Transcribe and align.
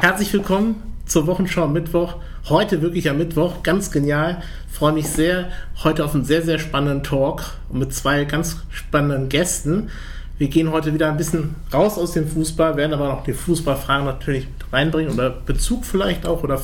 herzlich 0.00 0.32
willkommen 0.32 0.76
zur 1.04 1.26
Wochenschau 1.26 1.64
am 1.64 1.74
Mittwoch. 1.74 2.14
Heute 2.48 2.80
wirklich 2.80 3.10
am 3.10 3.18
Mittwoch, 3.18 3.62
ganz 3.62 3.90
genial. 3.90 4.42
Freue 4.72 4.94
mich 4.94 5.06
sehr 5.08 5.50
heute 5.84 6.06
auf 6.06 6.14
einen 6.14 6.24
sehr, 6.24 6.40
sehr 6.40 6.58
spannenden 6.58 7.02
Talk 7.02 7.42
mit 7.70 7.92
zwei 7.92 8.24
ganz 8.24 8.62
spannenden 8.70 9.28
Gästen. 9.28 9.90
Wir 10.38 10.48
gehen 10.48 10.72
heute 10.72 10.94
wieder 10.94 11.10
ein 11.10 11.18
bisschen 11.18 11.54
raus 11.70 11.98
aus 11.98 12.12
dem 12.12 12.26
Fußball, 12.26 12.78
werden 12.78 12.94
aber 12.94 13.08
noch 13.08 13.24
die 13.24 13.34
Fußballfragen 13.34 14.06
natürlich 14.06 14.46
mit 14.46 14.72
reinbringen 14.72 15.12
oder 15.12 15.28
Bezug 15.28 15.84
vielleicht 15.84 16.24
auch 16.24 16.42
oder 16.44 16.62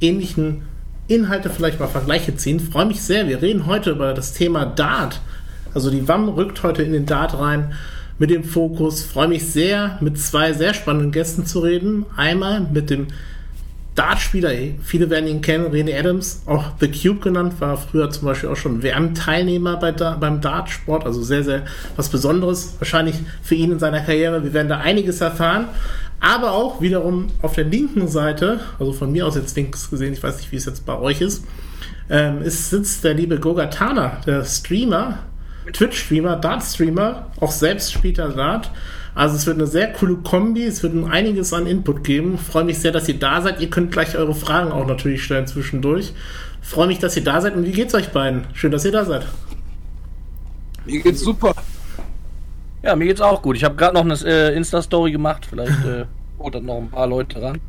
ähnlichen 0.00 0.62
Inhalte 1.08 1.50
vielleicht 1.50 1.80
mal 1.80 1.88
Vergleiche 1.88 2.36
ziehen. 2.36 2.60
Freue 2.60 2.86
mich 2.86 3.02
sehr. 3.02 3.26
Wir 3.26 3.42
reden 3.42 3.66
heute 3.66 3.90
über 3.90 4.14
das 4.14 4.34
Thema 4.34 4.66
Dart. 4.66 5.20
Also 5.74 5.90
die 5.90 6.06
WAM 6.06 6.28
rückt 6.28 6.62
heute 6.62 6.84
in 6.84 6.92
den 6.92 7.06
Dart 7.06 7.36
rein 7.36 7.72
mit 8.22 8.30
dem 8.30 8.44
Fokus. 8.44 9.02
Freue 9.02 9.26
mich 9.26 9.50
sehr, 9.50 9.98
mit 10.00 10.16
zwei 10.16 10.52
sehr 10.52 10.74
spannenden 10.74 11.10
Gästen 11.10 11.44
zu 11.44 11.58
reden. 11.58 12.06
Einmal 12.16 12.60
mit 12.60 12.88
dem 12.88 13.08
Dartspieler, 13.96 14.52
viele 14.80 15.10
werden 15.10 15.26
ihn 15.26 15.40
kennen, 15.40 15.72
René 15.72 15.98
Adams, 15.98 16.42
auch 16.46 16.66
The 16.78 16.86
Cube 16.86 17.18
genannt, 17.18 17.54
war 17.58 17.76
früher 17.76 18.10
zum 18.10 18.26
Beispiel 18.26 18.48
auch 18.48 18.56
schon 18.56 18.84
WM-Teilnehmer 18.84 19.76
bei 19.76 19.90
beim 19.90 20.40
Dartsport, 20.40 21.04
also 21.04 21.20
sehr, 21.20 21.42
sehr 21.42 21.64
was 21.96 22.10
Besonderes, 22.10 22.76
wahrscheinlich 22.78 23.16
für 23.42 23.56
ihn 23.56 23.72
in 23.72 23.80
seiner 23.80 23.98
Karriere. 23.98 24.44
Wir 24.44 24.54
werden 24.54 24.68
da 24.68 24.78
einiges 24.78 25.20
erfahren. 25.20 25.64
Aber 26.20 26.52
auch 26.52 26.80
wiederum 26.80 27.26
auf 27.42 27.56
der 27.56 27.64
linken 27.64 28.06
Seite, 28.06 28.60
also 28.78 28.92
von 28.92 29.10
mir 29.10 29.26
aus 29.26 29.34
jetzt 29.34 29.56
links 29.56 29.90
gesehen, 29.90 30.12
ich 30.12 30.22
weiß 30.22 30.36
nicht, 30.36 30.52
wie 30.52 30.56
es 30.56 30.66
jetzt 30.66 30.86
bei 30.86 30.96
euch 30.96 31.20
ist, 31.20 31.44
ähm, 32.08 32.40
ist, 32.42 32.70
sitzt 32.70 33.02
der 33.02 33.14
liebe 33.14 33.40
Gogatana, 33.40 34.20
der 34.24 34.44
Streamer, 34.44 35.18
Twitch-Streamer, 35.72 36.36
Dart-Streamer, 36.36 37.26
auch 37.40 37.52
selbst 37.52 37.92
spielt 37.92 38.18
er 38.18 38.30
Dart. 38.30 38.70
Also 39.14 39.36
es 39.36 39.46
wird 39.46 39.58
eine 39.58 39.66
sehr 39.66 39.92
coole 39.92 40.16
Kombi, 40.16 40.64
es 40.64 40.82
wird 40.82 40.94
einiges 41.10 41.52
an 41.52 41.66
Input 41.66 42.02
geben. 42.02 42.38
Freue 42.38 42.64
mich 42.64 42.78
sehr, 42.78 42.92
dass 42.92 43.08
ihr 43.08 43.18
da 43.18 43.42
seid. 43.42 43.60
Ihr 43.60 43.68
könnt 43.68 43.92
gleich 43.92 44.16
eure 44.16 44.34
Fragen 44.34 44.72
auch 44.72 44.86
natürlich 44.86 45.22
stellen 45.22 45.46
zwischendurch. 45.46 46.14
Freue 46.62 46.86
mich, 46.86 46.98
dass 46.98 47.16
ihr 47.16 47.24
da 47.24 47.40
seid 47.40 47.54
und 47.54 47.66
wie 47.66 47.72
geht's 47.72 47.94
euch 47.94 48.08
beiden? 48.08 48.44
Schön, 48.54 48.70
dass 48.70 48.84
ihr 48.84 48.92
da 48.92 49.04
seid. 49.04 49.26
Mir 50.86 51.00
geht's 51.02 51.20
super. 51.20 51.54
Ja, 52.82 52.96
mir 52.96 53.06
geht's 53.06 53.20
auch 53.20 53.42
gut. 53.42 53.56
Ich 53.56 53.64
habe 53.64 53.76
gerade 53.76 53.94
noch 53.94 54.02
eine 54.02 54.14
äh, 54.24 54.56
Insta-Story 54.56 55.12
gemacht. 55.12 55.46
Vielleicht 55.48 55.84
äh, 55.84 56.06
holt 56.38 56.54
dann 56.54 56.64
noch 56.64 56.78
ein 56.78 56.90
paar 56.90 57.06
Leute 57.06 57.40
ran. 57.40 57.60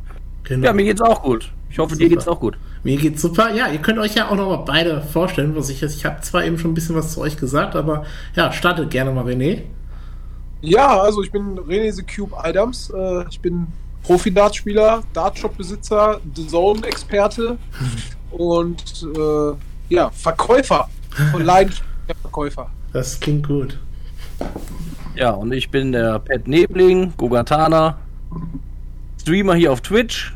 Genau. 0.44 0.66
Ja, 0.66 0.72
mir 0.72 0.84
geht's 0.84 1.00
auch 1.00 1.22
gut. 1.22 1.52
Ich 1.70 1.78
hoffe, 1.78 1.94
super. 1.94 2.04
dir 2.04 2.08
geht's 2.10 2.26
auch 2.26 2.40
gut. 2.40 2.56
Mir 2.84 2.98
geht's 2.98 3.22
super. 3.22 3.54
Ja, 3.54 3.68
ihr 3.68 3.78
könnt 3.78 3.98
euch 3.98 4.14
ja 4.14 4.28
auch 4.28 4.36
noch 4.36 4.48
mal 4.48 4.64
beide 4.64 5.00
vorstellen, 5.00 5.56
was 5.56 5.70
ich 5.70 5.80
jetzt. 5.80 5.96
Ich 5.96 6.04
habe 6.04 6.20
zwar 6.20 6.44
eben 6.44 6.58
schon 6.58 6.72
ein 6.72 6.74
bisschen 6.74 6.94
was 6.94 7.14
zu 7.14 7.20
euch 7.22 7.38
gesagt, 7.38 7.74
aber 7.74 8.04
ja, 8.36 8.52
startet 8.52 8.90
gerne 8.90 9.10
mal, 9.10 9.24
René. 9.24 9.62
Ja, 10.60 11.00
also 11.00 11.22
ich 11.22 11.32
bin 11.32 11.58
René 11.58 11.92
The 11.92 12.02
Cube 12.02 12.36
Adams. 12.36 12.90
Äh, 12.90 13.24
ich 13.30 13.40
bin 13.40 13.66
Profi-Dartspieler, 14.02 15.02
Dartshop-Besitzer, 15.14 16.20
The 16.34 16.46
Zone-Experte 16.46 17.56
und 18.30 19.06
äh, 19.16 19.94
ja, 19.94 20.10
Verkäufer. 20.10 20.88
Von 21.32 21.42
Leidenschaft 21.44 21.84
Verkäufer. 22.20 22.70
Das 22.92 23.18
klingt 23.18 23.48
gut. 23.48 23.78
Ja, 25.16 25.30
und 25.30 25.52
ich 25.52 25.70
bin 25.70 25.92
der 25.92 26.18
Pet 26.18 26.46
Nebling, 26.46 27.14
Gogatana, 27.16 27.96
Streamer 29.22 29.54
hier 29.54 29.72
auf 29.72 29.80
Twitch 29.80 30.34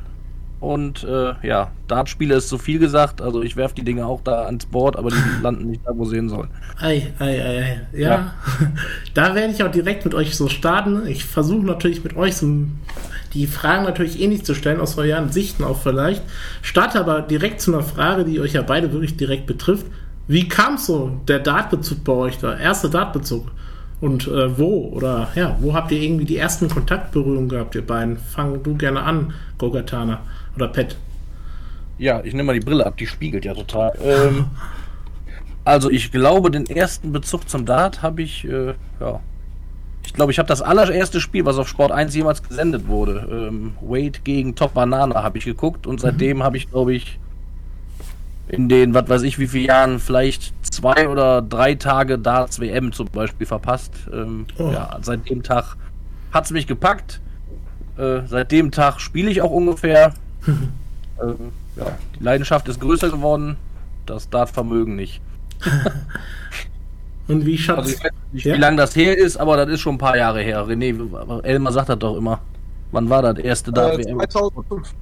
und 0.61 1.05
äh, 1.05 1.34
ja, 1.47 1.70
Dartspiele 1.87 2.34
ist 2.34 2.48
so 2.48 2.59
viel 2.59 2.81
gesagt, 2.81 3.23
also 3.23 3.42
ich 3.42 3.56
werfe 3.56 3.77
die 3.77 3.84
Dinge 3.84 4.06
auch 4.06 4.23
da 4.23 4.42
ans 4.42 4.67
Board, 4.67 4.97
aber 4.97 5.11
die 5.11 5.17
landen 5.42 5.70
nicht 5.70 5.83
da, 5.87 5.92
wo 5.95 6.05
sie 6.05 6.17
hin 6.17 6.28
sollen. 6.28 6.50
Ei, 6.81 7.12
ei, 7.19 7.42
ei, 7.42 7.87
ja. 7.92 8.09
ja. 8.09 8.34
Da 9.15 9.34
werde 9.34 9.53
ich 9.53 9.62
auch 9.62 9.70
direkt 9.70 10.05
mit 10.05 10.15
euch 10.15 10.37
so 10.37 10.48
starten. 10.48 11.06
Ich 11.06 11.25
versuche 11.25 11.65
natürlich 11.65 12.03
mit 12.03 12.17
euch 12.17 12.37
so 12.37 12.47
die 13.34 13.47
Fragen 13.47 13.84
natürlich 13.84 14.20
ähnlich 14.20 14.45
zu 14.45 14.55
stellen, 14.55 14.81
aus 14.81 14.98
euren 14.98 15.31
Sichten 15.31 15.62
auch 15.62 15.81
vielleicht. 15.81 16.22
Starte 16.62 16.99
aber 16.99 17.22
direkt 17.22 17.60
zu 17.60 17.72
einer 17.72 17.83
Frage, 17.83 18.25
die 18.25 18.41
euch 18.41 18.54
ja 18.54 18.62
beide 18.62 18.93
wirklich 18.93 19.16
direkt 19.16 19.47
betrifft. 19.47 19.87
Wie 20.27 20.49
kam 20.49 20.77
so 20.77 21.21
der 21.28 21.38
Dartbezug 21.38 22.04
bei 22.04 22.12
euch, 22.12 22.38
der 22.38 22.59
erste 22.59 22.91
Dartbezug? 22.91 23.50
Und 24.00 24.28
äh, 24.28 24.59
wo? 24.59 24.93
Oder 24.94 25.28
ja, 25.34 25.56
wo 25.60 25.75
habt 25.75 25.91
ihr 25.91 26.00
irgendwie 26.00 26.25
die 26.25 26.37
ersten 26.37 26.69
Kontaktberührungen 26.69 27.49
gehabt, 27.49 27.75
ihr 27.75 27.87
beiden? 27.87 28.16
Fang 28.16 28.62
du 28.62 28.77
gerne 28.77 29.03
an, 29.03 29.33
Gogatana. 29.59 30.21
Oder 30.59 30.69
Pet. 30.69 30.97
Ja, 31.99 32.21
ich 32.25 32.33
nehme 32.33 32.49
mal 32.49 32.53
die 32.53 32.65
Brille 32.65 32.85
ab, 32.85 32.97
die 32.97 33.07
spiegelt 33.07 33.45
ja 33.45 33.55
total. 33.55 33.97
Ähm, 34.03 34.47
also 35.65 35.89
ich 35.89 36.11
glaube, 36.11 36.51
den 36.51 36.67
ersten 36.67 37.13
Bezug 37.13 37.49
zum 37.49 37.65
Dart 37.65 38.03
habe 38.03 38.23
ich, 38.23 38.45
äh, 38.45 38.75
ja. 38.99 39.21
Ich 40.05 40.15
glaube, 40.15 40.33
ich 40.33 40.39
habe 40.41 40.49
das 40.49 40.63
allererste 40.63 41.21
Spiel, 41.21 41.45
was 41.45 41.59
auf 41.59 41.69
Sport 41.69 41.93
1 41.93 42.15
jemals 42.15 42.43
gesendet 42.43 42.89
wurde. 42.89 43.29
Ähm, 43.31 43.75
Wade 43.81 44.19
gegen 44.25 44.57
Top 44.57 44.75
Banana 44.75 45.23
habe 45.23 45.39
ich 45.39 45.45
geguckt 45.45 45.87
und 45.87 46.01
seitdem 46.01 46.39
mhm. 46.39 46.43
habe 46.43 46.57
ich, 46.57 46.69
glaube 46.71 46.95
ich, 46.95 47.21
in 48.49 48.69
den, 48.69 48.95
was 48.95 49.09
weiß 49.09 49.23
ich, 49.23 49.39
wie 49.39 49.47
viele 49.47 49.67
Jahren 49.67 50.01
vielleicht 50.01 50.55
zwei 50.63 51.09
oder 51.09 51.41
drei 51.43 51.77
Tage 51.77 52.19
Darts 52.19 52.59
WM 52.59 52.93
zum 52.93 53.09
Beispiel 53.11 53.47
verpasst. 53.47 53.93
Ähm, 54.13 54.47
oh. 54.59 54.71
Ja, 54.73 54.99
seit 55.03 55.29
dem 55.29 55.45
Tag 55.45 55.77
hat 56.33 56.47
es 56.47 56.51
mich 56.51 56.67
gepackt. 56.67 57.21
Äh, 57.97 58.21
seit 58.27 58.51
dem 58.51 58.71
Tag 58.71 59.01
spiele 59.01 59.31
ich 59.31 59.43
auch 59.43 59.51
ungefähr 59.51 60.15
ähm, 60.47 61.53
ja, 61.76 61.99
die 62.19 62.25
Leidenschaft 62.25 62.69
ist 62.69 62.81
größer 62.81 63.10
geworden, 63.10 63.56
das 64.06 64.28
Dartvermögen 64.31 64.97
nicht. 64.97 65.21
Und 67.28 67.44
wie 67.44 67.59
schaut 67.59 67.78
also 67.78 67.91
ich 67.91 68.03
weiß 68.03 68.10
nicht, 68.32 68.47
ja? 68.47 68.54
wie 68.54 68.59
lange 68.59 68.78
das 68.78 68.97
her 68.97 69.16
ist, 69.16 69.37
aber 69.37 69.56
das 69.59 69.69
ist 69.69 69.81
schon 69.81 69.97
ein 69.97 69.98
paar 69.98 70.16
Jahre 70.16 70.41
her. 70.41 70.65
René, 70.66 71.43
Elmar 71.43 71.72
sagt 71.72 71.91
das 71.91 71.98
doch 71.98 72.16
immer. 72.16 72.41
Wann 72.91 73.10
war 73.10 73.21
das 73.21 73.38
erste 73.38 73.71
Dart 73.71 73.98
WM? 73.98 74.19
2005. 74.19 74.94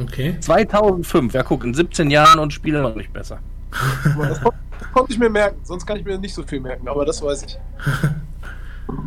Okay. 0.00 0.36
2005, 0.40 1.34
ja 1.34 1.42
guck, 1.42 1.64
in 1.64 1.74
17 1.74 2.10
Jahren 2.10 2.38
und 2.40 2.52
spiele 2.52 2.82
noch 2.82 2.94
nicht 2.94 3.12
besser. 3.12 3.38
das, 4.16 4.40
konnte 4.92 5.12
ich 5.12 5.18
mir 5.18 5.30
merken, 5.30 5.60
sonst 5.64 5.86
kann 5.86 5.98
ich 5.98 6.04
mir 6.04 6.18
nicht 6.18 6.34
so 6.34 6.42
viel 6.42 6.60
merken, 6.60 6.88
aber 6.88 7.04
das 7.04 7.22
weiß 7.22 7.44
ich. 7.44 7.58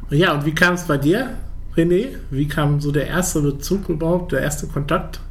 ja, 0.18 0.34
und 0.34 0.46
wie 0.46 0.54
kam 0.54 0.76
es 0.76 0.84
bei 0.84 0.98
dir? 0.98 1.36
René? 1.76 2.16
Wie 2.30 2.48
kam 2.48 2.80
so 2.80 2.92
der 2.92 3.08
erste 3.08 3.42
Bezug 3.42 3.90
überhaupt, 3.90 4.34
der 4.34 4.42
erste 4.42 4.68
Kontakt 4.68 5.22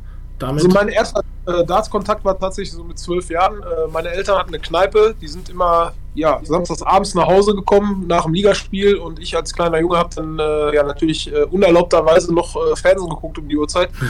damit? 0.43 0.65
Also 0.65 0.77
mein 0.77 0.89
erster 0.89 1.23
äh, 1.47 1.65
Darts-Kontakt 1.65 2.25
war 2.25 2.39
tatsächlich 2.39 2.73
so 2.73 2.85
mit 2.85 2.99
zwölf 2.99 3.31
Jahren. 3.31 3.63
Äh, 3.63 3.89
meine 3.93 4.11
Eltern 4.11 4.39
hatten 4.39 4.51
eine 4.51 4.59
Kneipe, 4.59 5.15
die 5.21 5.29
sind 5.29 5.49
immer 5.49 5.93
ja, 6.15 6.41
samstags 6.43 6.83
abends 6.83 7.15
nach 7.15 7.27
Hause 7.27 7.55
gekommen 7.55 8.07
nach 8.07 8.25
dem 8.25 8.35
Ligaspiel 8.35 8.97
und 8.97 9.21
ich 9.21 9.37
als 9.37 9.55
kleiner 9.55 9.79
Junge 9.79 9.97
habe 9.97 10.11
dann 10.15 10.39
äh, 10.39 10.75
ja 10.75 10.83
natürlich 10.83 11.33
äh, 11.33 11.45
unerlaubterweise 11.45 12.35
noch 12.35 12.57
äh, 12.57 12.77
Fernsehen 12.77 13.09
geguckt 13.09 13.39
um 13.39 13.49
die 13.49 13.57
Uhrzeit. 13.57 13.91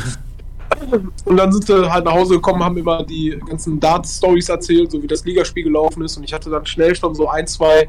Und 1.25 1.37
dann 1.37 1.51
sind 1.53 1.67
sie 1.67 1.93
halt 1.93 2.05
nach 2.05 2.13
Hause 2.13 2.35
gekommen, 2.35 2.63
haben 2.63 2.79
immer 2.79 3.03
die 3.03 3.37
ganzen 3.45 3.81
Darts-Stories 3.81 4.49
erzählt, 4.49 4.93
so 4.93 5.03
wie 5.03 5.07
das 5.09 5.25
Ligaspiel 5.25 5.65
gelaufen 5.65 6.05
ist. 6.05 6.17
Und 6.17 6.23
ich 6.23 6.33
hatte 6.33 6.49
dann 6.49 6.65
schnell 6.65 6.95
schon 6.95 7.13
so 7.13 7.29
ein, 7.29 7.49
zwei 7.49 7.89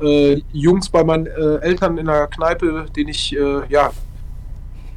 äh, 0.00 0.40
Jungs 0.52 0.88
bei 0.88 1.02
meinen 1.02 1.26
Eltern 1.26 1.98
in 1.98 2.06
der 2.06 2.28
Kneipe, 2.28 2.86
den 2.96 3.08
ich, 3.08 3.32
ja, 3.32 3.90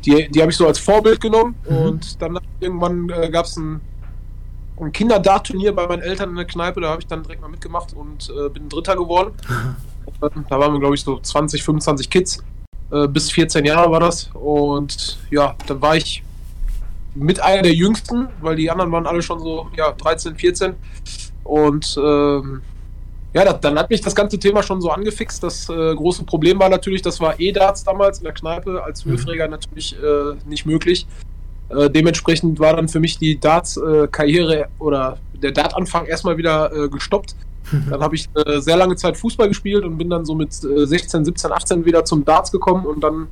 die, 0.08 0.30
die 0.30 0.42
habe 0.42 0.52
ich 0.52 0.58
so 0.58 0.66
als 0.66 0.80
Vorbild 0.80 1.20
genommen. 1.20 1.56
Mhm. 1.70 1.78
Und 1.78 2.22
dann 2.22 2.40
irgendwann 2.60 3.10
äh, 3.10 3.30
gab 3.30 3.46
es 3.46 3.58
ein, 3.58 3.82
ein 4.80 4.92
Kinderdart-Turnier 4.92 5.76
bei 5.76 5.86
meinen 5.88 6.02
Eltern 6.02 6.30
in 6.30 6.36
der 6.38 6.46
Kneipe, 6.46 6.82
da 6.82 6.90
habe 6.90 7.02
ich 7.02 7.08
dann 7.08 7.24
direkt 7.24 7.42
mal 7.42 7.50
mitgemacht 7.50 7.94
und 7.94 8.30
äh, 8.30 8.50
bin 8.50 8.70
Dritter 8.70 8.96
geworden. 8.96 9.34
da 10.22 10.60
waren 10.60 10.74
wir, 10.74 10.80
glaube 10.80 10.96
ich, 10.96 11.04
so 11.04 11.20
20, 11.20 11.64
25 11.64 12.10
Kids. 12.10 12.44
Äh, 12.92 13.08
bis 13.08 13.32
14 13.32 13.66
Jahre 13.66 13.92
war 13.92 14.00
das. 14.00 14.30
Und 14.34 15.20
ja, 15.30 15.56
dann 15.68 15.82
war 15.82 15.98
ich 15.98 16.24
mit 17.14 17.40
einer 17.40 17.64
der 17.64 17.74
jüngsten, 17.74 18.28
weil 18.42 18.56
die 18.56 18.70
anderen 18.72 18.92
waren 18.92 19.08
alle 19.08 19.22
schon 19.22 19.40
so 19.40 19.68
ja, 19.76 19.92
13, 19.92 20.36
14. 20.36 20.74
Und 21.44 22.00
ähm, 22.02 22.62
ja, 23.38 23.46
das, 23.46 23.60
dann 23.62 23.78
hat 23.78 23.92
mich 23.92 24.02
das 24.02 24.16
ganze 24.16 24.40
Thema 24.40 24.64
schon 24.64 24.82
so 24.82 24.90
angefixt. 24.90 25.44
Das 25.44 25.70
äh, 25.70 25.94
große 25.94 26.24
Problem 26.24 26.58
war 26.58 26.70
natürlich, 26.70 27.04
das 27.04 27.20
war 27.20 27.40
E-Darts 27.40 27.84
damals 27.84 28.18
in 28.18 28.24
der 28.24 28.34
Kneipe 28.34 28.84
als 28.84 29.06
mhm. 29.06 29.10
Zwölfjähriger 29.12 29.48
natürlich 29.48 29.96
äh, 29.96 30.34
nicht 30.50 30.66
möglich. 30.66 31.06
Äh, 31.70 31.88
dementsprechend 31.88 32.60
war 32.60 32.76
dann 32.76 32.88
für 32.88 33.00
mich 33.00 33.20
die 33.20 33.40
Darts-Karriere 33.40 34.70
oder 34.80 35.20
der 35.34 35.52
Dart-Anfang 35.52 36.08
erstmal 36.08 36.38
wieder 36.38 36.74
äh, 36.74 36.90
gestoppt. 36.90 37.36
Dann 37.90 38.00
habe 38.00 38.16
ich 38.16 38.28
äh, 38.34 38.60
sehr 38.60 38.78
lange 38.78 38.96
Zeit 38.96 39.18
Fußball 39.18 39.50
gespielt 39.50 39.84
und 39.84 39.98
bin 39.98 40.10
dann 40.10 40.24
so 40.24 40.34
mit 40.34 40.54
16, 40.54 41.26
17, 41.26 41.52
18 41.52 41.86
wieder 41.86 42.06
zum 42.06 42.24
Darts 42.24 42.50
gekommen 42.50 42.86
und 42.86 43.04
dann 43.04 43.28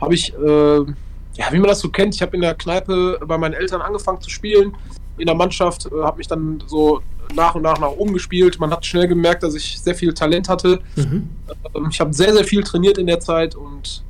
habe 0.00 0.14
ich, 0.14 0.32
äh, 0.34 0.76
ja, 0.76 1.46
wie 1.50 1.58
man 1.58 1.68
das 1.68 1.80
so 1.80 1.88
kennt, 1.88 2.14
ich 2.14 2.22
habe 2.22 2.36
in 2.36 2.42
der 2.42 2.54
Kneipe 2.54 3.18
bei 3.26 3.36
meinen 3.38 3.54
Eltern 3.54 3.82
angefangen 3.82 4.20
zu 4.20 4.30
spielen 4.30 4.76
in 5.22 5.26
der 5.26 5.36
Mannschaft, 5.36 5.86
äh, 5.86 6.02
habe 6.02 6.18
mich 6.18 6.26
dann 6.26 6.62
so 6.66 7.00
nach 7.34 7.54
und 7.54 7.62
nach 7.62 7.78
nach 7.78 7.90
oben 7.90 8.12
gespielt. 8.12 8.58
Man 8.58 8.70
hat 8.70 8.84
schnell 8.84 9.06
gemerkt, 9.06 9.42
dass 9.42 9.54
ich 9.54 9.80
sehr 9.80 9.94
viel 9.94 10.12
Talent 10.12 10.48
hatte. 10.48 10.80
Mhm. 10.96 11.30
Ähm, 11.74 11.88
ich 11.90 12.00
habe 12.00 12.12
sehr, 12.12 12.32
sehr 12.34 12.44
viel 12.44 12.62
trainiert 12.62 12.98
in 12.98 13.06
der 13.06 13.20
Zeit 13.20 13.54
und 13.54 14.02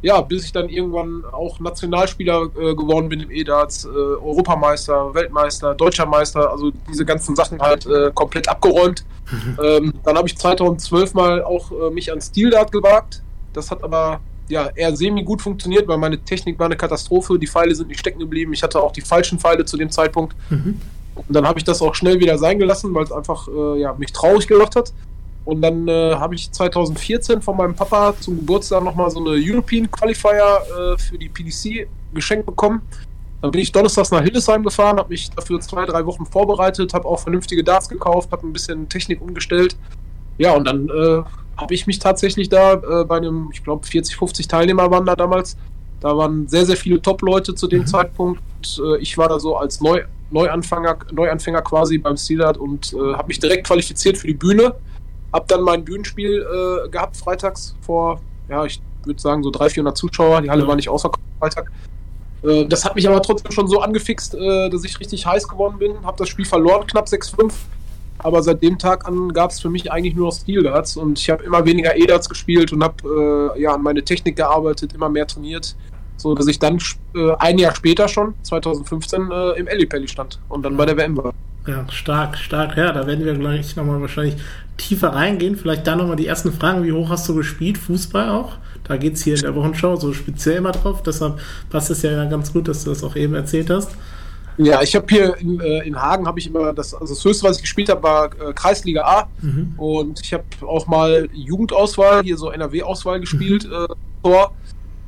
ja, 0.00 0.20
bis 0.20 0.44
ich 0.44 0.52
dann 0.52 0.68
irgendwann 0.68 1.24
auch 1.32 1.58
Nationalspieler 1.58 2.50
äh, 2.56 2.74
geworden 2.74 3.08
bin 3.08 3.20
im 3.20 3.30
E-Darts, 3.30 3.84
äh, 3.84 3.88
Europameister, 3.88 5.12
Weltmeister, 5.14 5.74
Deutscher 5.74 6.06
Meister, 6.06 6.50
also 6.50 6.70
diese 6.88 7.04
ganzen 7.04 7.34
Sachen 7.34 7.60
halt 7.60 7.86
äh, 7.86 8.10
komplett 8.14 8.48
abgeräumt. 8.48 9.04
Mhm. 9.30 9.58
Ähm, 9.62 9.94
dann 10.04 10.16
habe 10.16 10.28
ich 10.28 10.36
2012 10.36 11.14
mal 11.14 11.42
auch 11.42 11.72
äh, 11.72 11.90
mich 11.90 12.12
an 12.12 12.20
Steel 12.20 12.50
Dart 12.50 12.70
gewagt. 12.70 13.22
Das 13.52 13.70
hat 13.70 13.82
aber 13.82 14.20
ja, 14.48 14.68
eher 14.74 14.96
semi-gut 14.96 15.42
funktioniert, 15.42 15.86
weil 15.88 15.98
meine 15.98 16.18
Technik 16.18 16.58
war 16.58 16.66
eine 16.66 16.76
Katastrophe. 16.76 17.38
Die 17.38 17.46
Pfeile 17.46 17.74
sind 17.74 17.88
nicht 17.88 18.00
stecken 18.00 18.18
geblieben. 18.18 18.52
Ich 18.52 18.62
hatte 18.62 18.80
auch 18.80 18.92
die 18.92 19.00
falschen 19.00 19.38
Pfeile 19.38 19.64
zu 19.64 19.76
dem 19.76 19.90
Zeitpunkt. 19.90 20.34
Mhm. 20.50 20.80
Und 21.14 21.34
dann 21.34 21.46
habe 21.46 21.58
ich 21.58 21.64
das 21.64 21.82
auch 21.82 21.94
schnell 21.94 22.20
wieder 22.20 22.38
sein 22.38 22.58
gelassen, 22.58 22.94
weil 22.94 23.04
es 23.04 23.12
einfach 23.12 23.48
äh, 23.48 23.80
ja, 23.80 23.92
mich 23.94 24.12
traurig 24.12 24.46
gemacht 24.46 24.76
hat. 24.76 24.92
Und 25.44 25.62
dann 25.62 25.88
äh, 25.88 26.14
habe 26.14 26.34
ich 26.34 26.52
2014 26.52 27.40
von 27.40 27.56
meinem 27.56 27.74
Papa 27.74 28.14
zum 28.20 28.36
Geburtstag 28.36 28.84
nochmal 28.84 29.10
so 29.10 29.18
eine 29.18 29.30
European 29.30 29.90
Qualifier 29.90 30.60
äh, 30.68 30.98
für 30.98 31.18
die 31.18 31.28
PDC 31.28 31.88
geschenkt 32.12 32.46
bekommen. 32.46 32.82
Dann 33.40 33.50
bin 33.52 33.60
ich 33.60 33.72
donnerstags 33.72 34.10
nach 34.10 34.20
Hildesheim 34.20 34.62
gefahren, 34.62 34.98
habe 34.98 35.10
mich 35.10 35.30
dafür 35.30 35.60
zwei, 35.60 35.86
drei 35.86 36.04
Wochen 36.04 36.26
vorbereitet, 36.26 36.92
habe 36.92 37.06
auch 37.06 37.20
vernünftige 37.20 37.62
Darts 37.62 37.88
gekauft, 37.88 38.30
habe 38.32 38.46
ein 38.46 38.52
bisschen 38.52 38.88
Technik 38.88 39.22
umgestellt. 39.22 39.76
Ja, 40.38 40.54
und 40.54 40.66
dann 40.66 40.88
äh, 40.88 41.22
habe 41.58 41.74
ich 41.74 41.86
mich 41.86 41.98
tatsächlich 41.98 42.48
da 42.48 42.74
äh, 42.74 43.04
bei 43.04 43.18
einem, 43.18 43.50
ich 43.52 43.62
glaube 43.62 43.86
40, 43.86 44.16
50 44.16 44.48
Teilnehmer 44.48 44.90
waren 44.90 45.04
da 45.04 45.14
damals. 45.16 45.56
Da 46.00 46.16
waren 46.16 46.46
sehr, 46.46 46.64
sehr 46.64 46.76
viele 46.76 47.02
Top-Leute 47.02 47.54
zu 47.54 47.66
dem 47.66 47.80
mhm. 47.80 47.86
Zeitpunkt. 47.86 48.40
Äh, 48.78 48.98
ich 48.98 49.18
war 49.18 49.28
da 49.28 49.38
so 49.38 49.56
als 49.56 49.80
Neu 49.80 50.04
Neuanfänger, 50.30 50.98
Neuanfänger 51.10 51.62
quasi 51.62 51.96
beim 51.96 52.18
Steelart 52.18 52.58
und 52.58 52.92
äh, 52.92 53.14
habe 53.14 53.28
mich 53.28 53.38
direkt 53.38 53.66
qualifiziert 53.66 54.18
für 54.18 54.26
die 54.26 54.34
Bühne 54.34 54.74
hab 55.32 55.48
dann 55.48 55.62
mein 55.62 55.84
Bühnenspiel 55.84 56.42
äh, 56.42 56.88
gehabt 56.88 57.16
freitags 57.16 57.74
vor, 57.82 58.20
ja, 58.48 58.64
ich 58.64 58.80
würde 59.04 59.20
sagen 59.20 59.42
so 59.42 59.50
300, 59.50 59.72
400 59.72 59.96
Zuschauer. 59.96 60.42
Die 60.42 60.50
Halle 60.50 60.62
ja. 60.62 60.68
war 60.68 60.76
nicht 60.76 60.88
außer 60.88 61.10
Freitag. 61.38 61.70
Äh, 62.42 62.66
das 62.66 62.84
hat 62.84 62.94
mich 62.94 63.08
aber 63.08 63.20
trotzdem 63.22 63.52
schon 63.52 63.68
so 63.68 63.80
angefixt, 63.80 64.34
äh, 64.34 64.70
dass 64.70 64.84
ich 64.84 64.98
richtig 65.00 65.26
heiß 65.26 65.48
geworden 65.48 65.78
bin. 65.78 65.94
Hab 66.04 66.16
das 66.16 66.28
Spiel 66.28 66.46
verloren, 66.46 66.86
knapp 66.86 67.06
6-5. 67.06 67.52
Aber 68.18 68.42
seit 68.42 68.62
dem 68.62 68.78
Tag 68.78 69.06
an 69.06 69.32
gab 69.32 69.50
es 69.50 69.60
für 69.60 69.70
mich 69.70 69.90
eigentlich 69.92 70.14
nur 70.14 70.26
noch 70.26 70.34
Stil-Darts 70.34 70.96
und 70.96 71.18
ich 71.18 71.30
habe 71.30 71.44
immer 71.44 71.64
weniger 71.64 71.96
E-Darts 71.96 72.28
gespielt 72.28 72.72
und 72.72 72.82
habe 72.82 73.54
äh, 73.56 73.62
ja, 73.62 73.74
an 73.74 73.82
meine 73.82 74.02
Technik 74.02 74.36
gearbeitet, 74.36 74.92
immer 74.92 75.08
mehr 75.08 75.26
trainiert, 75.26 75.76
so 76.16 76.34
dass 76.34 76.46
ich 76.48 76.58
dann 76.58 76.78
äh, 77.14 77.32
ein 77.38 77.58
Jahr 77.58 77.74
später 77.74 78.08
schon, 78.08 78.34
2015, 78.42 79.30
äh, 79.30 79.50
im 79.58 79.68
Ellipelli 79.68 80.08
stand 80.08 80.40
und 80.48 80.64
dann 80.64 80.76
bei 80.76 80.86
der 80.86 80.96
WM 80.96 81.16
war. 81.16 81.32
Ja, 81.68 81.84
stark, 81.90 82.38
stark. 82.38 82.76
Ja, 82.78 82.92
da 82.92 83.06
werden 83.06 83.26
wir 83.26 83.34
gleich 83.34 83.76
nochmal 83.76 84.00
wahrscheinlich 84.00 84.36
tiefer 84.78 85.10
reingehen. 85.10 85.54
Vielleicht 85.54 85.86
da 85.86 85.96
nochmal 85.96 86.16
die 86.16 86.26
ersten 86.26 86.50
Fragen. 86.50 86.82
Wie 86.82 86.92
hoch 86.92 87.10
hast 87.10 87.28
du 87.28 87.34
gespielt? 87.34 87.76
Fußball 87.76 88.30
auch? 88.30 88.56
Da 88.84 88.96
geht 88.96 89.14
es 89.14 89.24
hier 89.24 89.34
in 89.34 89.42
der 89.42 89.54
Wochenschau 89.54 89.96
so 89.96 90.14
speziell 90.14 90.62
mal 90.62 90.72
drauf. 90.72 91.02
Deshalb 91.02 91.38
passt 91.68 91.90
es 91.90 92.00
ja 92.00 92.24
ganz 92.24 92.54
gut, 92.54 92.68
dass 92.68 92.84
du 92.84 92.90
das 92.90 93.04
auch 93.04 93.16
eben 93.16 93.34
erzählt 93.34 93.68
hast. 93.68 93.90
Ja, 94.58 94.82
ich 94.82 94.94
habe 94.96 95.06
hier 95.08 95.36
in, 95.36 95.60
äh, 95.60 95.86
in 95.86 96.00
Hagen 96.00 96.26
habe 96.26 96.38
ich 96.40 96.48
immer 96.48 96.72
das, 96.72 96.92
also 96.92 97.14
das 97.14 97.24
höchste, 97.24 97.48
was 97.48 97.56
ich 97.56 97.62
gespielt 97.62 97.88
habe, 97.88 98.02
war 98.02 98.26
äh, 98.26 98.52
Kreisliga 98.52 99.02
A. 99.02 99.28
Mhm. 99.40 99.74
Und 99.76 100.20
ich 100.20 100.34
habe 100.34 100.44
auch 100.62 100.86
mal 100.88 101.28
Jugendauswahl, 101.32 102.22
hier 102.22 102.36
so 102.36 102.50
NRW-Auswahl 102.50 103.20
gespielt, 103.20 103.66
mhm. 103.66 103.72
äh, 103.72 103.86
Tor. 104.22 104.52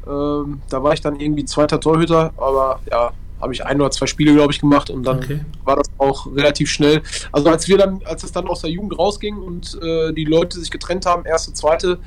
Ähm, 0.07 0.63
da 0.69 0.83
war 0.83 0.93
ich 0.95 1.01
dann 1.01 1.19
irgendwie 1.19 1.45
zweiter 1.45 1.81
Torhüter, 1.81 2.33
aber 2.37 2.81
ja, 2.91 3.13
habe 3.41 3.53
ich 3.53 3.65
ein 3.65 3.81
oder 3.81 3.91
zwei 3.91 4.07
Spiele, 4.07 4.35
glaube 4.35 4.53
ich, 4.53 4.61
gemacht 4.61 4.89
und 4.91 5.03
dann 5.03 5.19
okay. 5.19 5.41
war 5.65 5.77
das 5.77 5.89
auch 5.99 6.27
relativ 6.35 6.71
schnell. 6.71 7.03
Also 7.33 7.49
als 7.51 7.69
wir 7.69 7.79
dann, 7.79 8.01
als 8.05 8.23
es 8.23 8.33
dann 8.33 8.47
aus 8.47 8.61
der 8.61 8.71
Jugend 8.71 8.99
rausging 8.99 9.37
und 9.37 9.79
äh, 9.83 10.13
die 10.13 10.25
Leute 10.25 10.59
sich 10.61 10.71
getrennt 10.71 11.07
haben, 11.07 11.25
erste, 11.25 11.53
zweite, 11.53 11.99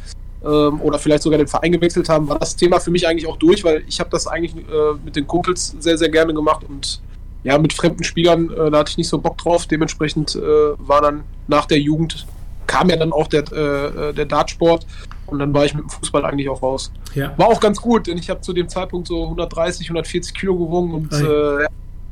ähm, 0.44 0.82
oder 0.82 1.00
vielleicht 1.00 1.24
sogar 1.24 1.38
den 1.38 1.48
Verein 1.48 1.72
gewechselt 1.72 2.10
haben, 2.10 2.28
war 2.28 2.40
das 2.40 2.56
Thema 2.56 2.80
für 2.80 2.92
mich 2.92 3.08
eigentlich 3.08 3.28
auch 3.28 3.38
durch, 3.38 3.64
weil 3.64 3.84
ich 3.88 4.00
habe 4.00 4.10
das 4.10 4.28
eigentlich 4.28 4.56
äh, 4.56 4.94
mit 5.04 5.16
den 5.16 5.26
Kumpels 5.26 5.76
sehr, 5.80 5.98
sehr 5.98 6.10
gerne 6.10 6.34
gemacht 6.34 6.66
und 6.68 7.02
ja, 7.44 7.58
mit 7.58 7.74
fremden 7.74 8.04
Spielern, 8.04 8.50
äh, 8.50 8.72
da 8.72 8.80
hatte 8.80 8.92
ich 8.92 8.98
nicht 8.98 9.10
so 9.10 9.18
Bock 9.18 9.38
drauf. 9.38 9.68
Dementsprechend 9.68 10.36
äh, 10.36 10.42
war 10.42 11.02
dann 11.02 11.24
nach 11.48 11.66
der 11.66 11.80
Jugend, 11.80 12.26
kam 12.68 12.90
ja 12.90 12.96
dann 12.96 13.12
auch 13.12 13.28
der, 13.28 13.44
äh, 13.52 14.10
äh, 14.10 14.14
der 14.14 14.26
Dartsport 14.26 14.86
und 15.28 15.40
dann 15.40 15.54
war 15.54 15.66
ich 15.66 15.74
mit 15.74 15.84
dem 15.84 15.90
Fußball 15.90 16.26
eigentlich 16.26 16.50
auch 16.50 16.62
raus. 16.62 16.92
Ja. 17.16 17.34
War 17.38 17.48
auch 17.48 17.60
ganz 17.60 17.82
gut, 17.82 18.08
denn 18.08 18.18
ich 18.18 18.30
habe 18.30 18.42
zu 18.42 18.54
dem 18.54 18.70
Zeitpunkt 18.70 19.08
so 19.08 19.24
130, 19.24 19.88
140 19.88 20.34
Kilo 20.34 20.56
gewogen 20.56 20.94
und 20.94 21.14
äh, 21.14 21.68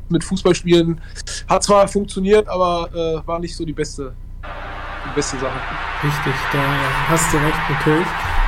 mit 0.10 0.24
Fußballspielen 0.24 1.00
hat 1.48 1.63
zwar 1.63 1.88
funktioniert, 1.88 2.48
aber 2.50 2.89
äh, 2.94 3.27
war 3.27 3.39
nicht 3.39 3.56
so 3.56 3.63
die 3.63 3.74
beste, 3.74 4.13
die 4.44 5.16
beste 5.16 5.38
Sache. 5.38 5.60
Richtig, 6.04 6.34
da 6.51 6.60
hast 7.07 7.34
du 7.34 7.38
recht 7.38 7.69
natürlich. 7.69 8.07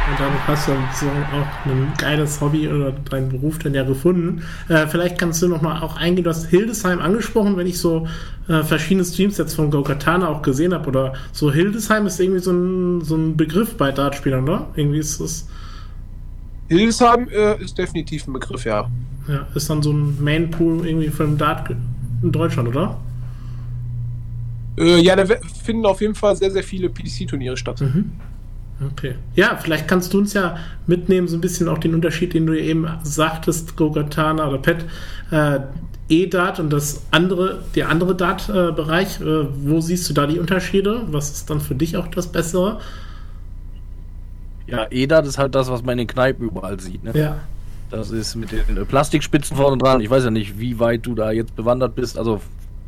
Und 0.09 0.19
damit 0.19 0.47
hast 0.47 0.67
du 0.67 0.73
so 0.93 1.05
auch 1.07 1.65
ein 1.65 1.93
geiles 1.97 2.41
Hobby 2.41 2.67
oder 2.67 2.91
deinen 2.91 3.29
Beruf 3.29 3.57
dann 3.59 3.73
ja 3.73 3.83
gefunden. 3.83 4.43
Äh, 4.67 4.85
vielleicht 4.87 5.17
kannst 5.17 5.41
du 5.41 5.47
nochmal 5.47 5.81
auch 5.81 5.95
eingehen, 5.95 6.25
du 6.25 6.29
hast 6.29 6.49
Hildesheim 6.49 6.99
angesprochen, 6.99 7.55
wenn 7.55 7.67
ich 7.67 7.79
so 7.79 8.05
äh, 8.49 8.63
verschiedene 8.63 9.05
Streams 9.05 9.37
jetzt 9.37 9.53
von 9.53 9.71
Gokatana 9.71 10.27
auch 10.27 10.41
gesehen 10.41 10.73
habe. 10.73 10.89
Oder 10.89 11.13
so 11.31 11.51
Hildesheim 11.51 12.05
ist 12.05 12.19
irgendwie 12.19 12.41
so 12.41 12.51
ein, 12.51 13.01
so 13.01 13.15
ein 13.15 13.37
Begriff 13.37 13.77
bei 13.77 13.93
Dartspielern, 13.93 14.43
oder? 14.43 14.67
Irgendwie 14.75 14.99
ist 14.99 15.21
das. 15.21 15.47
Hildesheim 16.67 17.29
äh, 17.29 17.61
ist 17.63 17.77
definitiv 17.77 18.27
ein 18.27 18.33
Begriff, 18.33 18.65
ja. 18.65 18.89
Ja, 19.29 19.47
ist 19.55 19.69
dann 19.69 19.81
so 19.81 19.93
ein 19.93 20.21
Mainpool 20.21 20.85
irgendwie 20.85 21.09
für 21.09 21.25
den 21.25 21.37
Dart 21.37 21.69
in 22.21 22.31
Deutschland, 22.31 22.67
oder? 22.67 22.99
Äh, 24.77 24.99
ja, 25.01 25.15
da 25.15 25.25
finden 25.63 25.85
auf 25.85 26.01
jeden 26.01 26.15
Fall 26.15 26.35
sehr, 26.35 26.51
sehr 26.51 26.63
viele 26.63 26.89
PDC-Turniere 26.89 27.55
statt. 27.55 27.79
Mhm. 27.79 28.11
Okay. 28.91 29.15
Ja, 29.35 29.57
vielleicht 29.61 29.87
kannst 29.87 30.13
du 30.13 30.17
uns 30.17 30.33
ja 30.33 30.57
mitnehmen, 30.87 31.27
so 31.27 31.37
ein 31.37 31.41
bisschen 31.41 31.67
auch 31.69 31.77
den 31.77 31.93
Unterschied, 31.93 32.33
den 32.33 32.45
du 32.45 32.59
eben 32.59 32.87
sagtest, 33.03 33.77
Gogatana 33.77 34.47
oder 34.47 34.57
Pet, 34.57 34.85
äh, 35.31 35.59
E-Dart 36.09 36.59
und 36.59 36.71
das 36.71 37.05
andere, 37.11 37.63
der 37.75 37.89
andere 37.89 38.15
Dart-Bereich. 38.15 39.21
Äh, 39.21 39.45
wo 39.65 39.79
siehst 39.79 40.09
du 40.09 40.13
da 40.13 40.27
die 40.27 40.39
Unterschiede? 40.39 41.03
Was 41.07 41.31
ist 41.31 41.49
dann 41.49 41.61
für 41.61 41.75
dich 41.75 41.97
auch 41.97 42.07
das 42.07 42.27
Bessere? 42.27 42.79
Ja, 44.67 44.87
E-Dart 44.89 45.25
ist 45.27 45.37
halt 45.37 45.55
das, 45.55 45.69
was 45.69 45.83
man 45.83 45.93
in 45.93 45.99
den 45.99 46.07
Kneipen 46.07 46.47
überall 46.47 46.79
sieht. 46.79 47.03
Ne? 47.03 47.11
Ja. 47.13 47.37
Das 47.89 48.11
ist 48.11 48.35
mit 48.35 48.51
den 48.51 48.77
äh, 48.77 48.85
Plastikspitzen 48.85 49.55
vorne 49.55 49.77
dran. 49.77 50.01
Ich 50.01 50.09
weiß 50.09 50.23
ja 50.23 50.31
nicht, 50.31 50.59
wie 50.59 50.79
weit 50.79 51.05
du 51.05 51.15
da 51.15 51.31
jetzt 51.31 51.55
bewandert 51.55 51.95
bist. 51.95 52.17
Also 52.17 52.41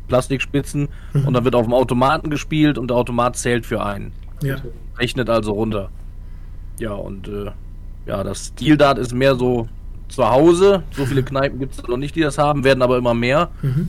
Plastikspitzen 0.08 0.88
mhm. 1.12 1.26
und 1.26 1.34
dann 1.34 1.44
wird 1.44 1.54
auf 1.54 1.64
dem 1.64 1.74
Automaten 1.74 2.30
gespielt 2.30 2.78
und 2.78 2.88
der 2.88 2.96
Automat 2.96 3.36
zählt 3.36 3.66
für 3.66 3.84
einen. 3.84 4.12
Ja. 4.42 4.56
Rechnet 4.98 5.30
also 5.30 5.52
runter. 5.52 5.90
Ja, 6.78 6.92
und 6.92 7.28
äh, 7.28 7.50
ja, 8.06 8.22
das 8.22 8.46
Stil-Dart 8.46 8.98
ist 8.98 9.12
mehr 9.12 9.34
so 9.34 9.68
zu 10.08 10.28
Hause. 10.28 10.82
So 10.92 11.06
viele 11.06 11.22
Kneipen 11.24 11.58
gibt 11.58 11.74
es 11.74 11.86
noch 11.86 11.96
nicht, 11.96 12.14
die 12.16 12.20
das 12.20 12.38
haben, 12.38 12.64
werden 12.64 12.82
aber 12.82 12.98
immer 12.98 13.14
mehr. 13.14 13.50
Mhm. 13.62 13.88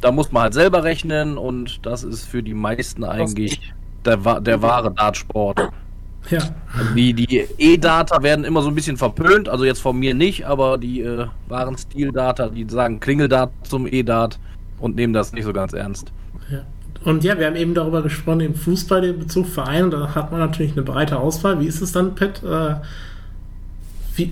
Da 0.00 0.12
muss 0.12 0.32
man 0.32 0.44
halt 0.44 0.54
selber 0.54 0.84
rechnen 0.84 1.38
und 1.38 1.84
das 1.86 2.04
ist 2.04 2.24
für 2.24 2.42
die 2.42 2.54
meisten 2.54 3.04
eigentlich 3.04 3.72
der, 4.04 4.16
der 4.40 4.62
wahre 4.62 4.92
Dartsport. 4.92 5.70
Ja. 6.30 6.38
Also 6.76 6.94
die 6.94 7.12
die 7.12 7.46
E-Data 7.58 8.22
werden 8.22 8.44
immer 8.44 8.62
so 8.62 8.68
ein 8.68 8.74
bisschen 8.74 8.96
verpönt, 8.96 9.48
also 9.48 9.64
jetzt 9.64 9.80
von 9.80 9.98
mir 9.98 10.14
nicht, 10.14 10.46
aber 10.46 10.78
die 10.78 11.00
äh, 11.00 11.26
wahren 11.48 11.76
Stil-Data, 11.76 12.48
die 12.48 12.66
sagen 12.68 13.00
Klingeldart 13.00 13.50
zum 13.64 13.86
E-Dart 13.86 14.38
und 14.78 14.96
nehmen 14.96 15.12
das 15.12 15.32
nicht 15.32 15.44
so 15.44 15.52
ganz 15.52 15.72
ernst. 15.72 16.12
Ja. 16.50 16.62
Und 17.04 17.22
ja, 17.22 17.38
wir 17.38 17.46
haben 17.46 17.56
eben 17.56 17.74
darüber 17.74 18.02
gesprochen, 18.02 18.38
den 18.40 18.54
Fußball, 18.54 19.02
den 19.02 19.18
Bezug 19.18 19.46
Verein, 19.46 19.90
da 19.90 20.14
hat 20.14 20.30
man 20.30 20.40
natürlich 20.40 20.72
eine 20.72 20.82
breite 20.82 21.18
Auswahl. 21.18 21.60
Wie 21.60 21.66
ist 21.66 21.82
es 21.82 21.92
dann, 21.92 22.14
Pat? 22.14 22.42
Äh, 22.42 22.76
wie, 24.16 24.30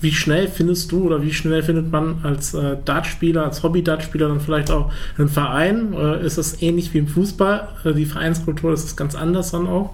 wie 0.00 0.12
schnell 0.12 0.48
findest 0.48 0.92
du 0.92 1.04
oder 1.04 1.22
wie 1.22 1.32
schnell 1.32 1.62
findet 1.62 1.90
man 1.90 2.20
als 2.22 2.54
äh, 2.54 2.76
Dartspieler, 2.84 3.44
als 3.44 3.62
Hobby-Dartspieler 3.62 4.28
dann 4.28 4.40
vielleicht 4.40 4.70
auch 4.70 4.92
einen 5.18 5.28
Verein? 5.28 5.92
Äh, 5.92 6.24
ist 6.24 6.38
das 6.38 6.62
ähnlich 6.62 6.94
wie 6.94 6.98
im 6.98 7.08
Fußball? 7.08 7.68
Äh, 7.84 7.92
die 7.94 8.06
Vereinskultur 8.06 8.72
ist 8.72 8.84
es 8.84 8.96
ganz 8.96 9.14
anders 9.14 9.50
dann 9.50 9.66
auch? 9.66 9.92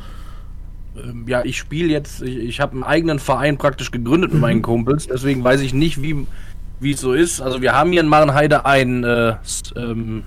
Ähm, 1.02 1.25
ja, 1.26 1.42
ich 1.44 1.58
spiele 1.58 1.88
jetzt, 1.88 2.22
ich, 2.22 2.37
ich 2.37 2.60
habe 2.60 2.72
einen 2.72 2.84
eigenen 2.84 3.18
Verein 3.18 3.56
praktisch 3.56 3.90
gegründet 3.90 4.32
mit 4.32 4.40
meinen 4.40 4.58
mhm. 4.58 4.62
Kumpels, 4.62 5.06
deswegen 5.06 5.42
weiß 5.42 5.62
ich 5.62 5.75
nicht, 5.75 6.02
wie 6.02 6.26
wie 6.80 6.92
es 6.92 7.00
so 7.00 7.12
ist. 7.12 7.40
Also 7.40 7.62
wir 7.62 7.75
haben 7.75 7.92
hier 7.92 8.00
in 8.00 8.08
Marenheide 8.08 8.64
einen 8.64 9.04
äh, 9.04 9.34
ähm, 9.76 10.25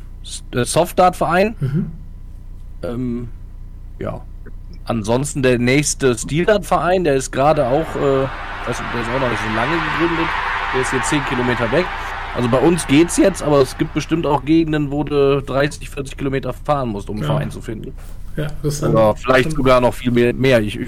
äh, 0.51 0.65
Softdart-Verein. 0.65 1.55
Mhm. 1.59 1.91
Ähm, 2.83 3.29
ja. 3.99 4.21
Ansonsten 4.85 5.43
der 5.43 5.59
nächste 5.59 6.17
Stildart-Verein, 6.17 7.03
der 7.03 7.15
ist 7.15 7.31
gerade 7.31 7.65
auch, 7.65 7.95
äh, 7.95 8.27
der 8.65 8.69
ist 8.69 8.81
auch 8.81 9.19
noch 9.19 9.29
nicht 9.29 9.41
so 9.41 9.55
lange 9.55 9.75
gegründet. 9.75 10.27
Der 10.73 10.81
ist 10.81 10.91
jetzt 10.91 11.09
10 11.09 11.23
Kilometer 11.25 11.71
weg. 11.71 11.85
Also 12.35 12.49
bei 12.49 12.57
uns 12.57 12.87
geht's 12.87 13.17
jetzt, 13.17 13.43
aber 13.43 13.61
es 13.61 13.77
gibt 13.77 13.93
bestimmt 13.93 14.25
auch 14.25 14.43
Gegenden, 14.43 14.91
wo 14.91 15.03
du 15.03 15.41
30, 15.41 15.89
40 15.89 16.17
Kilometer 16.17 16.51
fahren 16.51 16.89
musst, 16.89 17.09
um 17.09 17.17
einen 17.17 17.23
ja. 17.23 17.29
Verein 17.29 17.51
zu 17.51 17.61
finden. 17.61 17.93
Ja, 18.35 18.47
das 18.63 18.75
ist 18.75 18.83
Oder 18.83 19.15
vielleicht 19.15 19.51
sogar 19.51 19.79
noch 19.79 19.93
viel 19.93 20.11
mehr. 20.11 20.59
Ich, 20.61 20.79
ich, 20.79 20.87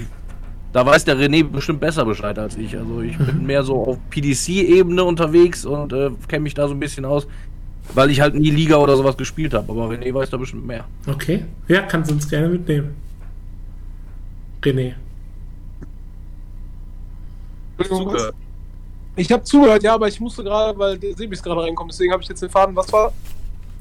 da 0.72 0.84
weiß 0.84 1.04
der 1.04 1.16
René 1.16 1.44
bestimmt 1.44 1.80
besser 1.80 2.04
Bescheid 2.04 2.36
als 2.38 2.56
ich. 2.56 2.76
Also 2.76 3.00
ich 3.00 3.16
bin 3.16 3.40
mhm. 3.40 3.46
mehr 3.46 3.62
so 3.62 3.86
auf 3.86 3.98
PDC-Ebene 4.10 5.04
unterwegs 5.04 5.64
und 5.64 5.92
äh, 5.92 6.10
kenne 6.26 6.42
mich 6.42 6.54
da 6.54 6.66
so 6.66 6.74
ein 6.74 6.80
bisschen 6.80 7.04
aus. 7.04 7.28
Weil 7.94 8.10
ich 8.10 8.20
halt 8.20 8.34
nie 8.34 8.50
Liga 8.50 8.76
oder 8.76 8.96
sowas 8.96 9.16
gespielt 9.16 9.54
habe. 9.54 9.70
Aber 9.70 9.88
René 9.88 10.12
weiß 10.12 10.30
da 10.30 10.36
bestimmt 10.36 10.66
mehr. 10.66 10.84
Okay. 11.06 11.44
Ja, 11.68 11.82
kannst 11.82 12.10
du 12.10 12.14
uns 12.14 12.28
gerne 12.28 12.48
mitnehmen. 12.48 12.94
René. 14.62 14.94
Ich 19.16 19.32
habe 19.32 19.44
zugehört, 19.44 19.82
ja, 19.82 19.94
aber 19.94 20.08
ich 20.08 20.20
musste 20.20 20.42
gerade, 20.42 20.78
weil 20.78 20.98
der 20.98 21.14
Sebis 21.14 21.42
gerade 21.42 21.62
reinkommt, 21.62 21.92
deswegen 21.92 22.12
habe 22.12 22.22
ich 22.22 22.28
jetzt 22.28 22.42
den 22.42 22.50
Faden. 22.50 22.74
Was 22.74 22.92
war? 22.92 23.12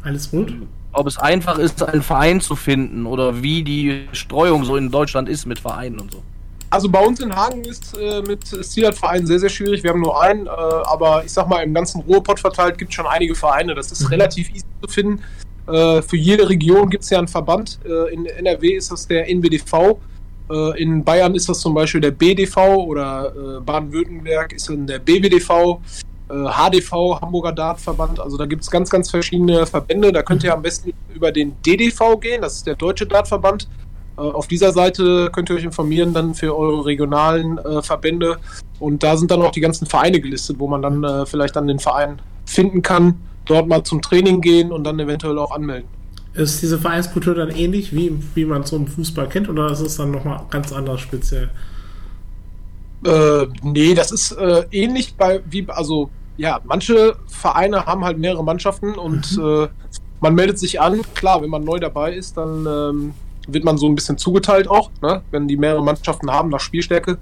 Alles 0.03 0.29
gut? 0.29 0.53
Ob 0.91 1.07
es 1.07 1.17
einfach 1.17 1.57
ist, 1.57 1.81
einen 1.83 2.01
Verein 2.01 2.39
zu 2.39 2.55
finden 2.55 3.05
oder 3.05 3.41
wie 3.41 3.63
die 3.63 4.07
Streuung 4.13 4.63
so 4.63 4.77
in 4.77 4.91
Deutschland 4.91 5.27
ist 5.27 5.45
mit 5.45 5.59
Vereinen 5.59 5.99
und 5.99 6.11
so. 6.11 6.23
Also 6.69 6.89
bei 6.89 6.99
uns 6.99 7.19
in 7.19 7.35
Hagen 7.35 7.63
ist 7.63 7.95
äh, 7.97 8.21
mit 8.21 8.47
Steelert-Vereinen 8.47 9.27
sehr, 9.27 9.39
sehr 9.39 9.49
schwierig. 9.49 9.83
Wir 9.83 9.91
haben 9.91 10.01
nur 10.01 10.19
einen, 10.21 10.47
äh, 10.47 10.49
aber 10.49 11.23
ich 11.23 11.31
sag 11.31 11.47
mal, 11.47 11.63
im 11.63 11.73
ganzen 11.73 12.01
Ruhrpott 12.01 12.39
verteilt 12.39 12.77
gibt 12.77 12.89
es 12.91 12.95
schon 12.95 13.05
einige 13.07 13.35
Vereine. 13.35 13.75
Das 13.75 13.91
ist 13.91 14.01
mhm. 14.01 14.07
relativ 14.07 14.49
easy 14.49 14.65
zu 14.81 14.89
finden. 14.89 15.23
Äh, 15.67 16.01
für 16.01 16.17
jede 16.17 16.47
Region 16.49 16.89
gibt 16.89 17.03
es 17.03 17.09
ja 17.09 17.17
einen 17.17 17.27
Verband. 17.27 17.79
Äh, 17.85 18.13
in 18.13 18.25
NRW 18.25 18.73
ist 18.73 18.91
das 18.91 19.07
der 19.07 19.29
NWDV. 19.29 19.99
Äh, 20.49 20.81
in 20.81 21.03
Bayern 21.03 21.35
ist 21.35 21.49
das 21.49 21.59
zum 21.59 21.73
Beispiel 21.73 22.01
der 22.01 22.11
BDV 22.11 22.57
oder 22.57 23.33
äh, 23.35 23.61
Baden-Württemberg 23.61 24.53
ist 24.53 24.69
dann 24.69 24.87
der 24.87 24.99
BWDV. 24.99 25.79
HDV, 26.27 27.21
Hamburger 27.21 27.51
Dartverband, 27.51 28.19
also 28.19 28.35
da 28.35 28.47
gibt 28.47 28.63
es 28.63 28.71
ganz, 28.71 28.89
ganz 28.89 29.11
verschiedene 29.11 29.63
Verbände. 29.67 30.11
Da 30.11 30.23
könnt 30.23 30.43
ihr 30.43 30.55
am 30.55 30.63
besten 30.63 30.91
über 31.13 31.31
den 31.31 31.53
DDV 31.61 32.19
gehen, 32.19 32.41
das 32.41 32.55
ist 32.55 32.65
der 32.65 32.73
Deutsche 32.73 33.05
Dartverband. 33.05 33.67
Auf 34.15 34.47
dieser 34.47 34.71
Seite 34.71 35.29
könnt 35.33 35.49
ihr 35.49 35.57
euch 35.57 35.63
informieren 35.63 36.13
dann 36.13 36.35
für 36.35 36.57
eure 36.57 36.85
regionalen 36.85 37.57
äh, 37.57 37.81
Verbände 37.81 38.37
und 38.79 39.03
da 39.03 39.17
sind 39.17 39.29
dann 39.29 39.41
auch 39.41 39.51
die 39.51 39.59
ganzen 39.59 39.87
Vereine 39.87 40.21
gelistet, 40.21 40.57
wo 40.59 40.67
man 40.67 40.81
dann 40.81 41.03
äh, 41.03 41.25
vielleicht 41.25 41.55
dann 41.55 41.67
den 41.67 41.79
Verein 41.79 42.21
finden 42.45 42.81
kann, 42.81 43.15
dort 43.45 43.67
mal 43.67 43.83
zum 43.83 44.01
Training 44.01 44.39
gehen 44.39 44.71
und 44.71 44.85
dann 44.85 44.99
eventuell 44.99 45.37
auch 45.37 45.51
anmelden. 45.51 45.89
Ist 46.33 46.61
diese 46.61 46.79
Vereinskultur 46.79 47.35
dann 47.35 47.49
ähnlich, 47.49 47.95
wie, 47.95 48.17
wie 48.35 48.45
man 48.45 48.61
es 48.61 48.69
so 48.69 48.75
im 48.75 48.87
Fußball 48.87 49.27
kennt, 49.27 49.49
oder 49.49 49.71
ist 49.71 49.79
es 49.79 49.97
dann 49.97 50.11
nochmal 50.11 50.41
ganz 50.49 50.71
anders 50.73 51.01
speziell? 51.01 51.49
Äh, 53.05 53.47
nee, 53.63 53.93
das 53.93 54.11
ist 54.11 54.31
äh, 54.33 54.65
ähnlich 54.71 55.15
bei, 55.15 55.41
wie, 55.49 55.65
also, 55.69 56.09
ja, 56.37 56.59
manche 56.63 57.15
Vereine 57.27 57.85
haben 57.85 58.03
halt 58.03 58.17
mehrere 58.17 58.43
Mannschaften 58.43 58.95
und 58.95 59.37
mhm. 59.37 59.43
äh, 59.43 59.67
man 60.19 60.35
meldet 60.35 60.59
sich 60.59 60.81
an. 60.81 61.01
Klar, 61.13 61.41
wenn 61.41 61.49
man 61.49 61.63
neu 61.63 61.79
dabei 61.79 62.13
ist, 62.13 62.35
dann 62.35 62.65
ähm, 62.65 63.13
wird 63.47 63.63
man 63.63 63.77
so 63.77 63.87
ein 63.87 63.95
bisschen 63.95 64.17
zugeteilt 64.17 64.67
auch, 64.67 64.89
ne? 65.01 65.21
wenn 65.31 65.47
die 65.47 65.57
mehrere 65.57 65.83
Mannschaften 65.83 66.31
haben 66.31 66.49
nach 66.49 66.59
Spielstärke. 66.59 67.17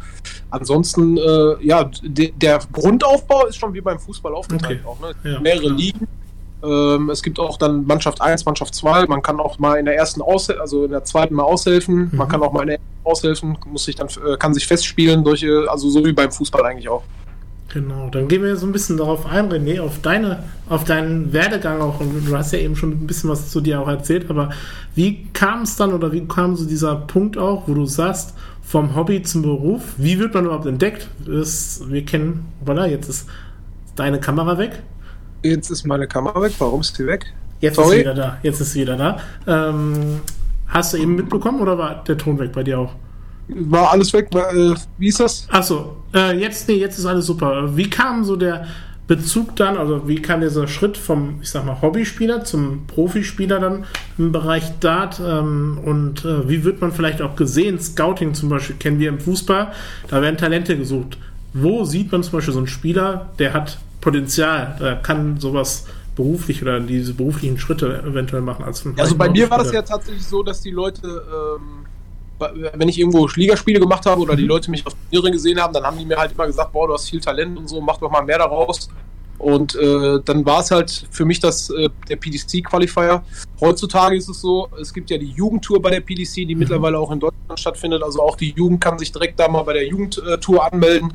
Ansonsten, 0.49 1.17
äh, 1.17 1.65
ja, 1.65 1.89
de 2.01 2.31
der 2.35 2.59
Grundaufbau 2.71 3.47
ist 3.47 3.57
schon 3.57 3.73
wie 3.73 3.81
beim 3.81 3.99
Fußball 3.99 4.33
aufgeteilt 4.33 4.81
okay. 4.85 4.87
auch. 4.87 4.99
Ne? 4.99 5.31
Ja, 5.31 5.39
mehrere 5.39 5.67
klar. 5.67 5.77
Ligen. 5.77 6.07
Ähm, 6.63 7.09
es 7.09 7.21
gibt 7.21 7.39
auch 7.39 7.57
dann 7.57 7.85
Mannschaft 7.85 8.21
1, 8.21 8.45
Mannschaft 8.45 8.73
2. 8.73 9.05
Man 9.07 9.21
kann 9.21 9.39
auch 9.39 9.59
mal 9.59 9.75
in 9.75 9.85
der 9.85 9.95
ersten 9.95 10.21
Aushel 10.21 10.59
also 10.59 10.85
in 10.85 10.91
der 10.91 11.03
zweiten 11.03 11.35
mal 11.35 11.43
aushelfen. 11.43 12.09
Mhm. 12.11 12.17
Man 12.17 12.27
kann 12.29 12.41
auch 12.41 12.53
mal 12.53 12.61
in 12.61 12.67
der 12.67 12.77
ersten 12.77 13.05
aushelfen, 13.05 13.57
muss 13.65 13.85
sich 13.85 13.95
dann, 13.95 14.07
äh, 14.25 14.37
kann 14.37 14.53
sich 14.53 14.65
festspielen, 14.65 15.25
solche, 15.25 15.65
also 15.69 15.89
so 15.89 16.05
wie 16.05 16.13
beim 16.13 16.31
Fußball 16.31 16.65
eigentlich 16.65 16.87
auch. 16.87 17.03
Genau, 17.73 18.07
dann 18.11 18.27
gehen 18.27 18.43
wir 18.43 18.55
so 18.55 18.67
ein 18.67 18.71
bisschen 18.71 18.97
darauf 18.97 19.25
ein, 19.25 19.51
René, 19.51 19.81
auf 19.81 19.99
deine, 19.99 20.43
auf 20.69 20.83
deinen 20.83 21.33
Werdegang 21.33 21.81
auch. 21.81 21.99
Und 21.99 22.23
du 22.23 22.37
hast 22.37 22.53
ja 22.53 22.59
eben 22.59 22.75
schon 22.75 22.91
ein 22.91 23.07
bisschen 23.07 23.31
was 23.31 23.49
zu 23.49 23.61
dir 23.61 23.81
auch 23.81 23.87
erzählt, 23.87 24.29
aber 24.29 24.51
wie 24.93 25.25
kam 25.33 25.63
es 25.63 25.75
dann 25.75 25.91
oder 25.91 26.11
wie 26.11 26.27
kam 26.27 26.55
so 26.55 26.65
dieser 26.65 26.95
Punkt 26.95 27.35
auch, 27.35 27.67
wo 27.67 27.73
du 27.73 27.87
sagst, 27.87 28.35
vom 28.61 28.95
Hobby 28.95 29.23
zum 29.23 29.41
Beruf, 29.41 29.81
wie 29.97 30.19
wird 30.19 30.35
man 30.35 30.45
überhaupt 30.45 30.67
entdeckt? 30.67 31.07
Das, 31.25 31.81
wir 31.87 32.05
kennen, 32.05 32.45
voilà, 32.63 32.85
jetzt 32.85 33.09
ist 33.09 33.27
deine 33.95 34.19
Kamera 34.19 34.59
weg. 34.59 34.83
Jetzt 35.41 35.71
ist 35.71 35.83
meine 35.83 36.07
Kamera 36.07 36.43
weg, 36.43 36.53
warum 36.59 36.81
ist 36.81 36.99
die 36.99 37.07
weg? 37.07 37.33
Jetzt 37.59 37.77
Sorry. 37.77 37.87
ist 37.87 37.93
sie 37.93 37.99
wieder 38.01 38.13
da, 38.13 38.37
jetzt 38.43 38.61
ist 38.61 38.73
sie 38.73 38.81
wieder 38.81 38.97
da. 38.97 39.17
Ähm, 39.47 40.21
hast 40.67 40.93
du 40.93 40.97
eben 40.97 41.15
mitbekommen 41.15 41.59
oder 41.59 41.75
war 41.79 42.03
der 42.03 42.19
Ton 42.19 42.37
weg 42.37 42.51
bei 42.51 42.61
dir 42.61 42.77
auch? 42.77 42.93
War 43.47 43.91
alles 43.91 44.13
weg. 44.13 44.29
Äh, 44.33 44.75
wie 44.97 45.07
ist 45.07 45.19
das? 45.19 45.47
Achso, 45.49 45.97
äh, 46.13 46.37
jetzt, 46.37 46.67
nee, 46.67 46.75
jetzt 46.75 46.97
ist 46.97 47.05
alles 47.05 47.25
super. 47.25 47.75
Wie 47.75 47.89
kam 47.89 48.23
so 48.23 48.35
der 48.35 48.67
Bezug 49.05 49.57
dann, 49.57 49.77
also 49.77 50.07
wie 50.07 50.21
kam 50.21 50.39
dieser 50.39 50.67
Schritt 50.67 50.95
vom, 50.95 51.39
ich 51.41 51.49
sag 51.49 51.65
mal, 51.65 51.81
Hobbyspieler 51.81 52.45
zum 52.45 52.87
Profispieler 52.87 53.59
dann 53.59 53.85
im 54.17 54.31
Bereich 54.31 54.79
Dart 54.79 55.21
ähm, 55.23 55.77
und 55.83 56.23
äh, 56.23 56.47
wie 56.47 56.63
wird 56.63 56.79
man 56.79 56.93
vielleicht 56.93 57.21
auch 57.21 57.35
gesehen? 57.35 57.79
Scouting 57.79 58.33
zum 58.33 58.47
Beispiel 58.47 58.77
kennen 58.77 58.99
wir 58.99 59.09
im 59.09 59.19
Fußball, 59.19 59.73
da 60.07 60.21
werden 60.21 60.37
Talente 60.37 60.77
gesucht. 60.77 61.17
Wo 61.53 61.83
sieht 61.83 62.11
man 62.13 62.23
zum 62.23 62.33
Beispiel 62.33 62.53
so 62.53 62.59
einen 62.59 62.67
Spieler, 62.67 63.29
der 63.39 63.53
hat 63.53 63.77
Potenzial, 63.99 64.77
der 64.79 64.95
kann 64.95 65.37
sowas 65.37 65.85
beruflich 66.15 66.61
oder 66.61 66.79
diese 66.79 67.13
beruflichen 67.13 67.57
Schritte 67.57 68.03
eventuell 68.03 68.41
machen 68.41 68.63
als 68.63 68.85
Also 68.97 69.15
bei 69.15 69.29
mir 69.29 69.49
war 69.49 69.57
das 69.57 69.71
ja 69.73 69.81
tatsächlich 69.81 70.25
so, 70.25 70.43
dass 70.43 70.61
die 70.61 70.71
Leute 70.71 71.23
ähm, 71.57 71.82
wenn 72.39 72.89
ich 72.89 72.99
irgendwo 72.99 73.27
Ligaspiele 73.27 73.79
gemacht 73.79 74.05
habe 74.05 74.21
oder 74.21 74.35
die 74.35 74.43
mhm. 74.43 74.49
Leute 74.49 74.71
mich 74.71 74.85
auf 74.85 74.93
Turnieren 75.09 75.31
gesehen 75.31 75.61
haben, 75.61 75.73
dann 75.73 75.83
haben 75.83 75.97
die 75.97 76.05
mir 76.05 76.17
halt 76.17 76.31
immer 76.31 76.47
gesagt, 76.47 76.71
boah, 76.71 76.87
du 76.87 76.93
hast 76.93 77.09
viel 77.09 77.21
Talent 77.21 77.57
und 77.57 77.67
so, 77.67 77.79
mach 77.81 77.97
doch 77.97 78.11
mal 78.11 78.23
mehr 78.23 78.39
daraus. 78.39 78.89
Und 79.37 79.75
äh, 79.75 80.19
dann 80.23 80.45
war 80.45 80.61
es 80.61 80.71
halt 80.71 81.05
für 81.11 81.25
mich 81.25 81.39
das, 81.39 81.69
äh, 81.69 81.89
der 82.07 82.15
PDC-Qualifier. 82.15 83.23
Heutzutage 83.59 84.15
ist 84.15 84.29
es 84.29 84.39
so, 84.39 84.69
es 84.79 84.93
gibt 84.93 85.09
ja 85.09 85.17
die 85.17 85.31
Jugendtour 85.31 85.81
bei 85.81 85.89
der 85.89 85.99
PDC, 85.99 86.47
die 86.47 86.55
mhm. 86.55 86.59
mittlerweile 86.59 86.97
auch 86.97 87.11
in 87.11 87.19
Deutschland 87.19 87.59
stattfindet. 87.59 88.03
Also 88.03 88.21
auch 88.21 88.37
die 88.37 88.53
Jugend 88.55 88.79
kann 88.79 88.97
sich 88.97 89.11
direkt 89.11 89.39
da 89.39 89.47
mal 89.47 89.63
bei 89.63 89.73
der 89.73 89.87
Jugendtour 89.87 90.71
anmelden. 90.71 91.13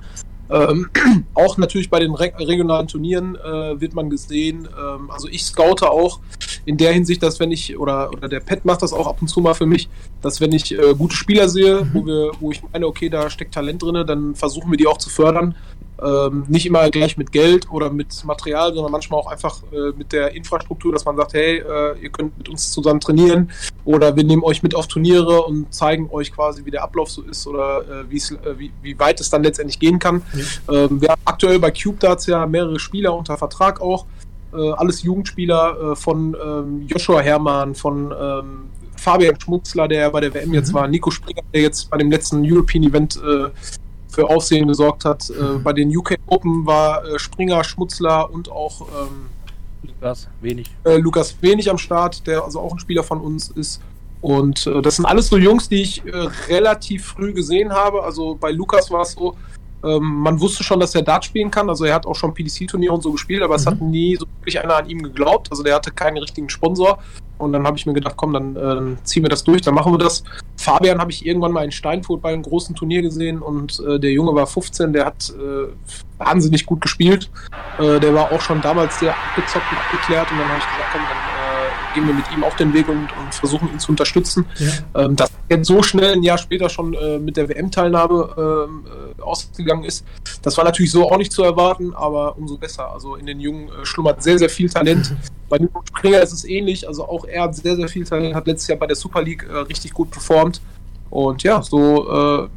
Ähm, 0.51 0.89
auch 1.35 1.59
natürlich 1.59 1.91
bei 1.91 2.01
den 2.01 2.15
re 2.15 2.33
regionalen 2.39 2.89
Turnieren 2.89 3.37
äh, 3.37 3.81
wird 3.81 3.95
man 3.95 4.11
gesehen. 4.11 4.69
Ähm, 4.79 5.11
also 5.11 5.29
ich 5.29 5.45
scoute 5.45 5.91
auch 5.91 6.21
in 6.65 6.77
der 6.77 6.93
Hinsicht, 6.93 7.23
dass 7.23 7.41
wenn 7.41 7.53
ich, 7.53 7.79
oder, 7.79 8.11
oder 8.12 8.29
der 8.29 8.41
Pet 8.41 8.65
macht 8.65 8.83
das 8.83 8.93
auch 8.93 9.07
ab 9.07 9.19
und 9.21 9.29
zu 9.29 9.41
mal 9.41 9.55
für 9.55 9.67
mich, 9.67 9.88
dass 10.23 10.41
wenn 10.41 10.53
ich 10.53 10.77
äh, 10.77 10.95
gute 10.97 11.15
Spieler 11.15 11.49
sehe, 11.49 11.85
mhm. 11.85 11.91
wo, 11.95 12.07
wir, 12.07 12.31
wo 12.41 12.53
ich 12.53 12.62
meine, 12.73 12.87
okay, 12.87 13.09
da 13.09 13.31
steckt 13.31 13.55
Talent 13.55 13.83
drin, 13.83 14.07
dann 14.07 14.35
versuchen 14.35 14.71
wir 14.71 14.79
die 14.79 14.87
auch 14.87 14.99
zu 14.99 15.11
fördern. 15.11 15.55
Ähm, 16.00 16.45
nicht 16.47 16.65
immer 16.65 16.88
gleich 16.91 17.17
mit 17.17 17.33
Geld 17.33 17.69
oder 17.73 17.91
mit 17.91 18.25
Material, 18.25 18.73
sondern 18.73 18.93
manchmal 18.93 19.19
auch 19.19 19.27
einfach 19.27 19.62
äh, 19.73 19.91
mit 19.97 20.12
der 20.12 20.33
Infrastruktur, 20.33 20.93
dass 20.93 21.05
man 21.05 21.17
sagt, 21.17 21.35
hey, 21.35 21.59
äh, 21.59 21.99
ihr 22.00 22.11
könnt 22.11 22.38
mit 22.38 22.49
uns 22.49 22.71
zusammen 22.71 23.00
trainieren 23.00 23.50
oder 23.85 24.15
wir 24.15 24.23
nehmen 24.23 24.45
euch 24.45 24.62
mit 24.62 24.77
auf 24.77 24.87
Turniere 24.87 25.43
und 25.43 25.75
zeigen 25.75 26.09
euch 26.11 26.33
quasi, 26.33 26.65
wie 26.65 26.71
der 26.71 26.85
Ablauf 26.85 27.11
so 27.11 27.23
ist 27.23 27.47
oder 27.49 27.83
äh, 27.88 28.17
äh 28.17 28.59
wie, 28.59 28.71
wie 28.81 28.99
weit 28.99 29.21
es 29.21 29.29
dann 29.29 29.43
letztendlich 29.43 29.81
gehen 29.81 29.99
kann. 29.99 30.17
Mhm. 30.17 30.47
Ähm, 30.71 31.00
wir 31.00 31.09
haben 31.09 31.23
aktuell 31.25 31.59
bei 31.59 31.73
Cube 31.73 31.99
Darts 31.99 32.27
ja 32.27 32.47
mehrere 32.47 32.79
Spieler 32.79 33.17
unter 33.17 33.37
Vertrag 33.37 33.81
auch. 33.81 34.07
Äh, 34.52 34.71
alles 34.73 35.02
Jugendspieler 35.02 35.93
äh, 35.93 35.97
von 35.97 36.37
ähm, 36.43 36.87
Joshua 36.87 37.21
Herrmann, 37.21 37.75
von 37.75 38.12
ähm, 38.19 38.71
Fabian 38.97 39.38
Schmutzler, 39.40 39.88
der 39.88 40.11
bei 40.11 40.21
der 40.21 40.35
WM 40.35 40.49
mhm. 40.49 40.55
jetzt 40.55 40.73
war, 40.73 40.88
Nico 40.88 41.11
Springer, 41.11 41.43
der 41.52 41.62
jetzt 41.62 41.90
bei 41.90 41.99
dem 41.99 42.11
letzten 42.11 42.43
European 42.45 42.85
Event 42.85 43.17
äh, 43.17 43.50
für 44.09 44.28
Aufsehen 44.28 44.67
gesorgt 44.67 45.05
hat. 45.05 45.31
Äh, 45.31 45.43
mhm. 45.43 45.62
bei 45.62 45.73
den 45.73 45.95
UK 45.95 46.17
Open 46.26 46.67
war 46.67 47.05
äh, 47.05 47.19
Springer, 47.19 47.62
Schmutzler 47.62 48.31
und 48.31 48.50
auch 48.50 48.83
ähm, 48.88 49.26
Lukas 49.83 50.28
Wenig. 50.40 50.71
Äh, 50.85 50.97
Lukas 50.97 51.37
Wenig 51.40 51.71
am 51.71 51.78
Start, 51.78 52.26
der 52.26 52.43
also 52.43 52.61
auch 52.61 52.73
ein 52.73 52.78
Spieler 52.78 53.05
von 53.05 53.21
uns 53.21 53.50
ist. 53.50 53.81
Und 54.21 54.69
das 54.83 54.97
sind 54.97 55.05
alles 55.05 55.28
so 55.28 55.38
Jungs, 55.38 55.69
die 55.69 55.81
ich 55.81 56.02
relativ 56.49 57.07
früh 57.07 57.33
gesehen 57.33 57.71
habe. 57.71 58.02
Also 58.02 58.35
bei 58.35 58.50
Lukas 58.50 58.90
war 58.90 59.02
es 59.02 59.12
so, 59.12 59.37
ähm, 59.85 60.21
man 60.21 60.41
wusste 60.41 60.65
schon, 60.65 60.81
dass 60.81 60.95
er 60.95 61.03
Dart 61.03 61.25
spielen 61.25 61.51
kann. 61.51 61.69
Also 61.69 61.85
er 61.85 61.95
hat 61.95 62.07
auch 62.07 62.15
schon 62.15 62.35
PDC-Turniere 62.35 62.93
und 62.93 63.03
so 63.03 63.13
gespielt, 63.13 63.43
aber 63.43 63.55
mhm. 63.55 63.61
es 63.61 63.67
hat 63.67 63.81
nie 63.81 64.17
so 64.17 64.27
wirklich 64.41 64.61
einer 64.61 64.77
an 64.77 64.89
ihm 64.89 65.03
geglaubt. 65.03 65.49
Also 65.51 65.63
der 65.63 65.75
hatte 65.75 65.91
keinen 65.91 66.19
richtigen 66.19 66.49
Sponsor. 66.49 66.99
Und 67.39 67.53
dann 67.53 67.65
habe 67.67 67.79
ich 67.79 67.87
mir 67.87 67.93
gedacht, 67.93 68.17
komm, 68.17 68.33
dann 68.33 68.57
äh, 68.57 69.05
ziehen 69.05 69.23
wir 69.23 69.31
das 69.31 69.45
durch, 69.45 69.63
dann 69.63 69.75
machen 69.75 69.93
wir 69.93 69.99
das. 69.99 70.25
Fabian 70.57 70.99
habe 70.99 71.13
ich 71.13 71.25
irgendwann 71.25 71.53
mal 71.53 71.65
in 71.65 71.71
Steinfurt 71.71 72.21
bei 72.21 72.33
einem 72.33 72.43
großen 72.43 72.75
Turnier 72.75 73.01
gesehen 73.01 73.41
und 73.41 73.81
äh, 73.87 74.01
der 74.01 74.11
Junge 74.11 74.35
war 74.35 74.47
15, 74.47 74.93
der 74.93 75.07
hat 75.07 75.33
äh, 75.39 75.69
wahnsinnig 76.19 76.67
gut 76.67 76.81
gespielt. 76.81 77.31
Äh, 77.79 78.01
der 78.01 78.13
war 78.13 78.33
auch 78.33 78.41
schon 78.41 78.61
damals 78.61 78.99
sehr 78.99 79.15
abgezockt 79.15 79.67
und 79.71 79.79
abgeklärt 79.79 80.31
und 80.33 80.39
dann 80.39 80.49
habe 80.49 80.59
ich 80.59 80.67
gesagt, 80.67 80.89
komm, 80.93 81.03
dann 81.03 81.38
gehen 81.95 82.07
wir 82.07 82.14
mit 82.14 82.25
ihm 82.35 82.45
auf 82.45 82.57
den 82.57 82.73
Weg 82.73 82.88
und, 82.88 82.97
und 82.97 83.35
versuchen 83.35 83.71
ihn 83.73 83.78
zu 83.78 83.90
unterstützen. 83.90 84.47
Ja. 84.59 85.04
Ähm, 85.04 85.16
dass 85.16 85.30
er 85.49 85.64
so 85.64 85.83
schnell 85.83 86.14
ein 86.14 86.23
Jahr 86.23 86.38
später 86.38 86.68
schon 86.68 86.95
äh, 86.95 87.18
mit 87.18 87.37
der 87.37 87.49
WM-Teilnahme 87.49 88.35
ähm, 88.37 88.87
äh, 88.87 89.23
ausgegangen 89.23 89.85
ist, 89.85 90.04
das 90.42 90.57
war 90.57 90.64
natürlich 90.64 90.90
so 90.90 91.11
auch 91.11 91.16
nicht 91.16 91.33
zu 91.33 91.42
erwarten, 91.42 91.95
aber 91.95 92.37
umso 92.37 92.57
besser. 92.57 92.92
Also 92.92 93.16
in 93.16 93.26
den 93.26 93.40
Jungen 93.40 93.68
äh, 93.68 93.85
schlummert 93.85 94.23
sehr, 94.23 94.38
sehr 94.38 94.50
viel 94.50 94.68
Talent. 94.68 95.14
bei 95.49 95.59
Nico 95.59 95.83
Springer 95.87 96.21
ist 96.21 96.33
es 96.33 96.45
ähnlich, 96.45 96.87
also 96.87 97.09
auch 97.09 97.25
er 97.25 97.45
hat 97.45 97.57
sehr, 97.57 97.76
sehr 97.76 97.88
viel 97.88 98.04
Talent, 98.04 98.35
hat 98.35 98.47
letztes 98.47 98.68
Jahr 98.68 98.78
bei 98.78 98.87
der 98.87 98.97
Super 98.97 99.23
League 99.23 99.47
äh, 99.49 99.57
richtig 99.59 99.92
gut 99.92 100.11
performt. 100.11 100.61
Und 101.11 101.42
ja, 101.42 101.62
so 101.62 102.45
äh, 102.45 102.49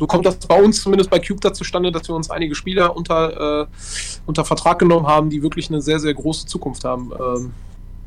so 0.00 0.06
kommt 0.06 0.24
das 0.24 0.38
bei 0.38 0.60
uns 0.60 0.80
zumindest 0.80 1.10
bei 1.10 1.18
Cube 1.18 1.40
da 1.40 1.52
zustande, 1.52 1.92
dass 1.92 2.08
wir 2.08 2.14
uns 2.14 2.30
einige 2.30 2.54
Spieler 2.54 2.96
unter, 2.96 3.62
äh, 3.62 3.66
unter 4.24 4.46
Vertrag 4.46 4.78
genommen 4.78 5.06
haben, 5.06 5.28
die 5.28 5.42
wirklich 5.42 5.68
eine 5.68 5.82
sehr, 5.82 6.00
sehr 6.00 6.14
große 6.14 6.46
Zukunft 6.46 6.84
haben. 6.84 7.12
Ähm, 7.12 7.52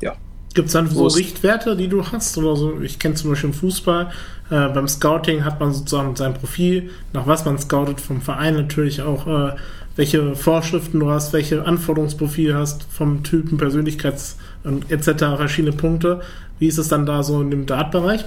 ja. 0.02 0.16
Gibt 0.54 0.68
es 0.68 0.72
dann 0.72 0.88
so 0.88 1.08
Richtwerte, 1.08 1.76
die 1.76 1.88
du 1.88 2.06
hast? 2.06 2.38
Oder 2.38 2.56
so? 2.56 2.80
Ich 2.80 2.98
kenne 3.00 3.16
zum 3.16 3.30
Beispiel 3.30 3.50
im 3.50 3.54
Fußball, 3.54 4.10
äh, 4.50 4.68
beim 4.68 4.86
Scouting 4.86 5.44
hat 5.44 5.58
man 5.58 5.72
sozusagen 5.72 6.14
sein 6.16 6.34
Profil, 6.34 6.90
nach 7.12 7.26
was 7.26 7.44
man 7.44 7.58
scoutet, 7.58 8.00
vom 8.00 8.20
Verein 8.20 8.54
natürlich 8.54 9.02
auch, 9.02 9.26
äh, 9.26 9.56
welche 9.96 10.36
Vorschriften 10.36 11.00
du 11.00 11.10
hast, 11.10 11.32
welche 11.32 11.66
Anforderungsprofil 11.66 12.54
hast, 12.54 12.84
vom 12.84 13.22
Typen, 13.22 13.58
Persönlichkeits- 13.58 14.36
und 14.62 14.90
etc., 14.90 15.36
verschiedene 15.36 15.74
Punkte. 15.74 16.20
Wie 16.58 16.68
ist 16.68 16.78
es 16.78 16.88
dann 16.88 17.06
da 17.06 17.22
so 17.22 17.40
in 17.40 17.50
dem 17.50 17.66
Dart-Bereich? 17.66 18.24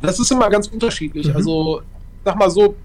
Das 0.00 0.18
ist 0.18 0.30
immer 0.30 0.48
ganz 0.50 0.68
unterschiedlich. 0.68 1.28
Mhm. 1.28 1.36
Also, 1.36 1.82
sag 2.24 2.38
mal 2.38 2.50
so, 2.50 2.76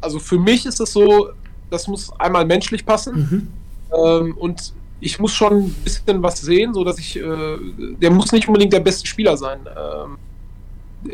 also 0.00 0.18
für 0.18 0.38
mich 0.38 0.66
ist 0.66 0.80
es 0.80 0.92
so, 0.92 1.30
das 1.70 1.88
muss 1.88 2.10
einmal 2.18 2.44
menschlich 2.44 2.84
passen. 2.84 3.16
Mhm. 3.16 3.48
Ähm, 3.96 4.36
und 4.36 4.72
ich 5.00 5.18
muss 5.18 5.32
schon 5.32 5.66
ein 5.66 5.70
bisschen 5.84 6.22
was 6.22 6.40
sehen, 6.40 6.72
so 6.74 6.84
dass 6.84 6.98
ich, 6.98 7.16
äh, 7.16 7.56
der 8.00 8.10
muss 8.10 8.32
nicht 8.32 8.48
unbedingt 8.48 8.72
der 8.72 8.80
beste 8.80 9.06
Spieler 9.06 9.36
sein. 9.36 9.60
Ähm, 9.66 10.16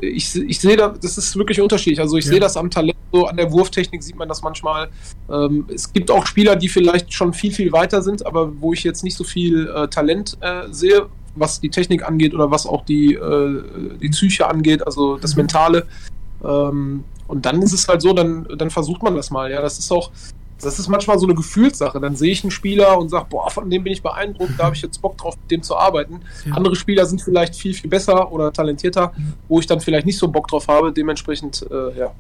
ich, 0.01 0.35
ich 0.37 0.61
sehe 0.61 0.77
da, 0.77 0.89
das 0.89 1.19
ist 1.19 1.37
wirklich 1.37 1.61
unterschiedlich. 1.61 2.01
Also 2.01 2.17
ich 2.17 2.25
ja. 2.25 2.33
sehe 2.33 2.41
das 2.41 2.57
am 2.57 2.71
Talent 2.71 2.97
so 3.13 3.27
an 3.27 3.37
der 3.37 3.53
Wurftechnik 3.53 4.03
sieht 4.03 4.17
man 4.17 4.29
das 4.29 4.43
manchmal. 4.43 4.89
Ähm, 5.31 5.67
es 5.73 5.93
gibt 5.93 6.11
auch 6.11 6.27
Spieler, 6.27 6.57
die 6.57 6.69
vielleicht 6.69 7.13
schon 7.13 7.35
viel, 7.35 7.53
viel 7.53 7.73
weiter 7.73 8.03
sind, 8.03 8.25
aber 8.25 8.61
wo 8.61 8.73
ich 8.73 8.85
jetzt 8.85 9.05
nicht 9.05 9.17
so 9.17 9.25
viel 9.25 9.69
äh, 9.69 9.89
Talent 9.89 10.39
äh, 10.41 10.63
sehe, 10.71 11.07
was 11.35 11.61
die 11.61 11.69
Technik 11.69 12.07
angeht 12.07 12.35
oder 12.35 12.51
was 12.51 12.67
auch 12.67 12.85
die, 12.85 13.15
äh, 13.15 13.63
die 14.01 14.09
Psyche 14.09 14.49
angeht, 14.49 14.87
also 14.87 15.17
das 15.19 15.35
mhm. 15.35 15.43
Mentale. 15.43 15.87
Ähm, 16.43 17.05
und 17.29 17.47
dann 17.47 17.63
ist 17.63 17.73
es 17.73 17.87
halt 17.89 18.03
so, 18.03 18.13
dann, 18.13 18.47
dann 18.57 18.71
versucht 18.71 19.03
man 19.03 19.15
das 19.15 19.31
mal. 19.31 19.51
Ja, 19.51 19.63
das 19.63 19.79
ist 19.79 19.91
auch, 19.93 20.11
das 20.63 20.79
ist 20.79 20.89
manchmal 20.89 21.19
so 21.19 21.27
eine 21.27 21.35
Gefühlssache. 21.35 22.01
Dann 22.01 22.17
sehe 22.17 22.33
ich 22.33 22.43
einen 22.45 22.51
Spieler 22.51 22.99
und 22.99 23.09
sage, 23.09 23.27
boah, 23.29 23.51
von 23.51 23.69
dem 23.69 23.85
bin 23.85 23.93
ich 23.93 24.03
beeindruckt, 24.03 24.53
da 24.59 24.65
habe 24.65 24.77
ich 24.77 24.83
jetzt 24.83 25.01
Bock 25.03 25.19
drauf, 25.19 25.37
mit 25.37 25.51
dem 25.51 25.63
zu 25.63 25.77
arbeiten. 25.77 26.21
Ja. 26.47 26.55
Andere 26.55 26.77
Spieler 26.77 27.07
sind 27.07 27.21
vielleicht 27.21 27.55
viel, 27.57 27.75
viel 27.75 27.91
besser 27.91 28.33
oder 28.33 28.53
talentierter, 28.53 29.13
wo 29.49 29.61
ich 29.61 29.67
dann 29.67 29.81
vielleicht 29.81 30.07
nicht 30.07 30.19
so 30.19 30.29
Bock 30.29 30.49
drauf 30.49 30.69
habe. 30.69 30.93
Dementsprechend, 30.93 31.67
äh, 31.71 31.99
ja, 31.99 32.13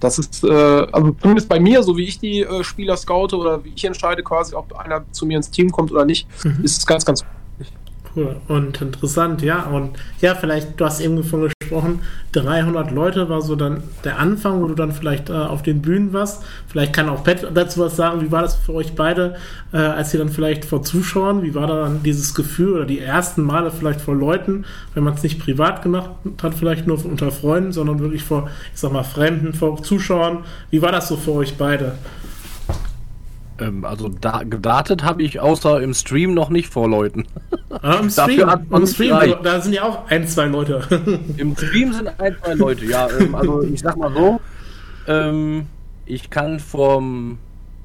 das 0.00 0.18
ist, 0.18 0.44
äh, 0.44 0.48
also 0.50 1.12
zumindest 1.20 1.48
bei 1.48 1.58
mir, 1.58 1.82
so 1.82 1.96
wie 1.96 2.04
ich 2.04 2.18
die 2.18 2.40
äh, 2.40 2.62
Spieler 2.62 2.96
scoute 2.96 3.36
oder 3.36 3.64
wie 3.64 3.72
ich 3.74 3.84
entscheide 3.84 4.22
quasi, 4.22 4.54
ob 4.54 4.72
einer 4.76 5.04
zu 5.12 5.26
mir 5.26 5.36
ins 5.36 5.50
Team 5.50 5.70
kommt 5.70 5.90
oder 5.90 6.04
nicht, 6.04 6.28
mhm. 6.44 6.62
ist 6.62 6.78
es 6.78 6.86
ganz, 6.86 7.04
ganz 7.04 7.24
Cool 8.16 8.36
und 8.48 8.80
interessant, 8.80 9.42
ja. 9.42 9.64
Und 9.64 9.98
ja, 10.22 10.34
vielleicht, 10.34 10.80
du 10.80 10.86
hast 10.86 11.00
eben 11.00 11.22
von 11.22 11.50
gesprochen, 11.60 12.00
300 12.32 12.90
Leute 12.90 13.28
war 13.28 13.42
so 13.42 13.56
dann 13.56 13.82
der 14.04 14.18
Anfang, 14.18 14.62
wo 14.62 14.68
du 14.68 14.74
dann 14.74 14.92
vielleicht 14.92 15.28
äh, 15.28 15.34
auf 15.34 15.62
den 15.62 15.82
Bühnen 15.82 16.14
warst. 16.14 16.42
Vielleicht 16.66 16.94
kann 16.94 17.10
auch 17.10 17.24
Pat 17.24 17.46
dazu 17.52 17.80
was 17.80 17.94
sagen. 17.94 18.22
Wie 18.22 18.32
war 18.32 18.40
das 18.40 18.54
für 18.54 18.72
euch 18.72 18.94
beide, 18.94 19.36
äh, 19.72 19.76
als 19.76 20.14
ihr 20.14 20.18
dann 20.18 20.30
vielleicht 20.30 20.64
vor 20.64 20.82
Zuschauern, 20.82 21.42
wie 21.42 21.54
war 21.54 21.66
da 21.66 21.82
dann 21.82 22.02
dieses 22.02 22.34
Gefühl 22.34 22.72
oder 22.72 22.86
die 22.86 23.00
ersten 23.00 23.42
Male 23.42 23.70
vielleicht 23.70 24.00
vor 24.00 24.14
Leuten, 24.14 24.64
wenn 24.94 25.04
man 25.04 25.12
es 25.12 25.22
nicht 25.22 25.38
privat 25.38 25.82
gemacht 25.82 26.10
hat, 26.42 26.54
vielleicht 26.54 26.86
nur 26.86 27.04
unter 27.04 27.30
Freunden, 27.30 27.72
sondern 27.72 27.98
wirklich 27.98 28.24
vor, 28.24 28.48
ich 28.72 28.80
sag 28.80 28.92
mal, 28.92 29.02
Fremden, 29.02 29.52
vor 29.52 29.82
Zuschauern. 29.82 30.44
Wie 30.70 30.80
war 30.80 30.92
das 30.92 31.08
so 31.08 31.16
für 31.16 31.32
euch 31.32 31.56
beide? 31.58 31.96
Ähm, 33.58 33.84
also 33.84 34.08
da, 34.08 34.42
gedartet 34.42 35.02
habe 35.04 35.22
ich 35.22 35.40
außer 35.40 35.82
im 35.82 35.94
Stream 35.94 36.34
noch 36.34 36.50
nicht 36.50 36.72
vor 36.72 36.88
Leuten. 36.88 37.26
Ah, 37.82 37.98
Im 37.98 38.08
Stream, 38.08 38.48
Im 38.70 38.86
Stream 38.86 39.34
da 39.42 39.60
sind 39.60 39.74
ja 39.74 39.82
auch 39.82 40.08
ein, 40.08 40.26
zwei 40.26 40.46
Leute. 40.46 40.82
Im 41.36 41.54
Stream 41.54 41.92
sind 41.92 42.08
ein, 42.18 42.34
zwei 42.42 42.54
Leute, 42.54 42.86
ja. 42.86 43.06
Ähm, 43.20 43.34
also 43.34 43.60
ich 43.62 43.80
sag 43.80 43.98
mal 43.98 44.10
so, 44.14 44.40
ähm, 45.06 45.66
ich 46.06 46.30
kann 46.30 46.58
vorm, 46.58 47.38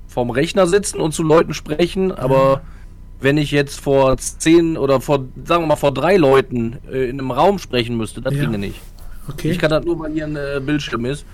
vorm 0.07 0.29
Rechner 0.29 0.65
sitzen 0.65 1.01
und 1.01 1.13
zu 1.13 1.23
Leuten 1.23 1.53
sprechen, 1.53 2.13
aber 2.13 2.61
wenn 3.19 3.37
ich 3.37 3.51
jetzt 3.51 3.81
vor 3.81 4.17
zehn 4.17 4.77
oder 4.77 5.01
vor, 5.01 5.25
sagen 5.43 5.63
wir 5.63 5.67
mal, 5.67 5.75
vor 5.75 5.93
drei 5.93 6.15
Leuten 6.15 6.77
äh, 6.89 7.09
in 7.09 7.19
einem 7.19 7.31
Raum 7.31 7.59
sprechen 7.59 7.97
müsste, 7.97 8.21
das 8.21 8.33
ja. 8.33 8.41
ginge 8.41 8.59
nicht. 8.59 8.79
Okay. 9.27 9.51
Ich 9.51 9.59
kann 9.59 9.69
das 9.69 9.83
nur, 9.83 9.99
weil 9.99 10.13
hier 10.13 10.25
ein 10.25 10.35
äh, 10.35 10.61
Bildschirm 10.63 11.05
ist. 11.05 11.25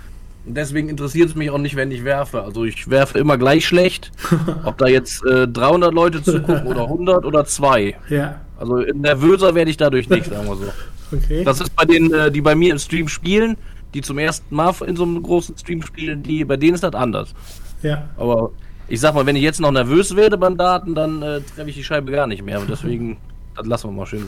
Deswegen 0.49 0.89
interessiert 0.89 1.29
es 1.29 1.35
mich 1.35 1.49
auch 1.49 1.57
nicht, 1.57 1.75
wenn 1.75 1.91
ich 1.91 2.03
werfe. 2.03 2.41
Also 2.41 2.63
ich 2.63 2.89
werfe 2.89 3.19
immer 3.19 3.37
gleich 3.37 3.65
schlecht. 3.65 4.11
Ob 4.63 4.77
da 4.77 4.87
jetzt 4.87 5.25
äh, 5.25 5.47
300 5.47 5.93
Leute 5.93 6.23
zugucken 6.23 6.67
oder 6.67 6.83
100 6.89 7.25
oder 7.25 7.45
2. 7.45 7.95
Ja. 8.09 8.41
Also 8.57 8.77
nervöser 8.77 9.55
werde 9.55 9.69
ich 9.69 9.77
dadurch 9.77 10.09
nicht, 10.09 10.25
sagen 10.25 10.47
wir 10.47 10.55
so. 10.55 10.65
Okay. 11.09 11.45
Das 11.45 11.61
ist 11.61 11.73
bei 11.73 11.85
denen, 11.85 12.13
äh, 12.13 12.29
die 12.29 12.41
bei 12.41 12.53
mir 12.53 12.73
im 12.73 12.79
Stream 12.79 13.07
spielen, 13.07 13.55
die 13.93 14.01
zum 14.01 14.17
ersten 14.17 14.53
Mal 14.53 14.73
in 14.85 14.97
so 14.97 15.03
einem 15.03 15.23
großen 15.23 15.57
Stream 15.57 15.81
spielen, 15.81 16.21
die, 16.21 16.43
bei 16.43 16.57
denen 16.57 16.73
ist 16.73 16.83
das 16.83 16.93
anders. 16.95 17.33
Ja. 17.81 18.09
Aber 18.17 18.51
ich 18.89 18.99
sag 18.99 19.15
mal, 19.15 19.25
wenn 19.25 19.37
ich 19.37 19.41
jetzt 19.41 19.61
noch 19.61 19.71
nervös 19.71 20.17
werde 20.17 20.37
beim 20.37 20.57
Daten, 20.57 20.95
dann 20.95 21.21
äh, 21.21 21.39
treffe 21.39 21.69
ich 21.69 21.77
die 21.77 21.83
Scheibe 21.85 22.11
gar 22.11 22.27
nicht 22.27 22.43
mehr. 22.43 22.59
Und 22.59 22.69
deswegen, 22.69 23.19
das 23.55 23.65
lassen 23.65 23.87
wir 23.87 23.93
mal 23.93 24.05
schön. 24.05 24.25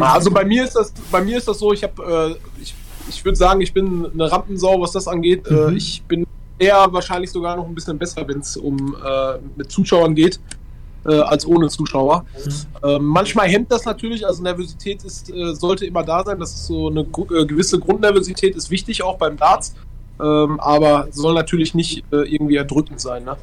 also 0.00 0.30
bei 0.30 0.44
mir 0.44 0.62
ist 0.62 0.74
das, 0.76 0.92
bei 1.10 1.20
mir 1.20 1.38
ist 1.38 1.48
das 1.48 1.58
so, 1.58 1.72
ich 1.72 1.82
habe, 1.82 2.36
äh, 2.38 2.62
ich 2.62 2.76
ich 3.08 3.24
würde 3.24 3.36
sagen, 3.36 3.60
ich 3.60 3.72
bin 3.72 4.06
eine 4.12 4.30
Rampensau, 4.30 4.80
was 4.80 4.92
das 4.92 5.08
angeht. 5.08 5.46
Äh, 5.48 5.70
mhm. 5.70 5.76
ich 5.76 6.02
bin 6.02 6.26
eher 6.58 6.86
wahrscheinlich 6.90 7.30
sogar 7.30 7.56
noch 7.56 7.66
ein 7.66 7.74
bisschen 7.74 7.98
besser, 7.98 8.26
wenn 8.26 8.40
es 8.40 8.56
um 8.56 8.96
äh, 9.04 9.38
mit 9.56 9.70
Zuschauern 9.70 10.14
geht, 10.14 10.40
äh, 11.06 11.14
als 11.14 11.46
ohne 11.46 11.68
Zuschauer. 11.68 12.24
Mhm. 12.44 12.88
Ähm, 12.88 13.04
manchmal 13.04 13.48
hemmt 13.48 13.70
das 13.70 13.84
natürlich, 13.84 14.26
also 14.26 14.42
Nervosität 14.42 15.04
ist, 15.04 15.30
äh, 15.30 15.54
sollte 15.54 15.86
immer 15.86 16.02
da 16.02 16.24
sein. 16.24 16.38
Das 16.38 16.54
ist 16.54 16.66
so 16.66 16.88
eine 16.88 17.00
äh, 17.00 17.46
gewisse 17.46 17.78
Grundnervosität, 17.78 18.56
ist 18.56 18.70
wichtig 18.70 19.02
auch 19.02 19.18
beim 19.18 19.36
Darts. 19.36 19.74
Ähm, 20.20 20.58
aber 20.58 21.08
soll 21.12 21.34
natürlich 21.34 21.74
nicht 21.74 22.04
äh, 22.12 22.22
irgendwie 22.22 22.56
erdrückend 22.56 23.00
sein. 23.00 23.24
Ne? 23.24 23.36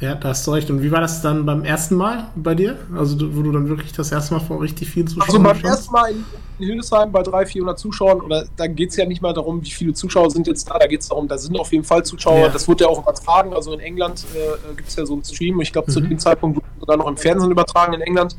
Ja, 0.00 0.14
da 0.14 0.28
hast 0.28 0.46
du 0.46 0.50
recht. 0.50 0.68
Und 0.70 0.82
wie 0.82 0.92
war 0.92 1.00
das 1.00 1.22
dann 1.22 1.46
beim 1.46 1.64
ersten 1.64 1.94
Mal 1.94 2.26
bei 2.34 2.54
dir? 2.54 2.76
Also, 2.94 3.16
wo 3.34 3.42
du 3.42 3.50
dann 3.50 3.68
wirklich 3.68 3.92
das 3.92 4.12
erste 4.12 4.34
Mal 4.34 4.40
vor 4.40 4.60
richtig 4.60 4.90
vielen 4.90 5.06
Zuschauern 5.06 5.28
Also, 5.28 5.42
beim 5.42 5.64
ersten 5.64 5.92
Mal 5.92 6.10
in, 6.10 6.24
in 6.58 6.66
Hildesheim 6.66 7.10
bei 7.10 7.22
300, 7.22 7.48
400 7.48 7.78
Zuschauern, 7.78 8.20
oder 8.20 8.44
da 8.56 8.66
geht 8.66 8.90
es 8.90 8.96
ja 8.96 9.06
nicht 9.06 9.22
mal 9.22 9.32
darum, 9.32 9.62
wie 9.62 9.70
viele 9.70 9.94
Zuschauer 9.94 10.30
sind 10.30 10.46
jetzt 10.46 10.68
da, 10.68 10.78
da 10.78 10.86
geht 10.86 11.00
es 11.00 11.08
darum, 11.08 11.28
da 11.28 11.38
sind 11.38 11.58
auf 11.58 11.72
jeden 11.72 11.84
Fall 11.84 12.04
Zuschauer. 12.04 12.40
Ja. 12.40 12.48
Das 12.48 12.68
wird 12.68 12.82
ja 12.82 12.88
auch 12.88 13.00
übertragen. 13.00 13.54
Also, 13.54 13.72
in 13.72 13.80
England 13.80 14.26
äh, 14.34 14.74
gibt 14.74 14.88
es 14.88 14.96
ja 14.96 15.06
so 15.06 15.14
einen 15.14 15.24
Stream. 15.24 15.60
Ich 15.62 15.72
glaube, 15.72 15.90
mhm. 15.90 15.94
zu 15.94 16.00
dem 16.00 16.18
Zeitpunkt 16.18 16.56
wurde 16.56 16.66
sogar 16.78 16.96
noch 16.98 17.08
im 17.08 17.16
Fernsehen 17.16 17.50
übertragen 17.50 17.94
in 17.94 18.02
England. 18.02 18.36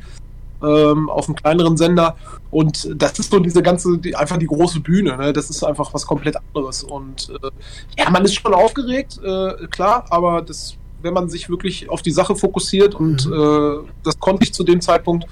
Ähm, 0.60 1.08
auf 1.08 1.28
einem 1.28 1.36
kleineren 1.36 1.76
Sender. 1.76 2.16
Und 2.50 2.88
das 2.96 3.16
ist 3.18 3.30
so 3.30 3.38
diese 3.38 3.62
ganze, 3.62 3.96
die, 3.98 4.16
einfach 4.16 4.38
die 4.38 4.46
große 4.46 4.80
Bühne. 4.80 5.16
Ne? 5.16 5.32
Das 5.32 5.50
ist 5.50 5.62
einfach 5.62 5.94
was 5.94 6.04
komplett 6.04 6.36
anderes. 6.36 6.82
Und 6.82 7.30
äh, 7.42 7.50
ja, 7.96 8.10
man 8.10 8.24
ist 8.24 8.34
schon 8.34 8.54
aufgeregt, 8.54 9.20
äh, 9.22 9.68
klar, 9.68 10.04
aber 10.10 10.42
das 10.42 10.77
wenn 11.02 11.14
man 11.14 11.28
sich 11.28 11.48
wirklich 11.48 11.88
auf 11.88 12.02
die 12.02 12.10
Sache 12.10 12.34
fokussiert 12.34 12.94
und 12.94 13.26
mhm. 13.26 13.32
äh, 13.32 13.88
das 14.02 14.18
konnte 14.18 14.44
ich 14.44 14.52
zu 14.52 14.64
dem 14.64 14.80
Zeitpunkt, 14.80 15.26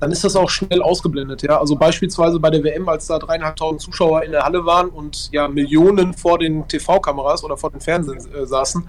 dann 0.00 0.10
ist 0.10 0.24
das 0.24 0.36
auch 0.36 0.50
schnell 0.50 0.82
ausgeblendet. 0.82 1.42
Ja, 1.42 1.60
also 1.60 1.76
beispielsweise 1.76 2.40
bei 2.40 2.50
der 2.50 2.64
WM, 2.64 2.88
als 2.88 3.06
da 3.06 3.18
dreieinhalbtausend 3.18 3.80
Zuschauer 3.80 4.24
in 4.24 4.32
der 4.32 4.44
Halle 4.44 4.64
waren 4.64 4.88
und 4.88 5.30
ja 5.32 5.48
Millionen 5.48 6.14
vor 6.14 6.38
den 6.38 6.66
TV-Kameras 6.66 7.44
oder 7.44 7.56
vor 7.56 7.70
den 7.70 7.80
Fernsehen 7.80 8.18
äh, 8.34 8.46
saßen, 8.46 8.88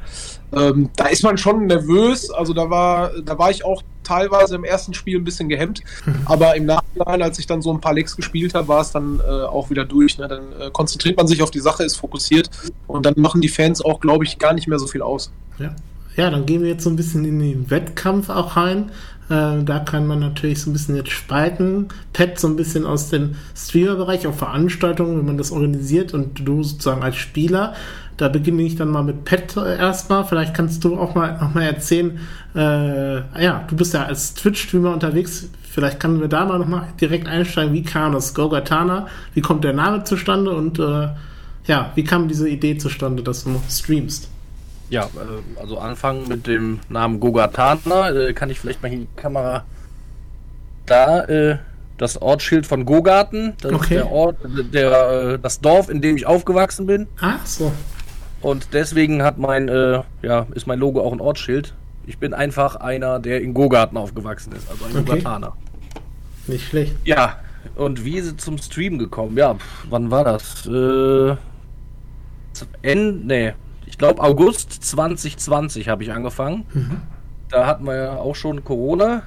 ähm, 0.55 0.89
da 0.95 1.05
ist 1.05 1.23
man 1.23 1.37
schon 1.37 1.67
nervös. 1.67 2.29
Also 2.31 2.53
da 2.53 2.69
war, 2.69 3.11
da 3.21 3.37
war 3.37 3.51
ich 3.51 3.63
auch 3.63 3.83
teilweise 4.03 4.55
im 4.55 4.63
ersten 4.63 4.93
Spiel 4.93 5.17
ein 5.17 5.23
bisschen 5.23 5.49
gehemmt, 5.49 5.81
mhm. 6.05 6.15
aber 6.25 6.55
im 6.55 6.65
Nachhinein, 6.65 7.21
als 7.21 7.39
ich 7.39 7.47
dann 7.47 7.61
so 7.61 7.71
ein 7.71 7.79
paar 7.79 7.93
Lecks 7.93 8.15
gespielt 8.15 8.53
habe, 8.53 8.67
war 8.67 8.81
es 8.81 8.91
dann 8.91 9.19
äh, 9.19 9.31
auch 9.43 9.69
wieder 9.69 9.85
durch. 9.85 10.17
Ne? 10.17 10.27
Dann 10.27 10.41
äh, 10.59 10.71
konzentriert 10.71 11.15
man 11.15 11.27
sich 11.27 11.41
auf 11.41 11.51
die 11.51 11.59
Sache, 11.59 11.83
ist 11.83 11.95
fokussiert 11.95 12.49
und 12.87 13.05
dann 13.05 13.13
machen 13.17 13.39
die 13.39 13.47
Fans 13.49 13.83
auch, 13.83 13.99
glaube 13.99 14.25
ich, 14.25 14.39
gar 14.39 14.53
nicht 14.53 14.67
mehr 14.67 14.79
so 14.79 14.87
viel 14.87 15.01
aus. 15.01 15.31
Ja 15.59 15.73
ja, 16.15 16.29
dann 16.29 16.45
gehen 16.45 16.61
wir 16.61 16.69
jetzt 16.69 16.83
so 16.83 16.89
ein 16.89 16.95
bisschen 16.95 17.25
in 17.25 17.39
den 17.39 17.69
Wettkampf 17.69 18.29
auch 18.29 18.55
rein. 18.55 18.91
Äh, 19.29 19.63
da 19.63 19.79
kann 19.79 20.05
man 20.05 20.19
natürlich 20.19 20.61
so 20.61 20.69
ein 20.69 20.73
bisschen 20.73 20.95
jetzt 20.95 21.11
spalten. 21.11 21.87
Pet 22.11 22.39
so 22.39 22.47
ein 22.47 22.55
bisschen 22.55 22.85
aus 22.85 23.09
dem 23.09 23.35
Streamer-Bereich, 23.55 24.27
auch 24.27 24.33
Veranstaltungen, 24.33 25.17
wenn 25.17 25.25
man 25.25 25.37
das 25.37 25.51
organisiert 25.51 26.13
und 26.13 26.47
du 26.47 26.63
sozusagen 26.63 27.03
als 27.03 27.15
Spieler. 27.15 27.73
Da 28.17 28.29
beginne 28.29 28.61
ich 28.61 28.75
dann 28.75 28.89
mal 28.89 29.03
mit 29.03 29.25
Pet 29.25 29.57
erstmal. 29.57 30.23
Vielleicht 30.25 30.53
kannst 30.53 30.83
du 30.83 30.97
auch 30.97 31.15
mal 31.15 31.37
noch 31.39 31.53
mal 31.53 31.63
erzählen. 31.63 32.19
Äh, 32.55 33.43
ja, 33.43 33.65
du 33.67 33.75
bist 33.75 33.93
ja 33.93 34.05
als 34.05 34.35
Twitch-Streamer 34.35 34.93
unterwegs. 34.93 35.49
Vielleicht 35.63 35.99
können 35.99 36.21
wir 36.21 36.27
da 36.27 36.45
mal 36.45 36.59
noch 36.59 36.67
mal 36.67 36.87
direkt 37.01 37.27
einsteigen. 37.27 37.73
Wie 37.73 37.81
kam 37.81 38.13
das 38.13 38.35
Gogatana? 38.35 39.07
Wie 39.33 39.41
kommt 39.41 39.63
der 39.63 39.73
Name 39.73 40.03
zustande? 40.03 40.51
Und 40.51 40.77
äh, 40.77 41.07
ja, 41.65 41.91
wie 41.95 42.03
kam 42.03 42.27
diese 42.27 42.47
Idee 42.47 42.77
zustande, 42.77 43.23
dass 43.23 43.45
du 43.45 43.59
streamst? 43.67 44.29
Ja, 44.93 45.05
äh, 45.05 45.59
also 45.59 45.79
anfangen 45.79 46.27
mit 46.27 46.45
dem 46.45 46.79
Namen 46.87 47.19
Gogatana. 47.19 48.11
Äh, 48.11 48.33
kann 48.33 48.51
ich 48.51 48.59
vielleicht 48.59 48.83
mal 48.83 48.89
hier 48.89 48.99
die 48.99 49.07
Kamera 49.15 49.65
da 50.85 51.23
äh, 51.23 51.57
das 51.97 52.21
Ortsschild 52.21 52.67
von 52.67 52.85
Gogarten. 52.85 53.53
Das 53.59 53.73
okay. 53.73 53.81
ist 53.81 53.89
der 53.89 54.11
Ort, 54.11 54.35
der, 54.71 55.39
das 55.39 55.61
Dorf, 55.61 55.89
in 55.89 55.99
dem 56.03 56.15
ich 56.15 56.27
aufgewachsen 56.27 56.85
bin. 56.85 57.07
Ach 57.19 57.43
so. 57.43 57.71
Und 58.41 58.67
deswegen 58.73 59.23
hat 59.23 59.39
mein, 59.39 59.67
äh, 59.67 60.03
ja, 60.21 60.45
ist 60.53 60.67
mein 60.67 60.77
Logo 60.77 61.01
auch 61.01 61.11
ein 61.11 61.21
Ortsschild. 61.21 61.73
Ich 62.05 62.19
bin 62.19 62.35
einfach 62.35 62.75
einer, 62.75 63.17
der 63.17 63.41
in 63.41 63.55
Gogarten 63.55 63.97
aufgewachsen 63.97 64.53
ist, 64.53 64.69
also 64.69 64.85
ein 64.85 64.91
okay. 64.91 65.05
Gogataner. 65.05 65.53
Nicht 66.45 66.67
schlecht. 66.67 66.95
Ja, 67.03 67.37
und 67.73 68.05
wie 68.05 68.17
ist 68.17 68.27
es 68.27 68.37
zum 68.37 68.59
Stream 68.59 68.99
gekommen? 68.99 69.35
Ja, 69.37 69.55
wann 69.89 70.11
war 70.11 70.23
das? 70.23 70.67
Äh, 70.67 71.35
Ende, 72.83 73.25
nee, 73.25 73.53
ich 73.93 73.99
glaube 73.99 74.23
August 74.23 74.71
2020 74.71 75.87
habe 75.87 76.01
ich 76.01 76.11
angefangen. 76.11 76.65
Mhm. 76.73 77.01
Da 77.51 77.67
hatten 77.67 77.85
wir 77.85 77.95
ja 77.95 78.15
auch 78.15 78.33
schon 78.33 78.63
Corona. 78.63 79.21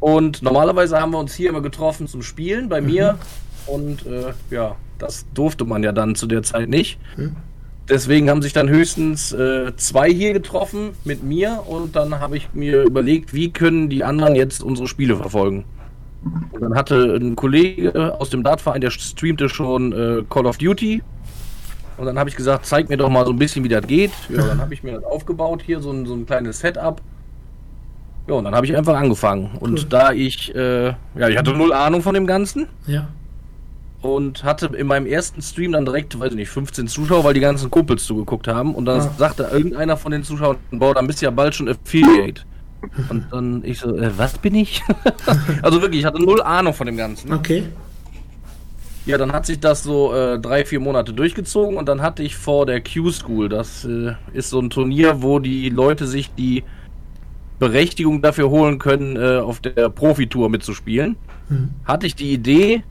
Und 0.00 0.42
normalerweise 0.42 1.00
haben 1.00 1.12
wir 1.12 1.18
uns 1.18 1.32
hier 1.32 1.48
immer 1.48 1.62
getroffen 1.62 2.08
zum 2.08 2.20
Spielen 2.20 2.68
bei 2.68 2.82
mhm. 2.82 2.86
mir. 2.86 3.18
Und 3.66 4.04
äh, 4.04 4.34
ja, 4.50 4.76
das 4.98 5.24
durfte 5.32 5.64
man 5.64 5.82
ja 5.82 5.92
dann 5.92 6.14
zu 6.14 6.26
der 6.26 6.42
Zeit 6.42 6.68
nicht. 6.68 6.98
Mhm. 7.16 7.36
Deswegen 7.88 8.28
haben 8.28 8.42
sich 8.42 8.52
dann 8.52 8.68
höchstens 8.68 9.32
äh, 9.32 9.74
zwei 9.76 10.12
hier 10.12 10.34
getroffen 10.34 10.90
mit 11.04 11.22
mir 11.22 11.62
und 11.66 11.96
dann 11.96 12.20
habe 12.20 12.36
ich 12.36 12.52
mir 12.52 12.82
überlegt, 12.82 13.32
wie 13.32 13.50
können 13.50 13.88
die 13.88 14.04
anderen 14.04 14.34
jetzt 14.34 14.62
unsere 14.62 14.86
Spiele 14.88 15.16
verfolgen. 15.16 15.64
Und 16.52 16.60
dann 16.60 16.74
hatte 16.74 17.16
ein 17.16 17.34
Kollege 17.34 18.20
aus 18.20 18.28
dem 18.28 18.42
Dartverein, 18.42 18.82
der 18.82 18.90
streamte 18.90 19.48
schon 19.48 19.92
äh, 19.94 20.22
Call 20.28 20.44
of 20.44 20.58
Duty 20.58 21.02
und 21.98 22.06
dann 22.06 22.18
habe 22.18 22.30
ich 22.30 22.36
gesagt, 22.36 22.64
zeig 22.64 22.88
mir 22.88 22.96
doch 22.96 23.10
mal 23.10 23.24
so 23.26 23.32
ein 23.32 23.38
bisschen, 23.38 23.64
wie 23.64 23.68
das 23.68 23.86
geht. 23.86 24.12
Ja, 24.28 24.46
dann 24.46 24.60
habe 24.60 24.72
ich 24.72 24.82
mir 24.82 24.92
das 24.92 25.04
aufgebaut, 25.04 25.62
hier 25.64 25.80
so 25.80 25.90
ein, 25.90 26.06
so 26.06 26.14
ein 26.14 26.26
kleines 26.26 26.60
Setup. 26.60 27.02
Ja, 28.28 28.34
und 28.34 28.44
dann 28.44 28.54
habe 28.54 28.66
ich 28.66 28.76
einfach 28.76 28.96
angefangen. 28.96 29.50
Und 29.58 29.80
cool. 29.80 29.86
da 29.88 30.12
ich, 30.12 30.54
äh, 30.54 30.88
ja, 30.88 31.28
ich 31.28 31.36
hatte 31.36 31.52
null 31.54 31.72
Ahnung 31.72 32.02
von 32.02 32.14
dem 32.14 32.26
Ganzen. 32.26 32.68
Ja. 32.86 33.08
und 34.00 34.44
hatte 34.44 34.66
in 34.76 34.86
meinem 34.86 35.06
ersten 35.06 35.42
Stream 35.42 35.72
dann 35.72 35.84
direkt, 35.84 36.18
weiß 36.18 36.30
ich 36.30 36.36
nicht, 36.36 36.50
15 36.50 36.86
Zuschauer, 36.86 37.24
weil 37.24 37.34
die 37.34 37.40
ganzen 37.40 37.70
Kumpels 37.70 38.04
zugeguckt 38.04 38.46
haben. 38.46 38.74
Und 38.74 38.84
dann 38.84 38.98
ja. 38.98 39.10
sagte 39.18 39.48
irgendeiner 39.50 39.96
von 39.96 40.12
den 40.12 40.22
Zuschauern, 40.22 40.56
boah, 40.70 40.94
dann 40.94 41.06
bist 41.06 41.20
du 41.20 41.26
ja 41.26 41.30
bald 41.30 41.54
schon 41.54 41.68
Affiliate. 41.68 42.42
Und 43.08 43.26
dann 43.32 43.64
ich 43.64 43.80
so, 43.80 43.96
äh, 43.96 44.16
was 44.16 44.38
bin 44.38 44.54
ich? 44.54 44.84
also 45.62 45.82
wirklich, 45.82 46.02
ich 46.02 46.06
hatte 46.06 46.22
null 46.22 46.40
Ahnung 46.42 46.72
von 46.72 46.86
dem 46.86 46.96
Ganzen. 46.96 47.32
Okay. 47.32 47.64
Ja, 49.08 49.16
dann 49.16 49.32
hat 49.32 49.46
sich 49.46 49.58
das 49.58 49.82
so 49.82 50.14
äh, 50.14 50.38
drei, 50.38 50.66
vier 50.66 50.80
Monate 50.80 51.14
durchgezogen 51.14 51.78
und 51.78 51.88
dann 51.88 52.02
hatte 52.02 52.22
ich 52.22 52.36
vor 52.36 52.66
der 52.66 52.82
Q-School, 52.82 53.48
das 53.48 53.86
äh, 53.86 54.12
ist 54.34 54.50
so 54.50 54.60
ein 54.60 54.68
Turnier, 54.68 55.22
wo 55.22 55.38
die 55.38 55.70
Leute 55.70 56.06
sich 56.06 56.30
die 56.34 56.62
Berechtigung 57.58 58.20
dafür 58.20 58.50
holen 58.50 58.78
können, 58.78 59.16
äh, 59.16 59.38
auf 59.38 59.60
der 59.60 59.88
Profitour 59.88 60.50
mitzuspielen, 60.50 61.16
mhm. 61.48 61.70
hatte 61.86 62.06
ich 62.06 62.16
die 62.16 62.34
Idee, 62.34 62.82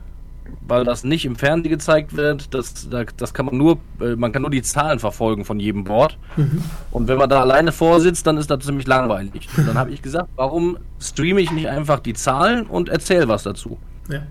weil 0.66 0.82
das 0.82 1.04
nicht 1.04 1.24
im 1.24 1.36
Fernsehen 1.36 1.70
gezeigt 1.70 2.16
wird. 2.16 2.52
Das, 2.52 2.88
das 3.16 3.32
kann 3.32 3.46
man 3.46 3.56
nur, 3.56 3.78
äh, 4.00 4.16
man 4.16 4.32
kann 4.32 4.42
nur 4.42 4.50
die 4.50 4.62
Zahlen 4.62 4.98
verfolgen 4.98 5.44
von 5.44 5.60
jedem 5.60 5.84
Board. 5.84 6.18
Mhm. 6.36 6.64
Und 6.90 7.06
wenn 7.06 7.18
man 7.18 7.30
da 7.30 7.42
alleine 7.42 7.70
vorsitzt, 7.70 8.26
dann 8.26 8.38
ist 8.38 8.50
das 8.50 8.64
ziemlich 8.64 8.88
langweilig. 8.88 9.48
Und 9.56 9.68
dann 9.68 9.78
habe 9.78 9.92
ich 9.92 10.02
gesagt, 10.02 10.30
warum 10.34 10.78
streame 10.98 11.40
ich 11.40 11.52
nicht 11.52 11.68
einfach 11.68 12.00
die 12.00 12.14
Zahlen 12.14 12.66
und 12.66 12.88
erzähle 12.88 13.28
was 13.28 13.44
dazu? 13.44 13.78
Ja. 14.10 14.22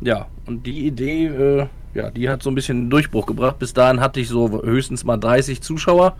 Ja, 0.00 0.26
und 0.46 0.66
die 0.66 0.86
Idee, 0.86 1.26
äh, 1.26 1.66
ja, 1.94 2.10
die 2.10 2.28
hat 2.28 2.42
so 2.42 2.50
ein 2.50 2.54
bisschen 2.54 2.90
Durchbruch 2.90 3.26
gebracht. 3.26 3.58
Bis 3.58 3.74
dahin 3.74 4.00
hatte 4.00 4.20
ich 4.20 4.28
so 4.28 4.62
höchstens 4.62 5.04
mal 5.04 5.16
30 5.16 5.60
Zuschauer. 5.60 6.16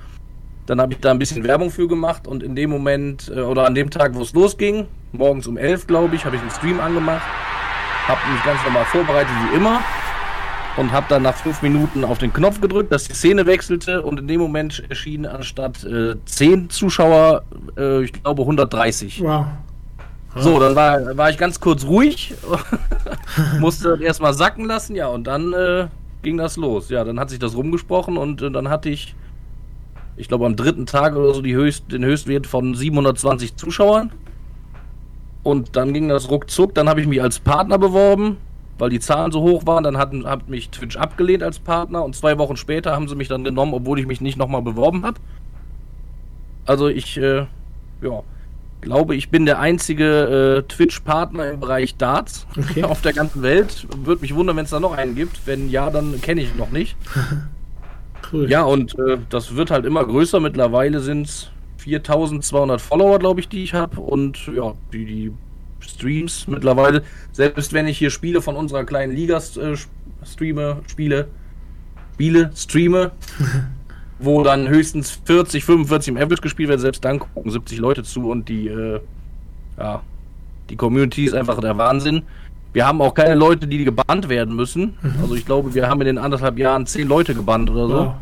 Dann 0.67 0.81
habe 0.81 0.93
ich 0.93 1.01
da 1.01 1.11
ein 1.11 1.19
bisschen 1.19 1.43
Werbung 1.45 1.71
für 1.71 1.89
gemacht 1.89 2.29
und 2.29 2.43
in 2.43 2.55
dem 2.55 2.71
Moment 2.71 3.33
äh, 3.35 3.41
oder 3.41 3.67
an 3.67 3.75
dem 3.75 3.91
Tag, 3.91 4.15
wo 4.15 4.23
es 4.23 4.33
losging, 4.33 4.87
morgens 5.13 5.47
um 5.47 5.57
11, 5.57 5.87
glaube 5.87 6.15
ich, 6.15 6.25
habe 6.25 6.37
ich 6.37 6.43
einen 6.43 6.51
Stream 6.51 6.79
angemacht 6.79 7.23
habe 8.11 8.33
mich 8.33 8.43
ganz 8.43 8.61
normal 8.65 8.85
vorbereitet 8.87 9.31
wie 9.51 9.57
immer 9.57 9.81
und 10.77 10.91
habe 10.91 11.07
dann 11.09 11.23
nach 11.23 11.37
fünf 11.37 11.63
Minuten 11.63 12.05
auf 12.05 12.19
den 12.19 12.33
Knopf 12.33 12.61
gedrückt, 12.61 12.91
dass 12.91 13.05
die 13.05 13.15
Szene 13.15 13.47
wechselte 13.47 14.03
und 14.03 14.19
in 14.19 14.27
dem 14.27 14.41
Moment 14.41 14.83
erschienen 14.89 15.27
anstatt 15.27 15.85
äh, 15.85 16.17
10 16.25 16.71
Zuschauer, 16.71 17.45
äh, 17.77 18.03
ich 18.03 18.13
glaube 18.13 18.43
130. 18.43 19.23
Wow. 19.23 19.47
So, 20.37 20.61
dann 20.61 20.77
war, 20.77 21.17
war 21.17 21.31
ich 21.31 21.39
ganz 21.39 21.59
kurz 21.59 21.85
ruhig, 21.85 22.35
musste 23.61 23.99
erstmal 24.01 24.33
sacken 24.33 24.67
lassen, 24.67 24.95
ja, 24.95 25.09
und 25.09 25.25
dann 25.25 25.53
äh, 25.53 25.89
ging 26.23 26.37
das 26.37 26.57
los. 26.57 26.89
Ja, 26.89 27.03
dann 27.05 27.19
hat 27.19 27.31
sich 27.31 27.39
das 27.39 27.57
rumgesprochen 27.57 28.17
und 28.17 28.41
äh, 28.43 28.51
dann 28.51 28.69
hatte 28.69 28.91
ich, 28.91 29.17
ich 30.17 30.29
glaube 30.29 30.47
am 30.47 30.55
dritten 30.55 30.87
Tag 30.87 31.17
oder 31.17 31.35
so, 31.35 31.43
die 31.43 31.55
höchst, 31.55 31.91
den 31.91 32.05
Höchstwert 32.05 32.47
von 32.47 32.75
720 32.75 33.57
Zuschauern. 33.57 34.13
Und 35.43 35.77
dann 35.77 35.95
ging 35.95 36.09
das 36.09 36.31
ruckzuck. 36.31 36.75
Dann 36.75 36.89
habe 36.89 37.01
ich 37.01 37.07
mich 37.07 37.23
als 37.23 37.39
Partner 37.39 37.79
beworben, 37.79 38.37
weil 38.79 38.91
die 38.91 39.01
Zahlen 39.01 39.33
so 39.33 39.41
hoch 39.41 39.67
waren. 39.67 39.85
Dann 39.85 39.97
hat, 39.97 40.13
hat 40.25 40.49
mich 40.49 40.71
Twitch 40.71 40.97
abgelehnt 40.97 41.43
als 41.43 41.59
Partner. 41.59 42.05
Und 42.05 42.15
zwei 42.15 42.37
Wochen 42.39 42.57
später 42.57 42.93
haben 42.93 43.09
sie 43.09 43.15
mich 43.15 43.29
dann 43.29 43.43
genommen, 43.43 43.73
obwohl 43.73 43.99
ich 43.99 44.07
mich 44.07 44.21
nicht 44.21 44.37
nochmal 44.37 44.63
beworben 44.63 45.05
habe. 45.05 45.19
Also 46.67 46.89
ich, 46.89 47.17
äh, 47.17 47.47
ja, 48.03 48.23
glaube, 48.81 49.15
ich 49.15 49.31
bin 49.31 49.47
der 49.47 49.59
einzige 49.59 50.65
äh, 50.65 50.69
Twitch-Partner 50.69 51.51
im 51.51 51.61
Bereich 51.61 51.97
Darts 51.97 52.47
okay. 52.57 52.83
auf 52.85 53.01
der 53.03 53.13
ganzen 53.13 53.43
Welt. 53.43 53.87
Würde 54.05 54.23
mich 54.23 54.35
wundern, 54.35 54.57
wenn 54.57 54.65
es 54.65 54.71
da 54.71 54.81
noch 54.81 54.97
einen 54.97 55.15
gibt. 55.15 55.47
Wenn 55.47 55.71
ja, 55.71 55.91
dann 55.91 56.21
kenne 56.21 56.43
ich 56.43 56.51
ihn 56.51 56.59
noch 56.59 56.71
nicht. 56.71 56.97
cool. 58.33 58.51
Ja, 58.51 58.63
und 58.63 58.99
äh, 58.99 59.19
das 59.29 59.57
wird 59.57 59.71
halt 59.71 59.85
immer 59.85 60.05
größer. 60.05 60.41
Mittlerweile 60.41 61.01
sind 61.01 61.27
es 61.27 61.51
4200 61.79 62.81
Follower, 62.81 63.19
glaube 63.19 63.41
ich, 63.41 63.49
die 63.49 63.63
ich 63.63 63.75
habe. 63.75 64.01
Und 64.01 64.47
ja, 64.55 64.75
die, 64.93 65.05
die 65.05 65.33
Streams 65.81 66.47
mittlerweile, 66.47 67.03
selbst 67.33 67.73
wenn 67.73 67.87
ich 67.87 67.99
hier 67.99 68.11
Spiele 68.11 68.43
von 68.43 68.57
unserer 68.57 68.85
kleinen 68.85 69.15
Liga 69.15 69.39
äh, 69.39 69.77
streame, 70.25 70.83
Spiele, 70.89 71.29
Spiele, 72.15 72.51
streame, 72.55 73.13
wo 74.21 74.43
dann 74.43 74.69
höchstens 74.69 75.21
40, 75.25 75.65
45 75.65 76.09
im 76.09 76.17
Average 76.17 76.43
gespielt 76.43 76.69
wird, 76.69 76.81
selbst 76.81 77.05
dann 77.05 77.19
gucken 77.19 77.51
70 77.51 77.79
Leute 77.79 78.03
zu 78.03 78.31
und 78.31 78.49
die, 78.49 78.69
äh, 78.69 79.01
ja, 79.79 80.03
die 80.69 80.77
Community 80.77 81.25
ist 81.25 81.35
einfach 81.35 81.61
der 81.61 81.77
Wahnsinn. 81.79 82.23
Wir 82.73 82.87
haben 82.87 83.01
auch 83.03 83.15
keine 83.15 83.35
Leute, 83.35 83.67
die 83.67 83.85
gebannt 83.85 84.29
werden 84.29 84.55
müssen. 84.55 84.95
Mhm. 85.03 85.15
Also 85.23 85.35
ich 85.35 85.45
glaube, 85.45 85.75
wir 85.75 85.89
haben 85.89 86.01
in 86.03 86.07
den 86.07 86.19
anderthalb 86.19 86.59
Jahren 86.59 86.87
zehn 86.87 87.09
Leute 87.09 87.35
gebannt 87.35 87.71
oder 87.71 87.89
so. 87.89 87.97
Ja. 87.97 88.19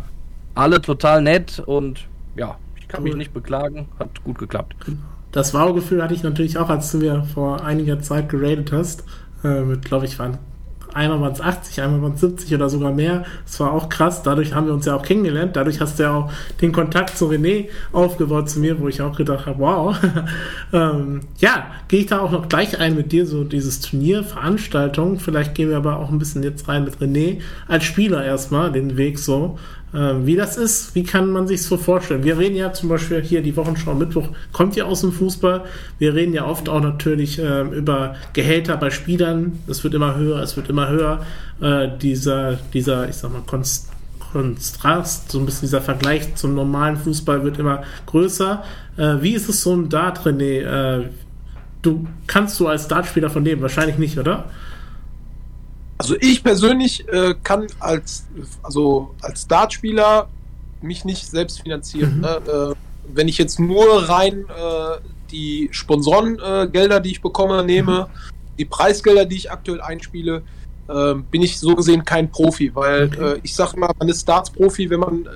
Alle 0.54 0.80
total 0.80 1.20
nett 1.20 1.62
und 1.64 2.06
ja, 2.36 2.56
kann 2.88 3.00
cool. 3.00 3.08
mich 3.08 3.16
nicht 3.16 3.34
beklagen, 3.34 3.88
hat 3.98 4.24
gut 4.24 4.38
geklappt. 4.38 4.74
Das 5.32 5.52
Wow-Gefühl 5.52 6.02
hatte 6.02 6.14
ich 6.14 6.22
natürlich 6.22 6.56
auch, 6.56 6.70
als 6.70 6.90
du 6.90 6.98
mir 6.98 7.22
vor 7.34 7.62
einiger 7.62 8.00
Zeit 8.00 8.28
geradet 8.28 8.72
hast. 8.72 9.04
Äh, 9.44 9.60
mit, 9.60 9.84
glaube 9.84 10.06
ich, 10.06 10.18
waren 10.18 10.38
einmal 10.98 11.20
waren 11.20 11.32
es 11.32 11.40
80, 11.40 11.80
einmal 11.80 12.02
waren 12.02 12.14
es 12.14 12.20
70 12.20 12.54
oder 12.54 12.68
sogar 12.68 12.92
mehr. 12.92 13.24
Das 13.46 13.58
war 13.60 13.72
auch 13.72 13.88
krass. 13.88 14.22
Dadurch 14.22 14.54
haben 14.54 14.66
wir 14.66 14.74
uns 14.74 14.86
ja 14.86 14.94
auch 14.94 15.02
kennengelernt. 15.02 15.56
Dadurch 15.56 15.80
hast 15.80 15.98
du 15.98 16.02
ja 16.02 16.14
auch 16.14 16.32
den 16.60 16.72
Kontakt 16.72 17.16
zu 17.16 17.26
René 17.28 17.68
aufgebaut 17.92 18.50
zu 18.50 18.60
mir, 18.60 18.80
wo 18.80 18.88
ich 18.88 19.00
auch 19.00 19.16
gedacht 19.16 19.46
habe, 19.46 19.58
wow. 19.60 19.96
ähm, 20.72 21.20
ja, 21.38 21.66
gehe 21.88 22.00
ich 22.00 22.06
da 22.06 22.20
auch 22.20 22.30
noch 22.30 22.48
gleich 22.48 22.78
ein 22.78 22.96
mit 22.96 23.12
dir, 23.12 23.26
so 23.26 23.44
dieses 23.44 23.80
Turnier, 23.80 24.24
Veranstaltung. 24.24 25.20
Vielleicht 25.20 25.54
gehen 25.54 25.70
wir 25.70 25.76
aber 25.76 25.98
auch 25.98 26.10
ein 26.10 26.18
bisschen 26.18 26.42
jetzt 26.42 26.68
rein 26.68 26.84
mit 26.84 26.98
René 26.98 27.40
als 27.68 27.84
Spieler 27.84 28.24
erstmal, 28.24 28.72
den 28.72 28.96
Weg 28.96 29.18
so. 29.18 29.58
Ähm, 29.94 30.26
wie 30.26 30.36
das 30.36 30.56
ist, 30.56 30.94
wie 30.94 31.02
kann 31.02 31.30
man 31.30 31.48
sich 31.48 31.62
so 31.62 31.76
vorstellen? 31.76 32.22
Wir 32.22 32.38
reden 32.38 32.56
ja 32.56 32.72
zum 32.72 32.88
Beispiel 32.88 33.22
hier 33.22 33.42
die 33.42 33.56
Wochenschau 33.56 33.94
Mittwoch, 33.94 34.28
kommt 34.52 34.76
ja 34.76 34.84
aus 34.84 35.00
dem 35.00 35.12
Fußball. 35.12 35.64
Wir 35.98 36.14
reden 36.14 36.34
ja 36.34 36.46
oft 36.46 36.68
auch 36.68 36.80
natürlich 36.80 37.38
äh, 37.38 37.62
über 37.62 38.16
Gehälter 38.34 38.76
bei 38.76 38.90
Spielern. 38.90 39.58
Es 39.66 39.82
wird 39.84 39.94
immer 39.94 40.16
höher, 40.16 40.42
es 40.42 40.56
wird 40.56 40.68
immer 40.68 40.88
höher. 40.88 41.24
Äh, 41.60 41.88
dieser, 42.00 42.58
dieser, 42.72 43.08
ich 43.08 43.16
sag 43.16 43.32
mal, 43.32 43.42
Konst 43.46 43.88
Kontrast, 44.32 45.32
so 45.32 45.38
ein 45.38 45.46
bisschen 45.46 45.62
dieser 45.62 45.80
Vergleich 45.80 46.34
zum 46.34 46.54
normalen 46.54 46.96
Fußball 46.96 47.44
wird 47.44 47.58
immer 47.58 47.82
größer. 48.06 48.62
Äh, 48.96 49.14
wie 49.20 49.32
ist 49.32 49.48
es 49.48 49.62
so 49.62 49.74
ein 49.74 49.88
Dart, 49.88 50.20
René? 50.26 51.00
Äh, 51.00 51.08
du 51.82 52.06
kannst 52.26 52.60
du 52.60 52.66
als 52.66 52.88
Dartspieler 52.88 53.30
von 53.30 53.44
leben? 53.44 53.62
Wahrscheinlich 53.62 53.98
nicht, 53.98 54.18
oder? 54.18 54.44
Also 55.98 56.14
ich 56.20 56.44
persönlich 56.44 57.06
äh, 57.08 57.34
kann 57.42 57.66
als, 57.80 58.26
also 58.62 59.14
als 59.20 59.48
Dartspieler 59.48 60.28
mich 60.80 61.04
nicht 61.04 61.26
selbst 61.26 61.60
finanzieren. 61.60 62.16
Mhm. 62.16 62.20
Ne? 62.20 62.40
Äh, 62.46 62.74
wenn 63.12 63.28
ich 63.28 63.38
jetzt 63.38 63.58
nur 63.58 64.08
rein 64.08 64.44
äh, 64.44 65.00
die 65.30 65.68
Sponsorengelder, 65.72 66.96
äh, 66.96 67.02
die 67.02 67.10
ich 67.10 67.20
bekomme, 67.20 67.64
nehme, 67.64 68.08
mhm. 68.08 68.28
die 68.58 68.64
Preisgelder, 68.64 69.24
die 69.24 69.36
ich 69.36 69.50
aktuell 69.50 69.80
einspiele, 69.80 70.42
äh, 70.88 71.14
bin 71.14 71.42
ich 71.42 71.58
so 71.58 71.74
gesehen 71.74 72.04
kein 72.04 72.30
Profi, 72.30 72.74
weil 72.74 73.06
okay. 73.06 73.32
Äh, 73.32 73.40
ich 73.42 73.54
sage 73.54 73.76
immer, 73.76 73.90
man 73.98 74.08
ist 74.08 74.28
Darts-Profi, 74.28 74.88
wenn 74.90 75.00
man 75.00 75.28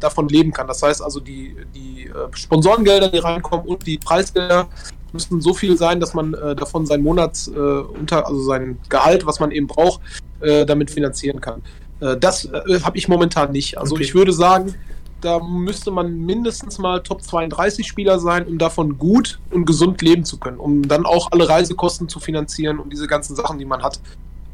davon 0.00 0.28
leben 0.28 0.52
kann. 0.52 0.66
Das 0.66 0.82
heißt 0.82 1.02
also, 1.02 1.20
die, 1.20 1.54
die 1.74 2.10
Sponsorengelder, 2.32 3.08
die 3.08 3.18
reinkommen 3.18 3.66
und 3.66 3.86
die 3.86 3.98
Preisgelder, 3.98 4.68
müssen 5.12 5.40
so 5.40 5.54
viel 5.54 5.76
sein, 5.76 6.00
dass 6.00 6.14
man 6.14 6.34
äh, 6.34 6.54
davon 6.54 6.86
sein 6.86 7.02
Monats 7.02 7.48
äh, 7.48 7.58
unter, 7.58 8.26
also 8.26 8.42
sein 8.42 8.78
Gehalt, 8.88 9.26
was 9.26 9.40
man 9.40 9.50
eben 9.50 9.66
braucht, 9.66 10.00
äh, 10.40 10.66
damit 10.66 10.90
finanzieren 10.90 11.40
kann. 11.40 11.62
Äh, 12.00 12.16
das 12.16 12.44
äh, 12.46 12.80
habe 12.82 12.96
ich 12.98 13.08
momentan 13.08 13.52
nicht. 13.52 13.78
Also 13.78 13.94
okay. 13.94 14.04
ich 14.04 14.14
würde 14.14 14.32
sagen, 14.32 14.74
da 15.20 15.40
müsste 15.40 15.90
man 15.90 16.16
mindestens 16.16 16.78
mal 16.78 17.02
Top 17.02 17.22
32 17.22 17.86
Spieler 17.86 18.18
sein, 18.20 18.46
um 18.46 18.58
davon 18.58 18.98
gut 18.98 19.40
und 19.50 19.64
gesund 19.64 20.00
leben 20.02 20.24
zu 20.24 20.38
können, 20.38 20.58
um 20.58 20.86
dann 20.86 21.06
auch 21.06 21.32
alle 21.32 21.48
Reisekosten 21.48 22.08
zu 22.08 22.20
finanzieren 22.20 22.78
und 22.78 22.92
diese 22.92 23.06
ganzen 23.06 23.34
Sachen, 23.34 23.58
die 23.58 23.64
man 23.64 23.82
hat. 23.82 24.00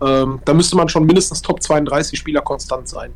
Ähm, 0.01 0.41
da 0.45 0.55
müsste 0.55 0.77
man 0.77 0.89
schon 0.89 1.05
mindestens 1.07 1.43
Top 1.43 1.63
32 1.63 2.19
Spieler 2.19 2.41
konstant 2.41 2.89
sein. 2.89 3.13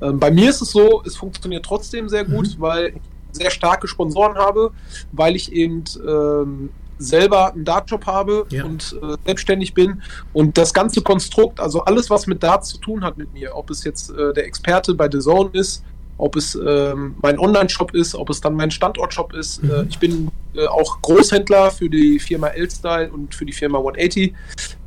Ähm, 0.00 0.18
bei 0.18 0.30
mir 0.30 0.50
ist 0.50 0.62
es 0.62 0.70
so, 0.70 1.02
es 1.04 1.16
funktioniert 1.16 1.64
trotzdem 1.64 2.08
sehr 2.08 2.24
gut, 2.24 2.56
mhm. 2.56 2.60
weil 2.60 2.86
ich 2.88 3.02
sehr 3.32 3.50
starke 3.50 3.88
Sponsoren 3.88 4.36
habe, 4.36 4.72
weil 5.12 5.34
ich 5.36 5.52
eben 5.52 5.84
ähm, 6.06 6.70
selber 6.98 7.52
einen 7.52 7.64
Dartjob 7.64 8.06
habe 8.06 8.46
ja. 8.50 8.64
und 8.64 8.96
äh, 9.02 9.16
selbstständig 9.24 9.74
bin 9.74 10.02
und 10.32 10.56
das 10.56 10.72
ganze 10.72 11.02
Konstrukt, 11.02 11.60
also 11.60 11.82
alles, 11.84 12.10
was 12.10 12.26
mit 12.26 12.42
Darts 12.42 12.68
zu 12.70 12.78
tun 12.78 13.04
hat 13.04 13.18
mit 13.18 13.32
mir, 13.32 13.54
ob 13.54 13.70
es 13.70 13.84
jetzt 13.84 14.10
äh, 14.10 14.32
der 14.32 14.46
Experte 14.46 14.94
bei 14.94 15.08
The 15.10 15.18
Zone 15.18 15.50
ist, 15.52 15.84
ob 16.18 16.36
es 16.36 16.54
ähm, 16.54 17.16
mein 17.22 17.38
Online-Shop 17.38 17.94
ist, 17.94 18.14
ob 18.14 18.30
es 18.30 18.40
dann 18.40 18.54
mein 18.54 18.70
Standort-Shop 18.70 19.34
ist. 19.34 19.62
Mhm. 19.62 19.70
Äh, 19.70 19.82
ich 19.88 19.98
bin 19.98 20.30
äh, 20.54 20.66
auch 20.66 21.00
Großhändler 21.02 21.70
für 21.70 21.88
die 21.88 22.18
Firma 22.18 22.48
L-Style 22.48 23.10
und 23.10 23.34
für 23.34 23.44
die 23.44 23.52
Firma 23.52 23.78
180. 23.78 24.34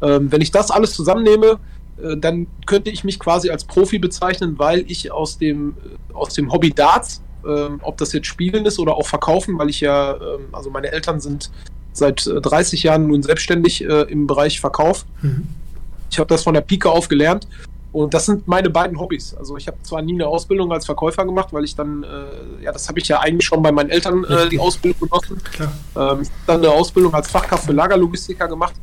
Ähm, 0.02 0.32
wenn 0.32 0.41
ich 0.41 0.52
das 0.52 0.72
alles 0.72 0.94
zusammennehme, 0.94 1.60
äh, 2.02 2.15
dann 2.18 2.48
könnte 2.65 2.89
ich 2.89 3.04
mich 3.04 3.20
quasi 3.20 3.50
als 3.50 3.65
Profi 3.65 4.00
bezeichnen, 4.00 4.58
weil 4.58 4.86
ich 4.88 5.12
aus 5.12 5.38
dem, 5.38 5.76
äh, 5.84 6.13
aus 6.13 6.34
dem 6.34 6.52
Hobby 6.52 6.72
Darts 6.72 7.22
ähm, 7.46 7.80
ob 7.84 7.98
das 7.98 8.12
jetzt 8.13 8.28
Spielen 8.28 8.65
ist 8.65 8.80
oder 8.80 8.96
auch 8.96 9.08
Verkaufen, 9.08 9.58
weil 9.58 9.70
ich 9.70 9.82
ja, 9.82 10.15
ähm, 10.15 10.48
also 10.52 10.70
meine 10.70 10.91
Eltern 10.91 11.20
sind 11.20 11.52
seit 11.97 12.27
30 12.27 12.84
äh, 12.84 12.88
Jahren 12.88 13.08
nun 13.08 13.23
selbstständig 13.23 13.84
äh, 13.84 14.01
im 14.03 14.27
Bereich 14.27 14.60
Verkauf. 14.60 15.05
Mhm. 15.21 15.47
Ich 16.12 16.19
habe 16.19 16.27
das 16.27 16.43
von 16.43 16.53
der 16.53 16.62
Pike 16.62 16.89
auf 16.89 17.08
gelernt 17.08 17.47
und 17.95 18.13
das 18.13 18.25
sind 18.25 18.45
meine 18.45 18.69
beiden 18.69 18.99
Hobbys. 18.99 19.34
Also 19.36 19.55
ich 19.55 19.67
habe 19.67 19.77
zwar 19.81 20.01
nie 20.01 20.15
eine 20.15 20.27
Ausbildung 20.27 20.69
als 20.73 20.86
Verkäufer 20.86 21.23
gemacht, 21.23 21.53
weil 21.53 21.63
ich 21.63 21.77
dann, 21.77 22.03
äh, 22.03 22.63
ja, 22.65 22.73
das 22.73 22.89
habe 22.89 22.99
ich 22.99 23.08
ja 23.08 23.21
eigentlich 23.21 23.45
schon 23.45 23.63
bei 23.63 23.71
meinen 23.71 23.89
Eltern 23.89 24.25
äh, 24.25 24.49
die 24.49 24.60
Ausbildung 24.60 25.08
genossen. 25.08 25.41
Ähm, 25.58 25.67
ich 25.95 25.95
habe 25.95 26.21
dann 26.45 26.58
eine 26.58 26.71
Ausbildung 26.71 27.13
als 27.13 27.31
Fachkraft 27.31 27.63
für 27.63 27.71
Lagerlogistiker 27.71 28.49
gemacht 28.49 28.75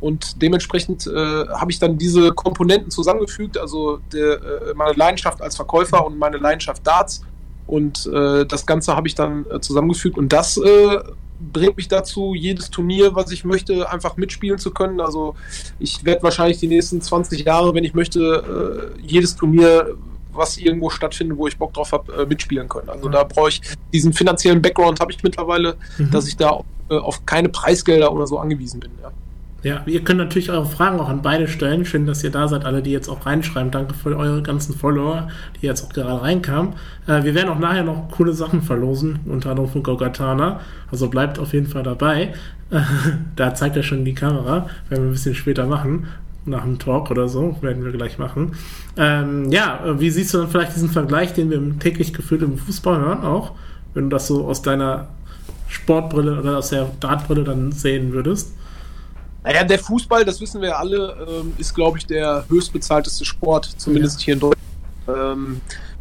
Und 0.00 0.42
dementsprechend 0.42 1.06
äh, 1.06 1.46
habe 1.46 1.70
ich 1.70 1.78
dann 1.78 1.96
diese 1.96 2.32
Komponenten 2.32 2.90
zusammengefügt, 2.90 3.56
also 3.56 4.00
der, 4.12 4.32
äh, 4.32 4.74
meine 4.74 4.94
Leidenschaft 4.94 5.40
als 5.40 5.54
Verkäufer 5.54 6.04
und 6.04 6.18
meine 6.18 6.38
Leidenschaft 6.38 6.84
Darts. 6.84 7.22
Und 7.68 8.06
äh, 8.06 8.44
das 8.46 8.66
Ganze 8.66 8.96
habe 8.96 9.06
ich 9.06 9.14
dann 9.14 9.46
zusammengefügt. 9.60 10.18
Und 10.18 10.32
das 10.32 10.56
äh, 10.56 10.98
bringt 11.40 11.76
mich 11.76 11.88
dazu, 11.88 12.34
jedes 12.34 12.70
Turnier, 12.70 13.14
was 13.14 13.30
ich 13.30 13.44
möchte, 13.44 13.90
einfach 13.90 14.16
mitspielen 14.16 14.58
zu 14.58 14.70
können. 14.70 15.00
Also 15.00 15.34
ich 15.78 16.04
werde 16.04 16.22
wahrscheinlich 16.22 16.58
die 16.58 16.68
nächsten 16.68 17.00
20 17.00 17.44
Jahre, 17.44 17.74
wenn 17.74 17.84
ich 17.84 17.94
möchte, 17.94 18.92
äh, 18.96 19.00
jedes 19.06 19.36
Turnier 19.36 19.96
was 20.32 20.58
irgendwo 20.58 20.90
stattfindet, 20.90 21.38
wo 21.38 21.46
ich 21.46 21.56
Bock 21.56 21.72
drauf 21.72 21.92
habe, 21.92 22.12
äh, 22.12 22.26
mitspielen 22.26 22.68
können. 22.68 22.90
Also 22.90 23.08
da 23.08 23.24
brauche 23.24 23.48
ich 23.48 23.62
diesen 23.92 24.12
finanziellen 24.12 24.60
Background 24.60 25.00
habe 25.00 25.10
ich 25.10 25.22
mittlerweile, 25.22 25.76
mhm. 25.96 26.10
dass 26.10 26.28
ich 26.28 26.36
da 26.36 26.60
äh, 26.90 26.96
auf 26.96 27.24
keine 27.26 27.48
Preisgelder 27.48 28.12
oder 28.12 28.26
so 28.26 28.38
angewiesen 28.38 28.80
bin. 28.80 28.90
Ja. 29.02 29.12
Ja, 29.62 29.82
ihr 29.86 30.04
könnt 30.04 30.18
natürlich 30.18 30.50
eure 30.50 30.66
Fragen 30.66 31.00
auch 31.00 31.08
an 31.08 31.22
beide 31.22 31.48
stellen. 31.48 31.84
Schön, 31.84 32.06
dass 32.06 32.22
ihr 32.22 32.30
da 32.30 32.46
seid, 32.46 32.64
alle, 32.64 32.82
die 32.82 32.92
jetzt 32.92 33.08
auch 33.08 33.26
reinschreiben. 33.26 33.70
Danke 33.70 33.94
für 33.94 34.16
eure 34.16 34.42
ganzen 34.42 34.74
Follower, 34.74 35.28
die 35.60 35.66
jetzt 35.66 35.84
auch 35.84 35.92
gerade 35.92 36.22
reinkamen. 36.22 36.74
Äh, 37.06 37.24
wir 37.24 37.34
werden 37.34 37.48
auch 37.48 37.58
nachher 37.58 37.82
noch 37.82 38.10
coole 38.10 38.32
Sachen 38.32 38.62
verlosen, 38.62 39.20
unter 39.24 39.50
anderem 39.50 39.68
von 39.68 39.82
Gogatana. 39.82 40.60
Also 40.90 41.08
bleibt 41.08 41.38
auf 41.38 41.52
jeden 41.52 41.66
Fall 41.66 41.82
dabei. 41.82 42.34
da 43.36 43.54
zeigt 43.54 43.76
er 43.76 43.82
schon 43.82 44.04
die 44.04 44.14
Kamera, 44.14 44.68
werden 44.88 45.04
wir 45.04 45.10
ein 45.10 45.12
bisschen 45.12 45.34
später 45.34 45.66
machen. 45.66 46.06
Nach 46.44 46.62
dem 46.62 46.78
Talk 46.78 47.10
oder 47.10 47.28
so, 47.28 47.56
werden 47.60 47.84
wir 47.84 47.90
gleich 47.90 48.18
machen. 48.18 48.52
Ähm, 48.96 49.50
ja, 49.50 49.80
wie 49.98 50.10
siehst 50.10 50.32
du 50.32 50.38
dann 50.38 50.48
vielleicht 50.48 50.76
diesen 50.76 50.90
Vergleich, 50.90 51.32
den 51.32 51.50
wir 51.50 51.60
täglich 51.80 52.12
gefühlt 52.12 52.42
im 52.42 52.56
Fußball 52.56 53.00
hören, 53.00 53.24
auch? 53.24 53.52
Wenn 53.94 54.04
du 54.04 54.10
das 54.10 54.28
so 54.28 54.46
aus 54.46 54.62
deiner 54.62 55.08
Sportbrille 55.68 56.38
oder 56.38 56.58
aus 56.58 56.68
der 56.68 56.88
Dartbrille 57.00 57.42
dann 57.42 57.72
sehen 57.72 58.12
würdest? 58.12 58.52
Naja, 59.46 59.62
der 59.62 59.78
Fußball, 59.78 60.24
das 60.24 60.40
wissen 60.40 60.60
wir 60.60 60.76
alle, 60.76 61.16
ähm, 61.28 61.52
ist, 61.56 61.72
glaube 61.72 61.98
ich, 61.98 62.06
der 62.06 62.44
höchstbezahlteste 62.48 63.24
Sport, 63.24 63.74
zumindest 63.76 64.20
ja. 64.20 64.24
hier 64.24 64.34
in 64.34 64.40
Deutschland. 64.40 64.66
Ähm, 65.06 65.60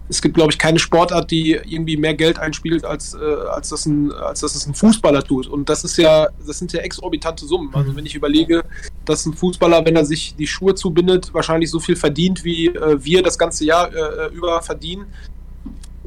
es 0.10 0.20
gibt, 0.20 0.34
glaube 0.34 0.52
ich, 0.52 0.58
keine 0.58 0.80
Sportart, 0.80 1.30
die 1.30 1.52
irgendwie 1.52 1.96
mehr 1.96 2.16
Geld 2.16 2.40
einspielt, 2.40 2.86
als, 2.86 3.14
äh, 3.14 3.18
als, 3.18 3.70
das 3.70 3.86
ein, 3.86 4.12
als 4.12 4.40
das 4.40 4.56
es 4.56 4.66
ein 4.66 4.74
Fußballer 4.74 5.24
tut. 5.24 5.46
Und 5.46 5.70
das 5.70 5.84
ist 5.84 5.98
ja, 5.98 6.28
das 6.46 6.58
sind 6.58 6.74
ja 6.74 6.80
exorbitante 6.80 7.46
Summen. 7.46 7.70
Also 7.74 7.92
mhm. 7.92 7.98
wenn 7.98 8.06
ich 8.08 8.16
überlege, 8.16 8.64
dass 9.06 9.28
ein 9.28 9.34
Fußballer, 9.34 9.86
wenn 9.86 9.96
er 9.96 10.06
sich 10.06 10.36
die 10.36 10.48
Schuhe 10.48 10.74
zubindet, 10.74 11.32
wahrscheinlich 11.32 11.70
so 11.70 11.80
viel 11.80 11.96
verdient, 11.96 12.44
wie 12.44 12.70
äh, 12.70 13.04
wir 13.04 13.22
das 13.22 13.38
ganze 13.38 13.64
Jahr 13.64 13.94
äh, 13.94 14.34
über 14.34 14.60
verdienen, 14.64 15.06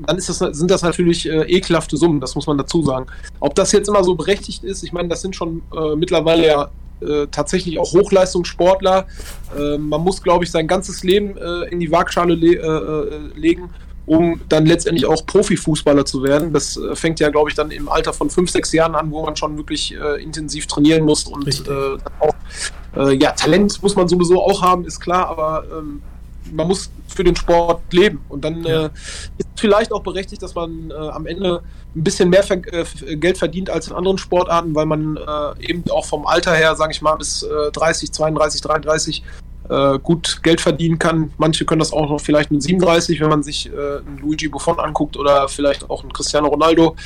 dann 0.06 0.18
ist 0.18 0.28
das, 0.28 0.38
sind 0.38 0.70
das 0.70 0.82
natürlich 0.82 1.28
äh, 1.28 1.42
ekelhafte 1.42 1.96
Summen, 1.96 2.20
das 2.20 2.34
muss 2.34 2.46
man 2.46 2.58
dazu 2.58 2.82
sagen. 2.82 3.06
Ob 3.40 3.54
das 3.54 3.72
jetzt 3.72 3.88
immer 3.88 4.04
so 4.04 4.14
berechtigt 4.14 4.64
ist, 4.64 4.82
ich 4.82 4.92
meine, 4.92 5.08
das 5.08 5.22
sind 5.22 5.36
schon 5.36 5.62
äh, 5.74 5.96
mittlerweile 5.96 6.46
ja 6.46 6.70
äh, 7.00 7.28
tatsächlich 7.30 7.78
auch 7.78 7.92
Hochleistungssportler. 7.92 9.06
Äh, 9.56 9.78
man 9.78 10.00
muss, 10.00 10.22
glaube 10.22 10.44
ich, 10.44 10.50
sein 10.50 10.66
ganzes 10.66 11.04
Leben 11.04 11.36
äh, 11.36 11.70
in 11.70 11.78
die 11.78 11.92
Waagschale 11.92 12.34
le 12.34 12.54
äh, 12.54 12.58
äh, 12.58 13.38
legen, 13.38 13.70
um 14.04 14.40
dann 14.48 14.66
letztendlich 14.66 15.06
auch 15.06 15.24
Profifußballer 15.24 16.04
zu 16.04 16.22
werden. 16.22 16.52
Das 16.52 16.80
fängt 16.94 17.20
ja, 17.20 17.28
glaube 17.30 17.50
ich, 17.50 17.56
dann 17.56 17.70
im 17.70 17.88
Alter 17.88 18.12
von 18.12 18.30
fünf, 18.30 18.50
sechs 18.50 18.72
Jahren 18.72 18.94
an, 18.94 19.10
wo 19.12 19.24
man 19.24 19.36
schon 19.36 19.56
wirklich 19.56 19.94
intensiv 20.18 20.66
trainieren 20.66 21.04
muss 21.04 21.24
und 21.24 21.46
auch 22.18 22.34
ja, 23.12 23.32
Talent 23.32 23.82
muss 23.82 23.94
man 23.96 24.08
sowieso 24.08 24.42
auch 24.42 24.62
haben, 24.62 24.86
ist 24.86 24.98
klar, 24.98 25.28
aber 25.28 25.64
ähm, 25.70 26.00
man 26.52 26.68
muss 26.68 26.90
für 27.06 27.24
den 27.24 27.36
Sport 27.36 27.82
leben. 27.92 28.24
Und 28.28 28.44
dann 28.44 28.64
ja. 28.64 28.86
äh, 28.86 28.90
ist 29.38 29.48
vielleicht 29.56 29.92
auch 29.92 30.02
berechtigt, 30.02 30.42
dass 30.42 30.54
man 30.54 30.90
äh, 30.90 30.94
am 30.94 31.26
Ende 31.26 31.62
ein 31.94 32.04
bisschen 32.04 32.30
mehr 32.30 32.44
äh, 32.50 33.16
Geld 33.16 33.38
verdient 33.38 33.70
als 33.70 33.88
in 33.88 33.94
anderen 33.94 34.18
Sportarten, 34.18 34.74
weil 34.74 34.86
man 34.86 35.16
äh, 35.16 35.70
eben 35.70 35.84
auch 35.90 36.04
vom 36.04 36.26
Alter 36.26 36.54
her, 36.54 36.76
sage 36.76 36.92
ich 36.92 37.02
mal, 37.02 37.16
bis 37.16 37.46
30, 37.72 38.12
32, 38.12 38.60
33 38.60 39.24
gut 40.02 40.42
Geld 40.42 40.62
verdienen 40.62 40.98
kann. 40.98 41.30
Manche 41.36 41.66
können 41.66 41.80
das 41.80 41.92
auch 41.92 42.08
noch 42.08 42.22
vielleicht 42.22 42.50
mit 42.50 42.62
37, 42.62 43.20
wenn 43.20 43.28
man 43.28 43.42
sich 43.42 43.70
äh, 43.70 43.98
einen 43.98 44.16
Luigi 44.22 44.48
Buffon 44.48 44.80
anguckt 44.80 45.14
oder 45.14 45.46
vielleicht 45.46 45.90
auch 45.90 46.02
einen 46.02 46.10
Cristiano 46.10 46.48
Ronaldo, 46.48 46.96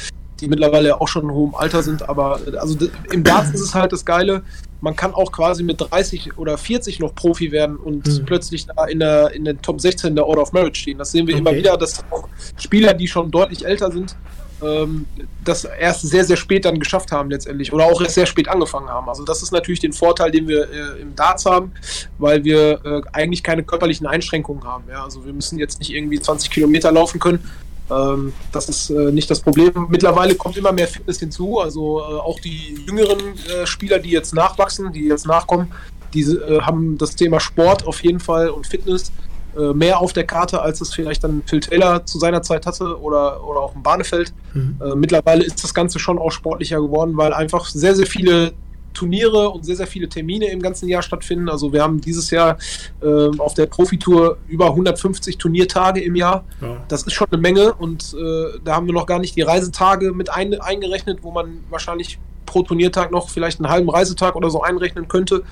die 0.41 0.47
mittlerweile 0.47 1.01
auch 1.01 1.09
schon 1.09 1.25
in 1.25 1.33
hohem 1.33 1.57
Alter 1.57 1.83
sind. 1.83 2.09
Aber 2.09 2.39
also 2.61 2.79
im 3.11 3.25
Darts 3.25 3.51
ist 3.51 3.63
es 3.63 3.75
halt 3.75 3.91
das 3.91 4.05
Geile, 4.05 4.45
man 4.83 4.97
kann 4.97 5.15
auch 5.15 5.31
quasi 5.31 5.63
mit 5.63 5.81
30 5.81 6.37
oder 6.37 6.59
40 6.59 6.99
noch 6.99 7.15
Profi 7.15 7.53
werden 7.53 7.77
und 7.77 8.07
mhm. 8.07 8.25
plötzlich 8.27 8.67
da 8.67 8.85
in 8.87 8.99
der, 8.99 9.31
in 9.31 9.45
den 9.45 9.63
Top 9.63 9.81
16 9.81 10.15
der 10.17 10.27
Order 10.27 10.43
of 10.43 10.53
Merit 10.53 10.77
stehen. 10.77 10.99
Das 10.99 11.13
sehen 11.13 11.27
wir 11.29 11.35
okay. 11.35 11.41
immer 11.41 11.57
wieder, 11.57 11.77
dass 11.77 12.05
auch 12.11 12.29
Spieler, 12.59 12.93
die 12.93 13.07
schon 13.07 13.31
deutlich 13.31 13.65
älter 13.65 13.93
sind, 13.93 14.17
ähm, 14.61 15.07
das 15.45 15.65
erst 15.65 16.03
sehr, 16.03 16.25
sehr 16.25 16.37
spät 16.37 16.65
dann 16.65 16.81
geschafft 16.81 17.13
haben 17.13 17.31
letztendlich 17.31 17.73
oder 17.73 17.85
auch 17.85 18.01
erst 18.03 18.17
sehr 18.17 18.27
spät 18.27 18.49
angefangen 18.49 18.89
haben. 18.89 19.09
Also 19.09 19.25
das 19.25 19.41
ist 19.43 19.53
natürlich 19.53 19.81
den 19.81 19.93
Vorteil, 19.93 20.33
den 20.33 20.49
wir 20.49 20.69
äh, 20.69 21.01
im 21.01 21.15
Darts 21.15 21.47
haben, 21.47 21.73
weil 22.19 22.43
wir 22.43 22.85
äh, 22.85 23.03
eigentlich 23.13 23.45
keine 23.45 23.63
körperlichen 23.63 24.09
Einschränkungen 24.09 24.65
haben. 24.65 24.85
Ja? 24.91 25.05
Also 25.05 25.25
wir 25.25 25.33
müssen 25.33 25.61
jetzt 25.61 25.79
nicht 25.79 25.93
irgendwie 25.93 26.21
20 26.21 26.51
Kilometer 26.51 26.91
laufen 26.91 27.21
können, 27.21 27.49
ähm, 27.91 28.33
das 28.53 28.69
ist 28.69 28.91
äh, 28.91 29.11
nicht 29.13 29.31
das 29.31 29.41
Problem. 29.41 29.73
Mittlerweile 29.89 30.35
kommt 30.35 30.57
immer 30.57 30.73
mehr 30.73 30.89
Fitness 30.89 31.19
hinzu. 31.19 31.61
Also 31.61 32.01
äh, 32.01 32.03
auch 32.03 32.41
die 32.41 32.77
jüngeren 32.87 33.19
äh, 33.19 33.67
Spieler, 33.67 33.99
die 33.99 34.11
jetzt 34.11 34.35
nachwachsen, 34.35 34.93
die 34.93 35.07
jetzt 35.07 35.27
nachkommen, 35.27 35.73
die 36.15 36.23
äh, 36.23 36.61
haben 36.61 36.99
das 36.99 37.17
Thema 37.17 37.41
Sport 37.41 37.87
auf 37.87 38.03
jeden 38.03 38.21
Fall 38.21 38.51
und 38.51 38.67
Fitness 38.67 39.13
äh, 39.57 39.73
mehr 39.75 40.01
auf 40.01 40.13
der 40.13 40.25
Karte, 40.25 40.63
als 40.63 40.81
es 40.81 40.95
vielleicht 40.95 41.25
dann 41.25 41.43
Phil 41.45 41.61
Taylor 41.61 42.07
zu 42.07 42.19
seiner 42.19 42.43
Zeit 42.43 42.65
hatte 42.67 42.99
oder, 43.01 43.45
oder 43.45 43.61
auch 43.61 43.75
im 43.75 43.83
Bahnefeld. 43.83 44.33
Mhm. 44.55 44.79
Äh, 44.83 44.95
mittlerweile 44.95 45.45
ist 45.45 45.63
das 45.63 45.75
Ganze 45.75 45.99
schon 45.99 46.19
auch 46.19 46.31
sportlicher 46.31 46.81
geworden, 46.81 47.17
weil 47.17 47.35
einfach 47.35 47.67
sehr, 47.67 47.95
sehr 47.95 48.07
viele 48.07 48.53
Turniere 48.93 49.51
und 49.51 49.65
sehr, 49.65 49.77
sehr 49.77 49.87
viele 49.87 50.09
Termine 50.09 50.47
im 50.47 50.61
ganzen 50.61 50.89
Jahr 50.89 51.03
stattfinden. 51.03 51.49
Also 51.49 51.73
wir 51.73 51.83
haben 51.83 52.01
dieses 52.01 52.31
Jahr 52.31 52.59
äh, 53.03 53.31
auf 53.39 53.55
der 53.55 53.67
Profitour 53.67 54.39
über 54.49 54.67
150 54.67 55.39
Turniertage 55.39 56.01
im 56.01 56.15
Jahr. 56.15 56.45
Ja. 56.61 56.83
Das 56.89 57.03
ist 57.03 57.13
schon 57.13 57.29
eine 57.31 57.41
Menge 57.41 57.73
und 57.75 58.15
äh, 58.15 58.59
da 58.65 58.77
haben 58.77 58.87
wir 58.87 58.95
noch 58.95 59.07
gar 59.07 59.19
nicht 59.19 59.37
die 59.37 59.43
Reisetage 59.43 60.13
mit 60.13 60.31
ein, 60.31 60.61
eingerechnet, 60.61 61.19
wo 61.23 61.31
man 61.31 61.65
wahrscheinlich 61.71 62.19
pro 62.47 62.63
Turniertag 62.63 63.11
noch 63.11 63.31
vielleicht 63.31 63.61
einen 63.61 63.71
halben 63.71 63.89
Reisetag 63.89 64.37
oder 64.37 64.51
so 64.51 64.63
einrechnen 64.63 65.09
könnte. 65.09 65.43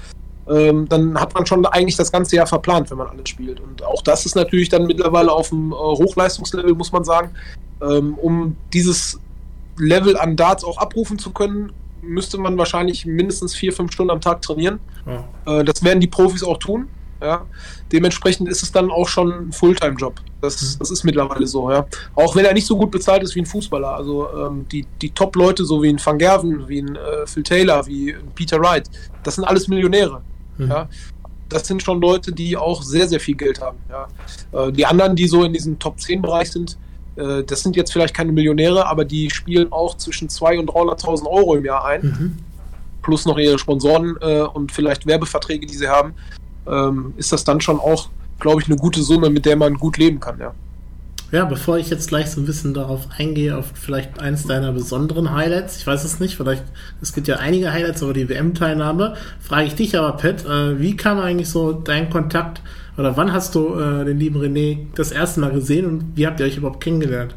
Ähm, 0.48 0.88
dann 0.88 1.18
hat 1.18 1.34
man 1.34 1.46
schon 1.46 1.64
eigentlich 1.66 1.96
das 1.96 2.10
ganze 2.10 2.36
Jahr 2.36 2.46
verplant, 2.46 2.90
wenn 2.90 2.98
man 2.98 3.08
alles 3.08 3.28
spielt. 3.28 3.60
Und 3.60 3.84
auch 3.84 4.02
das 4.02 4.26
ist 4.26 4.34
natürlich 4.34 4.68
dann 4.68 4.86
mittlerweile 4.86 5.32
auf 5.32 5.50
dem 5.50 5.72
äh, 5.72 5.74
Hochleistungslevel, 5.74 6.74
muss 6.74 6.92
man 6.92 7.04
sagen. 7.04 7.30
Ähm, 7.80 8.14
um 8.14 8.56
dieses 8.72 9.18
Level 9.78 10.16
an 10.16 10.36
Darts 10.36 10.64
auch 10.64 10.78
abrufen 10.78 11.18
zu 11.18 11.30
können, 11.30 11.72
müsste 12.02 12.38
man 12.38 12.56
wahrscheinlich 12.58 13.06
mindestens 13.06 13.54
vier, 13.54 13.72
fünf 13.72 13.92
Stunden 13.92 14.10
am 14.10 14.20
Tag 14.20 14.42
trainieren. 14.42 14.80
Ja. 15.06 15.60
Äh, 15.60 15.64
das 15.64 15.82
werden 15.82 16.00
die 16.00 16.06
Profis 16.06 16.42
auch 16.42 16.58
tun. 16.58 16.88
Ja. 17.22 17.46
Dementsprechend 17.92 18.48
ist 18.48 18.62
es 18.62 18.72
dann 18.72 18.90
auch 18.90 19.08
schon 19.08 19.30
ein 19.30 19.52
Fulltime-Job. 19.52 20.20
Das, 20.40 20.62
mhm. 20.62 20.78
das 20.78 20.90
ist 20.90 21.04
mittlerweile 21.04 21.46
so, 21.46 21.70
ja. 21.70 21.86
Auch 22.14 22.34
wenn 22.34 22.44
er 22.44 22.54
nicht 22.54 22.66
so 22.66 22.76
gut 22.76 22.90
bezahlt 22.90 23.22
ist 23.22 23.34
wie 23.34 23.40
ein 23.40 23.46
Fußballer. 23.46 23.94
Also 23.94 24.28
ähm, 24.34 24.66
die, 24.70 24.86
die 25.02 25.10
Top-Leute, 25.10 25.64
so 25.64 25.82
wie 25.82 25.90
ein 25.90 26.00
Van 26.02 26.18
Gerven, 26.18 26.66
wie 26.68 26.80
ein 26.80 26.96
äh, 26.96 27.26
Phil 27.26 27.42
Taylor, 27.42 27.86
wie 27.86 28.16
Peter 28.34 28.60
Wright, 28.60 28.88
das 29.22 29.34
sind 29.34 29.44
alles 29.44 29.68
Millionäre. 29.68 30.22
Mhm. 30.56 30.68
Ja. 30.68 30.88
Das 31.48 31.66
sind 31.66 31.82
schon 31.82 32.00
Leute, 32.00 32.32
die 32.32 32.56
auch 32.56 32.82
sehr, 32.82 33.08
sehr 33.08 33.20
viel 33.20 33.34
Geld 33.34 33.60
haben. 33.60 33.78
Ja. 33.90 34.08
Äh, 34.52 34.72
die 34.72 34.86
anderen, 34.86 35.14
die 35.14 35.26
so 35.26 35.44
in 35.44 35.52
diesem 35.52 35.78
Top-10-Bereich 35.78 36.50
sind, 36.50 36.78
äh, 37.20 37.44
das 37.44 37.62
sind 37.62 37.76
jetzt 37.76 37.92
vielleicht 37.92 38.14
keine 38.14 38.32
Millionäre, 38.32 38.86
aber 38.86 39.04
die 39.04 39.30
spielen 39.30 39.72
auch 39.72 39.96
zwischen 39.96 40.28
200.000 40.28 40.58
und 40.58 40.70
300.000 40.70 41.26
Euro 41.26 41.54
im 41.54 41.64
Jahr 41.64 41.84
ein. 41.84 42.02
Mhm. 42.02 42.36
Plus 43.02 43.24
noch 43.26 43.38
ihre 43.38 43.58
Sponsoren 43.58 44.16
äh, 44.20 44.42
und 44.42 44.72
vielleicht 44.72 45.06
Werbeverträge, 45.06 45.66
die 45.66 45.76
sie 45.76 45.88
haben. 45.88 46.14
Ähm, 46.66 47.14
ist 47.16 47.32
das 47.32 47.44
dann 47.44 47.60
schon 47.60 47.80
auch, 47.80 48.08
glaube 48.38 48.60
ich, 48.60 48.68
eine 48.68 48.76
gute 48.76 49.02
Summe, 49.02 49.30
mit 49.30 49.46
der 49.46 49.56
man 49.56 49.74
gut 49.74 49.96
leben 49.96 50.20
kann, 50.20 50.38
ja. 50.38 50.52
Ja, 51.32 51.44
bevor 51.44 51.78
ich 51.78 51.88
jetzt 51.90 52.08
gleich 52.08 52.28
so 52.28 52.40
ein 52.40 52.46
bisschen 52.46 52.74
darauf 52.74 53.06
eingehe, 53.16 53.56
auf 53.56 53.66
vielleicht 53.74 54.18
eins 54.18 54.46
deiner 54.46 54.72
besonderen 54.72 55.32
Highlights, 55.32 55.76
ich 55.76 55.86
weiß 55.86 56.02
es 56.02 56.18
nicht, 56.18 56.36
vielleicht, 56.36 56.64
es 57.00 57.12
gibt 57.12 57.28
ja 57.28 57.36
einige 57.36 57.72
Highlights 57.72 58.02
über 58.02 58.12
die 58.12 58.28
WM-Teilnahme, 58.28 59.14
frage 59.38 59.68
ich 59.68 59.76
dich 59.76 59.96
aber, 59.96 60.16
Pat, 60.16 60.44
äh, 60.44 60.80
wie 60.80 60.96
kam 60.96 61.20
eigentlich 61.20 61.48
so 61.48 61.72
dein 61.72 62.10
Kontakt 62.10 62.62
oder 62.96 63.16
wann 63.16 63.32
hast 63.32 63.54
du 63.54 63.74
äh, 63.78 64.04
den 64.04 64.18
lieben 64.18 64.40
René 64.40 64.86
das 64.94 65.12
erste 65.12 65.40
Mal 65.40 65.52
gesehen 65.52 65.86
und 65.86 66.16
wie 66.16 66.26
habt 66.26 66.40
ihr 66.40 66.46
euch 66.46 66.56
überhaupt 66.56 66.82
kennengelernt? 66.82 67.34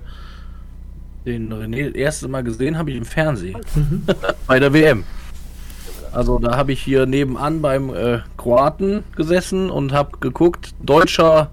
Den 1.26 1.54
René 1.54 1.88
das 1.88 1.96
erste 1.96 2.28
Mal 2.28 2.44
gesehen 2.44 2.78
habe 2.78 2.92
ich 2.92 2.98
im 2.98 3.06
Fernsehen. 3.06 3.58
Mhm. 3.76 4.04
Bei 4.48 4.60
der 4.60 4.74
WM. 4.74 5.04
Also 6.12 6.38
da 6.38 6.58
habe 6.58 6.74
ich 6.74 6.82
hier 6.82 7.06
nebenan 7.08 7.62
beim 7.62 7.90
äh, 7.90 8.20
Kroaten 8.38 9.04
gesessen 9.16 9.72
und 9.72 9.94
habe 9.94 10.20
geguckt, 10.20 10.76
deutscher 10.80 11.50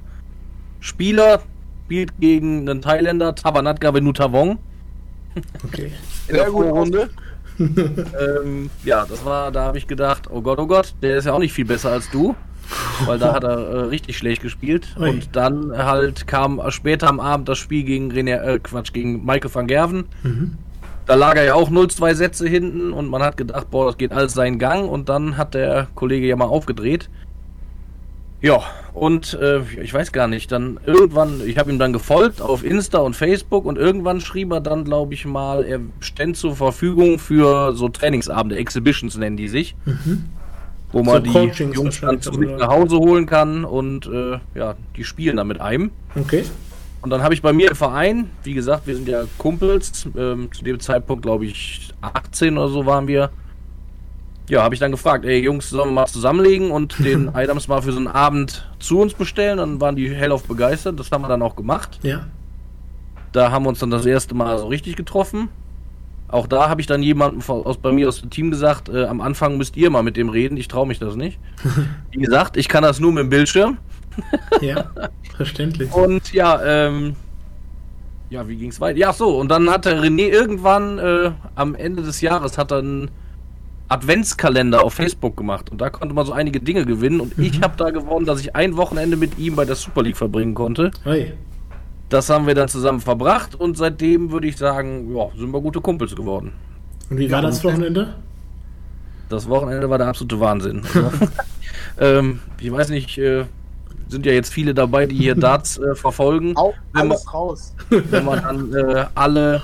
Spieler 0.80 1.40
spielt 1.84 2.18
gegen 2.20 2.68
einen 2.68 2.82
Thailänder, 2.82 3.34
Tavanatga 3.34 3.94
Venutavong. 3.94 4.58
Okay. 5.64 5.92
In 6.28 6.34
der 6.34 6.48
Vorrunde. 6.48 7.08
ähm, 7.58 8.70
ja, 8.84 9.06
das 9.06 9.24
war, 9.24 9.50
da 9.50 9.64
habe 9.64 9.78
ich 9.78 9.86
gedacht, 9.86 10.28
oh 10.30 10.42
Gott, 10.42 10.58
oh 10.58 10.66
Gott, 10.66 10.94
der 11.02 11.16
ist 11.16 11.24
ja 11.24 11.32
auch 11.32 11.38
nicht 11.38 11.52
viel 11.52 11.64
besser 11.64 11.90
als 11.92 12.10
du 12.10 12.34
weil 13.06 13.18
da 13.18 13.34
hat 13.34 13.44
er 13.44 13.58
äh, 13.58 13.78
richtig 13.84 14.18
schlecht 14.18 14.42
gespielt. 14.42 14.88
Ui. 14.98 15.10
Und 15.10 15.36
dann 15.36 15.76
halt 15.76 16.26
kam 16.26 16.60
später 16.70 17.08
am 17.08 17.20
Abend 17.20 17.48
das 17.48 17.58
Spiel 17.58 17.84
gegen 17.84 18.10
René, 18.10 18.40
äh, 18.42 18.58
Quatsch, 18.58 18.92
gegen 18.92 19.24
Michael 19.24 19.54
van 19.54 19.66
Gerven. 19.66 20.04
Mhm. 20.22 20.58
da 21.06 21.14
lag 21.14 21.34
er 21.36 21.44
ja 21.44 21.54
auch 21.54 21.70
0-2 21.70 22.14
Sätze 22.14 22.48
hinten 22.48 22.92
und 22.92 23.08
man 23.08 23.22
hat 23.22 23.36
gedacht, 23.36 23.70
boah, 23.70 23.86
das 23.86 23.98
geht 23.98 24.12
alles 24.12 24.32
seinen 24.32 24.58
Gang 24.58 24.88
und 24.88 25.08
dann 25.08 25.36
hat 25.36 25.54
der 25.54 25.88
Kollege 25.94 26.26
ja 26.26 26.36
mal 26.36 26.44
aufgedreht. 26.44 27.08
Ja, 28.42 28.62
und 28.94 29.34
äh, 29.34 29.60
ich 29.82 29.92
weiß 29.92 30.12
gar 30.12 30.26
nicht, 30.26 30.50
dann 30.50 30.80
irgendwann, 30.86 31.42
ich 31.44 31.58
habe 31.58 31.70
ihm 31.70 31.78
dann 31.78 31.92
gefolgt 31.92 32.40
auf 32.40 32.64
Insta 32.64 32.98
und 32.98 33.14
Facebook 33.14 33.66
und 33.66 33.76
irgendwann 33.76 34.20
schrieb 34.20 34.50
er 34.50 34.60
dann, 34.60 34.84
glaube 34.84 35.12
ich 35.12 35.26
mal, 35.26 35.64
er 35.64 35.80
stände 36.00 36.38
zur 36.38 36.56
Verfügung 36.56 37.18
für 37.18 37.74
so 37.74 37.88
Trainingsabende, 37.90 38.56
Exhibitions 38.56 39.16
nennen 39.18 39.36
die 39.36 39.48
sich, 39.48 39.76
mhm. 39.84 40.24
Wo 40.92 41.02
man 41.02 41.24
so 41.24 41.46
die 41.46 41.64
Jungs 41.64 42.00
dann 42.00 42.20
zu 42.20 42.32
sich 42.32 42.50
nach 42.50 42.68
Hause 42.68 42.96
holen 42.96 43.26
kann 43.26 43.64
und 43.64 44.06
äh, 44.06 44.38
ja, 44.54 44.74
die 44.96 45.04
spielen 45.04 45.36
dann 45.36 45.46
mit 45.46 45.60
einem. 45.60 45.90
Okay. 46.14 46.44
Und 47.02 47.10
dann 47.10 47.22
habe 47.22 47.32
ich 47.32 47.40
bei 47.40 47.52
mir 47.52 47.70
im 47.70 47.76
Verein, 47.76 48.30
wie 48.42 48.54
gesagt, 48.54 48.86
wir 48.86 48.94
sind 48.94 49.08
ja 49.08 49.22
Kumpels, 49.38 50.06
ähm, 50.16 50.50
zu 50.52 50.64
dem 50.64 50.80
Zeitpunkt 50.80 51.22
glaube 51.22 51.46
ich 51.46 51.90
18 52.02 52.58
oder 52.58 52.68
so 52.68 52.84
waren 52.86 53.06
wir, 53.06 53.30
ja, 54.48 54.62
habe 54.62 54.74
ich 54.74 54.80
dann 54.80 54.90
gefragt, 54.90 55.24
ey 55.24 55.38
Jungs, 55.38 55.70
sollen 55.70 55.90
wir 55.90 55.94
mal 55.94 56.06
zusammenlegen 56.06 56.70
und 56.70 56.98
den 57.04 57.30
Items 57.34 57.68
mal 57.68 57.82
für 57.82 57.92
so 57.92 57.98
einen 57.98 58.08
Abend 58.08 58.68
zu 58.78 59.00
uns 59.00 59.14
bestellen? 59.14 59.58
Dann 59.58 59.80
waren 59.80 59.96
die 59.96 60.14
hellauf 60.14 60.44
begeistert, 60.44 60.98
das 60.98 61.10
haben 61.10 61.22
wir 61.22 61.28
dann 61.28 61.42
auch 61.42 61.56
gemacht. 61.56 62.00
Ja. 62.02 62.26
Da 63.32 63.50
haben 63.52 63.64
wir 63.64 63.68
uns 63.68 63.78
dann 63.78 63.90
das 63.90 64.04
erste 64.04 64.34
Mal 64.34 64.58
so 64.58 64.66
richtig 64.66 64.96
getroffen. 64.96 65.48
Auch 66.30 66.46
da 66.46 66.68
habe 66.68 66.80
ich 66.80 66.86
dann 66.86 67.02
jemandem 67.02 67.42
aus, 67.42 67.78
bei 67.78 67.90
mir 67.90 68.08
aus 68.08 68.20
dem 68.20 68.30
Team 68.30 68.50
gesagt, 68.50 68.88
äh, 68.88 69.04
am 69.04 69.20
Anfang 69.20 69.56
müsst 69.56 69.76
ihr 69.76 69.90
mal 69.90 70.02
mit 70.02 70.16
dem 70.16 70.28
reden, 70.28 70.56
ich 70.56 70.68
traue 70.68 70.86
mich 70.86 71.00
das 71.00 71.16
nicht. 71.16 71.40
Wie 72.12 72.18
gesagt, 72.18 72.56
ich 72.56 72.68
kann 72.68 72.82
das 72.82 73.00
nur 73.00 73.12
mit 73.12 73.24
dem 73.24 73.30
Bildschirm. 73.30 73.78
ja, 74.60 74.90
verständlich. 75.36 75.92
Und 75.92 76.32
ja, 76.32 76.60
ähm, 76.62 77.16
ja, 78.28 78.46
wie 78.46 78.56
ging 78.56 78.70
es 78.70 78.80
weiter? 78.80 78.98
Ja, 78.98 79.12
so, 79.12 79.38
und 79.38 79.48
dann 79.48 79.68
hat 79.70 79.86
der 79.86 80.00
René 80.00 80.28
irgendwann 80.28 80.98
äh, 80.98 81.32
am 81.54 81.74
Ende 81.74 82.02
des 82.02 82.20
Jahres 82.20 82.58
hat 82.58 82.70
dann 82.70 83.10
Adventskalender 83.88 84.84
auf 84.84 84.94
Facebook 84.94 85.36
gemacht 85.36 85.70
und 85.70 85.80
da 85.80 85.90
konnte 85.90 86.14
man 86.14 86.26
so 86.26 86.32
einige 86.32 86.60
Dinge 86.60 86.84
gewinnen 86.84 87.20
und 87.20 87.36
mhm. 87.38 87.44
ich 87.44 87.60
habe 87.60 87.76
da 87.76 87.90
gewonnen, 87.90 88.26
dass 88.26 88.40
ich 88.40 88.54
ein 88.54 88.76
Wochenende 88.76 89.16
mit 89.16 89.38
ihm 89.38 89.56
bei 89.56 89.64
der 89.64 89.74
Super 89.74 90.02
League 90.02 90.16
verbringen 90.16 90.54
konnte. 90.54 90.92
Hey. 91.02 91.32
Das 92.10 92.28
haben 92.28 92.46
wir 92.46 92.54
dann 92.54 92.68
zusammen 92.68 93.00
verbracht 93.00 93.54
und 93.54 93.78
seitdem 93.78 94.30
würde 94.30 94.48
ich 94.48 94.56
sagen, 94.56 95.16
ja, 95.16 95.28
sind 95.36 95.50
wir 95.52 95.60
gute 95.60 95.80
Kumpels 95.80 96.14
geworden. 96.14 96.52
Und 97.08 97.18
wie 97.18 97.30
war 97.30 97.40
das 97.40 97.64
Wochenende? 97.64 98.14
Das 99.30 99.48
Wochenende 99.48 99.88
war 99.88 99.96
der 99.96 100.08
absolute 100.08 100.38
Wahnsinn. 100.40 100.82
Also, 100.84 101.10
ähm, 101.98 102.40
ich 102.60 102.70
weiß 102.70 102.90
nicht, 102.90 103.16
äh, 103.16 103.46
sind 104.08 104.26
ja 104.26 104.32
jetzt 104.32 104.52
viele 104.52 104.74
dabei, 104.74 105.06
die 105.06 105.16
hier 105.16 105.36
Darts 105.36 105.78
äh, 105.78 105.94
verfolgen. 105.94 106.56
Auch 106.56 106.74
alles 106.92 107.24
man, 107.24 107.32
raus. 107.32 107.74
Wenn 107.88 108.24
man 108.24 108.42
dann 108.42 108.74
äh, 108.74 109.06
alle 109.14 109.62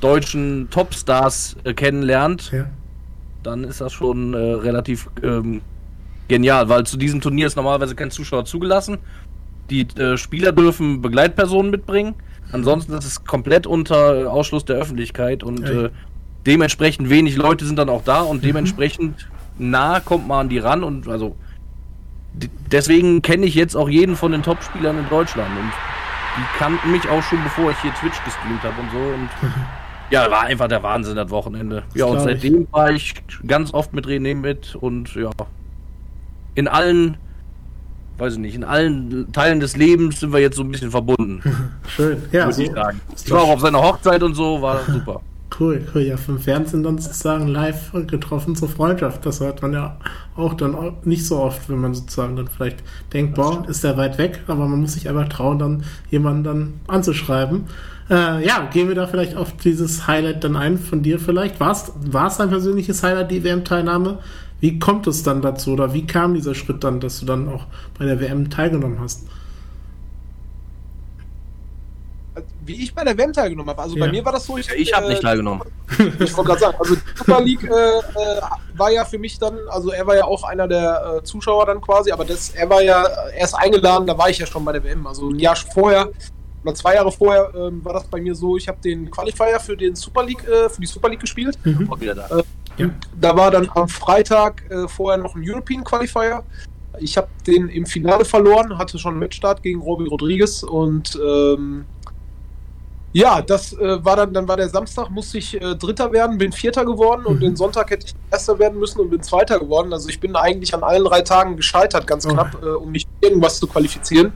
deutschen 0.00 0.68
Topstars 0.70 1.56
äh, 1.64 1.74
kennenlernt. 1.74 2.52
Ja 2.52 2.66
dann 3.42 3.64
ist 3.64 3.80
das 3.80 3.92
schon 3.92 4.34
äh, 4.34 4.36
relativ 4.36 5.08
ähm, 5.22 5.62
genial, 6.28 6.68
weil 6.68 6.84
zu 6.84 6.96
diesem 6.96 7.20
Turnier 7.20 7.46
ist 7.46 7.56
normalerweise 7.56 7.94
kein 7.94 8.10
Zuschauer 8.10 8.44
zugelassen. 8.44 8.98
Die 9.72 9.88
äh, 9.98 10.16
Spieler 10.16 10.52
dürfen 10.52 11.00
Begleitpersonen 11.00 11.70
mitbringen. 11.70 12.14
Ansonsten 12.52 12.92
ist 12.92 13.06
es 13.06 13.24
komplett 13.24 13.66
unter 13.66 14.30
Ausschluss 14.30 14.64
der 14.64 14.76
Öffentlichkeit 14.76 15.42
und 15.42 15.68
äh, 15.68 15.88
dementsprechend 16.46 17.08
wenig 17.08 17.36
Leute 17.36 17.64
sind 17.64 17.78
dann 17.78 17.88
auch 17.88 18.04
da 18.04 18.20
und 18.20 18.42
mhm. 18.42 18.46
dementsprechend 18.46 19.28
nah 19.58 20.00
kommt 20.00 20.28
man 20.28 20.40
an 20.40 20.48
die 20.50 20.58
ran 20.58 20.84
und 20.84 21.08
also 21.08 21.36
deswegen 22.70 23.22
kenne 23.22 23.46
ich 23.46 23.54
jetzt 23.54 23.74
auch 23.74 23.88
jeden 23.88 24.16
von 24.16 24.32
den 24.32 24.42
Top-Spielern 24.42 24.98
in 24.98 25.08
Deutschland 25.08 25.50
und 25.58 25.72
die 26.36 26.58
kannten 26.58 26.90
mich 26.90 27.08
auch 27.08 27.22
schon 27.22 27.42
bevor 27.42 27.70
ich 27.70 27.78
hier 27.80 27.92
Twitch 27.94 28.22
gestreamt 28.24 28.62
habe 28.62 28.80
und 28.80 28.90
so 28.90 28.98
und 28.98 29.28
Ja, 30.12 30.30
war 30.30 30.42
einfach 30.42 30.68
der 30.68 30.82
Wahnsinn 30.82 31.16
das 31.16 31.30
Wochenende. 31.30 31.84
Das 31.88 31.94
ja, 31.94 32.04
und 32.04 32.20
seitdem 32.20 32.64
ich. 32.64 32.72
war 32.72 32.90
ich 32.90 33.14
ganz 33.46 33.72
oft 33.72 33.94
mit 33.94 34.06
René 34.06 34.34
mit 34.34 34.74
und 34.74 35.14
ja, 35.14 35.30
in 36.54 36.68
allen, 36.68 37.16
weiß 38.18 38.34
ich 38.34 38.38
nicht, 38.38 38.54
in 38.54 38.64
allen 38.64 39.32
Teilen 39.32 39.60
des 39.60 39.76
Lebens 39.76 40.20
sind 40.20 40.32
wir 40.32 40.40
jetzt 40.40 40.56
so 40.56 40.62
ein 40.62 40.70
bisschen 40.70 40.90
verbunden. 40.90 41.42
Schön, 41.88 42.22
ja. 42.32 42.46
Muss 42.46 42.56
so, 42.56 42.62
ich 42.62 42.72
sagen. 42.72 43.00
Ich 43.24 43.30
war 43.30 43.42
auch 43.42 43.50
auf 43.50 43.60
seiner 43.60 43.80
Hochzeit 43.82 44.22
und 44.22 44.34
so, 44.34 44.60
war 44.62 44.80
super. 44.86 45.20
Cool, 45.58 45.86
cool. 45.94 46.02
Ja, 46.02 46.16
vom 46.16 46.38
Fernsehen 46.38 46.82
dann 46.82 46.98
sozusagen 46.98 47.46
live 47.46 47.92
getroffen 48.06 48.56
zur 48.56 48.68
Freundschaft. 48.68 49.26
Das 49.26 49.40
hört 49.40 49.60
man 49.60 49.74
ja 49.74 49.98
auch 50.34 50.54
dann 50.54 50.74
nicht 51.04 51.26
so 51.26 51.38
oft, 51.38 51.68
wenn 51.68 51.78
man 51.78 51.94
sozusagen 51.94 52.36
dann 52.36 52.48
vielleicht 52.48 52.78
denkt, 53.12 53.34
boah, 53.34 53.62
ist 53.68 53.84
der 53.84 53.96
weit 53.98 54.16
weg, 54.16 54.40
aber 54.46 54.66
man 54.66 54.80
muss 54.80 54.94
sich 54.94 55.08
einfach 55.08 55.28
trauen, 55.28 55.58
dann 55.58 55.84
jemanden 56.10 56.44
dann 56.44 56.72
anzuschreiben. 56.86 57.66
Äh, 58.08 58.46
ja, 58.46 58.68
gehen 58.72 58.88
wir 58.88 58.94
da 58.94 59.06
vielleicht 59.06 59.36
auf 59.36 59.56
dieses 59.56 60.06
Highlight 60.06 60.42
dann 60.42 60.56
ein 60.56 60.78
von 60.78 61.02
dir 61.02 61.18
vielleicht. 61.18 61.60
War 61.60 61.72
es 61.72 62.36
dein 62.36 62.48
persönliches 62.48 63.02
Highlight, 63.02 63.30
die 63.30 63.44
WM-Teilnahme? 63.44 64.18
Wie 64.62 64.78
kommt 64.78 65.08
es 65.08 65.24
dann 65.24 65.42
dazu 65.42 65.72
oder 65.72 65.92
wie 65.92 66.06
kam 66.06 66.34
dieser 66.34 66.54
Schritt 66.54 66.84
dann, 66.84 67.00
dass 67.00 67.18
du 67.18 67.26
dann 67.26 67.48
auch 67.48 67.66
bei 67.98 68.04
der 68.04 68.20
WM 68.20 68.48
teilgenommen 68.48 69.00
hast? 69.00 69.26
wie 72.64 72.80
ich 72.80 72.94
bei 72.94 73.02
der 73.02 73.18
WM 73.18 73.32
teilgenommen 73.32 73.70
habe. 73.70 73.82
Also 73.82 73.96
ja. 73.96 74.06
bei 74.06 74.10
mir 74.12 74.24
war 74.24 74.32
das 74.32 74.46
so, 74.46 74.56
ich, 74.56 74.70
ich 74.70 74.94
habe 74.94 75.06
äh, 75.06 75.10
nicht 75.10 75.22
teilgenommen. 75.22 75.62
ich 75.98 76.36
wollte 76.36 76.50
gerade 76.50 76.60
sagen, 76.60 76.76
also 76.78 76.94
die 76.94 77.00
Super 77.16 77.40
League 77.40 77.64
äh, 77.64 77.68
äh, 77.68 78.40
war 78.76 78.90
ja 78.90 79.04
für 79.04 79.18
mich 79.18 79.36
dann, 79.38 79.58
also 79.68 79.90
er 79.90 80.06
war 80.06 80.16
ja 80.16 80.24
auch 80.24 80.44
einer 80.44 80.68
der 80.68 81.18
äh, 81.18 81.24
Zuschauer 81.24 81.66
dann 81.66 81.80
quasi, 81.80 82.12
aber 82.12 82.24
das, 82.24 82.50
er 82.50 82.70
war 82.70 82.80
ja 82.80 83.04
erst 83.36 83.56
eingeladen, 83.56 84.06
da 84.06 84.16
war 84.16 84.30
ich 84.30 84.38
ja 84.38 84.46
schon 84.46 84.64
bei 84.64 84.72
der 84.72 84.84
WM. 84.84 85.06
Also 85.06 85.28
ein 85.28 85.40
Jahr 85.40 85.56
vorher 85.56 86.08
oder 86.62 86.74
zwei 86.74 86.94
Jahre 86.94 87.10
vorher 87.10 87.50
ähm, 87.54 87.84
war 87.84 87.94
das 87.94 88.04
bei 88.04 88.20
mir 88.20 88.34
so, 88.34 88.56
ich 88.56 88.68
habe 88.68 88.78
den 88.82 89.10
Qualifier 89.10 89.58
für 89.58 89.76
den 89.76 89.96
Super 89.96 90.24
League, 90.24 90.46
äh, 90.46 90.68
für 90.68 90.80
die 90.80 90.86
Super 90.86 91.08
League 91.08 91.20
gespielt. 91.20 91.58
Mhm. 91.64 91.90
wieder 91.98 92.14
da. 92.14 92.38
Äh, 92.38 92.42
ja. 92.76 92.90
da 93.20 93.36
war 93.36 93.50
dann 93.50 93.68
am 93.74 93.88
Freitag 93.88 94.62
vorher 94.88 95.18
noch 95.22 95.34
ein 95.34 95.42
European 95.44 95.84
Qualifier. 95.84 96.42
Ich 96.98 97.16
habe 97.16 97.28
den 97.46 97.68
im 97.68 97.86
Finale 97.86 98.24
verloren, 98.24 98.78
hatte 98.78 98.98
schon 98.98 99.12
einen 99.12 99.20
Matchstart 99.20 99.62
gegen 99.62 99.80
Robbie 99.80 100.08
Rodriguez 100.08 100.62
und 100.62 101.18
ähm, 101.24 101.86
ja, 103.12 103.42
das 103.42 103.74
äh, 103.74 104.04
war 104.04 104.16
dann, 104.16 104.32
dann 104.32 104.48
war 104.48 104.56
der 104.56 104.70
Samstag, 104.70 105.10
musste 105.10 105.36
ich 105.36 105.60
äh, 105.60 105.74
Dritter 105.74 106.12
werden, 106.12 106.38
bin 106.38 106.50
Vierter 106.50 106.84
geworden 106.84 107.26
und 107.26 107.36
mhm. 107.36 107.40
den 107.40 107.56
Sonntag 107.56 107.90
hätte 107.90 108.06
ich 108.06 108.14
Erster 108.30 108.58
werden 108.58 108.78
müssen 108.78 109.00
und 109.00 109.10
bin 109.10 109.22
Zweiter 109.22 109.58
geworden. 109.58 109.92
Also 109.92 110.08
ich 110.08 110.18
bin 110.18 110.34
eigentlich 110.34 110.74
an 110.74 110.82
allen 110.82 111.04
drei 111.04 111.20
Tagen 111.20 111.56
gescheitert, 111.56 112.06
ganz 112.06 112.24
oh. 112.24 112.30
knapp, 112.30 112.56
äh, 112.62 112.66
um 112.68 112.90
mich 112.90 113.06
irgendwas 113.20 113.58
zu 113.58 113.66
qualifizieren. 113.66 114.32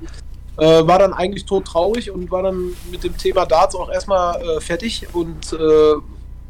Äh, 0.59 0.87
war 0.87 0.99
dann 0.99 1.15
eigentlich 1.15 1.47
todtraurig 1.47 2.11
und 2.11 2.31
war 2.31 2.43
dann 2.43 2.75
mit 2.91 3.03
dem 3.03 3.17
Thema 3.17 3.47
Darts 3.47 3.75
auch 3.75 3.91
erstmal 3.91 4.41
äh, 4.41 4.61
fertig 4.61 5.07
und 5.15 5.53
äh, 5.55 5.95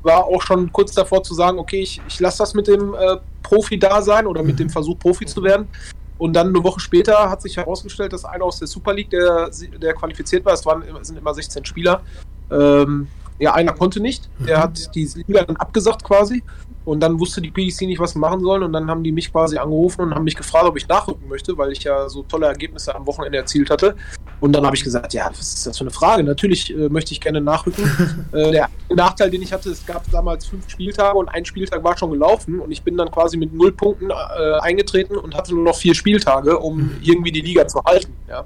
war 0.07 0.25
auch 0.25 0.41
schon 0.41 0.73
kurz 0.73 0.95
davor 0.95 1.23
zu 1.23 1.35
sagen, 1.35 1.59
okay, 1.59 1.83
ich, 1.83 2.01
ich 2.09 2.21
lasse 2.21 2.39
das 2.39 2.55
mit 2.55 2.67
dem 2.67 2.95
Profi 3.43 3.79
da 3.79 4.01
sein 4.01 4.27
oder 4.27 4.43
mit 4.43 4.55
mhm. 4.55 4.59
dem 4.59 4.71
Versuch 4.71 4.99
Profi 4.99 5.27
zu 5.27 5.43
werden. 5.43 5.69
Und 6.19 6.33
dann 6.33 6.49
eine 6.49 6.65
Woche 6.65 6.81
später 6.81 7.29
hat 7.29 7.43
sich 7.43 7.57
herausgestellt, 7.57 8.13
dass 8.13 8.25
einer 8.25 8.45
aus 8.45 8.59
der 8.59 8.69
Super 8.69 8.95
League, 8.95 9.11
der, 9.11 9.51
der 9.81 9.93
qualifiziert 9.93 10.45
war, 10.45 10.55
es 10.55 10.65
waren, 10.65 10.83
sind 11.03 11.19
immer 11.19 11.35
16 11.35 11.65
Spieler, 11.65 12.01
ähm, 12.51 13.09
ja, 13.39 13.55
einer 13.55 13.73
konnte 13.73 14.01
nicht. 14.01 14.29
Der 14.47 14.59
mhm. 14.59 14.63
hat 14.63 14.95
die 14.95 15.05
Liga 15.27 15.45
dann 15.45 15.57
abgesagt 15.57 16.05
quasi. 16.05 16.43
Und 16.85 17.01
dann 17.01 17.19
wusste 17.19 17.41
die 17.41 17.51
PDC 17.51 17.83
nicht, 17.83 17.99
was 17.99 18.13
sie 18.13 18.19
machen 18.21 18.41
sollen. 18.41 18.63
Und 18.63 18.73
dann 18.73 18.89
haben 18.89 19.03
die 19.03 19.11
mich 19.11 19.33
quasi 19.33 19.59
angerufen 19.59 20.03
und 20.03 20.15
haben 20.15 20.23
mich 20.23 20.37
gefragt, 20.37 20.67
ob 20.67 20.77
ich 20.77 20.87
nachrücken 20.87 21.29
möchte, 21.29 21.59
weil 21.59 21.73
ich 21.73 21.83
ja 21.83 22.09
so 22.09 22.23
tolle 22.23 22.47
Ergebnisse 22.47 22.95
am 22.95 23.05
Wochenende 23.07 23.39
erzielt 23.39 23.71
hatte. 23.71 23.97
Und 24.39 24.53
dann 24.53 24.65
habe 24.65 24.77
ich 24.77 24.85
gesagt, 24.85 25.13
ja, 25.13 25.29
was 25.29 25.55
ist 25.55 25.67
das 25.67 25.79
für 25.79 25.83
eine 25.83 25.91
Frage? 25.91 26.23
Natürlich 26.23 26.73
äh, 26.73 26.89
möchte 26.89 27.11
ich 27.13 27.21
gerne 27.21 27.41
nachrücken. 27.41 28.29
äh, 28.33 28.53
der 28.53 28.69
Nachteil, 28.89 29.31
den 29.31 29.43
ich 29.43 29.53
hatte, 29.53 29.71
es 29.71 29.85
gab 29.85 30.09
damals 30.13 30.47
fünf 30.47 30.71
Spieltage 30.71 31.19
und 31.19 31.29
ein 31.29 31.45
Spieltag 31.45 31.83
war 31.83 31.99
schon 31.99 32.13
gelaufen. 32.13 32.61
Und 32.61 32.71
ich 32.71 32.85
bin 32.85 32.97
dann 32.97 33.11
quasi 33.11 33.37
mit 33.37 33.53
null 33.53 33.73
Punkten 33.73 34.11
äh, 34.11 34.61
eingetreten 34.61 35.17
und 35.17 35.35
hatte 35.35 35.55
nur 35.55 35.65
noch 35.65 35.77
vier 35.77 35.95
Spieltage, 35.97 36.57
um 36.57 36.77
mhm. 36.77 36.99
irgendwie 37.03 37.33
die 37.33 37.41
Liga 37.41 37.67
zu 37.67 37.83
halten. 37.83 38.13
Ja. 38.29 38.45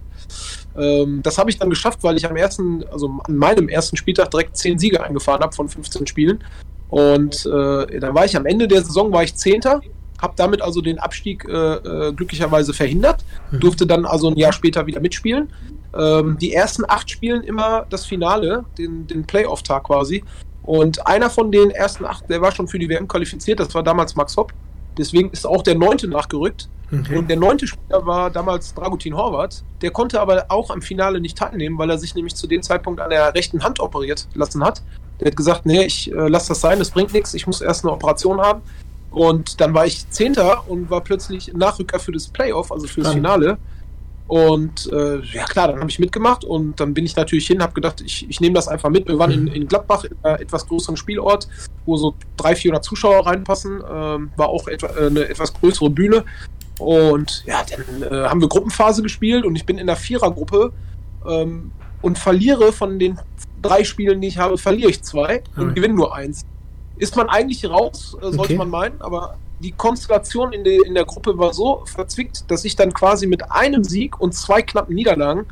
Ähm, 0.77 1.23
das 1.23 1.39
habe 1.39 1.51
ich 1.51 1.59
dann 1.59 1.71
geschafft, 1.71 2.03
weil 2.03 2.17
ich 2.17 2.29
am 2.29 2.37
ersten, 2.37 2.85
also 2.91 3.07
an 3.25 3.37
meinem 3.37 3.69
ersten 3.69 3.97
Spieltag 3.97 4.31
direkt 4.31 4.57
zehn 4.57 4.79
Siege 4.79 5.03
eingefahren 5.03 5.43
habe 5.43 5.55
von 5.55 5.69
15 5.69 6.07
Spielen. 6.07 6.43
Und 6.89 7.47
äh, 7.47 8.01
dann 8.01 8.15
war 8.15 8.25
ich 8.25 8.37
am 8.37 8.47
Ende 8.47 8.67
der 8.67 8.83
Saison 8.83 9.13
war 9.13 9.23
ich 9.23 9.35
Zehnter, 9.37 9.81
habe 10.21 10.35
damit 10.37 10.61
also 10.61 10.81
den 10.81 10.99
Abstieg 10.99 11.47
äh, 11.49 11.53
äh, 11.53 12.13
glücklicherweise 12.13 12.75
verhindert, 12.75 13.25
mhm. 13.51 13.61
durfte 13.61 13.87
dann 13.87 14.05
also 14.05 14.29
ein 14.29 14.37
Jahr 14.37 14.53
später 14.53 14.87
wieder 14.87 15.01
mitspielen. 15.01 15.49
Ähm, 15.97 16.37
die 16.41 16.53
ersten 16.53 16.85
acht 16.87 17.11
spielen 17.11 17.43
immer 17.43 17.87
das 17.91 18.07
Finale, 18.07 18.65
den, 18.77 19.07
den 19.07 19.25
Playoff-Tag 19.25 19.85
quasi. 19.85 20.25
Und 20.63 21.07
einer 21.07 21.31
von 21.31 21.51
den 21.51 21.71
ersten 21.71 22.05
acht, 22.05 22.29
der 22.29 22.41
war 22.41 22.53
schon 22.53 22.69
für 22.69 22.79
die 22.79 22.89
WM 22.89 23.09
qualifiziert, 23.09 23.61
das 23.61 23.75
war 23.75 23.83
damals 23.83 24.15
Max 24.15 24.37
Hopp. 24.37 24.53
Deswegen 25.01 25.31
ist 25.31 25.47
auch 25.47 25.63
der 25.63 25.75
neunte 25.75 26.07
nachgerückt. 26.07 26.69
Okay. 26.93 27.17
Und 27.17 27.29
der 27.29 27.37
neunte 27.37 27.67
Spieler 27.67 28.05
war 28.05 28.31
damals 28.31 28.75
Dragutin 28.75 29.17
Horvath. 29.17 29.63
Der 29.81 29.91
konnte 29.91 30.21
aber 30.21 30.47
auch 30.49 30.71
am 30.71 30.83
Finale 30.83 31.21
nicht 31.21 31.39
teilnehmen, 31.39 31.79
weil 31.79 31.89
er 31.89 31.99
sich 31.99 32.15
nämlich 32.15 32.35
zu 32.35 32.47
dem 32.47 32.63
Zeitpunkt 32.63 33.01
an 33.01 33.11
der 33.11 33.35
rechten 33.35 33.63
Hand 33.63 33.81
operiert 33.81 34.29
lassen 34.35 34.63
hat. 34.65 34.83
Der 35.21 35.29
hat 35.29 35.37
gesagt, 35.37 35.67
nee, 35.67 35.85
ich 35.85 36.11
äh, 36.13 36.29
lasse 36.29 36.49
das 36.49 36.61
sein, 36.61 36.79
das 36.79 36.91
bringt 36.91 37.13
nichts, 37.13 37.35
ich 37.35 37.47
muss 37.47 37.61
erst 37.61 37.85
eine 37.85 37.93
Operation 37.93 38.41
haben. 38.41 38.63
Und 39.11 39.61
dann 39.61 39.75
war 39.75 39.87
ich 39.87 40.09
Zehnter 40.11 40.69
und 40.69 40.91
war 40.91 41.01
plötzlich 41.01 41.53
Nachrücker 41.53 41.99
für 41.99 42.13
das 42.13 42.29
Playoff, 42.29 42.71
also 42.71 42.87
für 42.87 43.03
das 43.03 43.13
Finale. 43.13 43.59
Und 44.31 44.89
äh, 44.93 45.19
ja 45.23 45.45
klar, 45.45 45.67
dann 45.67 45.81
habe 45.81 45.91
ich 45.91 45.99
mitgemacht 45.99 46.45
und 46.45 46.79
dann 46.79 46.95
bin 46.95 47.05
ich 47.05 47.17
natürlich 47.17 47.49
hin, 47.49 47.61
habe 47.65 47.73
gedacht, 47.73 48.01
ich, 48.01 48.31
ich 48.31 48.41
nehme 48.41 48.55
das 48.55 48.69
einfach 48.69 48.89
mit. 48.89 49.09
Wir 49.09 49.19
waren 49.19 49.33
in, 49.33 49.49
in 49.49 49.67
Gladbach, 49.67 50.05
in 50.05 50.17
einem 50.23 50.41
etwas 50.41 50.69
größeren 50.69 50.97
Spielort, 50.97 51.49
wo 51.85 51.97
so 51.97 52.15
300, 52.37 52.59
400 52.61 52.85
Zuschauer 52.85 53.27
reinpassen. 53.27 53.83
Ähm, 53.91 54.31
war 54.37 54.49
auch 54.51 54.69
etwa, 54.69 54.87
äh, 54.97 55.07
eine 55.09 55.29
etwas 55.29 55.53
größere 55.53 55.91
Bühne. 55.91 56.25
Und 56.79 57.43
ja, 57.45 57.65
dann 57.89 58.03
äh, 58.05 58.29
haben 58.29 58.41
wir 58.41 58.49
Gruppenphase 58.49 59.03
gespielt 59.03 59.45
und 59.45 59.57
ich 59.57 59.67
bin 59.67 59.79
in 59.79 59.89
der 59.89 59.97
Vierergruppe 59.97 60.73
ähm, 61.27 61.73
und 62.01 62.17
verliere 62.17 62.73
von 62.73 63.01
den 63.01 63.19
drei 63.61 63.83
Spielen, 63.83 64.21
die 64.21 64.29
ich 64.29 64.39
habe, 64.39 64.59
verliere 64.59 64.91
ich 64.91 65.03
zwei 65.03 65.43
und 65.57 65.71
Mhm. 65.71 65.75
gewinne 65.75 65.95
nur 65.95 66.15
eins. 66.15 66.43
Ist 66.95 67.17
man 67.17 67.29
eigentlich 67.29 67.69
raus, 67.69 68.17
äh, 68.21 68.27
sollte 68.27 68.43
Okay. 68.43 68.57
man 68.59 68.71
meinen, 68.71 69.01
aber 69.03 69.39
die 69.61 69.73
Konstellation 69.73 70.53
in, 70.53 70.65
der 70.65 70.85
in 70.87 70.95
der 70.95 71.05
Gruppe 71.05 71.39
war 71.39 71.53
so 71.53 71.85
verzwickt, 71.87 72.51
dass 72.51 72.65
ich 72.65 72.77
dann 72.77 72.93
quasi 72.93 73.27
mit 73.27 73.51
einem 73.51 73.85
Sieg 73.85 74.21
und 74.21 74.35
zwei 74.35 74.63
knappen 74.63 74.95
Niederlagen 74.95 75.47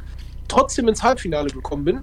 trotzdem 0.49 0.89
ins 0.89 1.03
Halbfinale 1.03 1.51
gekommen 1.51 1.85
bin. 1.85 2.01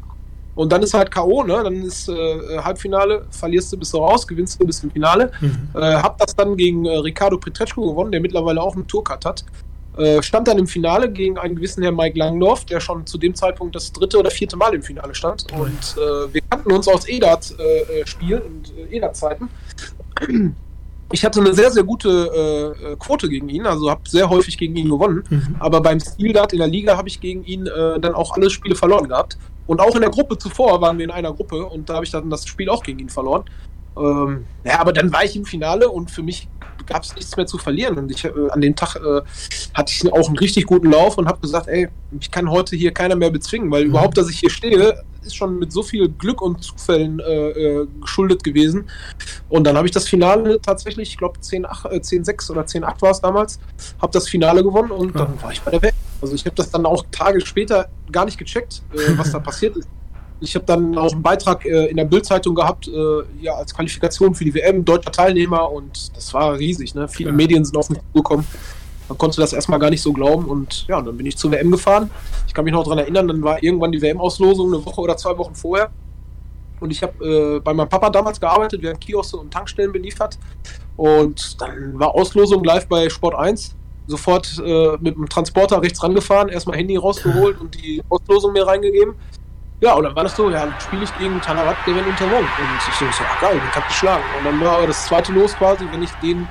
Und 0.54 0.72
dann 0.72 0.82
ist 0.84 0.94
halt 0.94 1.12
K.O., 1.12 1.44
ne? 1.44 1.62
Dann 1.64 1.84
ist 1.84 2.08
äh, 2.08 2.14
Halbfinale, 2.60 3.26
verlierst 3.30 3.74
du, 3.74 3.78
bist 3.78 3.94
du 3.94 3.98
raus, 3.98 4.26
gewinnst 4.26 4.62
du, 4.62 4.66
bist 4.66 4.84
im 4.84 4.92
Finale. 4.92 5.32
Mhm. 5.42 5.70
Äh, 5.74 5.96
hab 5.96 6.18
das 6.18 6.34
dann 6.34 6.56
gegen 6.56 6.86
äh, 6.86 6.98
Ricardo 6.98 7.38
Petretschko 7.38 7.90
gewonnen, 7.90 8.12
der 8.12 8.22
mittlerweile 8.22 8.62
auch 8.62 8.74
einen 8.76 8.88
Tourcard 8.88 9.26
hat. 9.26 9.44
Äh, 9.98 10.22
stand 10.22 10.48
dann 10.48 10.58
im 10.58 10.68
Finale 10.68 11.10
gegen 11.12 11.38
einen 11.38 11.56
gewissen 11.56 11.84
Herrn 11.84 11.96
Mike 11.96 12.18
Langdorf, 12.18 12.66
der 12.66 12.80
schon 12.80 13.06
zu 13.06 13.18
dem 13.18 13.36
Zeitpunkt 13.36 13.76
das 13.76 13.92
dritte 13.92 14.18
oder 14.18 14.32
vierte 14.32 14.56
Mal 14.56 14.74
im 14.74 14.84
Finale 14.84 15.14
stand. 15.14 15.46
Und 15.54 15.98
äh, 15.98 16.34
wir 16.34 16.42
kannten 16.50 16.72
uns 16.72 16.88
aus 16.88 17.08
EDAT-Spiel 17.08 18.40
und 18.40 18.74
äh, 18.78 18.96
EDAT-Zeiten. 18.96 19.50
Ich 21.12 21.24
hatte 21.24 21.40
eine 21.40 21.54
sehr, 21.54 21.72
sehr 21.72 21.84
gute 21.84 22.10
äh, 22.10 22.94
äh, 22.94 22.96
Quote 22.98 23.30
gegen 23.30 23.48
ihn, 23.48 23.66
also 23.66 23.90
habe 23.90 24.02
sehr 24.08 24.30
häufig 24.30 24.58
gegen 24.58 24.76
ihn 24.76 24.90
gewonnen. 24.90 25.24
Mhm. 25.30 25.56
Aber 25.60 25.82
beim 25.82 26.00
Stildat 26.00 26.52
in 26.54 26.60
der 26.60 26.68
Liga 26.68 26.98
habe 26.98 27.08
ich 27.08 27.22
gegen 27.22 27.44
ihn 27.46 27.68
äh, 27.68 28.00
dann 28.00 28.16
auch 28.16 28.36
alle 28.36 28.50
Spiele 28.50 28.76
verloren 28.76 29.08
gehabt. 29.08 29.38
Und 29.68 29.82
auch 29.82 29.96
in 29.96 30.02
der 30.02 30.10
Gruppe 30.10 30.38
zuvor 30.38 30.82
waren 30.82 30.98
wir 30.98 31.06
in 31.06 31.12
einer 31.12 31.34
Gruppe 31.34 31.66
und 31.66 31.90
da 31.90 31.96
habe 31.96 32.06
ich 32.06 32.12
dann 32.12 32.30
das 32.30 32.48
Spiel 32.48 32.70
auch 32.70 32.84
gegen 32.84 33.00
ihn 33.00 33.10
verloren. 33.10 33.46
Ähm, 33.98 34.46
ja, 34.64 34.80
aber 34.80 34.94
dann 34.94 35.12
war 35.14 35.24
ich 35.24 35.36
im 35.36 35.46
Finale 35.46 35.90
und 35.90 36.12
für 36.12 36.22
mich 36.22 36.48
gab 36.86 37.04
es 37.04 37.16
nichts 37.16 37.36
mehr 37.38 37.46
zu 37.46 37.58
verlieren. 37.58 37.98
Und 37.98 38.12
ich 38.12 38.24
äh, 38.26 38.32
an 38.50 38.62
dem 38.62 38.76
Tag 38.76 38.96
äh, 38.96 39.22
hatte 39.74 39.92
ich 39.94 40.12
auch 40.12 40.28
einen 40.28 40.38
richtig 40.38 40.66
guten 40.66 40.92
Lauf 40.92 41.18
und 41.18 41.28
habe 41.28 41.40
gesagt, 41.40 41.68
ey, 41.68 41.90
ich 42.20 42.32
kann 42.32 42.50
heute 42.50 42.76
hier 42.76 42.92
keiner 42.94 43.16
mehr 43.16 43.32
bezwingen, 43.32 43.72
weil 43.72 43.84
Mhm. 43.86 43.90
überhaupt, 43.92 44.18
dass 44.18 44.30
ich 44.30 44.40
hier 44.40 44.50
stehe, 44.50 44.96
ist 45.22 45.36
schon 45.36 45.58
mit 45.58 45.72
so 45.72 45.82
viel 45.82 46.08
Glück 46.10 46.42
und 46.42 46.64
Zufällen 46.64 47.20
äh, 47.20 47.50
äh, 47.50 47.88
geschuldet 48.00 48.44
gewesen. 48.44 48.90
Und 49.50 49.66
dann 49.66 49.76
habe 49.76 49.88
ich 49.88 49.92
das 49.92 50.08
Finale 50.08 50.62
tatsächlich, 50.62 51.10
ich 51.10 51.18
glaube 51.18 51.40
10-8, 51.40 51.90
äh, 51.92 52.00
10-6 52.02 52.52
oder 52.52 52.62
10-8 52.66 53.02
war 53.02 53.12
es 53.12 53.22
damals, 53.22 53.60
habe 54.00 54.12
das 54.14 54.28
Finale 54.30 54.64
gewonnen 54.64 54.92
und 54.92 55.16
dann 55.16 55.36
Ja. 55.36 55.42
war 55.44 55.52
ich 55.52 55.62
bei 55.62 55.72
der 55.72 55.82
Welt. 55.82 55.94
Also 56.22 56.36
ich 56.36 56.46
habe 56.46 56.56
das 56.56 56.70
dann 56.72 56.86
auch 56.86 57.04
Tage 57.12 57.46
später 57.46 57.88
gar 58.12 58.26
nicht 58.26 58.38
gecheckt, 58.38 58.84
äh, 58.94 59.18
was 59.18 59.32
da 59.32 59.40
passiert 59.40 59.76
ist. 59.78 59.88
Ich 60.46 60.56
habe 60.56 60.66
dann 60.66 60.98
auch 60.98 61.12
einen 61.12 61.22
Beitrag 61.22 61.66
äh, 61.66 61.88
in 61.88 61.98
der 61.98 62.06
Bildzeitung 62.06 62.56
gehabt, 62.56 62.88
äh, 62.88 63.24
ja, 63.42 63.56
als 63.56 63.74
Qualifikation 63.74 64.36
für 64.36 64.46
die 64.46 64.54
WM, 64.54 64.86
deutscher 64.86 65.12
Teilnehmer 65.12 65.72
und 65.72 66.16
das 66.16 66.34
war 66.34 66.58
riesig. 66.58 66.94
Ne? 66.96 67.08
Viele 67.08 67.32
Ja. 67.32 67.36
Medien 67.36 67.66
sind 67.66 67.76
auf 67.76 67.90
mich 67.90 68.00
zugekommen. 68.14 68.46
Man 69.10 69.18
konnte 69.18 69.42
das 69.42 69.54
erstmal 69.54 69.80
gar 69.80 69.90
nicht 69.90 70.02
so 70.02 70.14
glauben 70.14 70.46
und 70.46 70.86
ja, 70.88 70.98
und 70.98 71.06
dann 71.06 71.18
bin 71.18 71.26
ich 71.26 71.38
zur 71.38 71.52
WM 71.52 71.70
gefahren. 71.72 72.10
Ich 72.48 72.54
kann 72.54 72.64
mich 72.64 72.74
noch 72.74 72.84
daran 72.84 73.00
erinnern, 73.00 73.28
dann 73.28 73.44
war 73.44 73.62
irgendwann 73.62 73.92
die 73.92 74.02
WM-Auslosung 74.02 74.74
eine 74.74 74.86
Woche 74.86 75.02
oder 75.02 75.18
zwei 75.18 75.38
Wochen 75.38 75.54
vorher. 75.56 75.92
Und 76.80 76.92
ich 76.92 77.02
habe 77.04 77.26
äh, 77.26 77.60
bei 77.60 77.74
meinem 77.74 77.90
Papa 77.90 78.10
damals 78.10 78.40
gearbeitet, 78.40 78.82
wir 78.82 78.90
haben 78.90 79.00
Kioske 79.00 79.38
und 79.38 79.52
Tankstellen 79.52 79.92
beliefert. 79.92 80.38
Und 80.98 81.60
dann 81.62 82.00
war 82.00 82.16
Auslosung 82.16 82.64
live 82.64 82.88
bei 82.88 83.10
Sport 83.10 83.36
1. 83.36 83.76
Sofort 84.08 84.62
äh, 84.64 84.98
mit 85.00 85.16
dem 85.16 85.28
Transporter 85.28 85.82
rechts 85.82 86.04
rangefahren, 86.04 86.50
erstmal 86.50 86.78
Handy 86.78 86.96
rausgeholt 86.96 87.60
und 87.60 87.74
die 87.76 88.04
Auslosung 88.10 88.54
mir 88.54 88.68
reingegeben. 88.68 89.16
Ja, 89.86 89.94
und 89.94 90.04
dann 90.04 90.16
war 90.16 90.24
das 90.24 90.36
so, 90.36 90.50
ja, 90.50 90.66
dann 90.66 90.74
spiele 90.80 91.04
ich 91.04 91.16
gegen 91.20 91.40
Talarat, 91.40 91.78
der 91.86 91.94
wird 91.94 92.08
unterwogen. 92.08 92.40
Und 92.40 92.78
ich 92.90 92.96
so, 92.96 93.06
ah 93.06 93.40
geil, 93.40 93.54
den 93.54 93.70
kann 93.70 93.84
ich 93.88 93.96
schlagen. 93.96 94.24
Und 94.40 94.46
dann 94.46 94.60
war 94.60 94.88
das 94.88 95.06
zweite 95.06 95.32
Los 95.32 95.56
quasi, 95.56 95.86
wenn 95.92 96.02
ich 96.02 96.10
den 96.24 96.48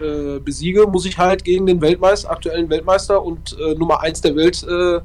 äh, 0.00 0.38
besiege, 0.38 0.86
muss 0.86 1.04
ich 1.04 1.18
halt 1.18 1.42
gegen 1.42 1.66
den 1.66 1.80
Weltmeister, 1.80 2.30
aktuellen 2.30 2.70
Weltmeister 2.70 3.20
und 3.20 3.58
äh, 3.58 3.74
Nummer 3.74 4.00
1 4.02 4.20
der 4.20 4.36
Welt, 4.36 4.62
äh, 4.62 5.00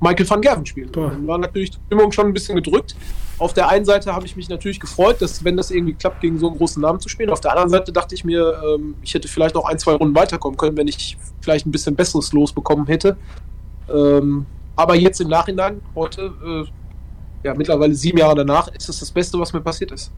Michael 0.00 0.30
van 0.30 0.40
Gerven 0.40 0.64
spielen. 0.64 0.92
Boah. 0.92 1.10
Dann 1.10 1.26
war 1.26 1.38
natürlich 1.38 1.72
die 1.72 1.78
Stimmung 1.86 2.12
schon 2.12 2.28
ein 2.28 2.32
bisschen 2.32 2.54
gedrückt. 2.54 2.94
Auf 3.38 3.52
der 3.52 3.68
einen 3.68 3.84
Seite 3.84 4.14
habe 4.14 4.24
ich 4.24 4.36
mich 4.36 4.48
natürlich 4.48 4.78
gefreut, 4.78 5.20
dass 5.20 5.44
wenn 5.44 5.56
das 5.56 5.72
irgendwie 5.72 5.94
klappt, 5.94 6.20
gegen 6.20 6.38
so 6.38 6.46
einen 6.46 6.56
großen 6.56 6.80
Namen 6.80 7.00
zu 7.00 7.08
spielen. 7.08 7.30
Auf 7.30 7.40
der 7.40 7.50
anderen 7.50 7.70
Seite 7.70 7.92
dachte 7.92 8.14
ich 8.14 8.24
mir, 8.24 8.62
ähm, 8.64 8.94
ich 9.02 9.12
hätte 9.12 9.26
vielleicht 9.26 9.56
noch 9.56 9.64
ein, 9.64 9.80
zwei 9.80 9.94
Runden 9.94 10.14
weiterkommen 10.14 10.56
können, 10.56 10.76
wenn 10.76 10.86
ich 10.86 11.18
vielleicht 11.40 11.66
ein 11.66 11.72
bisschen 11.72 11.96
besseres 11.96 12.32
Los 12.32 12.52
bekommen 12.52 12.86
hätte. 12.86 13.16
Ähm, 13.92 14.46
aber 14.76 14.94
jetzt 14.94 15.20
im 15.20 15.26
Nachhinein, 15.26 15.82
heute, 15.96 16.32
äh, 16.44 16.78
ja, 17.42 17.54
mittlerweile 17.54 17.94
sieben 17.94 18.18
Jahre 18.18 18.36
danach, 18.36 18.68
ist 18.68 18.88
das 18.88 19.00
das 19.00 19.10
Beste, 19.10 19.38
was 19.38 19.52
mir 19.52 19.60
passiert 19.60 19.92
ist. 19.92 20.10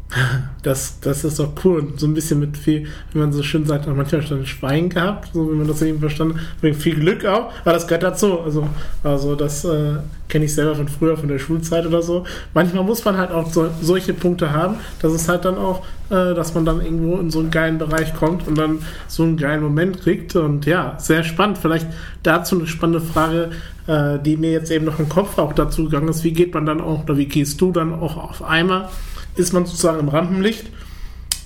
Das, 0.63 1.01
das 1.01 1.25
ist 1.25 1.39
doch 1.39 1.53
cool. 1.65 1.93
So 1.97 2.07
ein 2.07 2.15
bisschen 2.15 2.41
mit 2.41 2.57
viel, 2.57 2.87
wie 3.13 3.19
man 3.19 3.33
so 3.33 3.43
schön 3.43 3.67
sagt, 3.67 3.87
manchmal 3.87 4.23
schon 4.23 4.47
Schwein 4.47 4.89
gehabt, 4.89 5.31
so 5.33 5.51
wie 5.51 5.57
man 5.57 5.67
das 5.67 5.83
eben 5.83 6.01
verstanden 6.01 6.39
hat. 6.39 6.77
Viel 6.77 6.97
Glück 6.97 7.25
auch, 7.25 7.51
aber 7.63 7.73
das 7.73 7.87
gehört 7.87 8.03
dazu. 8.03 8.41
Also, 8.41 8.69
also 9.03 9.35
das 9.35 9.65
äh, 9.65 9.97
kenne 10.29 10.47
ich 10.47 10.55
selber 10.55 10.75
von 10.75 10.89
früher, 10.89 11.17
von 11.17 11.29
der 11.29 11.39
Schulzeit 11.39 11.87
oder 11.87 12.03
so. 12.03 12.25
Manchmal 12.55 12.85
muss 12.85 13.05
man 13.05 13.17
halt 13.17 13.31
auch 13.31 13.51
so, 13.51 13.69
solche 13.83 14.15
Punkte 14.15 14.53
haben, 14.53 14.77
dass 15.03 15.13
es 15.13 15.29
halt 15.29 15.45
dann 15.45 15.59
auch, 15.59 15.85
äh, 16.11 16.35
dass 16.35 16.55
man 16.55 16.65
dann 16.65 16.81
irgendwo 16.81 17.19
in 17.19 17.31
so 17.31 17.39
einen 17.39 17.51
geilen 17.51 17.79
Bereich 17.79 18.15
kommt 18.15 18.47
und 18.49 18.59
dann 18.59 18.81
so 19.07 19.23
einen 19.23 19.37
geilen 19.37 19.63
Moment 19.63 20.03
kriegt. 20.03 20.35
Und 20.37 20.67
ja, 20.67 20.95
sehr 20.99 21.23
spannend. 21.23 21.59
Vielleicht 21.59 21.87
dazu 22.23 22.59
eine 22.59 22.67
spannende 22.67 23.01
Frage, 23.01 23.51
äh, 23.87 24.19
die 24.19 24.37
mir 24.37 24.51
jetzt 24.51 24.71
eben 24.71 24.85
noch 24.85 24.99
im 24.99 25.09
Kopf 25.09 25.39
auch 25.39 25.53
dazu 25.53 25.85
gegangen 25.85 26.09
ist. 26.09 26.25
Wie 26.25 26.33
geht 26.33 26.53
man 26.53 26.67
dann 26.67 26.81
auch, 26.81 27.05
oder 27.05 27.17
wie 27.17 27.27
gehst 27.27 27.61
du 27.61 27.73
dann 27.73 27.95
auch 27.95 28.17
auf 28.17 28.43
einmal? 28.43 28.89
Ist 29.37 29.53
man 29.53 29.65
sozusagen 29.67 30.01
im 30.01 30.09
Rampenlicht? 30.09 30.67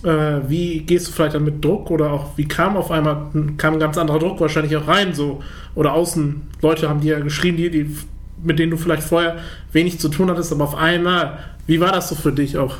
Äh, 0.02 0.48
wie 0.48 0.80
gehst 0.80 1.08
du 1.08 1.12
vielleicht 1.12 1.34
dann 1.34 1.44
mit 1.44 1.64
Druck 1.64 1.90
oder 1.90 2.12
auch 2.12 2.36
wie 2.36 2.46
kam 2.46 2.76
auf 2.76 2.90
einmal 2.90 3.28
kam 3.56 3.74
ein 3.74 3.80
ganz 3.80 3.96
anderer 3.96 4.18
Druck 4.18 4.38
wahrscheinlich 4.38 4.76
auch 4.76 4.86
rein 4.86 5.14
so 5.14 5.42
oder 5.74 5.94
außen 5.94 6.42
Leute 6.60 6.90
haben 6.90 7.00
dir 7.00 7.16
ja 7.16 7.24
geschrieben 7.24 7.56
die, 7.56 7.70
die 7.70 7.96
mit 8.42 8.58
denen 8.58 8.70
du 8.70 8.76
vielleicht 8.76 9.02
vorher 9.02 9.36
wenig 9.72 9.98
zu 9.98 10.10
tun 10.10 10.28
hattest 10.28 10.52
aber 10.52 10.64
auf 10.64 10.74
einmal 10.74 11.38
wie 11.66 11.80
war 11.80 11.90
das 11.90 12.10
so 12.10 12.16
für 12.16 12.32
dich 12.32 12.58
auch 12.58 12.76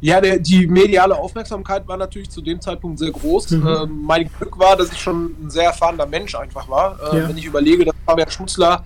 Ja, 0.00 0.20
der, 0.20 0.38
die 0.38 0.66
mediale 0.66 1.16
Aufmerksamkeit 1.16 1.86
war 1.86 1.96
natürlich 1.96 2.30
zu 2.30 2.40
dem 2.40 2.60
Zeitpunkt 2.60 2.98
sehr 2.98 3.10
groß. 3.10 3.50
Mhm. 3.50 3.66
Ähm, 3.66 4.00
mein 4.02 4.30
Glück 4.38 4.58
war, 4.58 4.76
dass 4.76 4.92
ich 4.92 4.98
schon 4.98 5.36
ein 5.42 5.50
sehr 5.50 5.64
erfahrener 5.64 6.06
Mensch 6.06 6.34
einfach 6.34 6.68
war. 6.68 6.98
Äh, 7.12 7.18
Ja. 7.18 7.28
Wenn 7.28 7.36
ich 7.36 7.44
überlege, 7.44 7.84
dass 7.84 7.94
Fabian 8.06 8.30
Schmutzler 8.30 8.84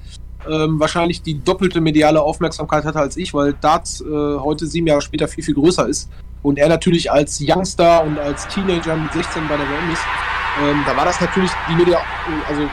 ähm, 0.48 0.78
wahrscheinlich 0.80 1.22
die 1.22 1.42
doppelte 1.42 1.80
mediale 1.80 2.20
Aufmerksamkeit 2.20 2.84
hatte 2.84 2.98
als 2.98 3.16
ich, 3.16 3.32
weil 3.32 3.54
Darts 3.54 4.00
äh, 4.00 4.04
heute 4.04 4.66
sieben 4.66 4.86
Jahre 4.86 5.02
später 5.02 5.28
viel, 5.28 5.44
viel 5.44 5.54
größer 5.54 5.88
ist. 5.88 6.10
Und 6.42 6.58
er 6.58 6.68
natürlich 6.68 7.10
als 7.10 7.40
Youngster 7.40 8.04
und 8.04 8.18
als 8.18 8.46
Teenager 8.48 8.96
mit 8.96 9.12
16 9.12 9.48
bei 9.48 9.56
der 9.56 9.66
WM 9.66 9.92
ist. 9.92 10.02
Ähm, 10.62 10.82
da 10.86 10.96
war 10.96 11.04
das 11.04 11.20
natürlich 11.20 11.50
die 11.70 11.74
Media, 11.74 11.98
also 12.48 12.68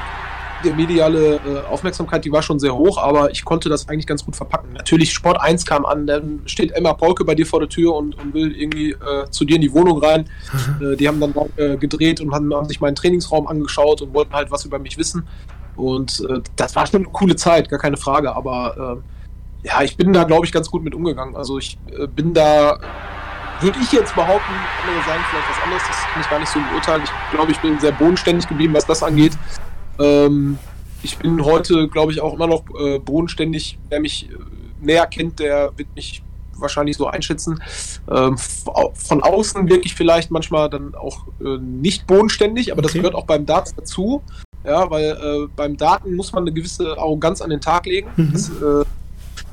die 0.64 0.72
mediale 0.72 1.36
äh, 1.36 1.60
Aufmerksamkeit, 1.70 2.26
die 2.26 2.32
war 2.32 2.42
schon 2.42 2.60
sehr 2.60 2.76
hoch, 2.76 2.98
aber 2.98 3.32
ich 3.32 3.44
konnte 3.44 3.70
das 3.70 3.88
eigentlich 3.90 4.08
ganz 4.08 4.26
gut 4.26 4.36
verpacken. 4.36 4.74
Natürlich, 4.74 5.14
Sport 5.14 5.40
1 5.40 5.66
kam 5.66 5.86
an, 5.86 6.08
dann 6.08 6.42
steht 6.46 6.72
Emma 6.72 6.94
Polke 6.94 7.26
bei 7.26 7.36
dir 7.36 7.46
vor 7.46 7.60
der 7.60 7.70
Tür 7.70 7.96
und, 7.96 8.18
und 8.18 8.34
will 8.34 8.56
irgendwie 8.56 8.92
äh, 8.92 9.30
zu 9.30 9.46
dir 9.46 9.56
in 9.56 9.62
die 9.62 9.74
Wohnung 9.74 10.04
rein. 10.04 10.30
Äh, 10.82 10.96
die 10.96 11.08
haben 11.08 11.20
dann 11.20 11.34
äh, 11.58 11.76
gedreht 11.76 12.22
und 12.22 12.34
haben, 12.34 12.54
haben 12.54 12.68
sich 12.68 12.80
meinen 12.80 12.96
Trainingsraum 12.96 13.48
angeschaut 13.48 14.02
und 14.02 14.14
wollten 14.14 14.34
halt 14.34 14.52
was 14.52 14.64
über 14.64 14.80
mich 14.80 14.98
wissen. 14.98 15.28
Und 15.76 16.24
äh, 16.30 16.40
das 16.56 16.76
war 16.76 16.88
schon 16.88 17.02
eine 17.02 17.12
coole 17.12 17.36
Zeit, 17.36 17.70
gar 17.70 17.80
keine 17.80 17.98
Frage, 17.98 18.36
aber 18.36 19.02
äh, 19.64 19.68
ja, 19.68 19.82
ich 19.82 19.98
bin 19.98 20.14
da, 20.14 20.24
glaube 20.24 20.46
ich, 20.46 20.52
ganz 20.52 20.72
gut 20.72 20.84
mit 20.84 20.96
umgegangen. 20.96 21.36
Also 21.36 21.58
ich 21.58 21.78
bin 22.16 22.34
da, 22.34 22.80
würde 23.60 23.78
ich 23.82 23.92
jetzt 23.92 24.16
behaupten, 24.16 24.54
andere 24.88 25.06
sagen 25.06 25.24
vielleicht 25.30 25.50
was 25.50 25.64
anderes, 25.64 25.84
das 25.88 25.98
kann 26.14 26.22
ich 26.22 26.30
gar 26.30 26.40
nicht 26.40 26.52
so 26.52 26.60
beurteilen. 26.72 27.04
Ich 27.04 27.32
glaube, 27.32 27.52
ich 27.52 27.60
bin 27.60 27.80
sehr 27.80 27.92
bodenständig 27.92 28.48
geblieben, 28.48 28.74
was 28.74 28.86
das 28.86 29.04
angeht. 29.04 29.34
Ähm, 30.02 30.58
ich 31.04 31.18
bin 31.18 31.44
heute, 31.44 31.88
glaube 31.88 32.12
ich, 32.12 32.22
auch 32.22 32.34
immer 32.34 32.48
noch 32.48 32.64
äh, 32.80 33.00
bodenständig. 33.00 33.80
Wer 33.90 34.00
mich 34.00 34.30
äh, 34.30 34.36
näher 34.86 35.08
kennt, 35.08 35.40
der 35.40 35.72
wird 35.78 35.88
mich 35.96 36.24
wahrscheinlich 36.56 36.98
so 36.98 37.08
einschätzen. 37.08 37.62
Ähm, 38.10 38.38
von 38.38 39.24
außen 39.24 39.68
wirklich 39.68 39.96
vielleicht 39.96 40.32
manchmal 40.32 40.70
dann 40.70 40.94
auch 40.96 41.26
äh, 41.40 41.58
nicht 41.58 42.06
bodenständig, 42.08 42.72
aber 42.72 42.82
das 42.82 42.92
Okay. 42.92 43.00
gehört 43.00 43.16
auch 43.16 43.26
beim 43.26 43.46
Darts 43.46 43.74
dazu. 43.76 44.22
Ja, 44.64 44.90
weil 44.92 45.06
äh, 45.06 45.48
beim 45.56 45.76
Daten 45.76 46.16
muss 46.16 46.32
man 46.34 46.44
eine 46.44 46.54
gewisse 46.54 46.96
Arroganz 46.98 47.42
an 47.42 47.50
den 47.50 47.62
Tag 47.62 47.88
legen. 47.88 48.10
Mhm. 48.16 48.32
Das, 48.32 48.50
äh, 48.50 48.86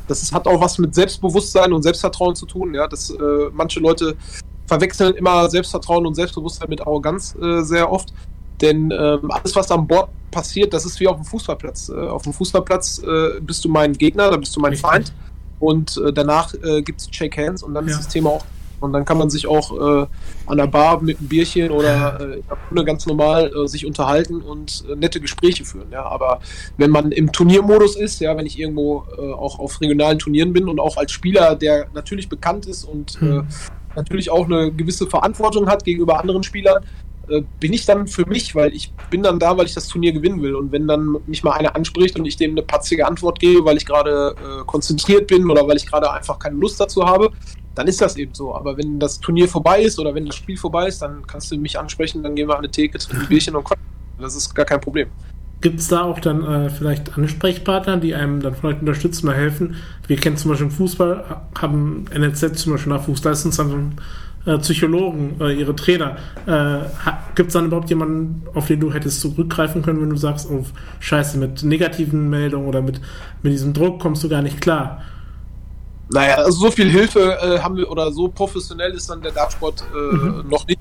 das 0.07 0.33
hat 0.33 0.47
auch 0.47 0.61
was 0.61 0.77
mit 0.79 0.95
Selbstbewusstsein 0.95 1.73
und 1.73 1.83
Selbstvertrauen 1.83 2.35
zu 2.35 2.45
tun. 2.45 2.75
Ja, 2.75 2.87
dass 2.87 3.11
äh, 3.11 3.17
manche 3.53 3.81
Leute 3.81 4.17
verwechseln 4.67 5.15
immer 5.15 5.49
Selbstvertrauen 5.49 6.07
und 6.07 6.15
Selbstbewusstsein 6.15 6.69
mit 6.69 6.83
Arroganz 6.83 7.35
äh, 7.41 7.63
sehr 7.63 7.91
oft. 7.91 8.13
Denn 8.61 8.91
ähm, 8.91 9.31
alles, 9.31 9.55
was 9.55 9.71
am 9.71 9.87
Bord 9.87 10.11
passiert, 10.31 10.73
das 10.73 10.85
ist 10.85 10.99
wie 11.01 11.09
auf 11.09 11.17
dem 11.17 11.25
Fußballplatz. 11.25 11.89
Äh, 11.91 11.95
auf 12.09 12.23
dem 12.23 12.33
Fußballplatz 12.33 12.99
äh, 13.05 13.41
bist 13.41 13.65
du 13.65 13.69
mein 13.69 13.93
Gegner, 13.93 14.31
da 14.31 14.37
bist 14.37 14.55
du 14.57 14.61
mein 14.61 14.73
Richtig. 14.73 14.89
Feind. 14.91 15.13
Und 15.61 15.97
äh, 15.97 16.13
danach 16.13 16.55
äh, 16.55 16.83
gibt 16.83 17.01
es 17.01 17.09
Shake 17.11 17.37
Hands 17.39 17.63
und 17.63 17.75
dann 17.75 17.87
Ja. 17.87 17.93
ist 17.93 17.99
das 18.07 18.09
Thema 18.09 18.31
auch. 18.31 18.45
Und 18.81 18.93
dann 18.93 19.05
kann 19.05 19.19
man 19.19 19.29
sich 19.29 19.49
auch 19.49 19.73
äh, 19.73 20.07
an 20.47 20.57
der 20.57 20.69
Bar 20.69 21.03
mit 21.03 21.19
einem 21.19 21.29
Bierchen 21.29 21.73
oder 21.73 22.21
äh, 22.21 22.25
in 22.39 22.45
der 22.49 22.57
Runde 22.71 22.85
ganz 22.85 23.07
normal 23.07 23.51
äh, 23.53 23.67
sich 23.67 23.85
unterhalten 23.85 24.41
und 24.41 24.85
äh, 24.89 24.95
nette 24.95 25.21
Gespräche 25.21 25.65
führen. 25.65 25.91
Ja, 25.91 26.05
aber 26.05 26.39
wenn 26.77 26.91
man 26.93 27.11
im 27.11 27.33
Turniermodus 27.33 27.97
ist, 27.97 28.21
ja, 28.21 28.37
wenn 28.37 28.47
ich 28.47 28.57
irgendwo 28.57 29.05
auch 29.37 29.59
auf 29.59 29.81
regionalen 29.81 30.21
Turnieren 30.21 30.53
bin 30.53 30.69
und 30.69 30.79
auch 30.79 30.97
als 30.97 31.11
Spieler, 31.11 31.57
der 31.57 31.89
natürlich 31.93 32.29
bekannt 32.29 32.67
ist 32.67 32.85
und 32.85 33.21
Hm. 33.21 33.49
natürlich 33.97 34.31
auch 34.31 34.45
eine 34.45 34.71
gewisse 34.71 35.09
Verantwortung 35.09 35.67
hat 35.69 35.83
gegenüber 35.85 36.21
anderen 36.21 36.45
Spielern, 36.45 36.85
äh, 37.31 37.43
bin 37.61 37.73
ich 37.73 37.87
dann 37.87 38.07
für 38.07 38.27
mich, 38.27 38.55
weil 38.55 38.75
ich 38.75 38.93
bin 39.11 39.23
dann 39.23 39.39
da, 39.39 39.57
weil 39.57 39.67
ich 39.67 39.75
das 39.75 39.89
Turnier 39.89 40.13
gewinnen 40.13 40.43
will. 40.43 40.55
Und 40.55 40.73
wenn 40.73 40.87
dann 40.87 41.17
mich 41.27 41.43
mal 41.43 41.53
einer 41.53 41.75
anspricht 41.77 42.19
und 42.19 42.25
ich 42.25 42.37
dem 42.37 42.53
eine 42.53 42.63
patzige 42.63 43.07
Antwort 43.07 43.39
gebe, 43.39 43.65
weil 43.65 43.77
ich 43.77 43.87
gerade 43.87 44.35
äh, 44.37 44.65
konzentriert 44.65 45.27
bin 45.27 45.51
oder 45.51 45.67
weil 45.67 45.77
ich 45.77 45.87
gerade 45.87 46.11
einfach 46.13 46.39
keine 46.39 46.57
Lust 46.57 46.81
dazu 46.81 47.05
habe, 47.05 47.31
dann 47.75 47.87
ist 47.87 48.01
das 48.01 48.17
eben 48.17 48.35
so. 48.35 48.55
Aber 48.55 48.77
wenn 48.77 48.99
das 48.99 49.21
Turnier 49.21 49.49
vorbei 49.49 49.83
ist 49.83 49.99
oder 49.99 50.15
wenn 50.15 50.27
das 50.27 50.37
Spiel 50.37 50.57
vorbei 50.57 50.89
ist, 50.89 51.01
dann 51.01 51.27
kannst 51.27 51.51
du 51.51 51.57
mich 51.57 51.79
ansprechen, 51.79 52.23
dann 52.23 52.35
gehen 52.35 52.49
wir 52.49 52.55
an 52.55 52.61
eine 52.61 52.71
Theke, 52.71 52.99
trinken 52.99 53.23
ein 53.23 53.29
Bierchen 53.29 53.55
und 53.55 53.65
quatschen. 53.65 53.87
Das 54.19 54.35
ist 54.35 54.55
gar 54.55 54.67
kein 54.67 54.81
Problem. 54.81 55.09
Gibt 55.61 55.81
es 55.81 55.89
da 55.89 56.05
auch 56.05 56.21
dann 56.21 56.45
äh, 56.45 56.71
vielleicht 56.71 57.17
Ansprechpartner, 57.17 57.97
die 57.97 58.15
einem 58.15 58.41
dann 58.41 58.55
vielleicht 58.55 58.81
unterstützen 58.81 59.29
oder 59.29 59.37
helfen? 59.37 59.77
Wir 60.07 60.17
kennen 60.17 60.37
zum 60.37 60.53
Beispiel 60.53 60.71
Fußball, 60.71 61.43
haben 61.61 62.05
NLZ 62.17 62.57
zum 62.59 62.73
Beispiel 62.73 62.93
nach 62.93 63.05
Fußleistungszentrum 63.05 63.93
äh, 64.49 64.59
Psychologen, 64.59 65.37
äh, 65.41 65.53
ihre 65.53 65.77
Trainer. 65.77 66.17
Äh, 66.47 66.79
Gibt 67.35 67.49
es 67.49 67.53
dann 67.53 67.67
überhaupt 67.67 67.91
jemanden, 67.91 68.43
auf 68.55 68.67
den 68.67 68.81
du 68.81 68.93
hättest 68.93 69.21
zurückgreifen 69.21 69.83
können, 69.83 70.01
wenn 70.01 70.11
du 70.11 70.17
sagst, 70.17 70.49
oh, 70.51 70.65
scheiße, 71.01 71.37
mit 71.39 71.63
negativen 71.63 72.31
Meldungen 72.31 72.67
oder 72.67 72.81
mit, 72.81 73.01
mit 73.43 73.53
diesem 73.53 73.75
Druck 73.75 74.01
kommst 74.01 74.25
du 74.25 74.29
gar 74.29 74.41
nicht 74.43 74.61
klar? 74.61 75.03
Naja, 76.11 76.37
also 76.37 76.53
so 76.53 76.71
viel 76.71 76.89
Hilfe 76.91 77.39
äh, 77.43 77.59
haben 77.59 77.77
wir 77.77 77.91
oder 77.91 78.11
so 78.11 78.29
professionell 78.29 78.93
ist 78.93 79.11
dann 79.11 79.21
der 79.21 79.33
Dartsport 79.33 79.85
äh, 79.95 80.17
Mhm. 80.17 80.49
noch 80.49 80.67
nicht. 80.67 80.81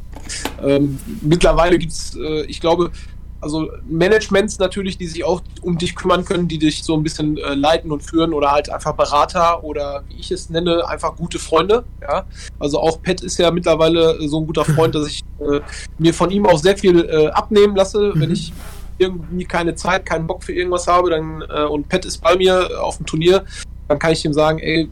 Ähm, 0.64 0.98
mittlerweile 1.22 1.78
gibt 1.78 1.92
es, 1.92 2.18
ich 2.48 2.60
glaube, 2.60 2.92
also 3.40 3.70
Managements 3.88 4.58
natürlich, 4.60 4.98
die 4.98 5.08
sich 5.08 5.24
auch 5.24 5.42
um 5.62 5.78
dich 5.78 5.96
kümmern 5.96 6.26
können, 6.26 6.48
die 6.48 6.58
dich 6.58 6.84
so 6.84 6.96
ein 6.96 7.04
bisschen 7.04 7.38
äh, 7.38 7.54
leiten 7.54 7.92
und 7.92 8.02
führen 8.02 8.34
oder 8.34 8.52
halt 8.52 8.70
einfach 8.70 8.94
Berater 8.94 9.64
oder 9.64 10.04
wie 10.08 10.16
ich 10.20 10.32
es 10.32 10.50
nenne, 10.50 10.88
einfach 10.88 11.16
gute 11.16 11.38
Freunde. 11.40 11.84
Ja, 12.02 12.26
also 12.60 12.80
auch 12.80 13.02
Pat 13.02 13.22
ist 13.22 13.38
ja 13.38 13.52
mittlerweile 13.52 14.18
äh, 14.20 14.28
so 14.28 14.40
ein 14.40 14.48
guter 14.48 14.66
Freund, 14.76 14.96
dass 14.96 15.08
ich 15.08 15.22
äh, 15.40 15.60
mir 16.00 16.14
von 16.14 16.32
ihm 16.32 16.46
auch 16.46 16.58
sehr 16.58 16.78
viel 16.78 17.06
äh, 17.06 17.28
abnehmen 17.28 17.76
lasse, 17.76 18.12
Mhm. 18.16 18.22
wenn 18.22 18.32
ich 18.32 18.54
irgendwie 18.98 19.46
keine 19.46 19.76
Zeit, 19.76 20.06
keinen 20.08 20.26
Bock 20.26 20.44
für 20.44 20.54
irgendwas 20.54 20.88
habe, 20.88 21.12
dann 21.12 21.44
äh, 21.50 21.64
und 21.66 21.88
Pat 21.90 22.06
ist 22.06 22.18
bei 22.20 22.36
mir 22.36 22.68
äh, 22.72 22.76
auf 22.76 22.98
dem 22.98 23.06
Turnier, 23.06 23.46
dann 23.88 24.00
kann 24.00 24.12
ich 24.14 24.26
ihm 24.26 24.34
sagen, 24.34 24.58
ey, 24.60 24.90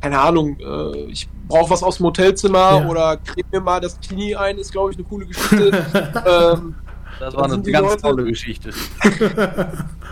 keine 0.00 0.18
Ahnung, 0.20 0.56
ich 1.08 1.28
brauche 1.48 1.70
was 1.70 1.82
aus 1.82 1.96
dem 1.96 2.06
Hotelzimmer 2.06 2.58
Ja. 2.82 2.88
oder 2.88 3.16
creme 3.16 3.46
mir 3.50 3.60
mal 3.60 3.80
das 3.80 3.98
Knie 4.00 4.36
ein, 4.36 4.56
ist 4.58 4.70
glaube 4.70 4.92
ich 4.92 4.96
eine 4.96 5.04
coole 5.04 5.26
Geschichte. 5.26 5.84
ähm, 6.56 6.76
Das 7.20 7.34
war 7.34 7.44
eine 7.44 7.60
ganz 7.62 7.88
Leute- 7.88 8.02
tolle 8.02 8.24
Geschichte. 8.24 8.70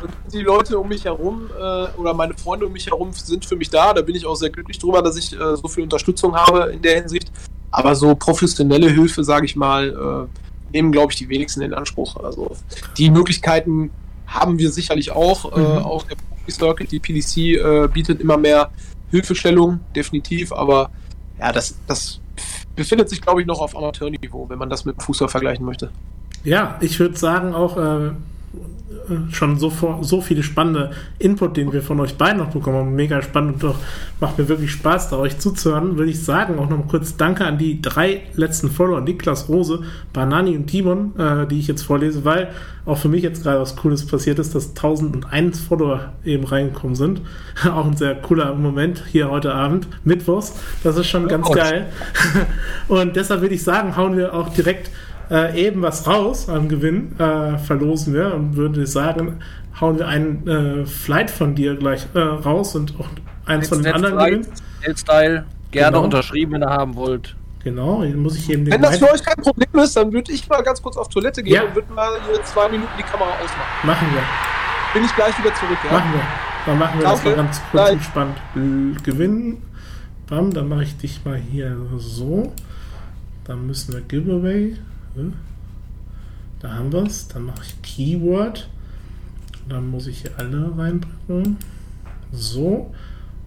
und 0.02 0.32
die 0.32 0.42
Leute 0.42 0.78
um 0.78 0.88
mich 0.88 1.04
herum 1.04 1.48
äh, 1.58 1.86
oder 1.98 2.14
meine 2.14 2.34
Freunde 2.34 2.66
um 2.66 2.72
mich 2.72 2.86
herum 2.86 3.12
sind 3.12 3.44
für 3.44 3.56
mich 3.56 3.70
da. 3.70 3.92
Da 3.94 4.02
bin 4.02 4.14
ich 4.14 4.26
auch 4.26 4.34
sehr 4.34 4.50
glücklich 4.50 4.78
drüber, 4.78 5.02
dass 5.02 5.16
ich 5.16 5.32
äh, 5.32 5.56
so 5.56 5.68
viel 5.68 5.82
Unterstützung 5.84 6.34
habe 6.34 6.70
in 6.72 6.82
der 6.82 6.96
Hinsicht. 6.96 7.30
Aber 7.70 7.94
so 7.94 8.14
professionelle 8.14 8.88
Hilfe, 8.90 9.22
sage 9.24 9.46
ich 9.46 9.56
mal, 9.56 10.28
äh, 10.28 10.72
nehmen, 10.72 10.92
glaube 10.92 11.12
ich, 11.12 11.18
die 11.18 11.28
wenigsten 11.28 11.62
in 11.62 11.74
Anspruch. 11.74 12.16
Also 12.16 12.56
die 12.96 13.10
Möglichkeiten 13.10 13.90
haben 14.26 14.58
wir 14.58 14.70
sicherlich 14.70 15.10
auch. 15.12 15.56
Äh, 15.56 15.60
Mhm. 15.60 15.78
auch 15.84 16.02
der 16.04 16.16
Profi 16.16 16.50
Circuit, 16.50 16.90
die 16.92 16.98
PDC 16.98 17.36
äh, 17.56 17.88
bietet 17.88 18.20
immer 18.20 18.36
mehr 18.36 18.70
Hilfestellung, 19.10 19.80
definitiv. 19.94 20.52
Aber 20.52 20.90
ja, 21.38 21.52
das, 21.52 21.76
das 21.86 22.20
befindet 22.74 23.08
sich, 23.08 23.20
glaube 23.20 23.40
ich, 23.40 23.46
noch 23.46 23.60
auf 23.60 23.76
Amateurniveau, 23.76 24.48
wenn 24.48 24.58
man 24.58 24.68
das 24.70 24.84
mit 24.84 24.96
dem 24.96 25.00
Fußball 25.00 25.28
vergleichen 25.28 25.64
möchte. 25.64 25.90
Ja, 26.46 26.76
ich 26.80 27.00
würde 27.00 27.16
sagen 27.16 27.54
auch 27.54 27.76
äh, 27.76 28.10
schon 29.32 29.58
so, 29.58 29.68
vor, 29.68 29.98
so 30.02 30.20
viele 30.20 30.44
spannende 30.44 30.92
Input, 31.18 31.56
den 31.56 31.72
wir 31.72 31.82
von 31.82 31.98
euch 31.98 32.16
beiden 32.16 32.38
noch 32.38 32.50
bekommen 32.50 32.76
haben. 32.76 32.94
Mega 32.94 33.20
spannend 33.20 33.54
und 33.54 33.62
doch 33.64 33.78
macht 34.20 34.38
mir 34.38 34.48
wirklich 34.48 34.70
Spaß, 34.70 35.10
da 35.10 35.16
euch 35.18 35.38
zuzuhören. 35.38 35.98
Würde 35.98 36.10
ich 36.10 36.22
sagen, 36.24 36.58
auch 36.60 36.68
noch 36.68 36.78
mal 36.78 36.86
kurz 36.88 37.16
Danke 37.16 37.44
an 37.44 37.58
die 37.58 37.82
drei 37.82 38.22
letzten 38.34 38.70
Follower, 38.70 39.00
Niklas 39.00 39.48
Rose, 39.48 39.80
Banani 40.12 40.56
und 40.56 40.68
Timon, 40.68 41.18
äh, 41.18 41.48
die 41.48 41.58
ich 41.58 41.66
jetzt 41.66 41.82
vorlese, 41.82 42.24
weil 42.24 42.48
auch 42.84 42.98
für 42.98 43.08
mich 43.08 43.24
jetzt 43.24 43.42
gerade 43.42 43.60
was 43.60 43.74
Cooles 43.74 44.06
passiert 44.06 44.38
ist, 44.38 44.54
dass 44.54 44.68
1001 44.68 45.60
Follower 45.60 46.12
eben 46.24 46.44
reingekommen 46.44 46.94
sind. 46.94 47.22
auch 47.64 47.86
ein 47.86 47.96
sehr 47.96 48.14
cooler 48.14 48.54
Moment 48.54 49.02
hier 49.10 49.30
heute 49.30 49.52
Abend, 49.52 49.88
Mittwochs. 50.04 50.54
Das 50.84 50.96
ist 50.96 51.08
schon 51.08 51.26
ganz 51.26 51.48
Oh. 51.48 51.52
geil. 51.52 51.86
und 52.88 53.16
deshalb 53.16 53.40
würde 53.40 53.56
ich 53.56 53.64
sagen, 53.64 53.96
hauen 53.96 54.16
wir 54.16 54.32
auch 54.32 54.48
direkt 54.50 54.90
äh, 55.30 55.66
eben 55.66 55.82
was 55.82 56.06
raus 56.06 56.48
am 56.48 56.68
Gewinn, 56.68 57.18
äh, 57.18 57.58
verlosen 57.58 58.14
wir 58.14 58.34
und 58.34 58.56
würde 58.56 58.86
sagen, 58.86 59.38
hauen 59.80 59.98
wir 59.98 60.08
einen 60.08 60.46
äh, 60.46 60.86
Flight 60.86 61.30
von 61.30 61.54
dir 61.54 61.76
gleich 61.76 62.06
äh, 62.14 62.18
raus 62.20 62.74
und 62.76 62.94
auch 62.98 63.08
eins 63.46 63.68
von 63.68 63.82
den 63.82 63.92
anderen 63.94 64.18
gewinnen. 64.18 64.46
L-Style, 64.82 65.44
gerne 65.70 65.88
Genau. 65.92 66.04
unterschrieben, 66.04 66.52
wenn 66.52 66.62
ihr 66.62 66.70
haben 66.70 66.94
wollt. 66.96 67.34
Genau, 67.64 67.98
muss 68.14 68.36
ich 68.36 68.48
eben 68.50 68.64
den 68.64 68.74
Wenn 68.74 68.82
das 68.82 68.98
für 68.98 69.10
euch 69.12 69.24
kein 69.24 69.42
Problem 69.42 69.82
ist, 69.82 69.96
dann 69.96 70.12
würde 70.12 70.30
ich 70.30 70.48
mal 70.48 70.62
ganz 70.62 70.80
kurz 70.80 70.96
auf 70.96 71.08
Toilette 71.08 71.42
gehen 71.42 71.54
Ja. 71.54 71.62
und 71.64 71.74
würde 71.74 71.92
mal 71.92 72.10
hier 72.30 72.40
zwei 72.44 72.68
Minuten 72.68 72.90
die 72.96 73.02
Kamera 73.02 73.30
ausmachen. 73.30 73.86
machen 73.86 74.06
wir, 74.12 74.22
Bin 74.94 75.04
ich 75.04 75.14
gleich 75.16 75.36
wieder 75.38 75.52
zurück, 75.54 75.78
ja? 75.84 75.92
machen 75.92 76.12
wir. 76.12 76.20
Dann 76.66 76.78
machen 76.78 76.98
wir 77.00 77.04
das 77.08 77.22
Danke. 77.22 77.28
mal 77.30 77.36
ganz 77.44 77.60
kurz 77.60 77.70
Gleich. 77.72 77.92
entspannt. 77.92 78.36
Gewinnen. 79.04 79.62
Bam, 80.28 80.52
dann 80.52 80.68
mache 80.68 80.82
ich 80.84 80.96
dich 80.96 81.24
mal 81.24 81.36
hier 81.36 81.76
so. 81.98 82.52
Dann 83.44 83.66
müssen 83.66 83.94
wir 83.94 84.00
Giveaway. 84.00 84.76
Hm. 85.16 85.32
Da 86.60 86.74
haben 86.74 86.92
wir 86.92 87.02
es. 87.02 87.28
Dann 87.28 87.46
mache 87.46 87.62
ich 87.62 87.82
Keyword. 87.82 88.68
Dann 89.68 89.90
muss 89.90 90.06
ich 90.06 90.20
hier 90.20 90.30
alle 90.36 90.72
reinbringen. 90.76 91.56
So. 92.32 92.92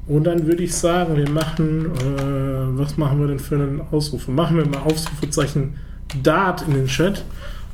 Und 0.07 0.23
dann 0.23 0.47
würde 0.47 0.63
ich 0.63 0.75
sagen, 0.75 1.15
wir 1.15 1.29
machen, 1.29 1.85
äh, 1.85 2.77
was 2.77 2.97
machen 2.97 3.19
wir 3.19 3.27
denn 3.27 3.39
für 3.39 3.55
einen 3.55 3.81
Ausrufe? 3.91 4.31
Machen 4.31 4.57
wir 4.57 4.65
mal 4.65 4.79
Ausrufezeichen 4.79 5.75
Dart 6.23 6.63
in 6.63 6.73
den 6.73 6.87
Chat. 6.87 7.23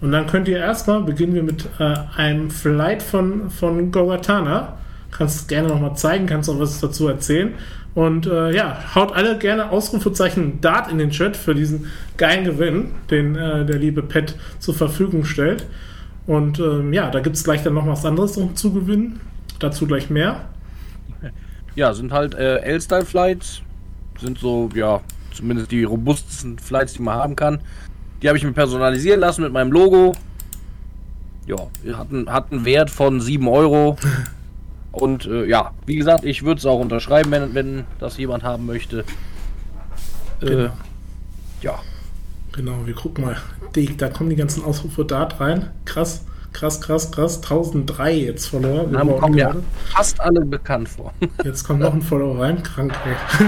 Und 0.02 0.12
dann 0.12 0.28
könnt 0.28 0.48
ihr 0.48 0.58
erstmal, 0.58 1.02
beginnen 1.02 1.34
wir 1.34 1.44
mit 1.44 1.68
äh, 1.80 1.96
einem 2.18 2.52
Flight 2.52 3.02
von, 3.02 3.50
von 3.50 3.92
Goratana. 3.92 4.74
Kannst 5.12 5.48
gerne 5.48 5.70
nochmal 5.70 5.96
zeigen, 5.96 6.26
kannst 6.26 6.50
auch 6.50 6.60
was 6.60 6.82
dazu 6.82 7.08
erzählen. 7.08 7.54
Und 7.96 8.28
äh, 8.28 8.52
ja, 8.54 8.78
haut 8.94 9.14
alle 9.14 9.38
gerne 9.38 9.72
Ausrufezeichen 9.72 10.60
Dart 10.60 10.92
in 10.92 10.98
den 10.98 11.12
Chat 11.12 11.38
für 11.38 11.56
diesen 11.56 11.88
geilen 12.18 12.44
Gewinn, 12.44 12.92
den 13.10 13.36
äh, 13.38 13.66
der 13.66 13.78
liebe 13.78 14.04
Pet 14.04 14.36
zur 14.60 14.76
Verfügung 14.76 15.24
stellt. 15.24 15.66
Und 16.28 16.60
ähm, 16.60 16.92
ja, 16.92 17.10
da 17.10 17.22
gibt 17.22 17.38
es 17.38 17.46
gleich 17.46 17.64
dann 17.64 17.74
noch 17.74 17.88
was 17.88 18.06
anderes 18.06 18.36
noch 18.36 18.54
zu 18.54 18.74
gewinnen. 18.74 19.22
Dazu 19.60 19.88
gleich 19.88 20.10
mehr. 20.10 20.50
Ja, 21.78 21.94
sind 21.94 22.14
halt 22.14 22.36
äh, 22.36 22.60
L-Style-Flights. 22.60 23.62
Sind 24.22 24.40
so, 24.40 24.70
ja, 24.74 25.02
zumindest 25.34 25.72
die 25.72 25.84
robustesten 25.84 26.58
Flights, 26.58 26.94
die 26.94 27.02
man 27.02 27.16
haben 27.16 27.36
kann. 27.36 27.60
Die 28.22 28.30
habe 28.30 28.38
ich 28.38 28.46
mir 28.46 28.54
personalisieren 28.54 29.20
lassen 29.20 29.44
mit 29.44 29.52
meinem 29.52 29.74
Logo. 29.74 30.14
Ja, 31.48 31.58
hat 31.98 32.12
einen, 32.12 32.32
hat 32.32 32.54
einen 32.54 32.64
Wert 32.64 32.90
von 32.90 33.20
7 33.20 33.46
Euro. 33.50 33.98
Und 34.96 35.26
äh, 35.26 35.46
ja, 35.46 35.72
wie 35.86 35.96
gesagt, 35.96 36.24
ich 36.24 36.44
würde 36.44 36.60
es 36.60 36.66
auch 36.66 36.80
unterschreiben, 36.80 37.32
wenn, 37.32 37.54
wenn 37.54 37.84
das 38.00 38.18
jemand 38.18 38.44
haben 38.44 38.66
möchte. 38.66 39.00
Äh, 40.42 40.46
Genau. 40.46 40.72
ja, 41.62 41.80
Genau, 42.56 42.86
wir 42.86 42.94
gucken 42.94 43.26
mal. 43.26 43.36
Da 43.98 44.08
kommen 44.08 44.30
die 44.30 44.38
ganzen 44.38 44.64
Ausrufe 44.64 45.04
Dart 45.04 45.42
rein. 45.42 45.72
Krass, 45.84 46.24
krass, 46.54 46.80
krass, 46.80 47.12
krass. 47.12 47.42
1003 47.44 48.14
jetzt 48.14 48.48
Follower. 48.48 48.90
Wir 48.90 48.98
dann 48.98 49.20
kommen 49.20 49.38
ja 49.38 49.54
fast 49.94 50.22
alle 50.22 50.40
bekannt 50.46 50.88
vor. 50.88 51.14
Jetzt 51.44 51.66
kommt 51.66 51.82
noch 51.82 51.94
ein 51.94 52.02
Follower 52.02 52.40
rein. 52.42 52.64
Krank, 52.64 52.94
ey. 53.04 53.12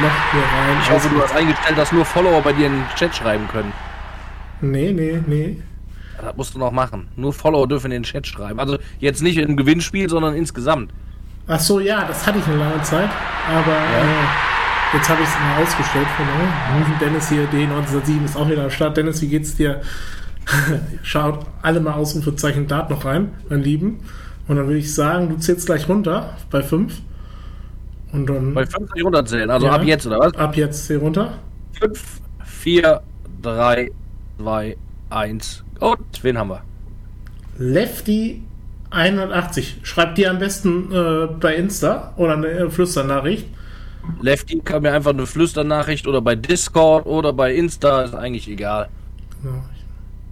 noch 0.00 0.32
hier 0.32 0.42
rein. 0.42 0.78
Ich 0.80 0.90
hoffe, 0.90 1.08
du 1.08 1.20
hast 1.20 1.34
eingestellt, 1.34 1.76
dass 1.76 1.90
nur 1.90 2.04
Follower 2.04 2.40
bei 2.40 2.52
dir 2.52 2.66
in 2.68 2.74
den 2.74 2.84
Chat 2.94 3.16
schreiben 3.16 3.48
können. 3.48 3.72
Nee, 4.60 4.92
nee, 4.92 5.20
nee. 5.26 5.60
Das 6.24 6.36
musst 6.36 6.54
du 6.54 6.58
noch 6.58 6.72
machen. 6.72 7.08
Nur 7.16 7.32
Follower 7.32 7.68
dürfen 7.68 7.86
in 7.86 8.02
den 8.02 8.02
Chat 8.04 8.26
schreiben. 8.26 8.58
Also 8.58 8.78
jetzt 8.98 9.22
nicht 9.22 9.36
im 9.38 9.56
Gewinnspiel, 9.56 10.08
sondern 10.08 10.34
insgesamt. 10.34 10.90
Ach 11.46 11.60
so, 11.60 11.80
ja, 11.80 12.04
das 12.06 12.26
hatte 12.26 12.38
ich 12.38 12.46
eine 12.46 12.56
lange 12.56 12.82
Zeit. 12.82 13.10
Aber 13.48 13.72
äh, 13.72 14.96
jetzt 14.96 15.08
habe 15.08 15.22
ich 15.22 15.28
es 15.28 15.34
mal 15.34 15.62
ausgestellt. 15.62 16.06
Genau. 16.16 16.98
Dennis 17.00 17.28
hier, 17.28 17.46
D1907 17.50 18.24
ist 18.24 18.36
auch 18.36 18.48
wieder 18.48 18.64
am 18.64 18.70
Start. 18.70 18.96
Dennis, 18.96 19.20
wie 19.20 19.28
geht's 19.28 19.54
dir? 19.54 19.82
Schaut 21.02 21.40
alle 21.62 21.80
mal 21.80 21.92
Ausrufezeichen 21.94 22.66
Dart 22.66 22.90
noch 22.90 23.04
rein, 23.04 23.32
mein 23.48 23.62
Lieben. 23.62 24.00
Und 24.48 24.56
dann 24.56 24.66
würde 24.66 24.78
ich 24.78 24.94
sagen, 24.94 25.28
du 25.30 25.36
zählst 25.38 25.66
gleich 25.66 25.88
runter 25.88 26.36
bei 26.50 26.62
5. 26.62 26.94
Und 28.12 28.26
dann 28.26 28.54
Bei 28.54 28.64
50 28.64 29.04
runterzählen, 29.04 29.50
also 29.50 29.66
Ja. 29.66 29.72
ab 29.72 29.84
jetzt, 29.84 30.06
oder 30.06 30.20
was? 30.20 30.34
ab 30.36 30.56
jetzt 30.56 30.86
zähl 30.86 30.98
runter. 30.98 31.38
5, 31.80 32.20
4, 32.44 33.00
3, 33.42 33.90
2, 34.38 34.76
1. 35.10 35.63
Und 35.84 36.22
wen 36.24 36.38
haben 36.38 36.48
wir? 36.48 36.62
Lefty 37.58 38.42
180. 38.90 39.80
Schreibt 39.82 40.16
dir 40.16 40.30
am 40.30 40.38
besten 40.38 40.90
äh, 40.92 41.26
bei 41.26 41.56
Insta 41.56 42.14
oder 42.16 42.34
eine 42.34 42.46
äh, 42.48 42.70
Flüsternachricht. 42.70 43.46
Lefty 44.22 44.60
kann 44.60 44.82
mir 44.82 44.92
einfach 44.92 45.10
eine 45.10 45.26
Flüsternachricht 45.26 46.06
oder 46.06 46.22
bei 46.22 46.36
Discord 46.36 47.04
oder 47.06 47.32
bei 47.32 47.54
Insta, 47.54 48.02
ist 48.02 48.14
eigentlich 48.14 48.48
egal. 48.48 48.88
Genau. 49.42 49.62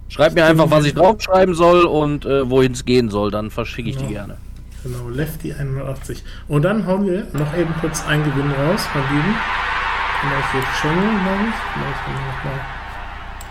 Schreib 0.09 0.33
mir 0.33 0.45
einfach, 0.45 0.71
was 0.71 0.85
ich 0.85 0.93
draufschreiben 0.95 1.53
soll 1.55 1.85
und 1.85 2.25
äh, 2.25 2.49
wohin 2.49 2.71
es 2.71 2.85
gehen 2.85 3.09
soll, 3.09 3.29
dann 3.31 3.51
verschicke 3.51 3.89
ich 3.89 3.97
die 3.97 4.03
Genau. 4.05 4.13
gerne. 4.13 4.37
Genau, 4.83 5.09
Lefty 5.09 5.53
180. 5.53 6.23
Und 6.47 6.63
dann 6.63 6.85
hauen 6.87 7.05
wir 7.05 7.27
noch 7.33 7.55
eben 7.57 7.73
kurz 7.79 8.05
einen 8.05 8.23
Gewinn 8.23 8.51
raus, 8.51 8.87
mein 8.93 9.03
Lieben. 9.15 9.35
Mache 10.23 10.39
ich 10.39 10.51
hier 10.51 10.63
Channel, 10.81 11.09
glaube 11.23 11.43
ich. 11.49 11.55
Hier 12.05 12.13
nochmal. 12.13 12.59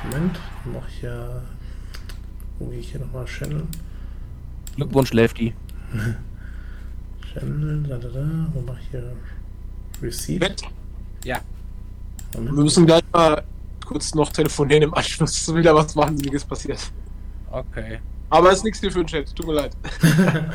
Moment, 0.05 0.41
dann 0.65 0.73
mache 0.73 1.52
Wo 2.63 2.69
gehe 2.69 2.79
ich 2.79 2.91
hier 2.93 3.01
nochmal 3.01 3.25
Channel? 3.25 3.65
Glückwunsch, 4.77 5.13
Lefty. 5.13 5.53
Channel, 7.35 7.83
da, 7.89 7.97
da, 7.97 8.09
da. 8.09 8.49
Wo 8.55 8.61
mache 8.61 8.79
ich 8.81 8.89
hier 8.91 9.13
Receipt? 10.01 10.63
Ja. 11.25 11.41
Moment. 12.35 12.57
Wir 12.57 12.63
müssen 12.63 12.87
gleich 12.87 13.03
mal 13.13 13.43
kurz 13.85 14.15
noch 14.15 14.31
telefonieren 14.31 14.85
im 14.85 14.95
Anschluss. 14.95 15.41
Ist 15.41 15.55
wieder 15.55 15.75
was 15.75 15.97
Wahnsinniges 15.97 16.45
passiert. 16.45 16.79
Okay. 17.51 17.99
Aber 18.31 18.53
ist 18.53 18.63
nichts 18.63 18.79
hier 18.79 18.93
für 18.93 19.01
den 19.01 19.09
Chat. 19.09 19.35
Tut 19.35 19.47
mir 19.47 19.55
leid. 19.55 19.77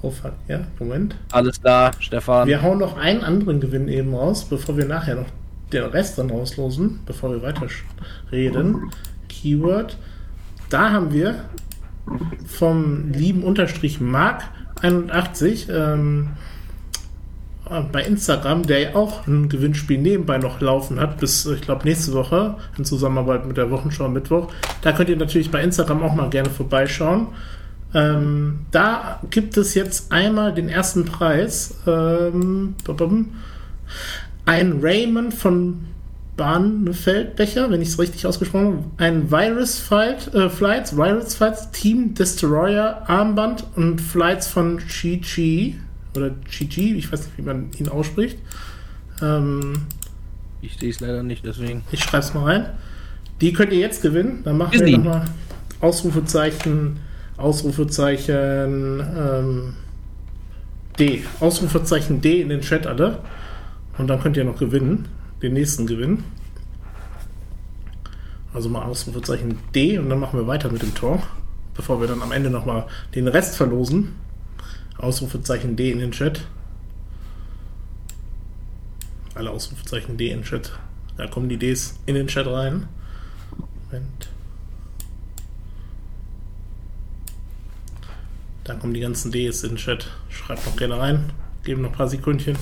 Oh 0.00 0.10
fuck, 0.10 0.34
ja, 0.46 0.60
Moment. 0.78 1.16
Alles 1.32 1.60
klar, 1.60 1.92
Stefan. 1.98 2.46
Wir 2.46 2.62
hauen 2.62 2.78
noch 2.78 2.96
einen 2.96 3.22
anderen 3.22 3.60
Gewinn 3.60 3.88
eben 3.88 4.14
raus, 4.14 4.44
bevor 4.44 4.76
wir 4.76 4.86
nachher 4.86 5.16
noch 5.16 5.26
den 5.72 5.82
Rest 5.84 6.16
dann 6.16 6.30
auslosen, 6.30 7.00
bevor 7.04 7.32
wir 7.32 7.42
weiter 7.42 7.66
reden. 8.30 8.90
Keyword. 9.28 9.98
Da 10.68 10.92
haben 10.92 11.12
wir 11.12 11.44
vom 12.46 13.10
lieben 13.12 13.42
Unterstrich 13.42 14.00
Mark 14.00 14.44
81 14.82 15.68
ähm, 15.70 16.30
äh, 17.68 17.82
bei 17.92 18.02
Instagram, 18.02 18.66
der 18.66 18.80
ja 18.80 18.94
auch 18.94 19.26
ein 19.26 19.48
Gewinnspiel 19.48 19.98
nebenbei 19.98 20.38
noch 20.38 20.60
laufen 20.60 21.00
hat, 21.00 21.18
bis 21.18 21.46
ich 21.46 21.60
glaube 21.62 21.84
nächste 21.84 22.12
Woche 22.12 22.56
in 22.76 22.84
Zusammenarbeit 22.84 23.46
mit 23.46 23.56
der 23.56 23.70
Wochenschau 23.70 24.08
Mittwoch. 24.08 24.52
Da 24.82 24.92
könnt 24.92 25.08
ihr 25.08 25.16
natürlich 25.16 25.50
bei 25.50 25.62
Instagram 25.62 26.02
auch 26.02 26.14
mal 26.14 26.30
gerne 26.30 26.50
vorbeischauen. 26.50 27.28
Ähm, 27.94 28.60
da 28.70 29.20
gibt 29.30 29.56
es 29.56 29.74
jetzt 29.74 30.12
einmal 30.12 30.54
den 30.54 30.68
ersten 30.68 31.04
Preis. 31.04 31.78
Ähm, 31.86 32.74
ein 34.44 34.80
Raymond 34.82 35.34
von 35.34 35.84
Bahnfeldbecher, 36.38 37.70
wenn 37.70 37.82
ich 37.82 37.88
es 37.88 37.98
richtig 37.98 38.26
ausgesprochen 38.26 38.66
habe. 38.66 38.84
Ein 38.96 39.30
Virus 39.30 39.78
Fight, 39.78 40.32
äh, 40.34 40.48
Flights, 40.48 40.96
Virus 40.96 41.34
Fights, 41.34 41.70
Team 41.72 42.14
Destroyer, 42.14 43.02
Armband 43.06 43.64
und 43.76 44.00
Flights 44.00 44.46
von 44.48 44.78
Chi 44.78 45.20
Chi 45.20 45.78
oder 46.16 46.30
Chi 46.50 46.66
Chi, 46.68 46.94
ich 46.94 47.12
weiß 47.12 47.20
nicht, 47.26 47.36
wie 47.36 47.42
man 47.42 47.68
ihn 47.78 47.88
ausspricht. 47.90 48.38
Ähm, 49.20 49.82
Ich 50.62 50.78
sehe 50.78 50.88
es 50.90 51.00
leider 51.00 51.22
nicht, 51.22 51.44
deswegen. 51.44 51.82
ich 51.92 52.00
schreibe 52.02 52.24
es 52.24 52.32
mal 52.32 52.44
rein. 52.44 52.66
Die 53.42 53.52
könnt 53.52 53.72
ihr 53.72 53.78
jetzt 53.80 54.00
gewinnen. 54.02 54.40
Dann 54.44 54.56
machen 54.56 54.72
Disney. 54.72 54.92
wir 54.92 54.98
nochmal 54.98 55.24
Ausrufezeichen, 55.80 56.96
Ausrufezeichen 57.36 59.00
ähm, 59.16 59.74
D. 60.98 61.22
Ausrufezeichen 61.40 62.20
D 62.20 62.40
in 62.40 62.48
den 62.48 62.60
Chat 62.62 62.86
alle. 62.86 63.18
Und 63.98 64.08
dann 64.08 64.20
könnt 64.20 64.36
ihr 64.36 64.44
noch 64.44 64.58
gewinnen. 64.58 65.06
Den 65.42 65.52
nächsten 65.52 65.86
gewinnen. 65.86 66.24
Also 68.52 68.68
mal 68.68 68.82
Ausrufezeichen 68.82 69.58
D 69.74 69.98
und 69.98 70.08
dann 70.08 70.18
machen 70.18 70.38
wir 70.38 70.46
weiter 70.46 70.70
mit 70.70 70.82
dem 70.82 70.94
Tor. 70.94 71.22
Bevor 71.74 72.00
wir 72.00 72.08
dann 72.08 72.22
am 72.22 72.32
Ende 72.32 72.50
nochmal 72.50 72.86
den 73.14 73.28
Rest 73.28 73.56
verlosen. 73.56 74.16
Ausrufezeichen 74.96 75.76
D 75.76 75.92
in 75.92 76.00
den 76.00 76.10
Chat. 76.10 76.44
Alle 79.34 79.50
Ausrufezeichen 79.50 80.16
D 80.16 80.30
in 80.30 80.38
den 80.38 80.44
Chat. 80.44 80.72
Da 81.16 81.28
kommen 81.28 81.48
die 81.48 81.56
Ds 81.56 82.00
in 82.06 82.16
den 82.16 82.26
Chat 82.26 82.46
rein. 82.46 82.88
Moment. 83.90 84.28
Da 88.64 88.74
kommen 88.74 88.92
die 88.92 89.00
ganzen 89.00 89.30
Ds 89.30 89.62
in 89.62 89.70
den 89.70 89.76
Chat. 89.76 90.10
Schreibt 90.28 90.66
noch 90.66 90.76
gerne 90.76 90.98
rein. 90.98 91.32
Geben 91.62 91.82
noch 91.82 91.90
ein 91.90 91.96
paar 91.96 92.08
Sekündchen. 92.08 92.56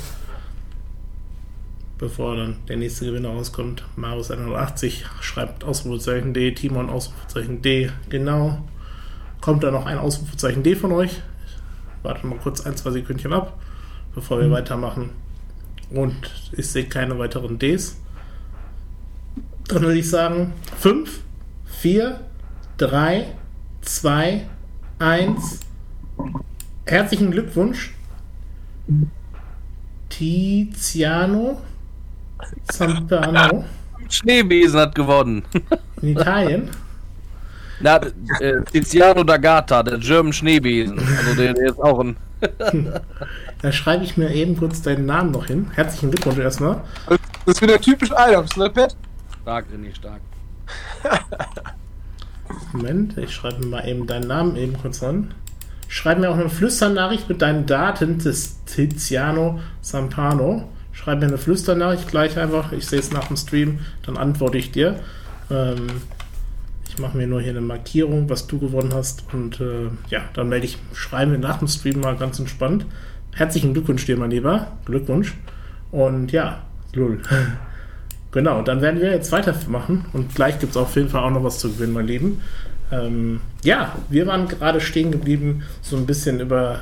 Bevor 1.99 2.37
dann 2.37 2.57
der 2.69 2.77
nächste 2.77 3.07
Gewinner 3.07 3.31
rauskommt. 3.31 3.85
Marius 3.97 4.31
180 4.31 5.07
schreibt 5.21 5.65
Ausrufezeichen 5.65 6.35
D. 6.35 6.53
Timon 6.53 6.91
Ausrufezeichen 6.91 7.63
D. 7.63 7.91
Genau. 8.11 8.63
Kommt 9.41 9.65
da 9.65 9.71
noch 9.71 9.87
ein 9.87 9.99
Ausrufezeichen 9.99 10.63
D 10.63 10.77
von 10.77 10.93
euch? 10.93 11.23
Warte 12.03 12.27
mal 12.27 12.39
kurz 12.39 12.61
ein, 12.61 12.77
zwei 12.77 12.91
Sekündchen 12.91 13.33
ab, 13.33 13.59
bevor 14.15 14.41
wir 14.41 14.51
weitermachen. 14.51 15.11
Und 15.91 16.31
ich 16.53 16.67
sehe 16.69 16.85
keine 16.85 17.19
weiteren 17.19 17.59
Ds. 17.59 17.97
Dann 19.69 19.83
würde 19.83 19.99
ich 19.99 20.11
sagen 20.11 20.53
5, 20.79 21.21
4, 21.65 22.21
3, 22.77 23.27
2, 23.81 24.47
1. 24.99 25.61
Herzlichen 26.85 27.31
Glückwunsch. 27.31 27.95
Tiziano 30.09 31.61
Zampano 32.69 33.65
Schneebesen 34.09 34.81
hat 34.81 34.95
gewonnen. 34.95 35.43
in 36.03 36.09
Italien. 36.11 36.71
Na, 37.81 38.01
äh, 38.41 38.63
Tiziano 38.73 39.23
D'Agata, 39.23 39.83
der 39.83 39.99
German 39.99 40.33
Schneebesen. 40.33 40.99
Also 40.99 41.35
der, 41.35 41.55
der 41.55 41.67
ist 41.67 41.81
auch 41.81 42.01
ein. 42.01 42.17
Da 43.63 43.73
schreibe 43.73 44.05
ich 44.05 44.19
mir 44.19 44.31
eben 44.33 44.57
kurz 44.57 44.83
deinen 44.83 45.07
Namen 45.07 45.31
noch 45.31 45.47
hin. 45.47 45.71
Herzlichen 45.75 46.11
Glückwunsch 46.11 46.39
erstmal. 46.39 46.83
Das 47.09 47.19
ist 47.47 47.63
wieder 47.63 47.81
typisch 47.81 48.13
Adams, 48.13 48.55
ne, 48.57 48.69
Pat? 48.69 48.95
Stark, 49.43 49.65
René, 49.75 49.95
stark. 49.95 50.21
Moment, 52.73 53.17
ich 53.17 53.35
schreibe 53.35 53.61
mir 53.61 53.67
mal 53.67 53.89
eben 53.89 54.07
deinen 54.07 54.29
Namen 54.29 54.57
eben 54.57 54.77
kurz 54.81 55.03
an. 55.03 55.33
Schreib 55.89 56.19
mir 56.19 56.31
auch 56.31 56.37
eine 56.37 56.51
Flüsternachricht 56.51 57.29
mit 57.29 57.41
deinen 57.41 57.65
Daten 57.65 58.19
des 58.19 58.63
Tiziano 58.67 59.61
Sampano. 59.81 60.69
Schreib 60.97 61.21
mir 61.21 61.27
eine 61.27 61.39
Flüsternachricht 61.39 62.09
gleich 62.09 62.39
einfach. 62.39 62.73
Ich 62.73 62.87
sehe 62.87 62.99
es 62.99 63.13
nach 63.13 63.29
dem 63.29 63.37
Stream, 63.37 63.81
dann 64.05 64.17
antworte 64.17 64.57
ich 64.57 64.73
dir. 64.73 64.99
Ähm, 65.51 65.87
ich 66.89 66.99
mache 66.99 67.17
mir 67.19 67.27
nur 67.27 67.43
hier 67.43 67.51
eine 67.51 67.61
Markierung, 67.61 68.31
was 68.31 68.47
du 68.47 68.59
gewonnen 68.59 68.95
hast. 68.95 69.25
Und 69.33 69.61
äh, 69.61 69.91
ja, 70.09 70.23
dann 70.33 70.49
melde 70.49 70.65
ich, 70.65 70.79
schreibe 70.95 71.33
mir 71.33 71.39
nach 71.39 71.59
dem 71.59 71.69
Stream 71.69 72.01
mal 72.01 72.17
ganz 72.17 72.39
entspannt. 72.39 72.87
Herzlichen 73.35 73.75
Glückwunsch 73.75 74.07
dir, 74.07 74.17
mein 74.17 74.31
Lieber. 74.31 74.73
Glückwunsch. 74.87 75.35
Und 75.93 76.33
ja, 76.33 76.63
lull. 76.95 77.21
Genau, 78.33 78.61
dann 78.61 78.83
werden 78.83 79.01
wir 79.01 79.13
jetzt 79.13 79.33
weitermachen 79.33 80.05
und 80.13 80.35
gleich 80.35 80.59
gibt 80.59 80.73
es 80.73 80.77
auf 80.77 80.95
jeden 80.95 81.09
Fall 81.09 81.23
auch 81.23 81.31
noch 81.31 81.43
was 81.43 81.59
zu 81.59 81.73
gewinnen, 81.73 81.95
mein 81.95 82.07
Lieben. 82.07 82.43
Ähm, 82.93 83.41
ja, 83.65 83.97
wir 84.11 84.27
waren 84.27 84.47
gerade 84.47 84.79
stehen 84.83 85.11
geblieben, 85.11 85.63
so 85.81 85.97
ein 85.97 86.05
bisschen 86.05 86.41
über, 86.41 86.81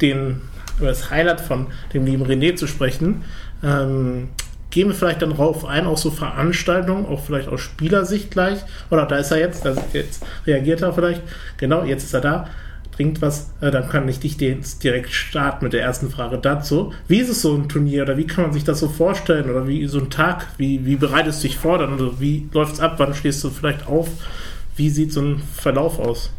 den, 0.00 0.40
über 0.78 0.88
das 0.88 1.08
Highlight 1.08 1.40
von 1.40 1.68
dem 1.94 2.06
lieben 2.06 2.24
René 2.24 2.56
zu 2.56 2.66
sprechen. 2.66 3.22
Ähm, 3.62 4.28
gehen 4.70 4.88
wir 4.88 4.94
vielleicht 4.94 5.22
dann 5.22 5.30
drauf 5.30 5.64
ein, 5.64 5.86
auch 5.86 5.96
so 5.96 6.10
Veranstaltungen, 6.10 7.06
auch 7.06 7.24
vielleicht 7.24 7.48
aus 7.48 7.60
Spielersicht 7.60 8.30
gleich. 8.30 8.60
Oder 8.90 9.06
da 9.06 9.16
ist 9.16 9.30
er 9.30 9.38
jetzt, 9.38 9.64
da 9.64 9.70
ist 9.70 9.82
jetzt 9.92 10.22
reagiert 10.46 10.82
er 10.82 10.92
vielleicht. 10.92 11.22
Genau, 11.56 11.84
jetzt 11.84 12.04
ist 12.04 12.14
er 12.14 12.20
da. 12.20 12.48
Bringt 12.92 13.20
was, 13.20 13.52
äh, 13.60 13.70
dann 13.70 13.88
kann 13.88 14.08
ich 14.08 14.20
dich 14.20 14.36
direkt 14.36 15.12
starten 15.12 15.64
mit 15.64 15.72
der 15.72 15.82
ersten 15.82 16.10
Frage 16.10 16.38
dazu. 16.38 16.92
Wie 17.08 17.18
ist 17.18 17.28
es 17.28 17.42
so 17.42 17.54
ein 17.54 17.68
Turnier 17.68 18.02
oder 18.02 18.16
wie 18.16 18.26
kann 18.26 18.44
man 18.44 18.52
sich 18.52 18.64
das 18.64 18.80
so 18.80 18.88
vorstellen 18.88 19.50
oder 19.50 19.66
wie 19.66 19.86
so 19.86 19.98
ein 19.98 20.10
Tag, 20.10 20.46
wie, 20.56 20.84
wie 20.84 20.96
bereitest 20.96 21.42
du 21.42 21.48
dich 21.48 21.58
vor 21.58 21.78
dann, 21.78 21.92
also 21.92 22.20
wie 22.20 22.48
läuft 22.52 22.74
es 22.74 22.80
ab, 22.80 22.94
wann 22.98 23.14
stehst 23.14 23.44
du 23.44 23.50
vielleicht 23.50 23.86
auf, 23.86 24.08
wie 24.76 24.90
sieht 24.90 25.12
so 25.12 25.20
ein 25.20 25.42
Verlauf 25.54 25.98
aus? 25.98 26.30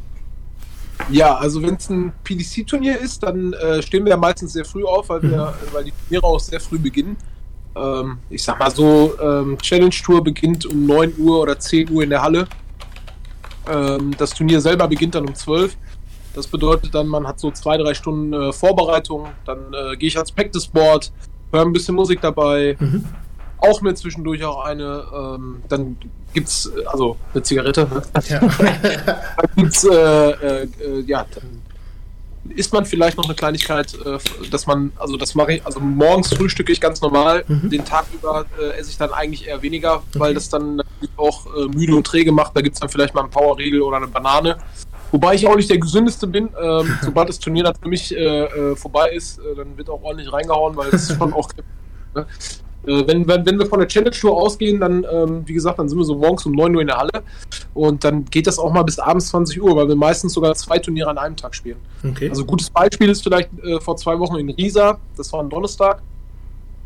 Ja, 1.10 1.36
also 1.36 1.62
wenn 1.62 1.76
es 1.76 1.90
ein 1.90 2.12
PDC-Turnier 2.24 3.00
ist, 3.00 3.24
dann 3.24 3.54
äh, 3.54 3.82
stehen 3.82 4.04
wir 4.06 4.12
ja 4.12 4.18
meistens 4.18 4.54
sehr 4.54 4.66
früh 4.66 4.84
auf, 4.84 5.10
weil, 5.10 5.22
wir, 5.22 5.54
weil 5.72 5.86
die 5.86 5.92
Turniere 5.92 6.26
auch 6.26 6.40
sehr 6.40 6.60
früh 6.60 6.78
beginnen. 6.80 7.16
Ähm, 7.76 8.18
ich 8.30 8.44
sag 8.44 8.60
mal 8.60 8.72
so, 8.72 9.14
ähm, 9.22 9.58
Challenge 9.60 9.90
Tour 9.90 10.24
beginnt 10.24 10.66
um 10.66 10.86
9 10.86 11.14
Uhr 11.18 11.42
oder 11.42 11.58
10 11.58 11.92
Uhr 11.92 12.04
in 12.04 12.10
der 12.10 12.22
Halle. 12.22 12.48
Ähm, 13.70 14.16
das 14.18 14.32
Turnier 14.32 14.60
selber 14.60 14.88
beginnt 14.88 15.16
dann 15.16 15.28
um 15.28 15.36
12. 15.36 15.78
Das 16.34 16.48
bedeutet 16.48 16.94
dann, 16.94 17.08
man 17.08 17.26
hat 17.28 17.40
so 17.40 17.52
zwei, 17.52 17.78
drei 17.78 17.94
Stunden 17.94 18.34
äh, 18.34 18.54
Vorbereitung. 18.54 19.28
Dann 19.46 19.74
äh, 19.74 19.96
gehe 19.98 20.08
ich 20.08 20.18
ans 20.18 20.32
Practice 20.32 20.68
Board, 20.68 21.12
höre 21.52 21.62
ein 21.62 21.74
bisschen 21.74 21.96
Musik 21.96 22.22
dabei, 22.22 22.76
Mhm. 22.80 23.06
Auch 23.60 23.82
mir 23.82 23.96
zwischendurch 23.96 24.44
auch 24.44 24.64
eine. 24.66 25.04
Ähm, 25.14 25.64
dann 25.70 25.98
gibt's 26.34 26.68
äh, 26.76 26.86
also 26.86 27.18
eine 27.34 27.44
Zigarette. 27.44 27.88
Ne? 27.92 28.02
Ja. 28.28 28.40
Dann 29.38 29.56
gibt's, 29.56 29.84
äh, 29.84 29.90
äh, 29.94 30.64
äh, 30.64 31.00
ja, 31.02 31.26
dann 31.34 31.62
isst 32.56 32.72
man 32.72 32.86
vielleicht 32.86 33.18
noch 33.18 33.26
eine 33.26 33.36
Kleinigkeit, 33.36 33.94
äh, 34.06 34.20
dass 34.52 34.68
man, 34.68 34.92
also 34.98 35.18
das 35.18 35.36
mache 35.36 35.54
ich, 35.56 35.66
also 35.66 35.80
morgens 35.80 36.34
frühstücke 36.34 36.72
ich 36.72 36.80
ganz 36.80 37.02
normal, 37.02 37.44
Mhm. 37.48 37.70
den 37.70 37.84
Tag 37.86 38.06
über 38.14 38.46
äh, 38.60 38.78
esse 38.80 38.90
ich 38.92 38.98
dann 38.98 39.12
eigentlich 39.12 39.48
eher 39.48 39.62
weniger, 39.62 39.96
Okay. 39.96 40.20
weil 40.20 40.34
das 40.34 40.50
dann 40.50 40.78
natürlich 40.78 41.10
auch 41.18 41.46
müde 41.70 41.96
und 41.96 42.06
träge 42.08 42.32
macht. 42.32 42.56
Da 42.56 42.62
gibt's 42.62 42.80
dann 42.80 42.90
vielleicht 42.90 43.14
mal 43.14 43.22
einen 43.22 43.32
Powerriegel 43.32 43.82
oder 43.82 43.98
eine 43.98 44.08
Banane. 44.08 44.58
Wobei 45.12 45.36
ich 45.36 45.48
auch 45.48 45.56
nicht 45.56 45.70
der 45.70 45.78
gesündeste 45.80 46.28
bin. 46.28 46.50
Ähm, 46.62 46.98
sobald 47.02 47.30
das 47.30 47.40
Turnier 47.40 47.64
dann 47.64 47.76
für 47.76 47.90
mich 47.90 48.16
vorbei 48.76 49.10
ist, 49.12 49.40
dann 49.56 49.78
wird 49.78 49.90
auch 49.90 50.02
ordentlich 50.04 50.32
reingehauen, 50.32 50.76
weil 50.78 50.92
das 50.92 51.10
ist 51.10 51.18
schon 51.18 51.34
auch 51.34 51.50
Ne? 52.16 52.26
Wenn, 52.88 53.28
wenn, 53.28 53.46
wenn 53.46 53.60
wir 53.60 53.66
von 53.66 53.80
der 53.80 53.88
Challenge 53.88 54.12
Tour 54.12 54.36
ausgehen, 54.36 54.80
dann, 54.80 55.06
ähm, 55.12 55.44
wie 55.46 55.54
gesagt, 55.54 55.80
dann 55.80 55.90
sind 55.90 55.98
wir 55.98 56.06
so 56.06 56.16
morgens 56.16 56.46
um 56.46 56.54
9 56.54 56.76
Uhr 56.76 56.82
in 56.82 56.88
der 56.88 56.98
Halle 56.98 57.24
und 57.74 58.04
dann 58.04 58.26
geht 58.26 58.48
das 58.48 58.58
auch 58.58 58.72
mal 58.72 58.84
bis 58.84 58.98
abends 58.98 59.28
20 59.28 59.62
Uhr, 59.62 59.76
weil 59.76 59.88
wir 59.88 59.96
meistens 59.96 60.34
sogar 60.34 60.56
zwei 60.56 60.80
Turniere 60.80 61.10
an 61.10 61.18
einem 61.18 61.36
Tag 61.36 61.54
spielen. 61.54 61.78
Okay. 62.08 62.30
Also 62.30 62.46
gutes 62.46 62.70
Beispiel 62.70 63.10
ist 63.10 63.24
vielleicht 63.24 63.50
äh, 63.64 63.80
vor 63.80 63.98
zwei 63.98 64.18
Wochen 64.20 64.38
in 64.38 64.50
Riesa, 64.50 65.00
das 65.16 65.32
war 65.34 65.42
ein 65.42 65.50
Donnerstag. 65.50 66.02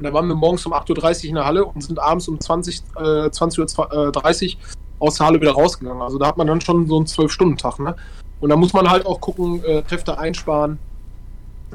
Und 0.01 0.05
da 0.05 0.13
waren 0.13 0.27
wir 0.27 0.33
morgens 0.33 0.65
um 0.65 0.73
8.30 0.73 1.25
Uhr 1.25 1.29
in 1.29 1.35
der 1.35 1.45
Halle 1.45 1.63
und 1.63 1.83
sind 1.83 1.99
abends 1.99 2.27
um 2.27 2.39
20, 2.39 2.81
äh, 2.95 2.99
20.30 2.99 3.59
Uhr 3.59 4.59
aus 4.97 5.17
der 5.17 5.27
Halle 5.27 5.39
wieder 5.39 5.51
rausgegangen. 5.51 6.01
Also 6.01 6.17
da 6.17 6.25
hat 6.25 6.37
man 6.37 6.47
dann 6.47 6.59
schon 6.59 6.87
so 6.87 6.97
einen 6.97 7.05
12-Stunden-Tag. 7.05 7.77
Ne? 7.77 7.95
Und 8.39 8.49
da 8.49 8.55
muss 8.55 8.73
man 8.73 8.89
halt 8.89 9.05
auch 9.05 9.21
gucken, 9.21 9.63
äh, 9.63 9.83
Kräfte 9.83 10.17
einsparen. 10.17 10.79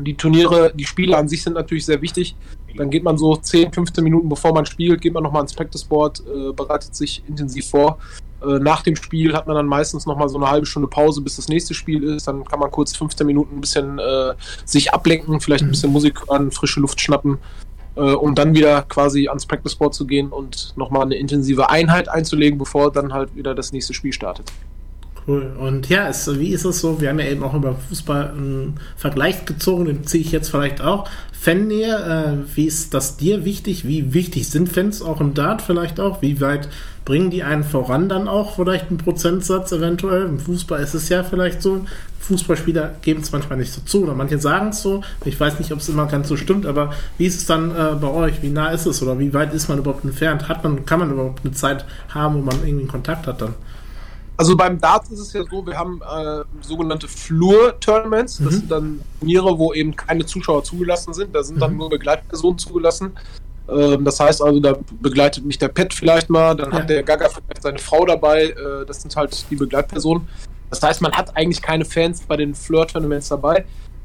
Die 0.00 0.14
Turniere, 0.14 0.72
die 0.74 0.84
Spiele 0.84 1.16
an 1.16 1.28
sich 1.28 1.44
sind 1.44 1.52
natürlich 1.52 1.86
sehr 1.86 2.02
wichtig. 2.02 2.34
Dann 2.76 2.90
geht 2.90 3.02
man 3.02 3.18
so 3.18 3.36
10, 3.36 3.72
15 3.72 4.02
Minuten 4.04 4.28
bevor 4.28 4.52
man 4.52 4.66
spielt, 4.66 5.00
geht 5.00 5.14
man 5.14 5.22
nochmal 5.22 5.42
ins 5.42 5.54
Practice 5.54 5.84
Board, 5.84 6.22
äh, 6.26 6.52
bereitet 6.52 6.94
sich 6.94 7.22
intensiv 7.28 7.70
vor. 7.70 7.98
Äh, 8.42 8.58
nach 8.58 8.82
dem 8.82 8.96
Spiel 8.96 9.34
hat 9.34 9.46
man 9.46 9.56
dann 9.56 9.66
meistens 9.66 10.06
nochmal 10.06 10.28
so 10.28 10.36
eine 10.36 10.50
halbe 10.50 10.66
Stunde 10.66 10.88
Pause, 10.88 11.20
bis 11.20 11.36
das 11.36 11.48
nächste 11.48 11.74
Spiel 11.74 12.02
ist. 12.04 12.28
Dann 12.28 12.44
kann 12.44 12.60
man 12.60 12.70
kurz 12.70 12.96
15 12.96 13.26
Minuten 13.26 13.56
ein 13.56 13.60
bisschen 13.60 13.98
äh, 13.98 14.34
sich 14.64 14.92
ablenken, 14.92 15.40
vielleicht 15.40 15.64
ein 15.64 15.68
mhm. 15.68 15.72
bisschen 15.72 15.92
Musik 15.92 16.20
an, 16.28 16.50
frische 16.50 16.80
Luft 16.80 17.00
schnappen, 17.00 17.38
äh, 17.96 18.00
um 18.00 18.34
dann 18.34 18.54
wieder 18.54 18.82
quasi 18.82 19.28
ans 19.28 19.46
Practice 19.46 19.74
Board 19.74 19.94
zu 19.94 20.06
gehen 20.06 20.28
und 20.28 20.74
nochmal 20.76 21.02
eine 21.02 21.16
intensive 21.16 21.70
Einheit 21.70 22.08
einzulegen, 22.08 22.58
bevor 22.58 22.92
dann 22.92 23.12
halt 23.12 23.34
wieder 23.34 23.54
das 23.54 23.72
nächste 23.72 23.94
Spiel 23.94 24.12
startet. 24.12 24.52
Cool. 25.26 25.50
Und 25.58 25.88
ja, 25.88 26.08
es, 26.08 26.38
wie 26.38 26.50
ist 26.50 26.64
es 26.64 26.80
so? 26.80 27.00
Wir 27.00 27.08
haben 27.08 27.18
ja 27.18 27.26
eben 27.26 27.42
auch 27.42 27.54
über 27.54 27.74
Fußball 27.88 28.30
einen 28.30 28.74
Vergleich 28.96 29.44
gezogen, 29.44 29.86
den 29.86 30.04
ziehe 30.04 30.22
ich 30.22 30.30
jetzt 30.30 30.50
vielleicht 30.50 30.80
auch. 30.80 31.08
Fannähe, 31.32 31.96
äh, 31.96 32.56
wie 32.56 32.66
ist 32.66 32.94
das 32.94 33.16
dir 33.16 33.44
wichtig? 33.44 33.86
Wie 33.86 34.14
wichtig 34.14 34.48
sind 34.48 34.68
Fans 34.68 35.02
auch 35.02 35.20
im 35.20 35.34
Dart 35.34 35.62
vielleicht 35.62 35.98
auch? 35.98 36.22
Wie 36.22 36.40
weit 36.40 36.68
bringen 37.04 37.30
die 37.30 37.42
einen 37.42 37.64
voran 37.64 38.08
dann 38.08 38.28
auch? 38.28 38.54
Vielleicht 38.54 38.88
einen 38.88 38.98
Prozentsatz 38.98 39.72
eventuell? 39.72 40.26
Im 40.26 40.38
Fußball 40.38 40.80
ist 40.80 40.94
es 40.94 41.08
ja 41.08 41.24
vielleicht 41.24 41.60
so. 41.60 41.84
Fußballspieler 42.20 42.96
geben 43.02 43.20
es 43.20 43.30
manchmal 43.30 43.58
nicht 43.58 43.72
so 43.72 43.80
zu 43.82 44.02
oder 44.04 44.14
manche 44.14 44.38
sagen 44.38 44.68
es 44.68 44.82
so. 44.82 45.02
Ich 45.24 45.38
weiß 45.38 45.58
nicht, 45.58 45.72
ob 45.72 45.80
es 45.80 45.88
immer 45.88 46.06
ganz 46.06 46.28
so 46.28 46.36
stimmt, 46.36 46.66
aber 46.66 46.92
wie 47.18 47.26
ist 47.26 47.36
es 47.36 47.46
dann 47.46 47.70
äh, 47.70 47.94
bei 48.00 48.08
euch? 48.08 48.42
Wie 48.42 48.50
nah 48.50 48.70
ist 48.70 48.86
es 48.86 49.02
oder 49.02 49.18
wie 49.18 49.32
weit 49.32 49.54
ist 49.54 49.68
man 49.68 49.78
überhaupt 49.78 50.04
entfernt? 50.04 50.48
Hat 50.48 50.62
man, 50.64 50.84
kann 50.86 51.00
man 51.00 51.12
überhaupt 51.12 51.44
eine 51.44 51.52
Zeit 51.52 51.84
haben, 52.12 52.36
wo 52.36 52.40
man 52.42 52.56
irgendwie 52.56 52.80
einen 52.80 52.88
Kontakt 52.88 53.26
hat 53.26 53.40
dann? 53.40 53.54
Also 54.38 54.56
beim 54.56 54.78
Darts 54.78 55.10
ist 55.10 55.20
es 55.20 55.32
ja 55.32 55.42
so, 55.50 55.66
wir 55.66 55.78
haben 55.78 56.02
äh, 56.02 56.44
sogenannte 56.60 57.08
Flur-Tournaments. 57.08 58.38
Das 58.38 58.46
mhm. 58.46 58.50
sind 58.50 58.70
dann 58.70 59.00
Turniere, 59.18 59.58
wo 59.58 59.72
eben 59.72 59.96
keine 59.96 60.26
Zuschauer 60.26 60.62
zugelassen 60.62 61.14
sind. 61.14 61.34
Da 61.34 61.42
sind 61.42 61.60
dann 61.60 61.72
mhm. 61.72 61.78
nur 61.78 61.90
Begleitpersonen 61.90 62.58
zugelassen. 62.58 63.12
Ähm, 63.68 64.04
das 64.04 64.20
heißt 64.20 64.42
also, 64.42 64.60
da 64.60 64.76
begleitet 65.00 65.44
mich 65.44 65.58
der 65.58 65.68
Pet 65.68 65.94
vielleicht 65.94 66.28
mal, 66.28 66.54
dann 66.54 66.70
ja. 66.70 66.78
hat 66.78 66.90
der 66.90 67.02
Gaga 67.02 67.28
vielleicht 67.28 67.62
seine 67.62 67.78
Frau 67.78 68.04
dabei. 68.04 68.44
Äh, 68.44 68.84
das 68.86 69.02
sind 69.02 69.16
halt 69.16 69.46
die 69.50 69.56
Begleitpersonen. 69.56 70.28
Das 70.68 70.82
heißt, 70.82 71.00
man 71.00 71.12
hat 71.12 71.36
eigentlich 71.36 71.62
keine 71.62 71.84
Fans 71.84 72.22
bei 72.22 72.36
den 72.36 72.54
Flirt-Tournaments 72.54 73.28
dabei. 73.28 73.64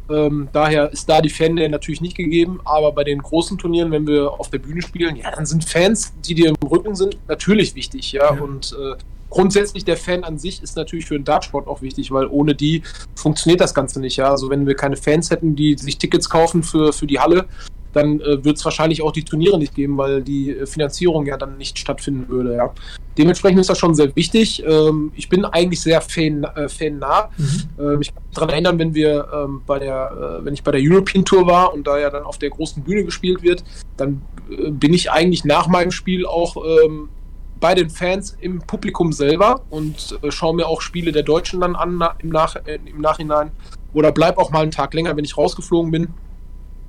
Ähm, 0.10 0.50
daher 0.52 0.92
ist 0.92 1.08
da 1.10 1.22
die 1.22 1.30
Fan 1.30 1.56
natürlich 1.56 2.02
nicht 2.02 2.18
gegeben, 2.18 2.60
aber 2.66 2.92
bei 2.92 3.04
den 3.04 3.22
großen 3.22 3.58
Turnieren, 3.58 3.92
wenn 3.92 4.08
wir 4.08 4.32
auf 4.32 4.50
der 4.50 4.60
Bühne 4.60 4.82
spielen, 4.82 5.16
ja, 5.16 5.32
dann 5.32 5.46
sind 5.46 5.64
Fans, 5.64 6.14
die 6.26 6.36
dir 6.36 6.50
im 6.50 6.56
Rücken 6.68 6.96
sind, 6.96 7.18
natürlich 7.28 7.76
wichtig, 7.76 8.12
ja. 8.12 8.34
ja. 8.34 8.42
Und 8.42 8.76
äh, 8.80 8.96
grundsätzlich 9.32 9.84
der 9.84 9.98
Fan 9.98 10.24
an 10.24 10.38
sich 10.38 10.62
ist 10.62 10.76
natürlich 10.76 11.06
für 11.08 11.16
den 11.16 11.26
Dartsport 11.26 11.68
auch 11.68 11.82
wichtig, 11.82 12.12
weil 12.12 12.28
ohne 12.28 12.54
die 12.54 12.84
funktioniert 13.16 13.62
das 13.62 13.74
Ganze 13.74 14.00
nicht. 14.00 14.18
Ja? 14.18 14.30
Also 14.30 14.52
wenn 14.52 14.68
wir 14.68 14.76
keine 14.76 14.98
Fans 14.98 15.32
hätten, 15.32 15.56
die 15.56 15.76
sich 15.76 15.98
Tickets 15.98 16.30
kaufen 16.30 16.62
für, 16.62 16.94
für 16.94 17.08
die 17.08 17.20
Halle, 17.20 17.48
dann 17.94 18.20
äh, 18.22 18.44
wird 18.44 18.58
es 18.58 18.66
wahrscheinlich 18.66 19.02
auch 19.02 19.12
die 19.12 19.24
Turniere 19.24 19.58
nicht 19.58 19.76
geben, 19.76 19.98
weil 19.98 20.22
die 20.22 20.52
äh, 20.52 20.66
Finanzierung 20.66 21.26
ja 21.26 21.38
dann 21.38 21.58
nicht 21.58 21.78
stattfinden 21.78 22.30
würde. 22.30 22.56
Ja. 22.56 22.74
Dementsprechend 23.18 23.60
ist 23.60 23.70
das 23.70 23.78
schon 23.78 23.96
sehr 23.96 24.16
wichtig. 24.16 24.64
Ähm, 24.66 25.12
ich 25.16 25.28
bin 25.28 25.46
eigentlich 25.46 25.82
sehr 25.82 26.02
fan, 26.02 26.44
äh, 26.44 26.70
fannah. 26.70 27.30
Mhm. 27.38 27.46
Ähm, 27.80 28.02
ich 28.02 28.14
kann 28.14 28.24
mich 28.24 28.34
daran 28.34 28.50
erinnern, 28.50 28.80
wenn 28.80 28.94
wir 28.94 29.28
ähm, 29.34 29.62
bei 29.66 29.80
der, 29.80 30.40
äh, 30.42 30.46
wenn 30.46 30.54
ich 30.54 30.64
bei 30.64 30.72
der 30.72 30.82
European 30.82 31.26
Tour 31.26 31.46
war 31.48 31.74
und 31.74 31.86
da 31.86 32.00
ja 32.00 32.10
dann 32.10 32.24
auf 32.24 32.38
der 32.38 32.50
großen 32.50 32.84
Bühne 32.84 33.04
gespielt 33.04 33.44
wird, 33.44 33.64
dann 33.98 34.22
äh, 34.50 34.72
bin 34.72 34.94
ich 34.94 35.12
eigentlich 35.12 35.44
nach 35.44 35.68
meinem 35.68 35.92
Spiel 35.92 36.26
auch 36.26 36.56
ähm, 36.86 37.10
bei 37.62 37.76
den 37.76 37.90
Fans 37.90 38.36
im 38.42 38.60
Publikum 38.60 39.14
selber 39.14 39.62
und 39.70 40.20
äh, 40.24 40.32
schaue 40.32 40.56
mir 40.56 40.68
auch 40.68 40.82
Spiele 40.82 41.14
der 41.14 41.24
Deutschen 41.24 41.62
dann 41.62 41.76
an 41.76 41.98
na, 41.98 42.16
im, 42.18 42.30
Nach 42.30 42.56
äh, 42.66 42.80
im 42.84 43.00
Nachhinein. 43.00 43.52
Oder 43.94 44.12
bleib 44.12 44.38
auch 44.38 44.50
mal 44.50 44.64
einen 44.64 44.72
Tag 44.72 44.94
länger, 44.94 45.16
wenn 45.16 45.24
ich 45.24 45.38
rausgeflogen 45.38 45.92
bin. 45.92 46.08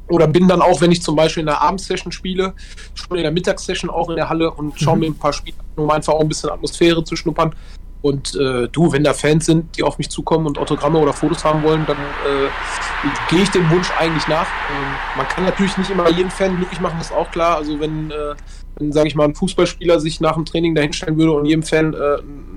Oder 0.09 0.27
bin 0.27 0.49
dann 0.49 0.63
auch, 0.63 0.81
wenn 0.81 0.91
ich 0.91 1.03
zum 1.03 1.15
Beispiel 1.15 1.43
in 1.43 1.47
der 1.47 1.61
Abendsession 1.61 2.11
spiele, 2.11 2.55
schon 2.95 3.17
in 3.17 3.23
der 3.23 3.33
Mittagssession 3.33 3.91
auch 3.91 4.09
in 4.09 4.17
der 4.17 4.29
Halle 4.29 4.51
und 4.51 4.79
schaue 4.81 4.95
mhm. 4.97 5.01
mir 5.01 5.07
ein 5.09 5.19
paar 5.19 5.33
Spiele 5.33 5.57
an, 5.59 5.85
um 5.85 5.91
einfach 5.91 6.15
auch 6.15 6.21
ein 6.21 6.29
bisschen 6.29 6.51
Atmosphäre 6.51 7.05
zu 7.05 7.17
schnuppern. 7.17 7.55
Und 8.01 8.35
äh, 8.35 8.69
du, 8.69 8.93
wenn 8.93 9.05
da 9.05 9.15
Fans 9.15 9.47
sind, 9.47 9.77
die 9.77 9.85
auf 9.85 9.99
mich 9.99 10.11
zukommen 10.11 10.47
und 10.47 10.59
Autogramme 10.59 10.99
oder 10.99 11.13
Fotos 11.13 11.45
haben 11.45 11.63
wollen, 11.63 11.87
dann 11.87 11.97
äh, 11.97 12.49
gehe 13.31 13.43
ich 13.43 13.51
dem 13.51 13.71
Wunsch 13.71 13.91
eigentlich 13.97 14.27
nach. 14.27 14.47
Ähm, 14.47 14.95
man 15.17 15.29
kann 15.29 15.45
natürlich 15.45 15.77
nicht 15.77 15.91
immer 15.91 16.11
jeden 16.11 16.31
Fan 16.31 16.57
glücklich 16.57 16.81
machen, 16.81 16.97
das 16.99 17.11
ist 17.11 17.17
auch 17.17 17.31
klar. 17.31 17.57
Also 17.57 17.79
wenn 17.79 18.11
äh, 18.11 18.35
wenn, 18.72 18.72
sage 18.91 19.09
ich 19.09 19.15
mal, 19.15 19.25
ein 19.25 19.35
Fußballspieler 19.35 20.01
sich 20.01 20.21
nach 20.21 20.35
dem 20.35 20.45
Training 20.45 20.75
dahinstellen 20.75 21.17
würde 21.17 21.33
und 21.33 21.45
jedem 21.45 21.63
Fan 21.63 21.95
äh, 21.95 22.17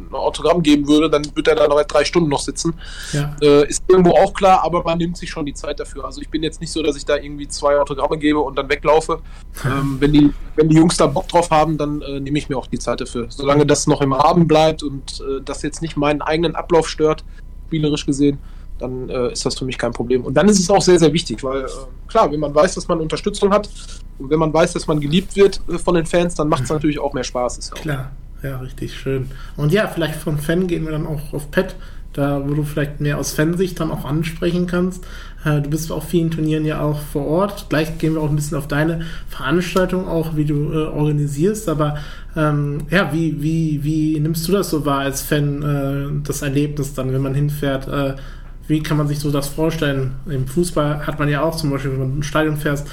ein 0.10 0.14
Autogramm 0.14 0.64
geben 0.64 0.88
würde, 0.88 1.10
dann 1.10 1.24
würde 1.36 1.52
er 1.52 1.58
da 1.58 1.68
noch 1.68 1.82
drei 1.84 2.06
Stunden 2.06 2.30
noch 2.30 2.40
sitzen. 2.40 2.74
Ja. 3.12 3.36
Äh, 3.42 3.68
ist 3.68 3.84
irgendwo 3.88 4.12
auch 4.12 4.34
klar, 4.34 4.64
aber 4.64 4.84
man 4.84 4.98
nimmt 4.98 5.18
sich 5.18 5.30
schon 5.30 5.46
die 5.46 5.54
Zeit 5.54 5.80
dafür. 5.80 6.06
Also 6.06 6.22
ich 6.22 6.30
bin 6.30 6.42
jetzt 6.42 6.62
nicht 6.62 6.72
so, 6.72 6.82
dass 6.82 6.96
ich 6.96 7.06
da 7.06 7.18
irgendwie 7.18 7.48
zwei 7.48 7.78
Autogramme 7.78 8.18
gebe 8.18 8.40
und 8.40 8.58
dann 8.58 8.70
weglaufe. 8.70 9.20
Ähm, 9.66 9.98
wenn, 10.00 10.14
die, 10.14 10.34
wenn 10.56 10.70
die 10.70 10.78
Jungs 10.78 10.98
da 10.98 11.08
Bock 11.08 11.28
drauf 11.28 11.52
haben, 11.52 11.78
dann 11.78 12.02
äh, 12.02 12.20
nehme 12.20 12.38
ich 12.38 12.50
mir 12.50 12.58
auch 12.58 12.68
die 12.68 12.80
Zeit 12.80 13.02
dafür. 13.02 13.28
Solange 13.30 13.66
das 13.66 13.88
noch 13.88 14.02
im 14.02 14.14
Rahmen 14.14 14.48
bleibt 14.48 14.84
und 14.84 15.22
äh, 15.22 15.42
das 15.44 15.62
jetzt 15.62 15.82
nicht 15.82 15.98
meinen 15.98 16.22
eigenen 16.22 16.56
Ablauf 16.56 16.88
stört, 16.88 17.24
spielerisch 17.68 18.06
gesehen, 18.06 18.40
dann 18.78 19.10
äh, 19.10 19.32
ist 19.32 19.46
das 19.46 19.58
für 19.58 19.66
mich 19.66 19.78
kein 19.78 19.92
Problem. 19.92 20.26
Und 20.26 20.34
dann 20.36 20.48
ist 20.50 20.60
es 20.60 20.70
auch 20.70 20.82
sehr, 20.82 21.00
sehr 21.00 21.14
wichtig, 21.14 21.44
weil 21.44 21.62
äh, 21.62 21.68
klar, 22.08 22.32
wenn 22.32 22.40
man 22.40 22.54
weiß, 22.54 22.76
dass 22.76 22.88
man 22.88 23.00
Unterstützung 23.00 23.52
hat 23.54 23.70
und 24.20 24.30
wenn 24.30 24.40
man 24.40 24.54
weiß, 24.54 24.74
dass 24.74 24.88
man 24.88 25.00
geliebt 25.00 25.36
wird 25.36 25.62
äh, 25.70 25.78
von 25.78 25.96
den 25.96 26.06
Fans, 26.06 26.36
dann 26.36 26.50
macht 26.50 26.64
es 26.64 26.70
mhm. 26.70 26.76
natürlich 26.76 27.00
auch 27.00 27.14
mehr 27.14 27.24
Spaß. 27.24 27.58
Ist 27.58 27.70
ja 27.76 27.82
klar, 27.82 28.12
ja, 28.44 28.58
richtig 28.58 28.94
schön. 28.94 29.30
Und 29.56 29.72
ja, 29.72 29.88
vielleicht 29.88 30.16
von 30.16 30.38
Fan 30.38 30.68
gehen 30.68 30.86
wir 30.86 30.92
dann 30.92 31.08
auch 31.08 31.34
auf 31.34 31.52
Pet, 31.52 31.76
da 32.14 32.42
wo 32.46 32.54
du 32.54 32.64
vielleicht 32.64 33.02
mehr 33.02 33.18
aus 33.18 33.32
Fansicht 33.34 33.80
dann 33.80 33.92
auch 33.92 34.06
ansprechen 34.06 34.68
kannst. 34.68 35.06
Äh, 35.46 35.62
du 35.62 35.70
bist 35.70 35.92
auf 35.92 36.08
vielen 36.08 36.32
Turnieren 36.32 36.66
ja 36.66 36.82
auch 36.82 37.00
vor 37.00 37.26
Ort. 37.28 37.68
Gleich 37.70 37.98
gehen 37.98 38.16
wir 38.16 38.22
auch 38.22 38.30
ein 38.30 38.36
bisschen 38.36 38.58
auf 38.58 38.68
deine 38.68 39.02
Veranstaltung 39.30 40.08
auch, 40.08 40.36
wie 40.36 40.46
du 40.46 40.72
äh, 40.74 40.88
organisierst. 40.88 41.70
Aber 41.70 41.98
ähm, 42.36 42.80
ja, 42.90 43.14
wie, 43.14 43.42
wie, 43.42 43.84
wie 43.84 44.20
nimmst 44.20 44.48
du 44.48 44.52
das 44.52 44.70
so 44.70 44.86
wahr 44.86 45.00
als 45.00 45.22
Fan, 45.22 45.62
äh, 45.62 46.24
das 46.26 46.42
Erlebnis 46.42 46.94
dann, 46.94 47.14
wenn 47.14 47.22
man 47.22 47.36
hinfährt? 47.36 47.88
Äh, 47.88 48.16
wie 48.68 48.82
kann 48.82 48.98
man 48.98 49.08
sich 49.08 49.20
so 49.20 49.32
das 49.32 49.48
vorstellen? 49.48 50.16
Im 50.28 50.48
Fußball 50.48 51.06
hat 51.06 51.20
man 51.20 51.30
ja 51.30 51.42
auch 51.42 51.56
zum 51.56 51.70
Beispiel, 51.70 51.92
wenn 51.92 52.00
man 52.00 52.16
ins 52.18 52.26
Stadion 52.26 52.58
fährst, 52.58 52.88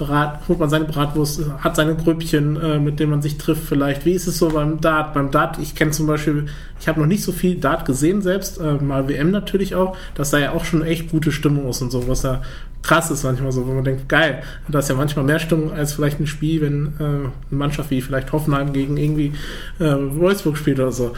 Brat, 0.00 0.48
holt 0.48 0.58
man 0.58 0.70
seine 0.70 0.86
Bratwurst, 0.86 1.42
hat 1.58 1.76
seine 1.76 1.94
Grüppchen, 1.94 2.56
äh, 2.56 2.78
mit 2.78 2.98
denen 2.98 3.10
man 3.10 3.20
sich 3.20 3.36
trifft 3.36 3.64
vielleicht. 3.64 4.06
Wie 4.06 4.12
ist 4.12 4.26
es 4.26 4.38
so 4.38 4.48
beim 4.48 4.80
Dart? 4.80 5.12
Beim 5.12 5.30
Dart, 5.30 5.58
ich 5.58 5.74
kenne 5.74 5.90
zum 5.90 6.06
Beispiel, 6.06 6.46
ich 6.80 6.88
habe 6.88 7.00
noch 7.00 7.06
nicht 7.06 7.22
so 7.22 7.32
viel 7.32 7.56
Dart 7.56 7.84
gesehen 7.84 8.22
selbst, 8.22 8.58
äh, 8.58 8.74
mal 8.76 9.08
WM 9.08 9.30
natürlich 9.30 9.74
auch, 9.74 9.94
dass 10.14 10.30
da 10.30 10.38
ja 10.38 10.52
auch 10.52 10.64
schon 10.64 10.82
echt 10.82 11.10
gute 11.10 11.32
Stimmung 11.32 11.68
ist 11.68 11.82
und 11.82 11.90
so, 11.90 12.08
was 12.08 12.22
ja 12.22 12.40
krass 12.82 13.10
ist 13.10 13.24
manchmal 13.24 13.52
so, 13.52 13.66
wo 13.66 13.72
man 13.72 13.84
denkt, 13.84 14.08
geil, 14.08 14.42
da 14.68 14.78
ist 14.78 14.88
ja 14.88 14.94
manchmal 14.94 15.26
mehr 15.26 15.38
Stimmung 15.38 15.70
als 15.70 15.92
vielleicht 15.92 16.18
ein 16.18 16.26
Spiel, 16.26 16.62
wenn 16.62 16.94
äh, 16.98 17.02
eine 17.02 17.32
Mannschaft 17.50 17.90
wie 17.90 18.00
vielleicht 18.00 18.32
Hoffenheim 18.32 18.72
gegen 18.72 18.96
irgendwie 18.96 19.34
äh, 19.80 19.84
Wolfsburg 19.84 20.56
spielt 20.56 20.80
oder 20.80 20.92
so. 20.92 21.12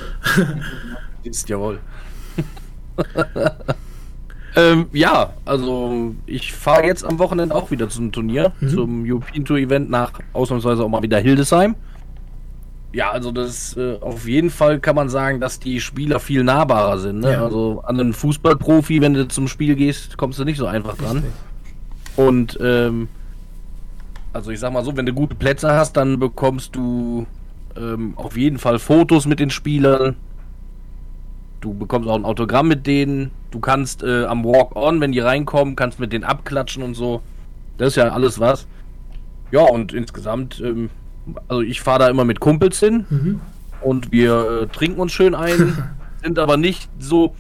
ist 1.23 1.49
jawohl. 1.49 1.79
Ähm, 4.55 4.87
ja, 4.93 5.33
also 5.45 6.15
ich 6.27 6.53
fahre 6.53 6.85
jetzt 6.85 7.05
am 7.05 7.19
Wochenende 7.19 7.55
auch 7.55 7.71
wieder 7.71 7.89
zum 7.89 8.13
Turnier, 8.13 8.53
mhm. 8.61 8.69
zum 8.69 9.05
European 9.07 9.45
Tour 9.45 9.59
Event 9.59 9.91
nach 9.91 10.13
ausnahmsweise 10.33 10.85
auch 10.85 10.89
mal 10.89 11.03
wieder 11.03 11.19
Hildesheim. 11.19 11.75
Ja, 12.93 13.11
also 13.11 13.33
das 13.33 13.75
äh, 13.79 13.97
auf 14.01 14.29
jeden 14.29 14.51
Fall 14.51 14.79
kann 14.79 14.95
man 14.95 15.09
sagen, 15.09 15.41
dass 15.41 15.59
die 15.59 15.81
Spieler 15.81 16.21
viel 16.21 16.45
nahbarer 16.45 16.99
sind. 16.99 17.21
Ne? 17.21 17.33
Ja. 17.33 17.45
Also 17.45 17.83
an 17.87 17.99
einen 17.99 18.13
Fußballprofi, 18.13 19.01
wenn 19.01 19.15
du 19.15 19.27
zum 19.29 19.49
Spiel 19.49 19.75
gehst, 19.75 20.19
kommst 20.19 20.39
du 20.39 20.45
nicht 20.45 20.59
so 20.59 20.67
einfach 20.67 20.99
dran. 20.99 21.23
Und 22.17 22.59
ähm, 22.61 23.09
also 24.35 24.51
ich 24.51 24.61
sag 24.61 24.75
mal 24.75 24.85
so, 24.85 24.95
wenn 24.95 25.07
du 25.07 25.15
gute 25.15 25.35
Plätze 25.35 25.73
hast, 25.73 25.97
dann 25.97 26.19
bekommst 26.19 26.77
du 26.77 27.27
ähm, 27.77 28.13
auf 28.17 28.37
jeden 28.37 28.59
Fall 28.59 28.79
Fotos 28.79 29.27
mit 29.27 29.41
den 29.41 29.49
Spielern. 29.49 30.17
Du 31.63 31.73
bekommst 31.73 32.09
auch 32.09 32.17
ein 32.17 32.27
Autogramm 32.27 32.69
mit 32.69 32.87
denen. 32.87 33.31
Du 33.53 33.61
kannst 33.61 34.03
äh, 34.03 34.25
am 34.25 34.45
Walk-On, 34.45 35.01
wenn 35.01 35.13
die 35.13 35.21
reinkommen, 35.21 35.77
kannst 35.77 36.01
mit 36.01 36.13
denen 36.13 36.25
abklatschen 36.25 36.83
und 36.83 36.95
so. 36.95 37.21
Das 37.77 37.89
ist 37.89 37.97
ja 37.97 38.09
alles 38.09 38.41
was. 38.41 38.67
Ja, 39.51 39.61
und 39.61 39.93
insgesamt, 39.93 40.61
ähm, 40.65 40.89
also 41.49 41.61
ich 41.61 41.83
fahre 41.83 42.01
da 42.01 42.09
immer 42.09 42.25
mit 42.25 42.41
Kumpels 42.41 42.81
hin 42.81 43.05
mhm. 43.11 43.41
und 43.83 44.11
wir 44.11 44.63
äh, 44.63 44.67
trinken 44.69 45.01
uns 45.01 45.13
schön 45.13 45.35
ein, 45.35 45.77
sind 46.23 46.39
aber 46.39 46.57
nicht 46.57 46.89
so, 46.99 47.35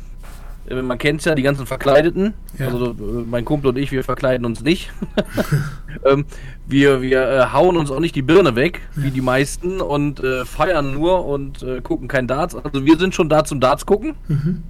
äh, 0.68 0.82
man 0.82 0.98
kennt 0.98 1.20
es 1.20 1.24
ja, 1.24 1.34
die 1.34 1.42
ganzen 1.42 1.64
Verkleideten. 1.64 2.34
Ja. 2.58 2.66
Also 2.66 2.90
äh, 2.90 3.24
mein 3.26 3.46
Kumpel 3.46 3.70
und 3.70 3.78
ich, 3.78 3.90
wir 3.90 4.04
verkleiden 4.04 4.44
uns 4.44 4.62
nicht. 4.62 4.92
ähm, 6.04 6.26
wir 6.66 7.00
wir 7.00 7.26
äh, 7.26 7.46
hauen 7.54 7.78
uns 7.78 7.90
auch 7.90 8.00
nicht 8.00 8.14
die 8.14 8.22
Birne 8.22 8.54
weg, 8.54 8.82
wie 8.94 9.10
die 9.10 9.22
meisten, 9.22 9.80
und 9.80 10.20
äh, 10.20 10.44
feiern 10.44 10.92
nur 10.92 11.24
und 11.24 11.64
gucken 11.82 12.06
kein 12.06 12.26
Darts. 12.26 12.54
Also 12.54 12.84
wir 12.84 12.98
sind 12.98 13.14
schon 13.14 13.30
da 13.30 13.44
zum 13.44 13.60
Darts 13.60 13.86
gucken 13.86 14.12
Mhm. 14.28 14.62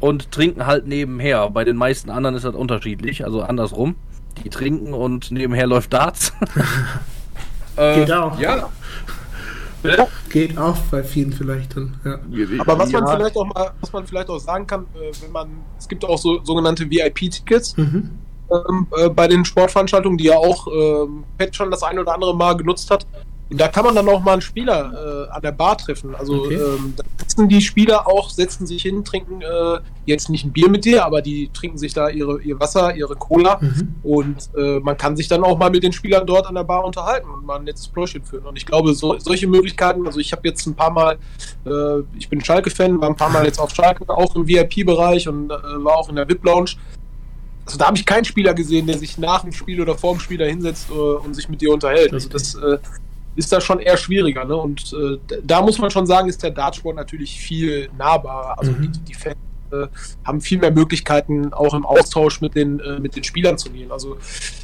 Und 0.00 0.30
trinken 0.32 0.66
halt 0.66 0.86
nebenher. 0.86 1.48
Bei 1.50 1.64
den 1.64 1.76
meisten 1.76 2.10
anderen 2.10 2.34
ist 2.36 2.44
das 2.44 2.54
unterschiedlich, 2.54 3.24
also 3.24 3.42
andersrum. 3.42 3.96
Die 4.44 4.50
trinken 4.50 4.92
und 4.94 5.30
nebenher 5.30 5.66
läuft 5.66 5.92
Darts. 5.92 6.32
Äh, 7.76 8.00
Geht 8.00 8.12
auch. 8.12 8.38
Ja. 8.38 8.68
Geht 10.30 10.56
auch 10.56 10.76
bei 10.92 11.02
vielen 11.02 11.32
vielleicht 11.32 11.76
dann. 11.76 11.94
Ja. 12.04 12.18
Aber 12.60 12.78
was 12.78 12.92
man 12.92 13.04
Ja. 13.04 13.16
vielleicht 13.16 13.36
auch 13.36 13.46
mal, 13.46 13.72
was 13.80 13.92
man 13.92 14.06
vielleicht 14.06 14.28
auch 14.30 14.38
sagen 14.38 14.66
kann, 14.66 14.86
äh, 14.94 15.10
wenn 15.20 15.32
man, 15.32 15.48
es 15.76 15.88
gibt 15.88 16.04
auch 16.04 16.16
so 16.16 16.42
sogenannte 16.44 16.88
VIP-Tickets 16.88 17.76
Mhm. 17.76 18.10
ähm, 18.50 18.86
äh, 18.96 19.08
bei 19.10 19.26
den 19.28 19.44
Sportveranstaltungen, 19.44 20.16
die 20.18 20.24
ja 20.26 20.36
auch 20.36 20.68
ähm, 20.68 21.24
Pet 21.36 21.54
schon 21.56 21.70
das 21.72 21.82
ein 21.82 21.98
oder 21.98 22.14
andere 22.14 22.34
Mal 22.36 22.56
genutzt 22.56 22.90
hat. 22.90 23.06
Und 23.50 23.60
da 23.60 23.68
kann 23.68 23.84
man 23.84 23.94
dann 23.94 24.08
auch 24.08 24.22
mal 24.22 24.32
einen 24.32 24.40
Spieler 24.40 25.28
äh, 25.28 25.30
an 25.30 25.42
der 25.42 25.52
Bar 25.52 25.76
treffen. 25.76 26.14
Also 26.14 26.44
Okay. 26.44 26.54
ähm, 26.54 26.94
da 26.96 27.04
sitzen 27.18 27.48
die 27.48 27.60
Spieler 27.60 28.08
auch, 28.08 28.30
setzen 28.30 28.66
sich 28.66 28.82
hin, 28.82 29.04
trinken 29.04 29.42
äh, 29.42 29.80
jetzt 30.06 30.30
nicht 30.30 30.44
ein 30.44 30.52
Bier 30.52 30.68
mit 30.70 30.84
dir, 30.84 31.04
aber 31.04 31.20
die 31.20 31.50
trinken 31.52 31.76
sich 31.76 31.92
da 31.92 32.08
ihre, 32.08 32.40
ihr 32.40 32.58
Wasser, 32.58 32.96
ihre 32.96 33.14
Cola. 33.16 33.58
Mhm. 33.60 33.94
Und 34.02 34.50
äh, 34.56 34.80
man 34.80 34.96
kann 34.96 35.14
sich 35.16 35.28
dann 35.28 35.44
auch 35.44 35.58
mal 35.58 35.70
mit 35.70 35.82
den 35.82 35.92
Spielern 35.92 36.26
dort 36.26 36.46
an 36.46 36.54
der 36.54 36.64
Bar 36.64 36.84
unterhalten 36.84 37.28
und 37.28 37.44
mal 37.44 37.56
ein 37.56 37.64
nettes 37.64 37.86
Pläuschen 37.86 38.24
führen. 38.24 38.46
Und 38.46 38.56
ich 38.56 38.64
glaube, 38.64 38.94
so, 38.94 39.18
solche 39.18 39.46
Möglichkeiten, 39.46 40.06
also 40.06 40.20
ich 40.20 40.32
habe 40.32 40.48
jetzt 40.48 40.66
ein 40.66 40.74
paar 40.74 40.90
Mal, 40.90 41.18
äh, 41.66 42.00
ich 42.18 42.28
bin 42.30 42.42
Schalke-Fan, 42.42 43.00
war 43.00 43.10
ein 43.10 43.16
paar 43.16 43.30
Mal 43.30 43.44
jetzt 43.44 43.60
auf 43.60 43.74
Schalke, 43.74 44.08
auch 44.08 44.34
im 44.36 44.48
VIP-Bereich 44.48 45.28
und 45.28 45.50
äh, 45.50 45.54
war 45.84 45.96
auch 45.96 46.08
in 46.08 46.16
der 46.16 46.26
VIP-Lounge. 46.28 46.72
Also 47.66 47.78
da 47.78 47.86
habe 47.86 47.96
ich 47.96 48.04
keinen 48.06 48.24
Spieler 48.24 48.54
gesehen, 48.54 48.86
der 48.86 48.98
sich 48.98 49.16
nach 49.18 49.42
dem 49.42 49.52
Spiel 49.52 49.80
oder 49.80 49.96
vor 49.96 50.14
dem 50.14 50.20
Spiel 50.20 50.38
da 50.38 50.44
hinsetzt 50.44 50.88
äh, 50.90 50.92
und 50.94 51.34
sich 51.34 51.48
mit 51.48 51.60
dir 51.60 51.72
unterhält. 51.72 52.12
Also 52.12 52.28
das 52.28 52.54
ist 53.36 53.52
da 53.52 53.60
schon 53.60 53.80
eher 53.80 53.96
schwieriger. 53.96 54.44
Ne? 54.44 54.56
Und 54.56 54.92
äh, 54.92 55.18
da 55.42 55.62
muss 55.62 55.78
man 55.78 55.90
schon 55.90 56.06
sagen, 56.06 56.28
ist 56.28 56.42
der 56.42 56.50
Dartsport 56.50 56.96
natürlich 56.96 57.38
viel 57.38 57.88
nahbarer. 57.98 58.58
Also 58.58 58.72
Mhm. 58.72 58.92
die, 58.92 58.98
die 59.00 59.14
Fans 59.14 59.36
äh, 59.72 59.86
haben 60.24 60.40
viel 60.40 60.58
mehr 60.58 60.70
Möglichkeiten, 60.70 61.52
auch 61.52 61.74
im 61.74 61.84
Austausch 61.84 62.40
mit 62.40 62.54
den, 62.54 62.80
äh, 62.80 62.98
mit 63.00 63.16
den 63.16 63.24
Spielern 63.24 63.58
zu 63.58 63.70
gehen. 63.70 63.90
Also 63.90 64.16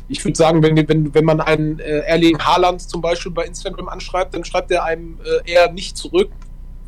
ich 0.08 0.24
würde 0.24 0.36
sagen, 0.36 0.62
wenn, 0.62 0.76
wenn, 0.88 1.14
wenn 1.14 1.24
man 1.24 1.40
einen 1.40 1.78
äh, 1.80 2.00
Erling 2.00 2.38
Haaland 2.38 2.82
zum 2.82 3.00
Beispiel 3.00 3.32
bei 3.32 3.44
Instagram 3.44 3.88
anschreibt, 3.88 4.34
dann 4.34 4.44
schreibt 4.44 4.70
er 4.70 4.84
einem 4.84 5.18
äh, 5.24 5.50
eher 5.50 5.72
nicht 5.72 5.96
zurück 5.96 6.30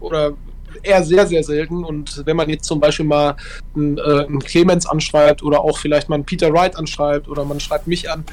oder 0.00 0.32
eher 0.82 1.02
sehr, 1.04 1.26
sehr 1.26 1.42
selten. 1.42 1.84
Und 1.84 2.22
wenn 2.26 2.36
man 2.36 2.48
jetzt 2.48 2.64
zum 2.64 2.80
Beispiel 2.80 3.06
mal 3.06 3.36
einen, 3.74 3.98
äh, 3.98 4.02
einen 4.26 4.40
Clemens 4.40 4.86
anschreibt 4.86 5.42
oder 5.42 5.60
auch 5.60 5.78
vielleicht 5.78 6.08
mal 6.08 6.16
einen 6.16 6.24
Peter 6.24 6.52
Wright 6.52 6.76
anschreibt 6.76 7.28
oder 7.28 7.44
man 7.44 7.60
schreibt 7.60 7.86
mich 7.86 8.10
an, 8.10 8.24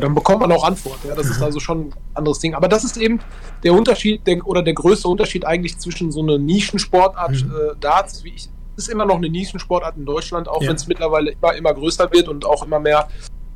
dann 0.00 0.14
bekommt 0.14 0.40
man 0.40 0.52
auch 0.52 0.64
Antwort. 0.64 0.98
Ja? 1.06 1.14
Das 1.14 1.26
ist 1.26 1.40
also 1.42 1.60
schon 1.60 1.88
ein 1.88 1.92
anderes 2.14 2.38
Ding. 2.40 2.54
Aber 2.54 2.68
das 2.68 2.84
ist 2.84 2.96
eben 2.98 3.20
der 3.62 3.72
Unterschied 3.72 4.26
der, 4.26 4.46
oder 4.46 4.62
der 4.62 4.74
größte 4.74 5.08
Unterschied 5.08 5.46
eigentlich 5.46 5.78
zwischen 5.78 6.12
so 6.12 6.20
einer 6.22 6.36
Nischensportart 6.38 7.30
Mhm. 7.30 7.52
äh, 7.52 7.74
Darts, 7.80 8.22
wie 8.24 8.34
ich, 8.34 8.48
ist 8.76 8.88
immer 8.88 9.06
noch 9.06 9.16
eine 9.16 9.28
Nischensportart 9.28 9.96
in 9.96 10.04
Deutschland, 10.04 10.46
auch 10.48 10.62
Ja. 10.62 10.68
wenn 10.68 10.76
es 10.76 10.86
mittlerweile 10.86 11.30
immer, 11.32 11.54
immer 11.54 11.74
größer 11.74 12.12
wird 12.12 12.28
und 12.28 12.44
auch 12.44 12.64
immer 12.64 12.78
mehr 12.80 13.08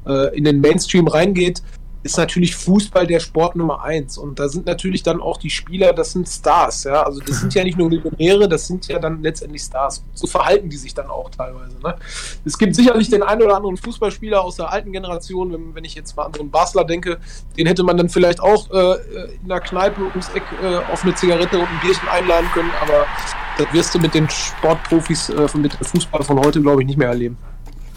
äh, 0.07 0.37
in 0.37 0.45
den 0.45 0.61
Mainstream 0.61 1.07
reingeht, 1.07 1.63
ist 2.03 2.17
natürlich 2.17 2.57
Fußball 2.57 3.07
der 3.07 3.21
Sport 3.21 3.57
Nummer 3.57 3.83
eins. 3.83 4.19
Und 4.19 4.39
da 4.39 4.49
sind 4.49 4.67
natürlich 4.67 5.03
dann 5.03 5.21
auch 5.21 5.37
die 5.37 5.51
Spieler, 5.51 5.93
das 5.93 6.13
sind 6.13 6.29
Stars, 6.29 6.85
ja. 6.85 7.03
Also 7.03 7.21
das 7.21 7.41
sind 7.41 7.55
ja 7.55 7.65
nicht 7.65 7.79
nur 7.79 7.89
Millionäre, 7.89 8.49
das 8.49 8.67
sind 8.67 8.89
ja 8.89 8.99
dann 8.99 9.23
letztendlich 9.23 9.63
Stars. 9.63 10.05
So 10.15 10.27
verhalten 10.27 10.69
die 10.69 10.77
sich 10.77 10.95
dann 10.95 11.09
auch 11.09 11.31
teilweise. 11.31 11.79
Ne? 11.83 11.95
Es 12.45 12.59
gibt 12.59 12.75
sicherlich 12.75 13.09
den 13.11 13.23
einen 13.23 13.43
oder 13.43 13.57
anderen 13.57 13.77
Fußballspieler 13.77 14.43
aus 14.43 14.57
der 14.57 14.71
alten 14.71 14.93
Generation, 14.93 15.53
wenn, 15.53 15.75
wenn 15.75 15.85
ich 15.85 15.95
jetzt 15.95 16.17
mal 16.17 16.25
an 16.25 16.33
so 16.35 16.41
einen 16.41 16.51
Basler 16.51 16.85
denke, 16.85 17.19
den 17.57 17.67
hätte 17.67 17.83
man 17.83 17.97
dann 17.97 18.09
vielleicht 18.09 18.41
auch 18.41 18.71
äh, 18.71 18.97
in 19.43 19.49
der 19.49 19.61
Kneipe 19.61 20.01
ums 20.01 20.29
Eck 20.31 20.43
äh, 20.63 20.77
auf 20.93 21.05
eine 21.05 21.15
Zigarette 21.15 21.59
und 21.59 21.67
ein 21.67 21.81
Bierchen 21.83 22.09
einladen 22.09 22.49
können, 22.53 22.71
aber 22.81 23.07
das 23.59 23.73
wirst 23.73 23.95
du 23.95 23.99
mit 23.99 24.15
den 24.15 24.29
Sportprofis, 24.29 25.29
äh, 25.29 25.47
mit 25.57 25.75
Fußball 25.75 26.25
von 26.25 26.41
heute, 26.41 26.61
glaube 26.61 26.83
ich, 26.83 26.87
nicht 26.87 26.99
mehr 26.99 27.09
erleben. 27.09 27.37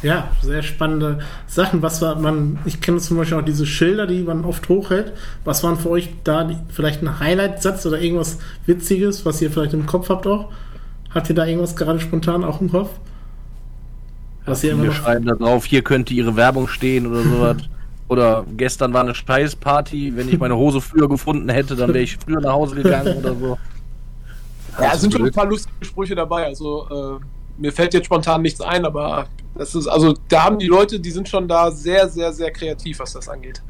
Ja, 0.06 0.30
sehr 0.43 0.62
spannende 0.62 1.18
Sachen. 1.47 1.82
Was 1.82 1.99
war 1.99 2.16
man, 2.20 2.60
ich 2.64 2.80
kenne 2.80 2.99
zum 2.99 3.18
Beispiel 3.18 3.39
auch 3.39 3.43
diese 3.43 3.66
Schilder, 3.66 4.06
die 4.06 4.22
man 4.22 4.45
oft 4.45 4.70
hochhält. 4.70 5.14
Was 5.45 5.64
waren 5.64 5.78
für 5.78 5.89
euch 5.89 6.10
da 6.24 6.43
die, 6.43 6.58
vielleicht 6.70 7.01
ein 7.01 7.20
Highlight-Satz 7.20 7.88
oder 7.88 7.99
irgendwas 7.99 8.38
Witziges, 8.68 9.26
was 9.26 9.41
ihr 9.41 9.49
vielleicht 9.49 9.74
im 9.74 9.88
Kopf 9.88 10.10
habt 10.10 10.28
auch? 10.28 10.51
Habt 11.10 11.28
ihr 11.30 11.34
da 11.34 11.47
irgendwas 11.47 11.76
gerade 11.76 11.99
spontan 11.99 12.43
auch 12.43 12.62
im 12.62 12.70
Kopf? 12.70 12.91
Was 14.45 14.64
ihr 14.64 14.74
immer 14.74 14.84
noch, 14.84 14.93
schreiben 14.93 15.26
da 15.26 15.34
drauf, 15.34 15.66
hier 15.66 15.82
könnte 15.82 16.14
ihre 16.14 16.36
Werbung 16.36 16.68
stehen 16.68 17.08
oder 17.08 17.24
sowas. 17.24 17.58
Oder 18.08 18.45
gestern 18.56 18.93
war 18.93 19.01
eine 19.01 19.16
Scheißparty, 19.16 20.16
wenn 20.16 20.30
ich 20.30 20.38
meine 20.38 20.56
Hose 20.56 20.80
früher 20.80 21.10
gefunden 21.10 21.49
hätte, 21.49 21.76
dann 21.76 21.88
wäre 21.88 22.03
ich 22.03 22.16
früher 22.18 22.39
nach 22.39 22.53
Hause 22.53 22.76
gegangen 22.76 23.18
oder 23.18 23.34
so. 23.34 23.58
Ja, 24.80 24.91
es 24.93 25.01
sind 25.01 25.12
schon 25.12 25.26
ein 25.26 25.32
paar 25.32 25.47
lustige 25.47 25.84
Sprüche 25.84 26.14
dabei. 26.14 26.45
Also 26.45 27.18
äh, 27.20 27.26
mir 27.58 27.72
fällt 27.72 27.93
jetzt 27.93 28.06
spontan 28.06 28.41
nichts 28.41 28.62
ein, 28.62 28.86
aber 28.86 29.28
das 29.58 29.74
ist, 29.76 29.88
also 29.88 30.14
da 30.28 30.43
haben 30.43 30.60
die 30.60 30.68
Leute, 30.68 30.99
die 30.99 31.12
sind 31.12 31.30
schon 31.30 31.47
da 31.47 31.72
sehr, 31.72 32.10
sehr, 32.10 32.34
sehr 32.34 32.51
kreativ, 32.51 32.99
was 32.99 33.14
das 33.14 33.30
angeht. 33.30 33.62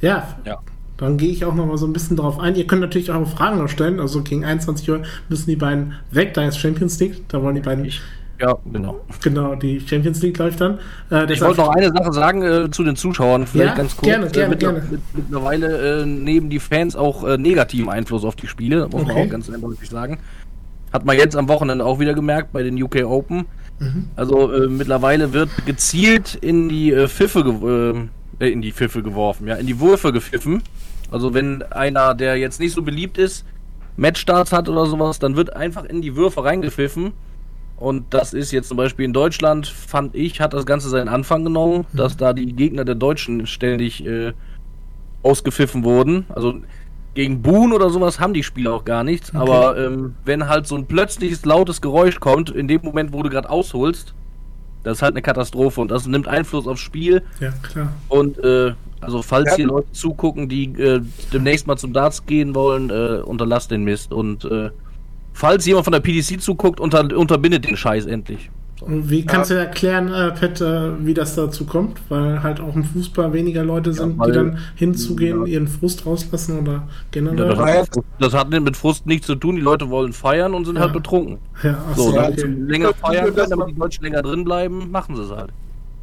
ja, 0.00 0.36
Ja. 0.44 0.58
dann 0.96 1.16
gehe 1.16 1.30
ich 1.30 1.44
auch 1.44 1.54
noch 1.54 1.66
mal 1.66 1.76
so 1.78 1.86
ein 1.86 1.92
bisschen 1.92 2.16
drauf 2.16 2.38
ein. 2.38 2.54
Ihr 2.54 2.66
könnt 2.66 2.80
natürlich 2.82 3.10
auch 3.10 3.26
Fragen 3.28 3.58
noch 3.58 3.68
stellen. 3.68 3.98
Also 4.00 4.22
gegen 4.22 4.44
21 4.44 4.88
Uhr 4.90 5.02
müssen 5.28 5.48
die 5.50 5.56
beiden 5.56 5.94
weg. 6.10 6.34
Da 6.34 6.44
ist 6.46 6.58
Champions 6.58 6.98
League. 7.00 7.28
Da 7.28 7.42
wollen 7.42 7.56
die 7.56 7.60
beiden, 7.60 7.84
Ich, 7.84 8.00
ja, 8.40 8.56
genau. 8.72 9.00
genau, 9.22 9.54
die 9.56 9.80
Champions 9.80 10.22
League 10.22 10.38
läuft 10.38 10.60
dann. 10.60 10.78
Äh, 11.10 11.32
Ich 11.32 11.40
wollte 11.40 11.60
noch 11.60 11.68
eine 11.70 11.88
Sache 11.90 12.12
sagen 12.12 12.42
äh, 12.42 12.70
zu 12.70 12.84
den 12.84 12.94
Zuschauern, 12.96 13.46
vielleicht 13.46 13.70
Ja, 13.70 13.76
ganz 13.76 13.96
kurz. 13.96 14.06
gerne, 14.08 14.26
Äh, 14.26 14.30
gerne, 14.30 14.54
mittler- 14.54 14.72
gerne. 14.74 14.88
Mit, 14.90 15.00
mittlerweile 15.14 16.02
äh, 16.02 16.06
nehmen 16.06 16.50
die 16.50 16.58
Fans 16.60 16.94
auch 16.96 17.24
äh, 17.24 17.36
negativen 17.38 17.88
Einfluss 17.88 18.24
auf 18.24 18.36
die 18.36 18.46
Spiele, 18.46 18.88
muss 18.88 19.02
man 19.02 19.10
Okay. 19.12 19.26
auch 19.26 19.30
ganz 19.30 19.50
eindeutig 19.50 19.88
sagen. 19.88 20.18
Hat 20.92 21.04
man 21.04 21.16
jetzt 21.16 21.36
am 21.36 21.48
Wochenende 21.48 21.84
auch 21.84 21.98
wieder 21.98 22.14
gemerkt 22.14 22.52
bei 22.52 22.62
den 22.62 22.80
UK 22.80 23.04
Open. 23.04 23.46
Mhm. 23.78 24.08
Also 24.16 24.52
äh, 24.52 24.68
mittlerweile 24.68 25.32
wird 25.32 25.50
gezielt 25.66 26.34
in 26.34 26.68
die 26.68 26.92
äh, 26.92 27.08
Pfiffe 27.08 27.44
ge 27.44 28.08
äh, 28.40 28.52
in 28.52 28.60
die 28.60 28.72
Pfiffe 28.72 29.02
geworfen, 29.02 29.46
ja, 29.46 29.54
in 29.54 29.66
die 29.66 29.78
Würfe 29.78 30.12
gepfiffen. 30.12 30.62
Also 31.10 31.34
wenn 31.34 31.62
einer, 31.62 32.14
der 32.14 32.36
jetzt 32.36 32.58
nicht 32.58 32.72
so 32.72 32.82
beliebt 32.82 33.18
ist, 33.18 33.44
Matchstarts 33.96 34.52
hat 34.52 34.68
oder 34.68 34.86
sowas, 34.86 35.18
dann 35.18 35.36
wird 35.36 35.54
einfach 35.54 35.84
in 35.84 36.02
die 36.02 36.16
Würfe 36.16 36.42
reingepfiffen. 36.42 37.12
Und 37.76 38.04
das 38.10 38.32
ist 38.32 38.52
jetzt 38.52 38.68
zum 38.68 38.76
Beispiel 38.76 39.04
in 39.04 39.12
Deutschland, 39.12 39.66
fand 39.66 40.14
ich, 40.14 40.40
hat 40.40 40.54
das 40.54 40.66
Ganze 40.66 40.88
seinen 40.88 41.08
Anfang 41.08 41.44
genommen, 41.44 41.84
dass 41.92 42.16
da 42.16 42.32
die 42.32 42.52
Gegner 42.52 42.84
der 42.84 42.94
Deutschen 42.94 43.46
ständig 43.46 44.06
äh, 44.06 44.32
ausgepfiffen 45.22 45.84
wurden. 45.84 46.24
Also 46.28 46.54
gegen 47.14 47.42
Boon 47.42 47.72
oder 47.72 47.90
sowas 47.90 48.18
haben 48.20 48.32
die 48.34 48.42
Spieler 48.42 48.72
auch 48.74 48.84
gar 48.84 49.04
nichts. 49.04 49.34
Aber 49.34 49.76
ähm, 49.78 50.14
wenn 50.24 50.48
halt 50.48 50.66
so 50.66 50.76
ein 50.76 50.86
plötzliches 50.86 51.44
lautes 51.44 51.80
Geräusch 51.80 52.20
kommt, 52.20 52.50
in 52.50 52.68
dem 52.68 52.80
Moment, 52.82 53.12
wo 53.12 53.22
du 53.22 53.28
gerade 53.30 53.50
ausholst, 53.50 54.14
das 54.82 54.98
ist 54.98 55.02
halt 55.02 55.12
eine 55.14 55.22
Katastrophe 55.22 55.80
und 55.80 55.90
das 55.90 56.06
nimmt 56.06 56.26
Einfluss 56.26 56.66
aufs 56.66 56.80
Spiel. 56.80 57.22
ja, 57.40 57.50
klar. 57.62 57.92
Und 58.08 58.38
äh, 58.42 58.72
also 59.00 59.22
falls 59.22 59.50
Ja. 59.50 59.56
hier 59.56 59.66
Leute 59.66 59.92
zugucken, 59.92 60.48
die 60.48 60.64
äh, 60.80 61.00
demnächst 61.32 61.66
mal 61.66 61.76
zum 61.76 61.92
Darts 61.92 62.24
gehen 62.26 62.54
wollen, 62.54 62.90
äh, 62.90 63.20
unterlasst 63.24 63.70
den 63.70 63.84
Mist. 63.84 64.12
Und 64.12 64.44
äh, 64.44 64.70
falls 65.32 65.66
jemand 65.66 65.84
von 65.84 65.92
der 65.92 66.00
PDC 66.00 66.40
zuguckt, 66.40 66.80
unter, 66.80 67.16
unterbindet 67.16 67.64
den 67.64 67.76
Scheiß 67.76 68.06
endlich. 68.06 68.50
Und 68.86 69.10
wie 69.10 69.24
kannst 69.24 69.50
du 69.50 69.54
erklären, 69.54 70.08
äh, 70.12 70.32
Pat, 70.32 70.60
äh, 70.60 71.04
wie 71.06 71.14
das 71.14 71.34
dazu 71.34 71.64
kommt? 71.66 71.98
Weil 72.08 72.42
halt 72.42 72.60
auch 72.60 72.74
im 72.74 72.84
Fußball 72.84 73.32
weniger 73.32 73.62
Leute 73.64 73.92
sind, 73.92 74.18
weil- 74.18 74.32
die 74.32 74.36
dann 74.38 74.58
hinzugehen, 74.74 75.40
Ja. 75.40 75.46
ihren 75.46 75.68
Frust 75.68 76.04
rauslassen 76.04 76.60
oder 76.60 76.72
Ja, 76.72 76.88
generell. 77.10 77.48
das, 77.48 77.58
Ja. 77.58 77.66
hat, 77.80 77.88
das 78.18 78.34
hat 78.34 78.50
mit 78.50 78.76
Frust 78.76 79.06
nichts 79.06 79.26
zu 79.26 79.34
tun. 79.36 79.56
Die 79.56 79.62
Leute 79.62 79.88
wollen 79.90 80.12
feiern 80.12 80.54
und 80.54 80.64
sind 80.64 80.76
Ja. 80.76 80.82
halt 80.82 80.92
betrunken. 80.92 81.38
Ja, 81.62 81.78
So, 81.94 82.10
so, 82.10 82.16
ja, 82.16 82.28
okay. 82.28 82.42
länger 82.46 82.92
feiern 82.94 83.34
können, 83.34 83.50
damit 83.50 83.68
die 83.68 83.74
Deutschen 83.78 84.04
länger 84.04 84.22
drin 84.22 84.44
bleiben, 84.44 84.90
machen 84.90 85.16
sie 85.16 85.22
es 85.22 85.30
halt. 85.30 85.50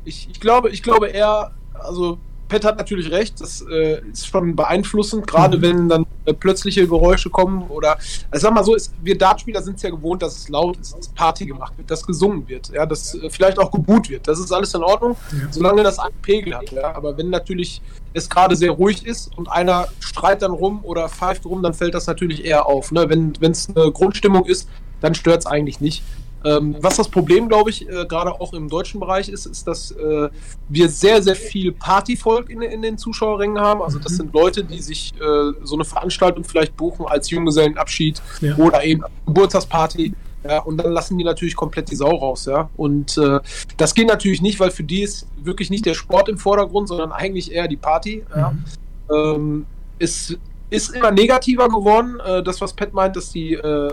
Ich, 0.05 0.27
ich 0.31 0.39
glaube, 0.39 0.69
ich 0.69 0.81
glaube 0.81 1.07
eher, 1.07 1.51
also 1.73 2.17
Pet 2.49 2.65
hat 2.65 2.77
natürlich 2.77 3.09
recht, 3.11 3.39
das 3.39 3.61
äh, 3.71 4.01
ist 4.11 4.27
schon 4.27 4.55
beeinflussend, 4.55 5.25
gerade 5.27 5.57
Mhm. 5.57 5.61
wenn 5.61 5.89
dann 5.89 6.05
äh, 6.25 6.33
plötzliche 6.33 6.85
Geräusche 6.87 7.29
kommen 7.29 7.61
oder, 7.69 7.97
also 8.31 8.47
sag 8.47 8.53
mal 8.53 8.63
so, 8.63 8.75
ist, 8.75 8.91
wir 9.01 9.17
Dartspieler 9.17 9.61
sind 9.61 9.77
es 9.77 9.83
ja 9.83 9.89
gewohnt, 9.91 10.21
dass 10.21 10.35
es 10.37 10.49
laut 10.49 10.77
ist, 10.77 10.97
dass 10.97 11.07
Party 11.09 11.45
gemacht 11.45 11.73
wird, 11.77 11.89
dass 11.89 12.05
gesungen 12.05 12.47
wird, 12.49 12.69
ja, 12.73 12.85
dass 12.85 13.15
äh, 13.15 13.29
vielleicht 13.29 13.57
auch 13.59 13.71
geboot 13.71 14.09
wird. 14.09 14.27
Das 14.27 14.39
ist 14.39 14.51
alles 14.51 14.73
in 14.73 14.83
Ordnung, 14.83 15.15
Ja. 15.31 15.47
solange 15.51 15.83
das 15.83 15.99
einen 15.99 16.15
Pegel 16.21 16.55
hat, 16.55 16.71
ja. 16.71 16.93
Aber 16.95 17.17
wenn 17.17 17.29
natürlich 17.29 17.81
es 18.13 18.27
gerade 18.29 18.55
sehr 18.55 18.71
ruhig 18.71 19.05
ist 19.05 19.29
und 19.37 19.49
einer 19.51 19.87
schreit 19.99 20.41
dann 20.41 20.51
rum 20.51 20.79
oder 20.83 21.07
pfeift 21.07 21.45
rum, 21.45 21.61
dann 21.63 21.75
fällt 21.75 21.93
das 21.93 22.07
natürlich 22.07 22.43
eher 22.43 22.65
auf. 22.65 22.91
Ne? 22.91 23.07
Wenn 23.07 23.51
es 23.51 23.69
eine 23.69 23.91
Grundstimmung 23.91 24.45
ist, 24.45 24.67
dann 25.01 25.13
stört 25.15 25.39
es 25.41 25.45
eigentlich 25.45 25.79
nicht. 25.79 26.03
Ähm, 26.45 26.75
was 26.79 26.95
das 26.97 27.09
Problem, 27.09 27.49
glaube 27.49 27.69
ich, 27.69 27.87
äh, 27.87 28.05
gerade 28.05 28.31
auch 28.39 28.53
im 28.53 28.69
deutschen 28.69 28.99
Bereich 28.99 29.27
ist, 29.29 29.45
ist, 29.45 29.67
dass 29.67 29.91
äh, 29.91 30.29
wir 30.69 30.87
sehr, 30.89 31.21
sehr 31.21 31.35
viel 31.35 31.71
Partyvolk 31.73 32.49
in, 32.49 32.61
in 32.61 32.81
den 32.81 32.97
Zuschauerrängen 32.97 33.59
haben. 33.59 33.81
Also 33.81 33.99
das 33.99 34.13
Mhm. 34.13 34.17
sind 34.17 34.33
Leute, 34.33 34.63
die 34.63 34.79
sich 34.81 35.11
äh, 35.19 35.51
so 35.63 35.75
eine 35.75 35.83
Veranstaltung 35.85 36.43
vielleicht 36.45 36.77
buchen 36.77 37.05
als 37.07 37.29
Junggesellenabschied 37.29 38.21
Ja. 38.41 38.55
oder 38.55 38.83
eben 38.83 39.03
Geburtstagsparty. 39.25 40.13
Ja, 40.45 40.59
und 40.59 40.77
dann 40.77 40.93
lassen 40.93 41.17
die 41.17 41.25
natürlich 41.25 41.53
komplett 41.57 41.91
die 41.91 41.97
Sau 41.97 42.15
raus, 42.15 42.45
ja. 42.45 42.69
Und 42.77 43.17
äh, 43.17 43.41
das 43.75 43.93
geht 43.93 44.07
natürlich 44.07 44.41
nicht, 44.41 44.57
weil 44.61 44.71
für 44.71 44.83
die 44.83 45.01
ist 45.01 45.27
wirklich 45.43 45.69
nicht 45.69 45.85
der 45.85 45.93
Sport 45.95 46.29
im 46.29 46.37
Vordergrund, 46.37 46.87
sondern 46.87 47.11
eigentlich 47.11 47.51
eher 47.51 47.67
die 47.67 47.75
Party. 47.75 48.23
Ja. 48.33 48.51
Mhm. 48.51 48.65
Ähm, 49.13 49.65
ist, 49.97 50.37
ist 50.69 50.95
immer 50.95 51.11
negativer 51.11 51.67
geworden, 51.67 52.21
äh, 52.25 52.41
das, 52.41 52.61
was 52.61 52.71
Pat 52.71 52.93
meint, 52.93 53.17
dass 53.17 53.31
die, 53.31 53.55
äh, 53.55 53.91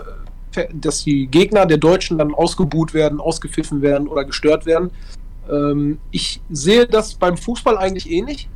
dass 0.73 1.03
die 1.03 1.27
Gegner 1.27 1.65
der 1.65 1.77
Deutschen 1.77 2.17
dann 2.17 2.33
ausgebuht 2.33 2.93
werden, 2.93 3.19
ausgepfiffen 3.19 3.81
werden 3.81 4.07
oder 4.07 4.25
gestört 4.25 4.65
werden. 4.65 4.91
Ähm, 5.49 5.99
ich 6.11 6.41
sehe 6.49 6.87
das 6.87 7.15
beim 7.15 7.37
Fußball 7.37 7.77
eigentlich 7.77 8.09
ähnlich 8.09 8.49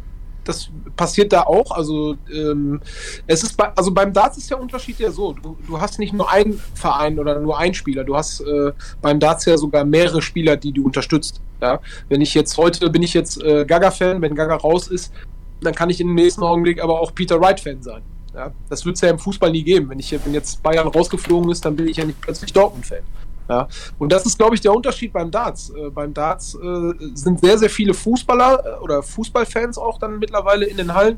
das 0.44 0.70
passiert 0.96 1.34
da 1.34 1.44
auch. 1.44 1.72
Also 1.72 2.16
ähm, 2.34 2.82
es 3.28 3.44
ist 3.44 3.56
bei, 3.56 3.72
also 3.76 3.92
beim 3.92 4.14
Darts 4.14 4.38
ist 4.38 4.50
der 4.50 4.60
Unterschied 4.60 5.00
ja 5.00 5.12
so. 5.12 5.34
Du, 5.34 5.58
du 5.68 5.80
hast 5.80 6.00
nicht 6.00 6.14
nur 6.14 6.30
einen 6.32 6.60
Verein 6.74 7.20
oder 7.20 7.40
nur 7.40 7.58
einen 7.58 7.74
Spieler. 7.74 8.04
Du 8.04 8.16
hast 8.16 8.42
äh, 8.42 8.72
beim 9.02 9.20
Darts 9.20 9.46
ja 9.46 9.58
sogar 9.58 9.86
mehrere 9.86 10.22
Spieler, 10.22 10.58
die 10.58 10.72
du 10.72 10.86
unterstützt. 10.86 11.42
Ja? 11.62 11.80
Wenn 12.10 12.22
ich 12.22 12.34
jetzt 12.34 12.58
heute 12.58 12.90
bin 12.90 13.04
ich 13.04 13.14
jetzt 13.14 13.42
äh, 13.44 13.66
Gaga-Fan, 13.66 14.22
wenn 14.22 14.36
Gaga 14.36 14.56
raus 14.56 14.88
ist, 14.88 15.14
dann 15.62 15.76
kann 15.76 15.90
ich 15.90 16.02
im 16.02 16.16
nächsten 16.16 16.44
Augenblick 16.44 16.82
aber 16.82 17.00
auch 17.00 17.14
Peter 17.14 17.40
Wright-Fan 17.40 17.84
sein. 17.84 18.02
Ja? 18.34 18.52
Das 18.70 18.86
wird 18.86 18.96
es 18.96 19.02
ja 19.02 19.10
im 19.10 19.20
Fußball 19.20 19.52
nie 19.52 19.64
geben. 19.64 19.90
Wenn 19.90 20.00
ich 20.00 20.12
wenn 20.12 20.34
jetzt 20.34 20.62
Bayern 20.64 20.88
rausgeflogen 20.88 21.52
ist, 21.52 21.64
dann 21.66 21.76
bin 21.76 21.88
ich 21.88 21.98
ja 21.98 22.06
nicht 22.06 22.22
plötzlich 22.22 22.54
Dortmund-Fan. 22.54 23.04
Ja, 23.50 23.68
und 24.00 24.12
das 24.14 24.26
ist, 24.26 24.38
glaube 24.38 24.56
ich, 24.56 24.62
der 24.62 24.74
Unterschied 24.74 25.12
beim 25.12 25.30
Darts. 25.30 25.72
Äh, 25.72 25.90
beim 25.90 26.14
Darts 26.14 26.56
äh, 26.56 26.94
sind 27.16 27.42
sehr, 27.42 27.58
sehr 27.58 27.70
viele 27.70 27.94
Fußballer 27.94 28.64
äh, 28.66 28.80
oder 28.82 29.04
Fußballfans 29.04 29.78
auch 29.78 30.00
dann 30.00 30.20
mittlerweile 30.20 30.66
in 30.66 30.78
den 30.78 30.94
Hallen, 30.94 31.18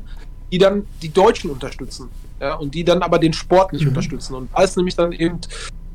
die 0.50 0.58
dann 0.58 0.86
die 1.00 1.12
Deutschen 1.12 1.50
unterstützen. 1.50 2.08
Ja, 2.40 2.54
und 2.54 2.74
die 2.74 2.82
dann 2.82 3.02
aber 3.02 3.20
den 3.20 3.32
Sport 3.32 3.72
nicht 3.72 3.82
mhm. 3.82 3.90
unterstützen. 3.90 4.34
Und 4.34 4.50
da 4.52 4.62
ist 4.62 4.76
nämlich 4.76 4.96
dann 4.96 5.12
eben, 5.12 5.40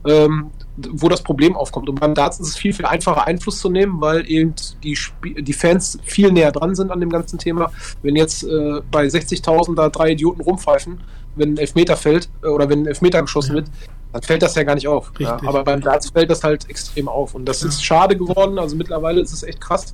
ähm, 0.07 0.51
wo 0.91 1.09
das 1.09 1.21
Problem 1.21 1.55
aufkommt. 1.55 1.89
Und 1.89 1.99
beim 1.99 2.13
Darts 2.13 2.39
ist 2.39 2.47
es 2.47 2.57
viel, 2.57 2.73
viel 2.73 2.85
einfacher 2.85 3.27
Einfluss 3.27 3.59
zu 3.59 3.69
nehmen, 3.69 4.01
weil 4.01 4.29
eben 4.29 4.53
die, 4.83 4.93
Sp 4.93 5.35
die 5.39 5.53
Fans 5.53 5.99
viel 6.03 6.31
näher 6.31 6.51
dran 6.51 6.75
sind 6.75 6.91
an 6.91 6.99
dem 6.99 7.09
ganzen 7.09 7.39
Thema. 7.39 7.71
Wenn 8.01 8.15
jetzt 8.15 8.43
äh, 8.43 8.81
bei 8.91 9.05
60.000 9.05 9.75
da 9.75 9.89
drei 9.89 10.11
Idioten 10.11 10.41
rumpfeifen, 10.41 11.01
wenn 11.35 11.53
ein 11.53 11.57
Elfmeter 11.57 11.97
fällt 11.97 12.29
äh, 12.43 12.47
oder 12.47 12.69
wenn 12.69 12.83
ein 12.83 12.87
Elfmeter 12.87 13.21
geschossen 13.21 13.51
ja. 13.51 13.55
wird, 13.55 13.67
dann 14.11 14.21
fällt 14.21 14.41
das 14.41 14.55
ja 14.55 14.63
gar 14.63 14.75
nicht 14.75 14.87
auf. 14.87 15.11
Ja, 15.19 15.39
aber 15.45 15.63
beim 15.63 15.81
Darts 15.81 16.09
fällt 16.09 16.29
das 16.29 16.43
halt 16.43 16.69
extrem 16.69 17.07
auf. 17.07 17.35
Und 17.35 17.45
das 17.45 17.61
ja. 17.61 17.67
ist 17.67 17.83
schade 17.83 18.17
geworden. 18.17 18.57
Also 18.57 18.75
mittlerweile 18.75 19.21
ist 19.21 19.31
es 19.31 19.43
echt 19.43 19.61
krass. 19.61 19.93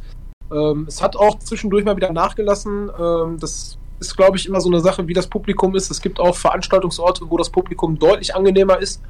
Ähm, 0.52 0.86
es 0.88 1.02
hat 1.02 1.16
auch 1.16 1.40
zwischendurch 1.40 1.84
mal 1.84 1.96
wieder 1.96 2.14
nachgelassen. 2.14 2.90
Ähm, 2.98 3.38
das 3.40 3.78
ist, 4.00 4.16
glaube 4.16 4.38
ich, 4.38 4.48
immer 4.48 4.62
so 4.62 4.70
eine 4.70 4.80
Sache, 4.80 5.08
wie 5.08 5.14
das 5.14 5.28
Publikum 5.28 5.76
ist. 5.76 5.92
Es 5.92 6.02
gibt 6.02 6.20
auch 6.20 6.36
Veranstaltungsorte, 6.36 7.30
wo 7.30 7.38
das 7.38 7.50
Publikum 7.50 7.98
deutlich 7.98 8.36
angenehmer 8.36 8.80
ist. 8.80 9.02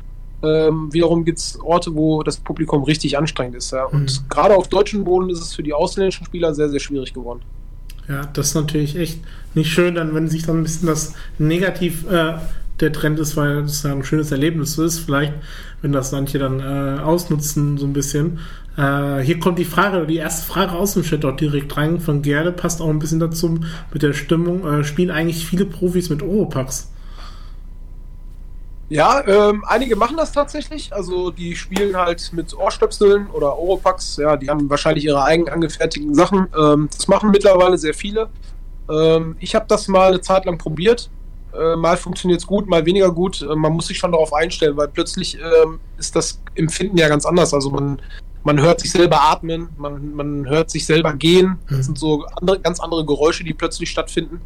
Ähm, 0.43 0.93
wiederum 0.93 1.25
gibt 1.25 1.39
es 1.39 1.59
Orte, 1.61 1.95
wo 1.95 2.23
das 2.23 2.37
Publikum 2.37 2.83
richtig 2.83 3.17
anstrengend 3.17 3.55
ist. 3.55 3.71
Ja. 3.71 3.85
Und 3.85 4.21
mhm. 4.21 4.29
gerade 4.29 4.55
auf 4.55 4.67
deutschen 4.67 5.03
Boden 5.03 5.29
ist 5.29 5.39
es 5.39 5.53
für 5.53 5.63
die 5.63 5.73
ausländischen 5.73 6.25
Spieler 6.25 6.53
sehr, 6.53 6.69
sehr 6.69 6.79
schwierig 6.79 7.13
geworden. 7.13 7.41
Ja, 8.07 8.25
das 8.33 8.49
ist 8.49 8.55
natürlich 8.55 8.95
echt 8.97 9.19
nicht 9.55 9.71
schön, 9.71 9.95
dann, 9.95 10.13
wenn 10.13 10.27
sich 10.27 10.45
dann 10.45 10.59
ein 10.59 10.63
bisschen 10.63 10.87
das 10.87 11.13
negativ 11.39 12.09
äh, 12.09 12.35
der 12.79 12.93
Trend 12.93 13.19
ist, 13.19 13.35
weil 13.37 13.59
es 13.59 13.83
ja 13.83 13.91
ein 13.91 14.03
schönes 14.03 14.31
Erlebnis 14.31 14.77
ist. 14.77 14.99
Vielleicht, 14.99 15.33
wenn 15.81 15.91
das 15.91 16.11
manche 16.11 16.37
dann 16.37 16.59
äh, 16.59 17.01
ausnutzen, 17.01 17.77
so 17.77 17.85
ein 17.85 17.93
bisschen. 17.93 18.39
Äh, 18.77 19.19
hier 19.19 19.39
kommt 19.39 19.57
die 19.57 19.65
Frage, 19.65 20.05
die 20.05 20.17
erste 20.17 20.45
Frage 20.45 20.73
aus 20.73 20.93
dem 20.93 21.03
Chat 21.03 21.23
auch 21.25 21.35
direkt 21.35 21.75
rein 21.77 21.99
von 21.99 22.21
Gerde, 22.21 22.51
passt 22.51 22.81
auch 22.81 22.89
ein 22.89 22.99
bisschen 22.99 23.19
dazu 23.19 23.59
mit 23.91 24.03
der 24.03 24.13
Stimmung. 24.13 24.67
Äh, 24.67 24.83
spielen 24.83 25.11
eigentlich 25.11 25.45
viele 25.45 25.65
Profis 25.65 26.09
mit 26.09 26.21
Oropax? 26.21 26.91
Ja, 28.87 29.23
ähm, 29.27 29.63
einige 29.67 29.95
machen 29.95 30.17
das 30.17 30.31
tatsächlich. 30.31 30.93
Also 30.93 31.31
die 31.31 31.55
spielen 31.55 31.97
halt 31.97 32.31
mit 32.33 32.55
Ohrstöpseln 32.55 33.27
oder 33.31 33.57
Oropax. 33.57 34.17
Ja, 34.17 34.37
die 34.37 34.49
haben 34.49 34.69
wahrscheinlich 34.69 35.05
ihre 35.05 35.23
eigen 35.23 35.49
angefertigten 35.49 36.13
Sachen. 36.13 36.47
Ähm, 36.57 36.89
das 36.95 37.07
machen 37.07 37.31
mittlerweile 37.31 37.77
sehr 37.77 37.95
viele. 37.95 38.29
Ähm, 38.89 39.35
ich 39.39 39.55
habe 39.55 39.65
das 39.67 39.87
mal 39.87 40.09
eine 40.09 40.21
Zeit 40.21 40.45
lang 40.45 40.57
probiert. 40.57 41.09
Äh, 41.53 41.75
mal 41.75 41.97
funktioniert 41.97 42.41
es 42.41 42.47
gut, 42.47 42.67
mal 42.67 42.85
weniger 42.85 43.11
gut. 43.11 43.41
Äh, 43.41 43.55
man 43.55 43.73
muss 43.73 43.87
sich 43.87 43.97
schon 43.97 44.11
darauf 44.11 44.33
einstellen, 44.33 44.77
weil 44.77 44.89
plötzlich 44.89 45.37
ähm, 45.39 45.79
ist 45.97 46.15
das 46.15 46.41
Empfinden 46.53 46.97
ja 46.97 47.07
ganz 47.07 47.25
anders. 47.25 47.55
Also 47.55 47.71
man, 47.71 47.99
man 48.43 48.61
hört 48.61 48.81
sich 48.81 48.91
selber 48.91 49.21
atmen, 49.21 49.69
man, 49.77 50.13
man 50.13 50.47
hört 50.47 50.69
sich 50.69 50.85
selber 50.85 51.13
gehen. 51.13 51.57
Das 51.67 51.77
mhm. 51.77 51.83
sind 51.83 51.97
so 51.97 52.25
andere, 52.39 52.59
ganz 52.59 52.79
andere 52.79 53.03
Geräusche, 53.03 53.43
die 53.43 53.53
plötzlich 53.53 53.89
stattfinden. 53.89 54.41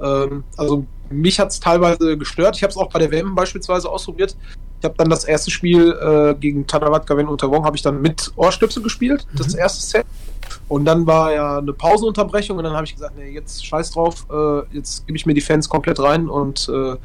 Ähm, 0.00 0.44
also 0.58 0.84
mich 1.10 1.40
hat 1.40 1.48
es 1.48 1.60
teilweise 1.60 2.16
gestört. 2.18 2.56
Ich 2.56 2.62
habe 2.62 2.70
es 2.70 2.76
auch 2.76 2.90
bei 2.90 2.98
der 2.98 3.10
WM 3.10 3.34
beispielsweise 3.34 3.88
ausprobiert. 3.88 4.36
Ich 4.80 4.84
habe 4.84 4.94
dann 4.96 5.10
das 5.10 5.24
erste 5.24 5.50
Spiel 5.50 5.92
äh, 5.92 6.34
gegen 6.38 6.66
Tanavat 6.66 7.06
Gavin 7.06 7.26
Unterwong 7.26 7.64
habe 7.64 7.76
ich 7.76 7.82
dann 7.82 8.00
mit 8.00 8.30
Ohrstöpsel 8.36 8.82
gespielt, 8.82 9.26
mhm. 9.32 9.38
das 9.38 9.54
erste 9.54 9.84
Set. 9.84 10.06
Und 10.68 10.84
dann 10.84 11.06
war 11.06 11.32
ja 11.32 11.58
eine 11.58 11.72
Pausenunterbrechung 11.72 12.58
und 12.58 12.64
dann 12.64 12.74
habe 12.74 12.84
ich 12.84 12.94
gesagt, 12.94 13.16
nee, 13.16 13.30
jetzt 13.30 13.66
scheiß 13.66 13.90
drauf, 13.90 14.26
äh, 14.30 14.76
jetzt 14.76 15.06
gebe 15.06 15.16
ich 15.16 15.26
mir 15.26 15.34
die 15.34 15.40
Fans 15.40 15.68
komplett 15.68 15.98
rein 15.98 16.28
und 16.28 16.68
äh, 16.68 16.96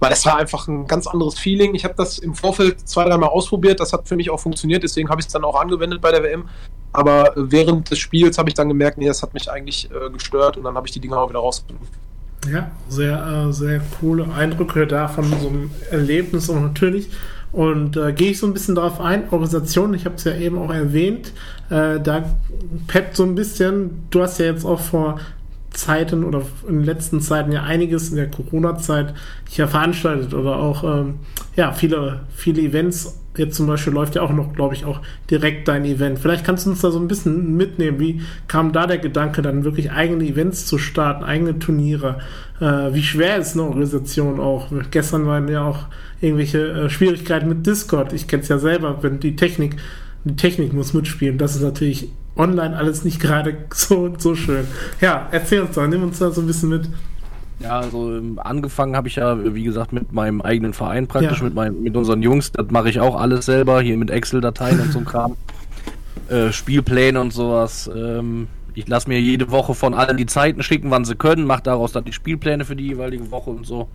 weil 0.00 0.10
das 0.10 0.24
war 0.24 0.38
einfach 0.38 0.66
ein 0.66 0.86
ganz 0.86 1.06
anderes 1.06 1.38
Feeling. 1.38 1.74
Ich 1.74 1.84
habe 1.84 1.94
das 1.94 2.18
im 2.18 2.34
Vorfeld 2.34 2.88
zwei, 2.88 3.04
dreimal 3.04 3.28
ausprobiert, 3.28 3.80
das 3.80 3.92
hat 3.92 4.08
für 4.08 4.16
mich 4.16 4.30
auch 4.30 4.40
funktioniert, 4.40 4.82
deswegen 4.82 5.10
habe 5.10 5.20
ich 5.20 5.26
es 5.26 5.32
dann 5.32 5.44
auch 5.44 5.60
angewendet 5.60 6.00
bei 6.00 6.10
der 6.10 6.22
WM. 6.22 6.48
Aber 6.92 7.32
während 7.36 7.90
des 7.90 7.98
Spiels 7.98 8.38
habe 8.38 8.48
ich 8.48 8.54
dann 8.54 8.68
gemerkt, 8.68 8.96
nee, 8.96 9.06
das 9.06 9.22
hat 9.22 9.34
mich 9.34 9.50
eigentlich 9.50 9.90
äh, 9.90 10.10
gestört 10.10 10.56
und 10.56 10.64
dann 10.64 10.74
habe 10.74 10.86
ich 10.86 10.92
die 10.92 11.00
Dinger 11.00 11.18
auch 11.18 11.28
wieder 11.28 11.40
rausgenommen. 11.40 11.86
Ja, 12.50 12.70
sehr, 12.88 13.48
äh, 13.48 13.52
sehr 13.52 13.80
coole 14.00 14.32
Eindrücke 14.32 14.86
da 14.86 15.08
von 15.08 15.24
so 15.24 15.48
einem 15.48 15.70
Erlebnis 15.90 16.48
und 16.48 16.62
natürlich. 16.62 17.10
Und 17.52 17.96
äh, 17.96 18.12
gehe 18.12 18.30
ich 18.30 18.38
so 18.38 18.46
ein 18.46 18.52
bisschen 18.52 18.76
darauf 18.76 19.00
ein, 19.00 19.24
Organisation, 19.30 19.92
ich 19.92 20.04
habe 20.04 20.14
es 20.14 20.24
ja 20.24 20.34
eben 20.36 20.56
auch 20.56 20.72
erwähnt, 20.72 21.32
äh, 21.68 21.98
da 22.00 22.24
Pep 22.86 23.16
so 23.16 23.24
ein 23.24 23.34
bisschen, 23.34 24.04
du 24.10 24.22
hast 24.22 24.38
ja 24.38 24.46
jetzt 24.46 24.64
auch 24.64 24.80
vor 24.80 25.18
Zeiten 25.70 26.24
oder 26.24 26.42
in 26.68 26.76
den 26.78 26.84
letzten 26.84 27.20
Zeiten 27.20 27.52
ja 27.52 27.62
einiges 27.62 28.10
in 28.10 28.16
der 28.16 28.30
Corona-Zeit 28.30 29.14
hier 29.48 29.68
veranstaltet 29.68 30.34
oder 30.34 30.56
auch 30.56 30.84
ähm, 30.84 31.20
ja 31.56 31.72
viele, 31.72 32.20
viele 32.34 32.62
Events 32.62 33.19
Jetzt 33.36 33.56
zum 33.56 33.68
Beispiel 33.68 33.92
läuft 33.92 34.16
ja 34.16 34.22
auch 34.22 34.32
noch, 34.32 34.54
glaube 34.54 34.74
ich, 34.74 34.84
auch 34.84 35.00
direkt 35.30 35.68
dein 35.68 35.84
Event. 35.84 36.18
Vielleicht 36.18 36.44
kannst 36.44 36.66
du 36.66 36.70
uns 36.70 36.80
da 36.80 36.90
so 36.90 36.98
ein 36.98 37.06
bisschen 37.06 37.56
mitnehmen. 37.56 38.00
Wie 38.00 38.22
kam 38.48 38.72
da 38.72 38.88
der 38.88 38.98
Gedanke, 38.98 39.40
dann 39.40 39.62
wirklich 39.62 39.92
eigene 39.92 40.24
Events 40.24 40.66
zu 40.66 40.78
starten, 40.78 41.22
eigene 41.22 41.58
Turniere? 41.60 42.18
Äh, 42.60 42.92
wie 42.92 43.04
schwer 43.04 43.36
ist 43.36 43.54
eine 43.54 43.62
Organisation 43.62 44.40
auch? 44.40 44.66
Gestern 44.90 45.26
waren 45.26 45.46
ja 45.48 45.62
auch 45.62 45.86
irgendwelche 46.20 46.58
äh, 46.58 46.90
Schwierigkeiten 46.90 47.48
mit 47.48 47.66
Discord. 47.66 48.12
Ich 48.12 48.26
kenne 48.26 48.42
es 48.42 48.48
ja 48.48 48.58
selber, 48.58 49.02
wenn 49.02 49.20
die 49.20 49.36
Technik, 49.36 49.76
die 50.24 50.34
Technik 50.36 50.72
muss 50.72 50.92
mitspielen. 50.92 51.38
Das 51.38 51.54
ist 51.54 51.62
natürlich 51.62 52.10
online 52.36 52.76
alles 52.76 53.04
nicht 53.04 53.20
gerade 53.20 53.56
so, 53.72 54.12
so 54.18 54.34
schön. 54.34 54.66
Ja, 55.00 55.28
erzähl 55.30 55.60
uns 55.60 55.76
da, 55.76 55.86
nimm 55.86 56.02
uns 56.02 56.18
da 56.18 56.32
so 56.32 56.40
ein 56.40 56.48
bisschen 56.48 56.70
mit. 56.70 56.88
Ja, 57.62 57.80
also 57.80 58.20
angefangen 58.36 58.96
habe 58.96 59.08
ich 59.08 59.16
ja, 59.16 59.54
wie 59.54 59.64
gesagt, 59.64 59.92
mit 59.92 60.12
meinem 60.12 60.40
eigenen 60.40 60.72
Verein 60.72 61.06
praktisch, 61.06 61.38
ja. 61.38 61.44
mit, 61.44 61.54
meinem, 61.54 61.82
mit 61.82 61.96
unseren 61.96 62.22
Jungs. 62.22 62.52
Das 62.52 62.70
mache 62.70 62.88
ich 62.88 63.00
auch 63.00 63.20
alles 63.20 63.46
selber, 63.46 63.82
hier 63.82 63.96
mit 63.98 64.10
Excel-Dateien 64.10 64.80
und 64.80 64.92
so 64.92 65.00
Kram. 65.00 65.36
Äh, 66.28 66.52
Spielpläne 66.52 67.20
und 67.20 67.32
sowas. 67.32 67.90
Ähm, 67.92 68.46
ich 68.74 68.86
lasse 68.86 69.08
mir 69.08 69.20
jede 69.20 69.50
Woche 69.50 69.74
von 69.74 69.94
allen 69.94 70.16
die 70.16 70.26
Zeiten 70.26 70.62
schicken, 70.62 70.90
wann 70.90 71.04
sie 71.04 71.16
können, 71.16 71.44
mache 71.44 71.62
daraus 71.64 71.90
dann 71.90 72.04
die 72.04 72.12
Spielpläne 72.12 72.64
für 72.64 72.76
die 72.76 72.86
jeweilige 72.86 73.32
Woche 73.32 73.50
und 73.50 73.66
so. 73.66 73.88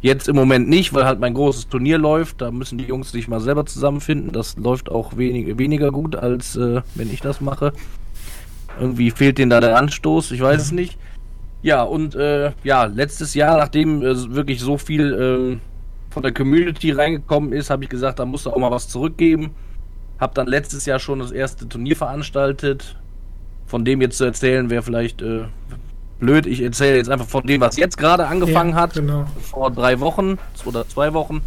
Jetzt 0.00 0.28
im 0.28 0.34
Moment 0.34 0.68
nicht, 0.68 0.92
weil 0.92 1.04
halt 1.04 1.20
mein 1.20 1.34
großes 1.34 1.68
Turnier 1.68 1.98
läuft. 1.98 2.40
Da 2.40 2.50
müssen 2.50 2.78
die 2.78 2.84
Jungs 2.84 3.12
sich 3.12 3.28
mal 3.28 3.40
selber 3.40 3.64
zusammenfinden. 3.64 4.32
Das 4.32 4.56
läuft 4.56 4.90
auch 4.90 5.16
wenig, 5.16 5.56
weniger 5.58 5.92
gut, 5.92 6.16
als 6.16 6.56
äh, 6.56 6.82
wenn 6.96 7.12
ich 7.12 7.20
das 7.20 7.40
mache. 7.40 7.72
Irgendwie 8.80 9.12
fehlt 9.12 9.38
denen 9.38 9.50
da 9.50 9.60
der 9.60 9.76
Anstoß, 9.76 10.32
ich 10.32 10.40
weiß 10.40 10.60
es 10.60 10.72
nicht. 10.72 10.98
Ja, 11.62 11.82
und 11.82 12.14
äh, 12.14 12.52
ja, 12.62 12.84
letztes 12.84 13.34
Jahr, 13.34 13.58
nachdem 13.58 14.02
äh, 14.02 14.34
wirklich 14.34 14.60
so 14.60 14.78
viel 14.78 15.58
äh, 15.58 16.12
von 16.12 16.22
der 16.22 16.32
Community 16.32 16.92
reingekommen 16.92 17.52
ist, 17.52 17.70
habe 17.70 17.84
ich 17.84 17.90
gesagt, 17.90 18.18
da 18.18 18.24
musst 18.24 18.46
du 18.46 18.50
auch 18.50 18.58
mal 18.58 18.70
was 18.70 18.88
zurückgeben. 18.88 19.50
Hab 20.20 20.34
dann 20.34 20.46
letztes 20.46 20.86
Jahr 20.86 20.98
schon 20.98 21.18
das 21.18 21.30
erste 21.30 21.68
Turnier 21.68 21.96
veranstaltet. 21.96 22.96
Von 23.66 23.84
dem 23.84 24.00
jetzt 24.00 24.18
zu 24.18 24.24
erzählen, 24.24 24.70
wäre 24.70 24.82
vielleicht 24.82 25.20
äh, 25.20 25.44
blöd. 26.20 26.46
Ich 26.46 26.62
erzähle 26.62 26.96
jetzt 26.96 27.10
einfach 27.10 27.26
von 27.26 27.46
dem, 27.46 27.60
was 27.60 27.76
jetzt 27.76 27.98
gerade 27.98 28.26
angefangen 28.26 28.70
ja, 28.70 28.76
hat. 28.76 28.94
Genau. 28.94 29.26
Vor 29.40 29.70
drei 29.70 30.00
Wochen 30.00 30.38
oder 30.64 30.88
zwei 30.88 31.12
Wochen. 31.12 31.42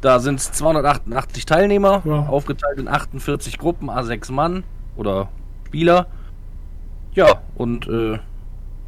Da 0.00 0.18
sind 0.18 0.40
es 0.40 0.50
288 0.52 1.46
Teilnehmer, 1.46 2.02
wow. 2.04 2.28
aufgeteilt 2.28 2.78
in 2.78 2.88
48 2.88 3.56
Gruppen, 3.56 3.88
A6 3.88 4.32
Mann 4.32 4.64
oder 4.96 5.28
Spieler. 5.66 6.06
Ja, 7.14 7.40
und 7.54 7.86
äh, 7.86 8.18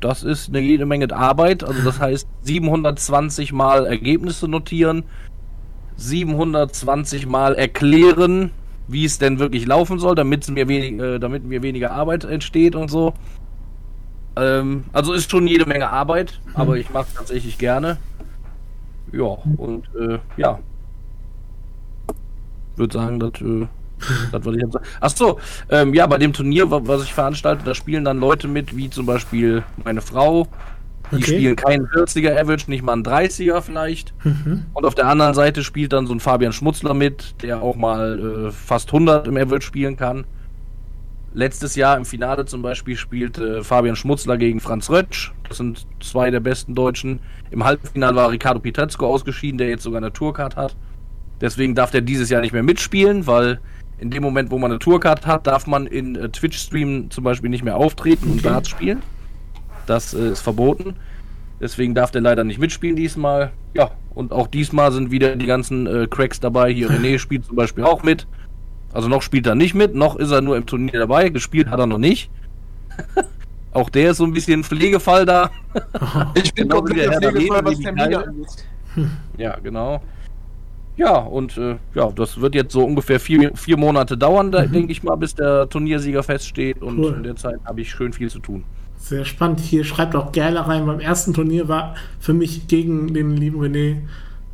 das 0.04 0.22
ist 0.22 0.50
eine 0.50 0.60
jede 0.60 0.84
Menge 0.84 1.10
Arbeit. 1.16 1.64
Also 1.64 1.80
das 1.82 1.98
heißt 1.98 2.28
720 2.42 3.54
Mal 3.54 3.86
Ergebnisse 3.86 4.48
notieren, 4.48 5.04
720 5.96 7.26
Mal 7.26 7.54
erklären, 7.54 8.50
wie 8.86 9.06
es 9.06 9.18
denn 9.18 9.38
wirklich 9.38 9.64
laufen 9.64 9.98
soll, 9.98 10.14
damit 10.14 10.46
mir, 10.50 10.68
wenig, 10.68 11.00
äh, 11.00 11.18
damit 11.18 11.44
mir 11.44 11.62
weniger 11.62 11.92
Arbeit 11.92 12.24
entsteht 12.24 12.76
und 12.76 12.90
so. 12.90 13.14
Ähm, 14.36 14.84
also 14.92 15.14
ist 15.14 15.30
schon 15.30 15.46
jede 15.46 15.64
Menge 15.64 15.88
Arbeit, 15.88 16.38
mhm. 16.48 16.56
aber 16.56 16.76
ich 16.76 16.90
mache 16.90 17.06
es 17.08 17.14
tatsächlich 17.14 17.56
gerne. 17.56 17.96
Ja, 19.10 19.38
und 19.56 19.88
äh, 19.98 20.18
ja. 20.36 20.58
würde 22.76 22.92
sagen, 22.92 23.20
das, 23.20 23.40
äh, 23.40 23.66
das 24.32 24.44
würde 24.44 24.58
ich 24.58 24.64
jetzt 24.64 24.72
sagen. 24.72 24.84
Achso, 25.00 25.40
ähm, 25.70 25.94
ja, 25.94 26.06
bei 26.06 26.18
dem 26.18 26.32
Turnier, 26.32 26.70
was 26.70 27.04
ich 27.04 27.14
veranstalte, 27.14 27.64
da 27.64 27.74
spielen 27.74 28.04
dann 28.04 28.18
Leute 28.18 28.48
mit, 28.48 28.76
wie 28.76 28.90
zum 28.90 29.06
Beispiel 29.06 29.62
meine 29.84 30.00
Frau. 30.00 30.46
Die 31.10 31.16
okay. 31.16 31.34
spielen 31.34 31.56
keinen 31.56 31.86
40er 31.86 32.40
Average, 32.40 32.70
nicht 32.70 32.82
mal 32.82 32.94
einen 32.94 33.02
30er 33.02 33.60
vielleicht. 33.60 34.14
Mhm. 34.24 34.64
Und 34.72 34.86
auf 34.86 34.94
der 34.94 35.06
anderen 35.06 35.34
Seite 35.34 35.62
spielt 35.62 35.92
dann 35.92 36.06
so 36.06 36.14
ein 36.14 36.20
Fabian 36.20 36.52
Schmutzler 36.52 36.94
mit, 36.94 37.42
der 37.42 37.62
auch 37.62 37.76
mal 37.76 38.46
äh, 38.48 38.50
fast 38.50 38.88
100 38.88 39.26
im 39.26 39.36
Average 39.36 39.66
spielen 39.66 39.96
kann. 39.96 40.24
Letztes 41.34 41.74
Jahr 41.74 41.96
im 41.96 42.04
Finale 42.04 42.46
zum 42.46 42.62
Beispiel 42.62 42.96
spielte 42.96 43.58
äh, 43.58 43.64
Fabian 43.64 43.96
Schmutzler 43.96 44.38
gegen 44.38 44.60
Franz 44.60 44.88
Rötsch. 44.88 45.32
Das 45.48 45.58
sind 45.58 45.86
zwei 46.00 46.30
der 46.30 46.40
besten 46.40 46.74
Deutschen. 46.74 47.20
Im 47.50 47.64
Halbfinale 47.64 48.16
war 48.16 48.30
Ricardo 48.30 48.60
Pietrezco 48.60 49.06
ausgeschieden, 49.06 49.58
der 49.58 49.68
jetzt 49.68 49.82
sogar 49.82 49.98
eine 49.98 50.12
Tourcard 50.12 50.56
hat. 50.56 50.76
Deswegen 51.40 51.74
darf 51.74 51.90
der 51.90 52.00
dieses 52.00 52.30
Jahr 52.30 52.40
nicht 52.40 52.52
mehr 52.52 52.62
mitspielen, 52.62 53.26
weil 53.26 53.60
in 54.04 54.10
dem 54.10 54.22
Moment, 54.22 54.50
wo 54.50 54.58
man 54.58 54.70
eine 54.70 54.78
Tourcard 54.78 55.26
hat, 55.26 55.46
darf 55.46 55.66
man 55.66 55.86
in 55.86 56.14
äh, 56.14 56.28
Twitch-Stream 56.28 57.10
zum 57.10 57.24
Beispiel 57.24 57.48
nicht 57.48 57.64
mehr 57.64 57.78
auftreten 57.78 58.30
und 58.30 58.44
Darts 58.44 58.68
spielen. 58.68 59.02
Das 59.86 60.12
äh, 60.12 60.32
ist 60.32 60.42
verboten. 60.42 60.96
Deswegen 61.58 61.94
darf 61.94 62.10
der 62.10 62.20
leider 62.20 62.44
nicht 62.44 62.58
mitspielen 62.58 62.96
diesmal. 62.96 63.52
Ja, 63.72 63.92
und 64.14 64.30
auch 64.30 64.46
diesmal 64.46 64.92
sind 64.92 65.10
wieder 65.10 65.36
die 65.36 65.46
ganzen 65.46 65.86
äh, 65.86 66.06
Cracks 66.06 66.38
dabei. 66.38 66.70
Hier 66.70 66.90
René 66.90 67.18
spielt 67.18 67.46
zum 67.46 67.56
Beispiel 67.56 67.84
auch 67.84 68.02
mit. 68.02 68.26
Also 68.92 69.08
noch 69.08 69.22
spielt 69.22 69.46
er 69.46 69.54
nicht 69.54 69.74
mit, 69.74 69.94
noch 69.94 70.16
ist 70.16 70.30
er 70.30 70.42
nur 70.42 70.58
im 70.58 70.66
Turnier 70.66 71.00
dabei. 71.00 71.30
Gespielt 71.30 71.68
hat 71.68 71.80
er 71.80 71.86
noch 71.86 71.98
nicht. 71.98 72.30
auch 73.72 73.88
der 73.88 74.10
ist 74.10 74.18
so 74.18 74.24
ein 74.24 74.34
bisschen 74.34 74.64
Pflegefall 74.64 75.24
da. 75.24 75.50
ich 76.34 76.52
bin 76.52 76.68
genau 76.68 76.82
komplett 76.82 77.22
der 77.22 77.32
Pflegefall, 77.32 77.64
was 77.64 77.78
Termine 77.78 78.18
angeht. 78.18 78.66
Ja, 79.38 79.56
genau. 79.62 80.02
Ja, 80.96 81.18
und 81.18 81.56
äh, 81.58 81.76
ja, 81.94 82.10
das 82.12 82.40
wird 82.40 82.54
jetzt 82.54 82.72
so 82.72 82.84
ungefähr 82.84 83.18
vier, 83.18 83.52
vier 83.56 83.76
Monate 83.76 84.16
dauern, 84.16 84.48
mhm. 84.48 84.72
denke 84.72 84.92
ich 84.92 85.02
mal, 85.02 85.16
bis 85.16 85.34
der 85.34 85.68
Turniersieger 85.68 86.22
feststeht. 86.22 86.82
Und 86.82 86.98
cool. 86.98 87.14
in 87.14 87.22
der 87.24 87.36
Zeit 87.36 87.58
habe 87.64 87.80
ich 87.80 87.90
schön 87.90 88.12
viel 88.12 88.30
zu 88.30 88.38
tun. 88.38 88.64
Sehr 88.96 89.24
spannend. 89.24 89.60
Hier 89.60 89.84
schreibt 89.84 90.14
auch 90.14 90.32
Gerle 90.32 90.66
rein. 90.66 90.86
Beim 90.86 91.00
ersten 91.00 91.34
Turnier 91.34 91.68
war 91.68 91.94
für 92.20 92.32
mich 92.32 92.68
gegen 92.68 93.12
den 93.12 93.36
lieben 93.36 93.60
René 93.60 93.98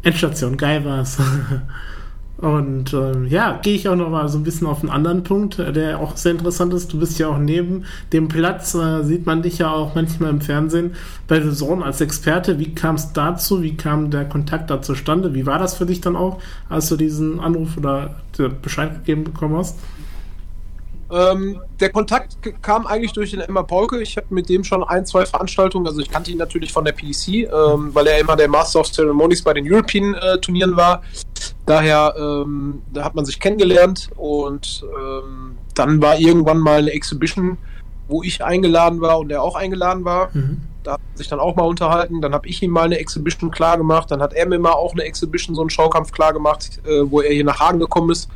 Endstation. 0.03 0.57
Geil 0.57 0.85
war 0.85 1.01
es. 1.01 1.19
Und 2.41 2.95
äh, 2.95 3.27
ja, 3.27 3.59
gehe 3.61 3.75
ich 3.75 3.87
auch 3.87 3.97
noch 3.97 4.09
mal 4.09 4.27
so 4.31 4.39
ein 4.39 4.45
bisschen 4.45 4.67
auf 4.67 4.81
einen 4.81 4.89
anderen 4.89 5.25
Punkt, 5.25 5.59
äh, 5.59 5.75
der 5.75 5.99
auch 6.01 6.17
sehr 6.17 6.33
interessant 6.33 6.73
ist. 6.73 6.91
Du 6.91 6.99
bist 6.99 7.19
ja 7.19 7.29
auch 7.29 7.37
neben 7.37 7.85
dem 8.15 8.29
Platz, 8.29 8.75
äh, 8.75 9.03
sieht 9.03 9.27
man 9.27 9.43
dich 9.43 9.59
ja 9.59 9.71
auch 9.71 9.95
manchmal 9.95 10.31
im 10.31 10.41
Fernsehen 10.41 10.95
bei 11.29 11.39
The 11.43 11.53
Zone 11.53 11.85
als 11.85 12.01
Experte. 12.01 12.59
Wie 12.59 12.75
kam 12.75 12.95
es 12.95 13.13
dazu? 13.13 13.63
Wie 13.63 13.77
kam 13.77 14.11
der 14.11 14.25
Kontakt 14.25 14.71
da 14.71 14.81
zustande? 14.81 15.35
Wie 15.35 15.45
war 15.45 15.59
das 15.59 15.77
für 15.77 15.85
dich 15.85 16.01
dann 16.01 16.17
auch, 16.17 16.41
als 16.71 16.89
du 16.89 16.97
diesen 16.97 17.41
Anruf 17.41 17.77
oder 17.77 18.15
Bescheid 18.63 18.95
gegeben 18.95 19.25
bekommen 19.25 19.59
hast? 19.59 19.79
Ähm, 21.11 21.61
der 21.81 21.91
Kontakt 21.91 22.37
kam 22.63 22.87
eigentlich 22.87 23.13
durch 23.13 23.33
den 23.33 23.41
Emma 23.41 23.63
Polke. 23.63 24.01
Ich 24.01 24.17
habe 24.17 24.27
mit 24.31 24.49
dem 24.49 24.63
schon 24.63 24.85
ein, 24.85 25.05
zwei 25.07 25.27
Veranstaltungen, 25.27 25.87
also 25.87 26.01
ich 26.01 26.11
kannte 26.11 26.31
ihn 26.31 26.39
natürlich 26.39 26.73
von 26.73 26.85
der 26.85 26.93
PDC, 26.93 27.29
ähm, 27.29 27.91
weil 27.93 28.07
er 28.07 28.19
immer 28.21 28.37
der 28.37 28.49
Master 28.49 28.81
of 28.81 28.93
Ceremonies 28.93 29.43
bei 29.43 29.53
den 29.53 29.71
European 29.71 30.15
äh, 30.15 30.39
Turnieren 30.39 30.77
war. 30.77 31.03
Daher, 31.67 32.15
ähm, 32.17 32.83
da 32.93 33.05
hat 33.05 33.15
man 33.15 33.25
sich 33.25 33.41
kennengelernt 33.41 34.11
und 34.17 34.85
ähm, 34.85 35.57
dann 35.75 36.01
war 36.01 36.19
irgendwann 36.19 36.59
mal 36.59 36.79
eine 36.79 36.91
Exhibition, 36.91 37.59
wo 38.09 38.23
ich 38.23 38.45
eingeladen 38.45 39.01
war 39.01 39.19
und 39.19 39.33
er 39.33 39.43
auch 39.43 39.57
eingeladen 39.57 40.05
war. 40.05 40.31
Mhm. 40.33 40.61
Da 40.83 40.93
hat 40.93 41.01
man 41.01 41.17
sich 41.17 41.29
dann 41.29 41.41
auch 41.41 41.57
mal 41.57 41.65
unterhalten. 41.65 42.21
Dann 42.21 42.33
habe 42.33 42.49
ich 42.49 42.63
ihm 42.63 42.71
mal 42.71 42.85
eine 42.85 42.99
Exhibition 42.99 43.51
klar 43.51 43.77
gemacht. 43.77 44.11
Dann 44.11 44.23
hat 44.23 44.33
er 44.33 44.47
mir 44.47 44.59
mal 44.59 44.73
auch 44.73 44.93
eine 44.93 45.03
Exhibition, 45.03 45.55
so 45.55 45.61
einen 45.61 45.71
Schaukampf 45.71 46.11
klar 46.13 46.33
gemacht, 46.33 46.81
äh, 46.87 47.03
wo 47.11 47.21
er 47.21 47.33
hier 47.33 47.45
nach 47.45 47.61
Hagen 47.61 47.81
gekommen 47.81 48.11
ist 48.11 48.29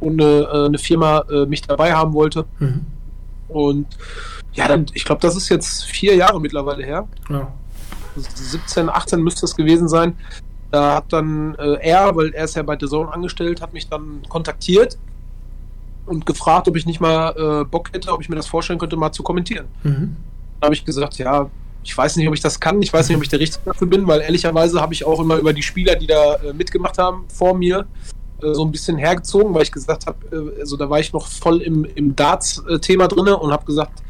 und 0.00 0.20
eine, 0.20 0.40
äh, 0.40 0.66
eine 0.66 0.78
Firma 0.78 1.24
äh, 1.30 1.46
mich 1.46 1.62
dabei 1.62 1.92
haben 1.92 2.12
wollte. 2.14 2.46
Mhm. 2.58 2.86
Und 3.48 3.86
ja, 4.52 4.68
dann, 4.68 4.86
ich 4.94 5.04
glaube, 5.04 5.20
das 5.20 5.36
ist 5.36 5.48
jetzt 5.48 5.84
vier 5.84 6.16
Jahre 6.16 6.40
mittlerweile 6.40 6.84
her. 6.84 7.06
Ja. 7.28 7.52
17, 8.16 8.88
18 8.88 9.22
müsste 9.22 9.46
es 9.46 9.54
gewesen 9.54 9.88
sein. 9.88 10.16
Da 10.70 10.96
hat 10.96 11.12
dann 11.12 11.54
äh, 11.56 11.78
er, 11.80 12.14
weil 12.16 12.30
er 12.30 12.44
ist 12.44 12.56
ja 12.56 12.62
bei 12.62 12.76
The 12.78 12.86
Zone 12.86 13.12
angestellt, 13.12 13.60
hat 13.60 13.72
mich 13.72 13.88
dann 13.88 14.22
kontaktiert 14.28 14.98
und 16.06 16.26
gefragt, 16.26 16.68
ob 16.68 16.76
ich 16.76 16.86
nicht 16.86 17.00
mal 17.00 17.34
äh, 17.36 17.64
Bock 17.64 17.92
hätte, 17.92 18.12
ob 18.12 18.20
ich 18.20 18.28
mir 18.28 18.36
das 18.36 18.46
vorstellen 18.46 18.78
könnte, 18.78 18.96
mal 18.96 19.12
zu 19.12 19.22
kommentieren. 19.22 19.66
Mhm. 19.82 20.16
Da 20.60 20.66
habe 20.66 20.74
ich 20.74 20.84
gesagt, 20.84 21.18
ja, 21.18 21.48
ich 21.82 21.96
weiß 21.96 22.16
nicht, 22.16 22.28
ob 22.28 22.34
ich 22.34 22.40
das 22.40 22.60
kann, 22.60 22.82
ich 22.82 22.92
weiß 22.92 23.08
nicht, 23.08 23.16
ob 23.16 23.22
ich 23.22 23.28
der 23.28 23.40
Richtige 23.40 23.64
dafür 23.64 23.86
bin, 23.86 24.06
weil 24.06 24.20
ehrlicherweise 24.20 24.80
habe 24.80 24.92
ich 24.92 25.04
auch 25.04 25.20
immer 25.20 25.36
über 25.36 25.52
die 25.52 25.62
Spieler, 25.62 25.96
die 25.96 26.06
da 26.06 26.34
äh, 26.36 26.52
mitgemacht 26.52 26.98
haben, 26.98 27.24
vor 27.28 27.56
mir, 27.56 27.86
so 28.42 28.64
ein 28.64 28.72
bisschen 28.72 28.96
hergezogen, 28.98 29.54
weil 29.54 29.62
ich 29.62 29.72
gesagt 29.72 30.06
habe, 30.06 30.18
äh, 30.56 30.60
also 30.60 30.76
da 30.76 30.88
war 30.88 31.00
ich 31.00 31.12
noch 31.12 31.26
voll 31.26 31.62
im, 31.62 31.84
im 31.84 32.16
Darts-Thema 32.16 33.08
drin 33.08 33.28
und 33.28 33.52
habe 33.52 33.64
gesagt, 33.64 34.02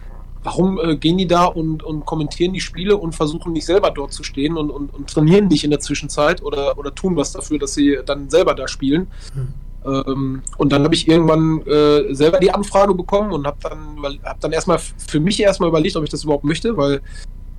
warum 0.42 0.78
äh, 0.78 0.96
gehen 0.96 1.18
die 1.18 1.26
da 1.26 1.44
und, 1.44 1.82
und 1.82 2.06
kommentieren 2.06 2.52
die 2.52 2.60
Spiele 2.60 2.96
und 2.96 3.14
versuchen 3.14 3.52
nicht 3.52 3.66
selber 3.66 3.90
dort 3.90 4.12
zu 4.12 4.22
stehen 4.22 4.56
und, 4.56 4.70
und, 4.70 4.92
und 4.94 5.10
trainieren 5.10 5.48
nicht 5.48 5.64
in 5.64 5.70
der 5.70 5.80
Zwischenzeit 5.80 6.42
oder, 6.42 6.78
oder 6.78 6.94
tun 6.94 7.16
was 7.16 7.32
dafür, 7.32 7.58
dass 7.58 7.74
sie 7.74 7.98
dann 8.04 8.30
selber 8.30 8.54
da 8.54 8.66
spielen. 8.68 9.08
Hm. 9.34 9.48
Ähm, 9.84 10.42
und 10.58 10.72
dann 10.72 10.84
habe 10.84 10.94
ich 10.94 11.08
irgendwann 11.08 11.62
äh, 11.66 12.14
selber 12.14 12.38
die 12.38 12.50
Anfrage 12.50 12.94
bekommen 12.94 13.32
und 13.32 13.46
habe 13.46 13.58
dann, 13.62 14.20
hab 14.24 14.40
dann 14.40 14.52
erstmal 14.52 14.78
für 14.78 15.20
mich 15.20 15.40
erstmal 15.40 15.68
überlegt, 15.68 15.96
ob 15.96 16.04
ich 16.04 16.10
das 16.10 16.24
überhaupt 16.24 16.44
möchte, 16.44 16.76
weil 16.76 17.00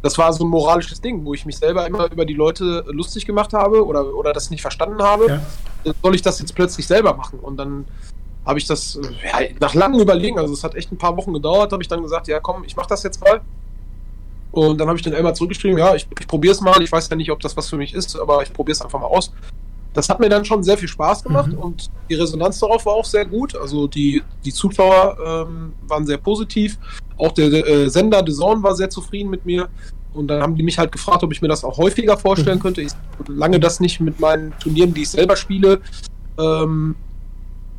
das 0.02 0.18
war 0.18 0.34
so 0.34 0.43
ein 0.43 0.49
moralisches 0.49 0.99
Ding, 1.02 1.24
wo 1.26 1.34
ich 1.34 1.45
mich 1.45 1.58
selber 1.58 1.86
immer 1.86 2.12
über 2.12 2.26
die 2.26 2.34
Leute 2.34 2.84
lustig 2.88 3.26
gemacht 3.26 3.54
habe 3.54 3.86
oder, 3.86 4.14
oder 4.16 4.34
das 4.34 4.49
nicht 4.49 4.62
verstanden 4.62 5.02
habe. 5.02 5.41
Ja. 5.84 5.93
Soll 6.02 6.16
ich 6.16 6.22
das 6.22 6.39
jetzt 6.39 6.56
plötzlich 6.56 6.88
selber 6.88 7.14
machen? 7.16 7.39
Und 7.39 7.58
dann 7.58 7.86
habe 8.45 8.58
ich 8.58 8.66
das 8.66 8.99
ja, 9.24 9.47
nach 9.60 9.76
langem 9.76 10.02
Überlegen, 10.02 10.39
also 10.39 10.54
es 10.54 10.64
hat 10.64 10.76
echt 10.76 10.91
ein 10.91 10.97
paar 10.97 11.16
Wochen 11.18 11.34
gedauert, 11.34 11.72
habe 11.72 11.84
ich 11.84 11.88
dann 11.88 12.02
gesagt, 12.02 12.28
ja 12.28 12.39
komm, 12.39 12.64
ich 12.64 12.76
mache 12.76 12.89
das 12.89 13.04
jetzt 13.04 13.22
mal. 13.22 13.41
Und 14.52 14.80
dann 14.80 14.88
habe 14.88 14.97
ich 14.97 15.04
den 15.04 15.14
Elmar 15.14 15.34
zurückgeschrieben, 15.34 15.78
ja, 15.78 15.95
ich, 15.95 16.08
ich 16.20 16.28
probiere 16.28 16.54
es 16.54 16.62
mal, 16.62 16.82
ich 16.82 16.91
weiß 16.91 17.08
ja 17.10 17.16
nicht, 17.16 17.32
ob 17.32 17.39
das 17.39 17.56
was 17.56 17.70
für 17.70 17.78
mich 17.78 17.93
ist, 17.93 18.20
aber 18.20 18.41
ich 18.43 18.52
probiere 18.52 18.74
es 18.74 18.82
einfach 18.82 18.99
mal 18.99 19.08
aus. 19.08 19.32
Das 19.93 20.07
hat 20.07 20.19
mir 20.19 20.29
dann 20.29 20.45
schon 20.45 20.63
sehr 20.63 20.77
viel 20.77 20.87
Spaß 20.87 21.23
gemacht 21.23 21.51
mhm. 21.51 21.57
und 21.57 21.89
die 22.09 22.15
Resonanz 22.15 22.59
darauf 22.59 22.85
war 22.85 22.93
auch 22.93 23.05
sehr 23.05 23.25
gut. 23.25 23.55
Also 23.55 23.87
die, 23.87 24.23
die 24.45 24.53
Zuschauer 24.53 25.17
ähm, 25.47 25.73
waren 25.87 26.05
sehr 26.05 26.17
positiv. 26.17 26.77
Auch 27.17 27.33
der, 27.33 27.51
äh, 27.51 27.89
Sender 27.89 28.23
The 28.25 28.33
Zone 28.33 28.63
war 28.63 28.75
sehr 28.75 28.89
zufrieden 28.89 29.29
mit 29.29 29.45
mir. 29.45 29.67
Und 30.13 30.27
dann 30.27 30.41
haben 30.41 30.55
die 30.55 30.63
mich 30.63 30.77
halt 30.77 30.91
gefragt, 30.91 31.23
ob 31.23 31.31
ich 31.31 31.41
mir 31.41 31.47
das 31.47 31.63
auch 31.63 31.77
häufiger 31.77 32.17
vorstellen 32.17 32.57
mhm. 32.57 32.61
könnte. 32.61 32.81
Ich 32.81 32.91
lange 33.27 33.59
das 33.59 33.79
nicht 33.79 33.99
mit 33.99 34.19
meinen 34.19 34.53
Turnieren, 34.59 34.93
die 34.93 35.03
ich 35.03 35.09
selber 35.09 35.35
spiele, 35.35 35.81
ähm, 36.37 36.95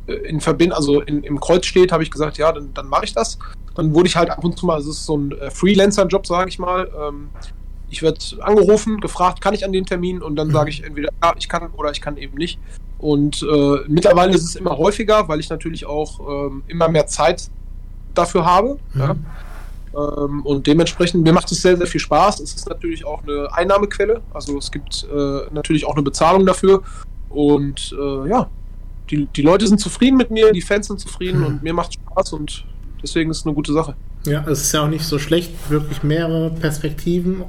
in 0.05 0.41
Verbindung, 0.41 0.75
also 0.75 1.01
in, 1.01 1.23
im 1.23 1.39
Kreuz 1.39 1.65
steht, 1.65 1.91
habe 1.91 2.03
ich 2.03 2.11
gesagt, 2.11 2.37
ja, 2.37 2.51
dann, 2.51 2.73
dann 2.73 2.87
mache 2.87 3.05
ich 3.05 3.13
das. 3.13 3.39
Dann 3.75 3.93
wurde 3.93 4.07
ich 4.07 4.15
halt 4.15 4.29
ab 4.29 4.43
und 4.43 4.57
zu 4.57 4.65
mal, 4.65 4.75
also 4.75 4.91
es 4.91 4.97
ist 4.97 5.05
so 5.05 5.17
ein 5.17 5.31
äh, 5.31 5.49
Freelancer-Job, 5.49 6.27
sage 6.27 6.49
ich 6.49 6.59
mal. 6.59 6.91
Ähm, 6.99 7.29
ich 7.93 8.01
werde 8.01 8.19
angerufen, 8.41 8.99
gefragt, 8.99 9.39
kann 9.39 9.53
ich 9.53 9.63
an 9.63 9.71
den 9.71 9.85
Termin 9.85 10.21
und 10.21 10.35
dann 10.35 10.49
sage 10.49 10.71
ich 10.71 10.83
entweder 10.83 11.09
ja, 11.21 11.33
ich 11.37 11.47
kann 11.47 11.69
oder 11.77 11.91
ich 11.91 12.01
kann 12.01 12.17
eben 12.17 12.35
nicht. 12.37 12.59
Und 12.97 13.43
äh, 13.43 13.77
mittlerweile 13.87 14.33
ist 14.33 14.43
es 14.43 14.55
immer 14.55 14.77
häufiger, 14.77 15.27
weil 15.27 15.39
ich 15.39 15.49
natürlich 15.49 15.85
auch 15.85 16.19
ähm, 16.19 16.63
immer 16.67 16.89
mehr 16.89 17.05
Zeit 17.05 17.49
dafür 18.15 18.45
habe. 18.45 18.79
Mhm. 18.93 19.01
Ja. 19.01 19.15
Ähm, 19.95 20.41
und 20.43 20.65
dementsprechend, 20.65 21.23
mir 21.23 21.33
macht 21.33 21.51
es 21.51 21.61
sehr, 21.61 21.77
sehr 21.77 21.85
viel 21.85 22.01
Spaß. 22.01 22.39
Es 22.39 22.55
ist 22.55 22.67
natürlich 22.67 23.05
auch 23.05 23.21
eine 23.21 23.53
Einnahmequelle. 23.53 24.21
Also 24.33 24.57
es 24.57 24.71
gibt 24.71 25.07
äh, 25.13 25.41
natürlich 25.51 25.85
auch 25.85 25.93
eine 25.93 26.01
Bezahlung 26.01 26.47
dafür. 26.47 26.81
Und 27.29 27.95
äh, 27.99 28.27
ja, 28.27 28.49
die, 29.11 29.27
die 29.27 29.41
Leute 29.43 29.67
sind 29.67 29.79
zufrieden 29.79 30.17
mit 30.17 30.31
mir, 30.31 30.51
die 30.51 30.61
Fans 30.61 30.87
sind 30.87 30.99
zufrieden 30.99 31.41
mhm. 31.41 31.45
und 31.45 31.63
mir 31.63 31.73
macht 31.73 31.93
Spaß 31.93 32.33
und 32.33 32.65
deswegen 33.03 33.29
ist 33.29 33.39
es 33.39 33.45
eine 33.45 33.53
gute 33.53 33.73
Sache. 33.73 33.95
Ja, 34.25 34.45
es 34.47 34.61
ist 34.61 34.71
ja 34.71 34.83
auch 34.83 34.87
nicht 34.87 35.05
so 35.05 35.19
schlecht, 35.19 35.51
wirklich 35.69 36.03
mehrere 36.03 36.49
Perspektiven 36.49 37.43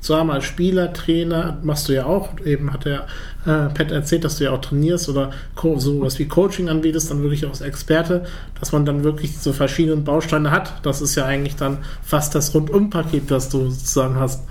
zu 0.00 0.16
haben 0.16 0.30
als 0.30 0.44
Spieler, 0.44 0.92
Trainer, 0.92 1.58
machst 1.62 1.88
du 1.88 1.92
ja 1.92 2.06
auch. 2.06 2.30
Eben 2.44 2.72
hat 2.72 2.84
der 2.84 3.06
äh, 3.44 3.68
Pat 3.68 3.90
erzählt, 3.90 4.24
dass 4.24 4.38
du 4.38 4.44
ja 4.44 4.52
auch 4.52 4.60
trainierst 4.60 5.08
oder 5.08 5.30
sowas 5.76 6.18
wie 6.18 6.26
Coaching 6.26 6.68
anbietest, 6.68 7.10
dann 7.10 7.22
wirklich 7.22 7.44
auch 7.46 7.50
als 7.50 7.60
Experte, 7.60 8.24
dass 8.60 8.72
man 8.72 8.84
dann 8.84 9.04
wirklich 9.04 9.38
so 9.38 9.52
verschiedene 9.52 10.00
Bausteine 10.00 10.50
hat. 10.50 10.74
Das 10.82 11.00
ist 11.00 11.14
ja 11.14 11.24
eigentlich 11.24 11.56
dann 11.56 11.78
fast 12.02 12.34
das 12.34 12.54
Rundumpaket, 12.54 13.30
das 13.30 13.48
du 13.48 13.70
sozusagen 13.70 14.16
hast. 14.16 14.44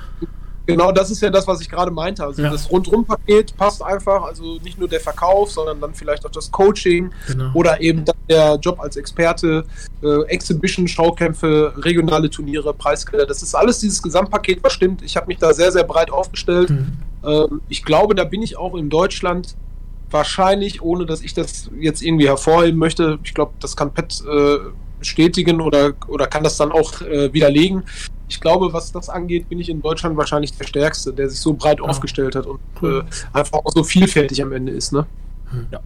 Genau, 0.68 0.91
das 0.91 1.10
ist 1.10 1.22
ja 1.22 1.30
das, 1.30 1.48
was 1.48 1.61
ich 1.61 1.69
gerade 1.69 1.91
meinte. 1.91 2.23
Also 2.23 2.41
ja. 2.41 2.49
das 2.49 2.69
Rundum-Paket 2.69 3.56
passt 3.56 3.81
einfach, 3.81 4.23
also 4.23 4.60
nicht 4.64 4.77
nur 4.77 4.89
der 4.89 4.99
Verkauf, 4.99 5.49
sondern 5.49 5.80
dann 5.80 5.94
vielleicht 5.94 6.26
auch 6.26 6.30
das 6.30 6.52
Coaching 6.52 7.10
genau. 7.26 7.52
oder 7.53 7.80
eben 7.80 8.03
der 8.30 8.56
Job 8.56 8.80
als 8.81 8.98
Experte, 8.98 9.64
äh, 10.03 10.23
Exhibition, 10.23 10.85
Schaukämpfe, 10.85 11.73
regionale 11.77 12.30
Turniere, 12.30 12.73
Preisgelder. 12.73 13.26
Das 13.26 13.41
ist 13.41 13.56
alles 13.56 13.80
dieses 13.80 14.03
Gesamtpaket, 14.03 14.61
was 14.61 14.73
stimmt. 14.73 15.02
Ich 15.03 15.15
habe 15.15 15.27
mich 15.27 15.38
da 15.38 15.53
sehr, 15.53 15.72
sehr 15.72 15.85
breit 15.85 16.11
aufgestellt. 16.11 16.69
Mhm. 16.69 16.98
Ähm, 17.23 17.61
ich 17.69 17.84
glaube, 17.85 18.14
da 18.14 18.26
bin 18.26 18.41
ich 18.41 18.57
auch 18.57 18.76
in 18.76 18.89
Deutschland 18.89 19.56
wahrscheinlich, 20.11 20.81
ohne 20.81 21.06
dass 21.06 21.22
ich 21.22 21.34
das 21.34 21.69
jetzt 21.80 22.02
irgendwie 22.02 22.27
hervorheben 22.27 22.77
möchte. 22.77 23.19
Ich 23.23 23.34
glaube, 23.34 23.53
das 23.61 23.77
kann 23.77 23.94
Pet 23.94 24.22
äh, 24.30 24.57
bestätigen 24.99 25.61
oder, 25.61 25.94
oder 26.07 26.28
kann 26.28 26.44
das 26.44 26.57
dann 26.57 26.72
auch 26.72 27.02
äh, 27.02 27.32
widerlegen 27.34 27.84
ich 28.30 28.41
glaube, 28.41 28.72
was 28.74 28.91
das 28.91 29.10
angeht, 29.10 29.49
bin 29.49 29.60
ich 29.60 29.69
in 29.69 29.82
Deutschland 29.82 30.18
wahrscheinlich 30.18 30.56
der 30.57 30.65
Stärkste, 30.65 31.14
der 31.14 31.30
sich 31.30 31.40
so 31.40 31.53
breit 31.53 31.80
ja. 31.80 31.86
aufgestellt 31.86 32.36
hat 32.36 32.45
und 32.45 32.60
cool. 32.82 33.06
äh, 33.07 33.38
einfach 33.38 33.60
auch 33.60 33.72
so 33.74 33.84
vielfältig 33.84 34.41
am 34.41 34.52
Ende 34.52 34.72
ist. 34.72 34.91
Ne? 34.91 35.06
Hm. 35.52 35.68
Ja. 35.72 35.80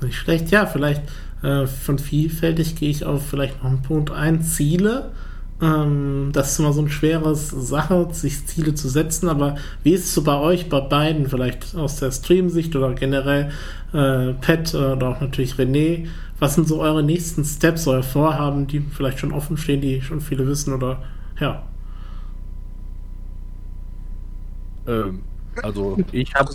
Nicht 0.00 0.16
schlecht, 0.16 0.50
ja, 0.50 0.66
vielleicht 0.66 1.02
äh, 1.42 1.66
von 1.66 1.98
vielfältig 1.98 2.76
gehe 2.76 2.90
ich 2.90 3.04
auf 3.04 3.26
vielleicht 3.26 3.62
noch 3.62 3.70
einen 3.70 3.82
Punkt 3.82 4.10
ein, 4.10 4.42
Ziele. 4.42 5.12
Ähm, 5.60 6.30
das 6.32 6.52
ist 6.52 6.58
immer 6.58 6.72
so 6.72 6.80
eine 6.80 6.90
schwere 6.90 7.36
Sache, 7.36 8.08
sich 8.12 8.46
Ziele 8.46 8.74
zu 8.74 8.88
setzen, 8.88 9.28
aber 9.28 9.56
wie 9.84 9.92
ist 9.92 10.06
es 10.06 10.14
so 10.14 10.22
bei 10.22 10.38
euch, 10.38 10.68
bei 10.68 10.80
beiden, 10.80 11.28
vielleicht 11.28 11.76
aus 11.76 11.96
der 11.96 12.10
Stream-Sicht 12.10 12.74
oder 12.74 12.94
generell 12.94 13.52
äh, 13.92 14.32
Pat 14.32 14.74
oder 14.74 15.08
auch 15.08 15.20
natürlich 15.20 15.54
René, 15.54 16.08
was 16.42 16.56
sind 16.56 16.66
so 16.66 16.80
eure 16.80 17.04
nächsten 17.04 17.44
Steps, 17.44 17.86
eure 17.86 18.02
Vorhaben, 18.02 18.66
die 18.66 18.80
vielleicht 18.80 19.20
schon 19.20 19.30
offen 19.30 19.56
stehen, 19.56 19.80
die 19.80 20.02
schon 20.02 20.20
viele 20.20 20.44
wissen 20.48 20.74
oder 20.74 21.00
ja? 21.38 21.62
Ähm, 24.88 25.20
also 25.62 25.98
ich 26.10 26.34
habe 26.34 26.52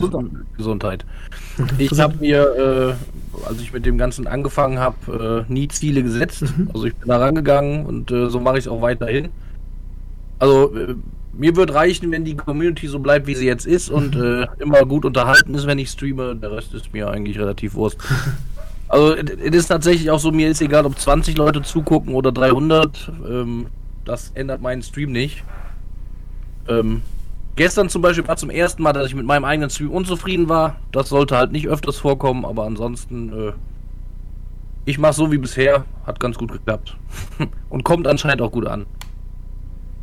Gesundheit. 0.57 1.05
Ich 1.77 1.97
habe 1.99 2.17
mir, 2.17 2.97
äh, 3.39 3.47
als 3.47 3.61
ich 3.61 3.71
mit 3.71 3.85
dem 3.85 3.97
Ganzen 3.97 4.27
angefangen 4.27 4.77
habe, 4.77 5.45
äh, 5.47 5.51
nie 5.51 5.69
Ziele 5.69 6.03
gesetzt. 6.03 6.41
Mhm. 6.41 6.69
Also 6.73 6.85
ich 6.87 6.95
bin 6.95 7.07
da 7.07 7.17
rangegangen 7.19 7.85
und 7.85 8.11
äh, 8.11 8.29
so 8.29 8.41
mache 8.41 8.57
ich 8.57 8.65
es 8.65 8.67
auch 8.67 8.81
weiterhin. 8.81 9.29
Also 10.37 10.75
äh, 10.75 10.95
mir 11.31 11.55
wird 11.55 11.73
reichen, 11.73 12.11
wenn 12.11 12.25
die 12.25 12.35
Community 12.35 12.87
so 12.87 12.99
bleibt, 12.99 13.25
wie 13.25 13.35
sie 13.35 13.45
jetzt 13.45 13.65
ist 13.65 13.89
und 13.89 14.17
äh, 14.17 14.47
immer 14.59 14.85
gut 14.85 15.05
unterhalten 15.05 15.55
ist, 15.55 15.65
wenn 15.65 15.79
ich 15.79 15.89
streame. 15.91 16.35
Der 16.35 16.51
Rest 16.51 16.73
ist 16.73 16.91
mir 16.91 17.09
eigentlich 17.09 17.39
relativ 17.39 17.73
wurscht. 17.75 17.99
Also 18.87 19.15
es 19.15 19.55
ist 19.55 19.67
tatsächlich 19.67 20.09
auch 20.11 20.19
so, 20.19 20.31
mir 20.31 20.49
ist 20.49 20.61
egal, 20.61 20.85
ob 20.85 20.97
20 20.97 21.37
Leute 21.37 21.61
zugucken 21.61 22.13
oder 22.13 22.31
300. 22.31 23.11
Ähm, 23.27 23.67
das 24.05 24.31
ändert 24.33 24.61
meinen 24.61 24.81
Stream 24.81 25.11
nicht. 25.11 25.43
Ähm, 26.67 27.01
Gestern 27.57 27.89
zum 27.89 28.03
Beispiel 28.03 28.27
war 28.27 28.37
zum 28.37 28.51
ersten 28.51 28.83
Mal, 28.83 28.93
dass 28.93 29.07
ich 29.07 29.15
mit 29.15 29.25
meinem 29.25 29.43
eigenen 29.43 29.71
Stream 29.71 29.89
unzufrieden 29.89 30.47
war. 30.47 30.75
Das 30.91 31.09
sollte 31.09 31.35
halt 31.35 31.51
nicht 31.51 31.67
öfters 31.67 31.97
vorkommen, 31.97 32.45
aber 32.45 32.65
ansonsten, 32.65 33.33
äh, 33.33 33.53
ich 34.85 34.99
mache 34.99 35.13
so 35.13 35.31
wie 35.31 35.39
bisher. 35.39 35.83
Hat 36.05 36.19
ganz 36.19 36.37
gut 36.37 36.51
geklappt. 36.51 36.95
Und 37.69 37.83
kommt 37.83 38.05
anscheinend 38.05 38.43
auch 38.43 38.51
gut 38.51 38.67
an. 38.67 38.85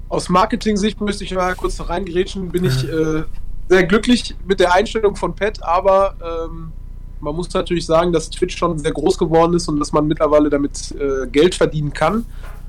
Aus 0.09 0.29
Marketing-Sicht 0.29 1.01
müsste 1.01 1.23
ich 1.23 1.33
mal 1.33 1.55
kurz 1.55 1.79
noch 1.79 1.91
reingerätschen. 1.91 2.49
Bin 2.49 2.65
ich 2.65 2.89
äh, 2.89 3.23
sehr 3.69 3.85
glücklich 3.87 4.35
mit 4.45 4.59
der 4.59 4.75
Einstellung 4.75 5.15
von 5.15 5.37
Pat, 5.37 5.63
aber 5.63 6.17
ähm, 6.49 6.73
man 7.21 7.35
muss 7.35 7.53
natürlich 7.53 7.87
sagen, 7.87 8.13
dass 8.13 8.31
Twitch 8.31 8.57
schon 8.57 8.79
sehr 8.79 8.93
groß 8.93 9.19
geworden 9.19 9.55
ist 9.55 9.69
und 9.69 9.79
dass 9.81 9.93
man 9.93 10.07
mittlerweile 10.07 10.51
damit 10.51 10.93
äh, 10.93 11.27
Geld 11.29 11.55
verdienen 11.55 11.93
kann. 11.93 12.27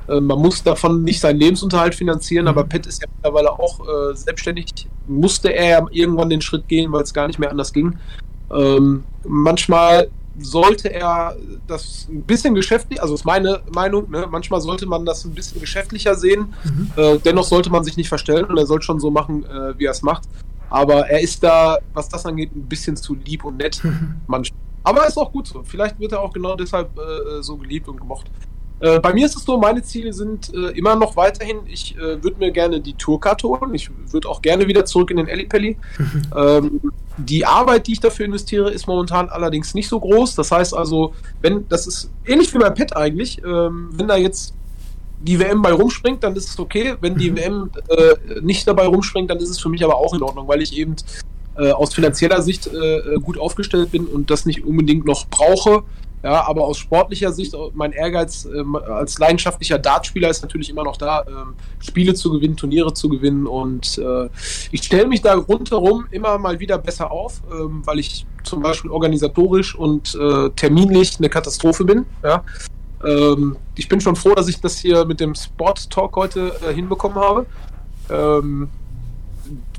Äh, 0.07 0.19
man 0.19 0.39
muss 0.39 0.63
davon 0.63 1.03
nicht 1.03 1.19
seinen 1.19 1.39
Lebensunterhalt 1.39 1.95
finanzieren, 1.95 2.45
mhm. 2.45 2.49
aber 2.49 2.63
Pet 2.63 2.85
ist 2.85 3.01
ja 3.01 3.07
mittlerweile 3.15 3.51
auch 3.51 3.79
äh, 3.81 4.15
selbstständig. 4.15 4.87
Musste 5.07 5.53
er 5.53 5.69
ja 5.69 5.85
irgendwann 5.91 6.29
den 6.29 6.41
Schritt 6.41 6.67
gehen, 6.67 6.91
weil 6.91 7.03
es 7.03 7.13
gar 7.13 7.27
nicht 7.27 7.39
mehr 7.39 7.51
anders 7.51 7.73
ging. 7.73 7.97
Ähm, 8.51 9.03
manchmal 9.23 10.09
sollte 10.37 10.93
er 10.93 11.35
das 11.67 12.07
ein 12.09 12.23
bisschen 12.23 12.55
geschäftlich, 12.55 13.01
also 13.01 13.13
ist 13.13 13.25
meine 13.25 13.61
Meinung, 13.73 14.09
ne? 14.11 14.27
manchmal 14.29 14.59
sollte 14.59 14.85
man 14.85 15.05
das 15.05 15.23
ein 15.23 15.33
bisschen 15.33 15.61
geschäftlicher 15.61 16.15
sehen. 16.15 16.53
Mhm. 16.63 16.91
Äh, 16.95 17.19
dennoch 17.19 17.45
sollte 17.45 17.69
man 17.69 17.83
sich 17.83 17.97
nicht 17.97 18.09
verstellen 18.09 18.45
und 18.45 18.57
er 18.57 18.65
soll 18.65 18.81
schon 18.81 18.99
so 18.99 19.11
machen, 19.11 19.45
äh, 19.45 19.77
wie 19.77 19.85
er 19.85 19.91
es 19.91 20.01
macht. 20.01 20.23
Aber 20.75 21.07
er 21.07 21.21
ist 21.21 21.41
da, 21.41 21.79
was 21.93 22.09
das 22.09 22.25
angeht, 22.25 22.53
ein 22.53 22.67
bisschen 22.67 22.97
zu 22.97 23.15
lieb 23.15 23.45
und 23.45 23.55
nett 23.55 23.81
manchmal. 24.27 24.59
Aber 24.83 25.07
ist 25.07 25.17
auch 25.17 25.31
gut 25.31 25.47
so. 25.47 25.63
Vielleicht 25.63 25.97
wird 26.01 26.11
er 26.11 26.21
auch 26.21 26.33
genau 26.33 26.57
deshalb 26.57 26.89
äh, 26.97 27.41
so 27.41 27.55
geliebt 27.55 27.87
und 27.87 27.97
gemocht. 27.97 28.29
Äh, 28.81 28.99
bei 28.99 29.13
mir 29.13 29.25
ist 29.25 29.37
es 29.37 29.45
so, 29.45 29.57
meine 29.57 29.81
Ziele 29.83 30.11
sind 30.11 30.53
äh, 30.53 30.71
immer 30.77 30.97
noch 30.97 31.15
weiterhin, 31.15 31.59
ich 31.65 31.95
äh, 31.97 32.21
würde 32.21 32.37
mir 32.39 32.51
gerne 32.51 32.81
die 32.81 32.93
Tourkarte 32.93 33.47
holen. 33.47 33.73
Ich 33.73 33.89
würde 34.11 34.27
auch 34.27 34.41
gerne 34.41 34.67
wieder 34.67 34.83
zurück 34.83 35.11
in 35.11 35.17
den 35.17 35.29
Ellipelli. 35.29 35.77
ähm, 36.35 36.81
die 37.17 37.45
Arbeit, 37.45 37.87
die 37.87 37.93
ich 37.93 38.01
dafür 38.01 38.25
investiere, 38.25 38.69
ist 38.69 38.85
momentan 38.85 39.29
allerdings 39.29 39.75
nicht 39.75 39.87
so 39.87 39.97
groß. 39.97 40.35
Das 40.35 40.51
heißt 40.51 40.73
also, 40.73 41.13
wenn, 41.39 41.69
das 41.69 41.87
ist 41.87 42.11
ähnlich 42.25 42.53
wie 42.53 42.57
beim 42.57 42.73
Pet 42.73 42.97
eigentlich, 42.97 43.41
ähm, 43.45 43.91
wenn 43.93 44.09
da 44.09 44.17
jetzt 44.17 44.53
die 45.25 45.39
WM 45.39 45.61
bei 45.61 45.73
rumspringt, 45.73 46.23
dann 46.23 46.35
ist 46.35 46.49
es 46.49 46.59
okay. 46.59 46.95
Wenn 47.01 47.15
die 47.15 47.35
WM 47.35 47.53
mhm. 47.59 47.71
äh, 47.89 48.41
nicht 48.41 48.67
dabei 48.67 48.85
rumspringt, 48.85 49.29
dann 49.29 49.39
ist 49.39 49.49
es 49.49 49.59
für 49.59 49.69
mich 49.69 49.83
aber 49.83 49.97
auch 49.97 50.13
in 50.13 50.21
Ordnung, 50.21 50.47
weil 50.47 50.61
ich 50.61 50.77
eben 50.77 50.95
äh, 51.57 51.71
aus 51.71 51.93
finanzieller 51.93 52.41
Sicht 52.41 52.67
äh, 52.67 53.15
gut 53.21 53.37
aufgestellt 53.37 53.91
bin 53.91 54.05
und 54.05 54.29
das 54.29 54.45
nicht 54.45 54.63
unbedingt 54.63 55.05
noch 55.05 55.27
brauche. 55.27 55.83
Ja, 56.23 56.47
aber 56.47 56.65
aus 56.65 56.79
sportlicher 56.79 57.31
Sicht, 57.31 57.53
äh, 57.53 57.57
mein 57.73 57.91
Ehrgeiz 57.91 58.45
ähm, 58.45 58.75
als 58.75 59.19
leidenschaftlicher 59.19 59.77
Dartspieler 59.77 60.29
ist 60.29 60.41
natürlich 60.41 60.71
immer 60.71 60.83
noch 60.83 60.97
da, 60.97 61.23
ähm, 61.27 61.53
Spiele 61.79 62.15
zu 62.15 62.31
gewinnen, 62.31 62.57
Turniere 62.57 62.93
zu 62.93 63.09
gewinnen. 63.09 63.45
Und 63.45 63.99
äh, 63.99 64.29
ich 64.71 64.83
stelle 64.83 65.07
mich 65.07 65.21
da 65.21 65.35
rundherum 65.35 66.07
immer 66.09 66.39
mal 66.39 66.59
wieder 66.59 66.79
besser 66.79 67.11
auf, 67.11 67.41
ähm, 67.51 67.83
weil 67.85 67.99
ich 67.99 68.25
zum 68.43 68.63
Beispiel 68.63 68.89
organisatorisch 68.89 69.75
und 69.75 70.15
äh, 70.15 70.49
terminlich 70.55 71.17
eine 71.19 71.29
Katastrophe 71.29 71.83
bin. 71.83 72.05
Ja. 72.23 72.43
Ähm, 73.03 73.57
ich 73.75 73.89
bin 73.89 74.01
schon 74.01 74.15
froh, 74.15 74.33
dass 74.35 74.47
ich 74.47 74.61
das 74.61 74.77
hier 74.77 75.05
mit 75.05 75.19
dem 75.19 75.35
Sport 75.35 75.89
Talk 75.89 76.15
heute 76.15 76.53
äh, 76.67 76.73
hinbekommen 76.73 77.17
habe. 77.17 77.45
Ähm, 78.09 78.69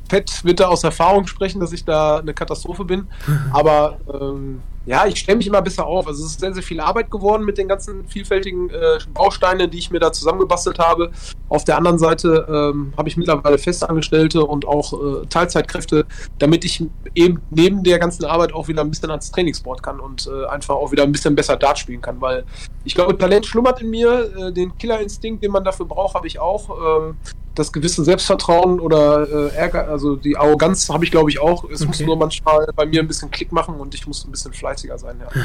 Pet 0.09 0.45
wird 0.45 0.61
da 0.61 0.69
aus 0.69 0.85
Erfahrung 0.85 1.27
sprechen, 1.27 1.61
dass 1.61 1.73
ich 1.73 1.85
da 1.85 2.19
eine 2.19 2.35
Katastrophe 2.35 2.85
bin. 2.85 3.09
Aber 3.53 3.99
ähm, 4.13 4.63
ja, 4.87 5.05
ich 5.07 5.19
stelle 5.19 5.37
mich 5.37 5.49
immer 5.49 5.61
besser 5.63 5.85
auf. 5.85 6.07
Also 6.07 6.25
es 6.25 6.33
ist 6.33 6.41
sehr, 6.41 6.55
sehr 6.55 6.63
viel 6.63 6.81
Arbeit 6.81 7.11
geworden 7.11 7.45
mit 7.45 7.59
den 7.59 7.67
ganzen 7.67 8.07
vielfältigen 8.07 8.71
äh, 8.71 8.99
Bausteinen, 9.13 9.69
die 9.69 9.79
ich 9.79 9.91
mir 9.91 9.99
da 9.99 10.13
zusammengebastelt 10.13 10.79
habe. 10.79 11.11
Auf 11.49 11.65
der 11.65 11.77
anderen 11.77 11.99
Seite 11.99 12.47
ähm, 12.49 12.93
habe 12.97 13.09
ich 13.09 13.17
mittlerweile 13.17 13.59
Festangestellte 13.59 14.45
und 14.45 14.65
auch 14.65 14.93
äh, 14.93 15.27
Teilzeitkräfte, 15.27 16.07
damit 16.39 16.65
ich 16.65 16.85
eben 17.15 17.43
neben 17.51 17.83
der 17.83 17.99
ganzen 17.99 18.25
Arbeit 18.25 18.55
auch 18.55 18.69
wieder 18.69 18.83
ein 18.83 18.91
bisschen 18.91 19.11
ans 19.11 19.33
Trainingssport 19.33 19.83
kann 19.83 19.99
und 19.99 20.29
äh, 20.29 20.47
einfach 20.47 20.77
auch 20.77 20.93
wieder 20.93 21.03
ein 21.03 21.13
bisschen 21.13 21.35
besser 21.35 21.57
Dart 21.57 21.79
spielen 21.79 22.01
kann. 22.01 22.21
Weil 22.21 22.45
ich 22.85 22.95
glaube, 22.95 23.19
Talent 23.19 23.45
schlummert 23.45 23.83
in 23.83 23.91
mir. 23.91 24.31
Äh, 24.37 24.53
den 24.53 24.79
Killerinstinkt, 24.79 25.43
den 25.43 25.51
man 25.51 25.65
dafür 25.65 25.87
braucht, 25.87 26.15
habe 26.15 26.29
ich 26.29 26.39
auch. 26.39 26.71
Ähm, 27.01 27.17
das 27.57 27.73
gewisse 27.73 28.05
Selbstvertrauen 28.05 28.79
oder 28.79 29.29
äh, 29.29 29.57
Ärger, 29.57 29.89
also 29.89 30.17
die 30.17 30.37
Arroganz 30.37 30.89
habe 30.89 31.05
ich 31.05 31.11
glaube 31.11 31.31
ich 31.31 31.41
auch. 31.41 31.65
Es 31.65 31.81
okay. 31.81 31.89
muss 31.89 32.01
nur 32.01 32.17
manchmal 32.17 32.69
bei 32.75 32.87
mir 32.87 33.01
ein 33.01 33.09
bisschen 33.09 33.31
Klick 33.31 33.51
machen 33.53 33.75
und 33.77 33.95
ich 33.95 34.07
muss 34.07 34.25
ein 34.25 34.31
bisschen 34.31 34.53
fleißiger 34.53 34.99
sein, 34.99 35.17
ja. 35.21 35.43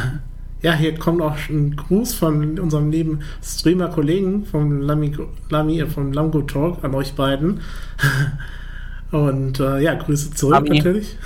Ja, 0.62 0.74
hier 0.74 0.98
kommt 0.98 1.24
auch 1.24 1.36
ein 1.50 1.76
Gruß 1.76 2.14
von 2.14 2.60
unserem 2.60 2.92
lieben 2.92 3.22
Streamer-Kollegen 3.44 4.46
vom 4.46 4.82
Lami, 4.82 5.18
Lami 5.50 5.82
äh, 5.82 5.88
vom 5.88 6.14
Lamgo 6.14 6.44
Talk 6.44 6.84
an 6.84 6.94
euch 6.94 7.16
beiden. 7.16 7.62
Und 9.12 9.60
äh, 9.60 9.80
ja, 9.80 9.96
Grüße 9.96 10.32
zurück 10.32 10.56
Lami. 10.56 10.78
natürlich. 10.78 11.18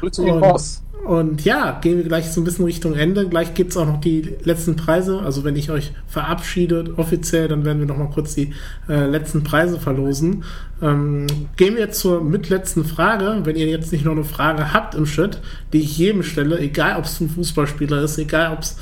Grüße 0.00 0.24
den 0.24 0.40
Boss. 0.40 0.82
Und 1.04 1.44
ja, 1.44 1.80
gehen 1.80 1.96
wir 1.96 2.04
gleich 2.04 2.30
so 2.30 2.40
ein 2.40 2.44
bisschen 2.44 2.64
Richtung 2.64 2.94
Ende. 2.94 3.28
Gleich 3.28 3.54
gibt 3.54 3.72
es 3.72 3.76
auch 3.76 3.86
noch 3.86 4.00
die 4.00 4.36
letzten 4.44 4.76
Preise. 4.76 5.20
Also 5.20 5.42
wenn 5.42 5.56
ich 5.56 5.70
euch 5.70 5.92
verabschiede 6.06 6.94
offiziell, 6.96 7.48
dann 7.48 7.64
werden 7.64 7.80
wir 7.80 7.86
noch 7.86 7.96
mal 7.96 8.10
kurz 8.10 8.36
die 8.36 8.52
äh, 8.88 9.06
letzten 9.06 9.42
Preise 9.42 9.80
verlosen. 9.80 10.44
Ähm, 10.80 11.26
gehen 11.56 11.76
wir 11.76 11.90
zur 11.90 12.22
mitletzten 12.22 12.84
Frage. 12.84 13.40
Wenn 13.42 13.56
ihr 13.56 13.66
jetzt 13.66 13.90
nicht 13.90 14.04
noch 14.04 14.12
eine 14.12 14.22
Frage 14.22 14.72
habt 14.72 14.94
im 14.94 15.06
Schritt, 15.06 15.40
die 15.72 15.80
ich 15.80 15.98
jedem 15.98 16.22
stelle, 16.22 16.60
egal 16.60 16.96
ob 16.96 17.04
es 17.04 17.20
ein 17.20 17.28
Fußballspieler 17.30 18.00
ist, 18.02 18.18
egal 18.18 18.52
ob 18.52 18.60
es 18.60 18.76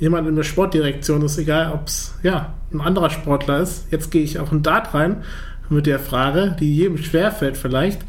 jemand 0.00 0.26
in 0.26 0.34
der 0.34 0.42
Sportdirektion 0.42 1.22
ist, 1.22 1.38
egal 1.38 1.72
ob 1.72 1.86
es 1.86 2.14
ja, 2.24 2.54
ein 2.72 2.80
anderer 2.80 3.10
Sportler 3.10 3.60
ist. 3.60 3.86
Jetzt 3.92 4.10
gehe 4.10 4.22
ich 4.22 4.40
auch 4.40 4.50
in 4.50 4.64
Dart 4.64 4.92
rein 4.92 5.22
mit 5.68 5.86
der 5.86 6.00
Frage, 6.00 6.56
die 6.58 6.74
jedem 6.74 6.98
schwerfällt 6.98 7.56
vielleicht. 7.56 8.00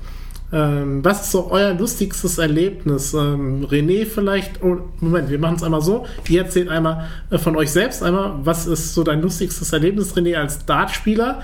Ähm, 0.53 1.03
was 1.03 1.21
ist 1.21 1.31
so 1.31 1.49
euer 1.49 1.73
lustigstes 1.73 2.37
Erlebnis? 2.37 3.13
Ähm, 3.13 3.65
René 3.65 4.05
vielleicht, 4.05 4.61
oh, 4.61 4.79
Moment, 4.99 5.29
wir 5.29 5.39
machen 5.39 5.55
es 5.55 5.63
einmal 5.63 5.81
so. 5.81 6.05
Ihr 6.27 6.43
erzählt 6.43 6.67
einmal 6.67 7.07
äh, 7.29 7.37
von 7.37 7.55
euch 7.55 7.71
selbst 7.71 8.03
einmal, 8.03 8.39
was 8.43 8.67
ist 8.67 8.93
so 8.93 9.03
dein 9.03 9.21
lustigstes 9.21 9.71
Erlebnis, 9.71 10.13
René, 10.15 10.35
als 10.35 10.65
Dartspieler, 10.65 11.41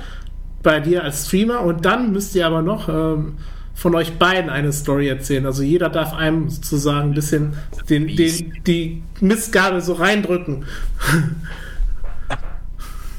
bei 0.61 0.81
dir 0.81 1.03
als 1.03 1.27
Streamer 1.27 1.61
und 1.61 1.85
dann 1.85 2.11
müsst 2.11 2.35
ihr 2.35 2.45
aber 2.45 2.61
noch 2.61 2.89
ähm, 2.89 3.37
von 3.73 3.95
euch 3.95 4.17
beiden 4.17 4.49
eine 4.49 4.73
Story 4.73 5.07
erzählen. 5.07 5.45
Also 5.45 5.63
jeder 5.63 5.89
darf 5.89 6.13
einem 6.13 6.49
sozusagen 6.49 7.11
ein 7.11 7.13
bisschen 7.13 7.53
den, 7.89 8.07
den, 8.07 8.53
die 8.65 9.03
Missgabe 9.21 9.81
so 9.81 9.93
reindrücken. 9.93 10.65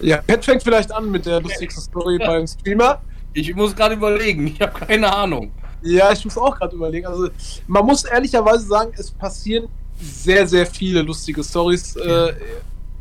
Ja, 0.00 0.18
Pat 0.26 0.44
fängt 0.44 0.62
vielleicht 0.62 0.92
an 0.92 1.10
mit 1.10 1.26
der 1.26 1.40
lustigsten 1.40 1.82
Story 1.82 2.18
beim 2.18 2.46
Streamer. 2.46 3.00
Ich 3.32 3.54
muss 3.54 3.74
gerade 3.74 3.94
überlegen, 3.94 4.48
ich 4.48 4.60
habe 4.60 4.86
keine 4.86 5.14
Ahnung. 5.14 5.50
Ja, 5.82 6.12
ich 6.12 6.24
muss 6.24 6.36
auch 6.36 6.56
gerade 6.56 6.74
überlegen. 6.74 7.06
Also, 7.06 7.28
man 7.66 7.84
muss 7.84 8.04
ehrlicherweise 8.04 8.66
sagen, 8.66 8.92
es 8.96 9.10
passieren 9.10 9.68
sehr, 10.00 10.46
sehr 10.46 10.66
viele 10.66 11.02
lustige 11.02 11.42
Stories. 11.42 11.96
Äh, 11.96 12.34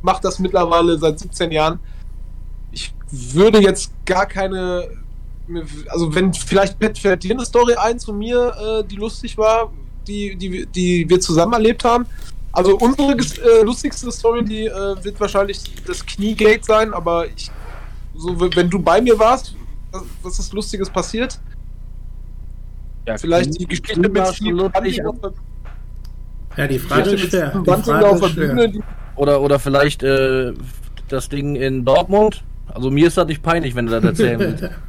macht 0.01 0.23
das 0.23 0.39
mittlerweile 0.39 0.97
seit 0.97 1.19
17 1.19 1.51
Jahren. 1.51 1.79
Ich 2.71 2.93
würde 3.09 3.59
jetzt 3.59 3.91
gar 4.05 4.25
keine. 4.25 4.89
Also, 5.87 6.13
wenn 6.13 6.33
vielleicht 6.33 6.77
Pet 6.77 6.97
fällt 6.99 7.23
dir 7.23 7.31
eine 7.31 7.45
Story 7.45 7.73
ein 7.75 7.99
zu 7.99 8.13
mir, 8.13 8.53
äh, 8.55 8.83
die 8.83 8.97
lustig 8.97 9.37
war, 9.37 9.71
die, 10.05 10.35
die, 10.35 10.65
die 10.65 11.09
wir 11.09 11.19
zusammen 11.19 11.53
erlebt 11.53 11.83
haben. 11.83 12.05
Also, 12.51 12.77
unsere 12.77 13.13
äh, 13.13 13.63
lustigste 13.63 14.11
Story, 14.11 14.43
die 14.43 14.65
äh, 14.65 15.03
wird 15.03 15.19
wahrscheinlich 15.19 15.61
das 15.85 16.05
Kniegate 16.05 16.63
sein, 16.63 16.93
aber 16.93 17.27
ich, 17.27 17.49
so, 18.15 18.35
wenn 18.39 18.69
du 18.69 18.79
bei 18.79 18.99
mir 18.99 19.17
warst, 19.17 19.55
was 20.21 20.39
ist 20.39 20.53
Lustiges 20.53 20.89
passiert? 20.89 21.39
Ja, 23.07 23.17
Vielleicht 23.17 23.59
die 23.59 23.65
Geschichte 23.65 23.99
mit 24.01 24.27
Steve 24.27 24.71
Ja, 26.57 26.67
die 26.67 26.79
Frage 26.79 27.11
ist 27.11 27.29
schwer. 27.29 27.63
Die 27.65 27.81
Frage 27.81 28.25
ist 28.25 28.31
schwer. 28.33 28.71
Oder, 29.15 29.41
oder 29.41 29.59
vielleicht 29.59 30.03
äh, 30.03 30.53
das 31.07 31.29
Ding 31.29 31.55
in 31.55 31.85
Dortmund. 31.85 32.43
Also 32.73 32.91
mir 32.91 33.07
ist 33.07 33.17
das 33.17 33.27
nicht 33.27 33.41
peinlich, 33.41 33.75
wenn 33.75 33.85
du 33.85 33.93
das 33.93 34.03
erzählen 34.03 34.39
willst. 34.39 34.69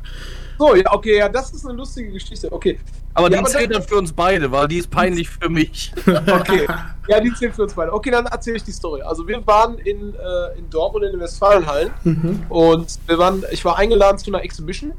So, 0.61 0.74
ja, 0.74 0.93
okay, 0.93 1.19
ja, 1.19 1.28
das 1.28 1.53
ist 1.53 1.65
eine 1.65 1.77
lustige 1.77 2.11
Geschichte. 2.11 2.51
Okay. 2.51 2.81
Aber 3.15 3.27
Ja, 3.27 3.35
die 3.35 3.39
aber 3.39 3.49
zählt 3.49 3.73
dann 3.73 3.82
für 3.85 3.95
uns 3.95 4.12
beide, 4.12 4.51
weil 4.51 4.66
die 4.66 4.78
ist 4.78 4.90
peinlich 4.90 5.31
für 5.31 5.49
mich. 5.49 5.93
Okay. 6.07 6.66
Ja, 7.09 7.20
die 7.20 7.32
zählt 7.32 7.55
für 7.55 7.62
uns 7.62 7.74
beide. 7.74 7.93
Okay, 7.93 8.11
dann 8.11 8.27
erzähle 8.27 8.57
ich 8.57 8.65
die 8.65 8.73
Story. 8.73 9.01
Also 9.03 9.27
wir 9.28 9.47
waren 9.47 9.78
in, 9.78 10.15
äh, 10.15 10.59
in 10.59 10.69
Dortmund 10.69 11.05
in 11.05 11.12
den 11.12 11.20
Westfalenhallen 11.20 11.90
Mhm. 12.03 12.43
und 12.49 12.99
wir 13.07 13.19
waren, 13.19 13.45
ich 13.53 13.65
war 13.65 13.78
eingeladen 13.78 14.19
zu 14.19 14.31
einer 14.32 14.43
Exhibition 14.43 14.93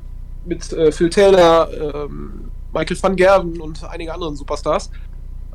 mit 0.45 0.71
äh, 0.71 0.93
Phil 0.93 1.09
Taylor, 1.09 1.69
ähm, 1.73 2.49
Michael 2.73 2.97
van 3.01 3.15
Gerven 3.15 3.59
und 3.61 3.83
einigen 3.83 4.11
anderen 4.11 4.35
Superstars. 4.35 4.91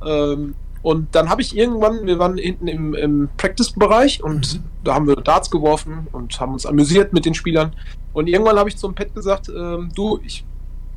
Ähm, 0.04 0.54
und 0.82 1.14
dann 1.14 1.30
habe 1.30 1.40
ich 1.40 1.56
irgendwann, 1.56 2.06
wir 2.06 2.18
waren 2.18 2.36
hinten 2.36 2.68
im, 2.68 2.94
im 2.94 3.30
Practice-Bereich 3.38 4.22
und 4.22 4.60
da 4.84 4.94
haben 4.94 5.06
wir 5.06 5.16
Darts 5.16 5.50
geworfen 5.50 6.08
und 6.12 6.38
haben 6.38 6.52
uns 6.52 6.66
amüsiert 6.66 7.14
mit 7.14 7.24
den 7.24 7.32
Spielern. 7.32 7.74
Und 8.12 8.26
irgendwann 8.26 8.58
habe 8.58 8.68
ich 8.68 8.76
zum 8.76 8.94
Pet 8.94 9.14
gesagt, 9.14 9.48
ähm, 9.48 9.90
du, 9.94 10.20
ich, 10.22 10.44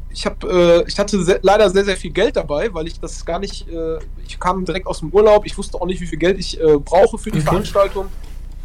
ich 0.10 0.26
habe, 0.26 0.84
äh, 0.85 0.89
ich 0.89 0.99
hatte 0.99 1.23
sehr, 1.23 1.39
leider 1.41 1.69
sehr, 1.69 1.85
sehr 1.85 1.95
viel 1.95 2.11
Geld 2.11 2.35
dabei, 2.35 2.73
weil 2.73 2.85
ich 2.88 2.99
das 2.99 3.26
gar 3.26 3.39
nicht, 3.39 3.69
äh, 3.69 3.99
ich 4.26 4.38
kam 4.38 4.65
direkt 4.65 4.88
aus 4.88 4.99
dem 4.99 5.10
Urlaub, 5.11 5.45
ich 5.45 5.57
wusste 5.57 5.80
auch 5.80 5.85
nicht, 5.85 6.02
wie 6.02 6.07
viel 6.07 6.19
Geld 6.19 6.38
ich 6.38 6.60
äh, 6.60 6.77
brauche 6.77 7.18
für 7.18 7.31
die 7.31 7.39
Okay. 7.39 7.48
Veranstaltung. 7.48 8.07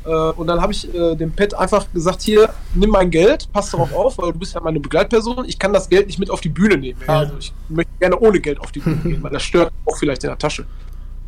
Äh, 0.05 0.09
und 0.09 0.47
dann 0.47 0.61
habe 0.61 0.73
ich 0.73 0.93
äh, 0.95 1.15
dem 1.15 1.33
Pet 1.33 1.55
einfach 1.55 1.87
gesagt, 1.93 2.23
hier, 2.23 2.51
nimm 2.75 2.91
mein 2.91 3.11
Geld, 3.11 3.49
pass 3.53 3.71
darauf 3.71 3.93
auf, 3.95 4.19
weil 4.19 4.33
du 4.33 4.39
bist 4.39 4.55
ja 4.55 4.61
meine 4.61 4.81
Begleitperson. 4.81 5.45
Ich 5.47 5.59
kann 5.59 5.73
das 5.73 5.89
Geld 5.89 6.07
nicht 6.07 6.19
mit 6.19 6.31
auf 6.31 6.41
die 6.41 6.49
Bühne 6.49 6.77
nehmen. 6.77 7.01
Ja? 7.07 7.19
Also 7.19 7.35
ich 7.39 7.53
möchte 7.69 7.93
gerne 8.01 8.19
ohne 8.19 8.41
Geld 8.41 8.61
auf 8.61 8.73
die 8.73 8.81
Bühne 8.81 8.97
gehen, 9.03 9.23
weil 9.23 9.31
das 9.31 9.43
stört 9.43 9.73
auch 9.87 9.97
vielleicht 9.97 10.25
in 10.25 10.31
der 10.31 10.39
Tasche. 10.39 10.67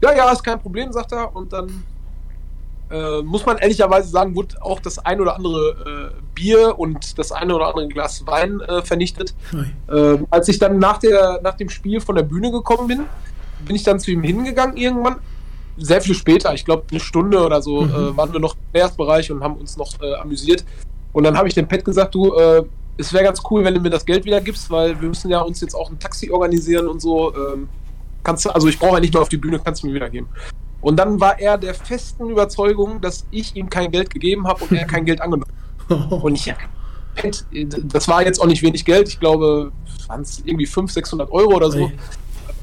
Ja, 0.03 0.15
ja, 0.15 0.31
ist 0.31 0.43
kein 0.43 0.61
Problem, 0.61 0.93
sagt 0.93 1.13
er. 1.13 1.35
Und 1.35 1.53
dann 1.53 1.85
äh, 2.91 3.23
muss 3.23 3.47
man 3.47 3.59
ehrlicherweise 3.59 4.09
sagen, 4.09 4.35
wurde 4.35 4.61
auch 4.61 4.81
das 4.81 4.99
ein 4.99 5.21
oder 5.21 5.37
andere 5.37 6.13
äh, 6.13 6.23
Bier 6.35 6.79
und 6.79 7.19
das 7.19 7.33
eine 7.33 7.55
oder 7.55 7.69
andere 7.69 7.89
Glas 7.89 8.27
Wein 8.27 8.61
äh, 8.61 8.83
vernichtet. 8.83 9.35
Ähm, 9.91 10.27
als 10.31 10.49
ich 10.49 10.59
dann 10.59 10.79
nach, 10.79 10.99
der, 10.99 11.41
nach 11.43 11.55
dem 11.55 11.71
Spiel 11.71 12.01
von 12.01 12.17
der 12.17 12.25
Bühne 12.25 12.51
gekommen 12.51 12.89
bin, 12.89 13.05
bin 13.67 13.77
ich 13.77 13.83
dann 13.83 13.99
zu 14.01 14.11
ihm 14.11 14.23
hingegangen 14.23 14.77
irgendwann. 14.77 15.17
Sehr 15.77 16.01
viel 16.01 16.15
später, 16.15 16.55
ich 16.55 16.65
glaube 16.65 16.85
eine 16.91 17.01
Stunde 17.01 17.45
oder 17.45 17.61
so, 17.63 17.83
Mhm. 17.83 17.91
äh, 17.91 18.17
waren 18.17 18.33
wir 18.33 18.41
noch 18.41 18.55
im 18.73 18.81
Erstbereich 18.81 19.31
und 19.33 19.43
haben 19.43 19.57
uns 19.57 19.77
noch 19.77 20.01
äh, 20.01 20.15
amüsiert. 20.15 20.65
Und 21.13 21.25
dann 21.25 21.37
habe 21.37 21.49
ich 21.49 21.55
dem 21.55 21.67
Pet 21.69 21.85
gesagt, 21.85 22.15
du, 22.15 22.35
äh, 22.35 22.63
es 22.97 23.13
wäre 23.13 23.25
ganz 23.25 23.41
cool, 23.51 23.65
wenn 23.65 23.75
du 23.75 23.81
mir 23.81 23.91
das 23.91 24.05
Geld 24.05 24.25
wieder 24.25 24.41
gibst, 24.41 24.71
weil 24.71 25.01
wir 25.01 25.09
müssen 25.09 25.31
ja 25.31 25.41
uns 25.41 25.61
jetzt 25.61 25.75
auch 25.75 25.91
ein 25.91 25.99
Taxi 25.99 26.31
organisieren 26.31 26.87
und 26.87 27.01
so. 27.01 27.35
Ähm, 27.35 27.69
kannst 28.23 28.45
du, 28.45 28.51
also 28.51 28.69
ich 28.69 28.79
brauche 28.79 28.95
ja 28.95 29.01
nicht 29.01 29.13
mehr 29.13 29.23
auf 29.23 29.29
die 29.29 29.37
Bühne, 29.37 29.59
kannst 29.59 29.83
du 29.83 29.89
mir 29.89 29.95
wieder 29.95 30.11
geben. 30.11 30.29
Und 30.81 30.97
dann 30.97 31.19
war 31.21 31.39
er 31.41 31.59
der 31.59 31.75
festen 31.75 32.31
Überzeugung, 32.31 33.01
dass 33.01 33.27
ich 33.31 33.57
ihm 33.57 33.69
kein 33.71 33.91
Geld 33.91 34.11
gegeben 34.11 34.47
habe 34.47 34.65
und 34.65 34.73
er 34.77 34.87
kein 34.87 35.05
Geld 35.05 35.21
angenommen 35.21 35.51
hat. 35.89 36.13
Und 36.23 36.35
ich, 36.35 36.53
Pet, 37.15 37.45
das 37.93 38.09
war 38.09 38.25
jetzt 38.25 38.41
auch 38.41 38.47
nicht 38.47 38.63
wenig 38.63 38.85
Geld, 38.85 39.09
ich 39.09 39.21
glaube, 39.21 39.71
waren 40.09 40.23
es 40.23 40.43
irgendwie 40.45 40.67
500, 40.67 40.95
600 40.95 41.31
Euro 41.31 41.55
oder 41.57 41.71
so. 41.71 41.91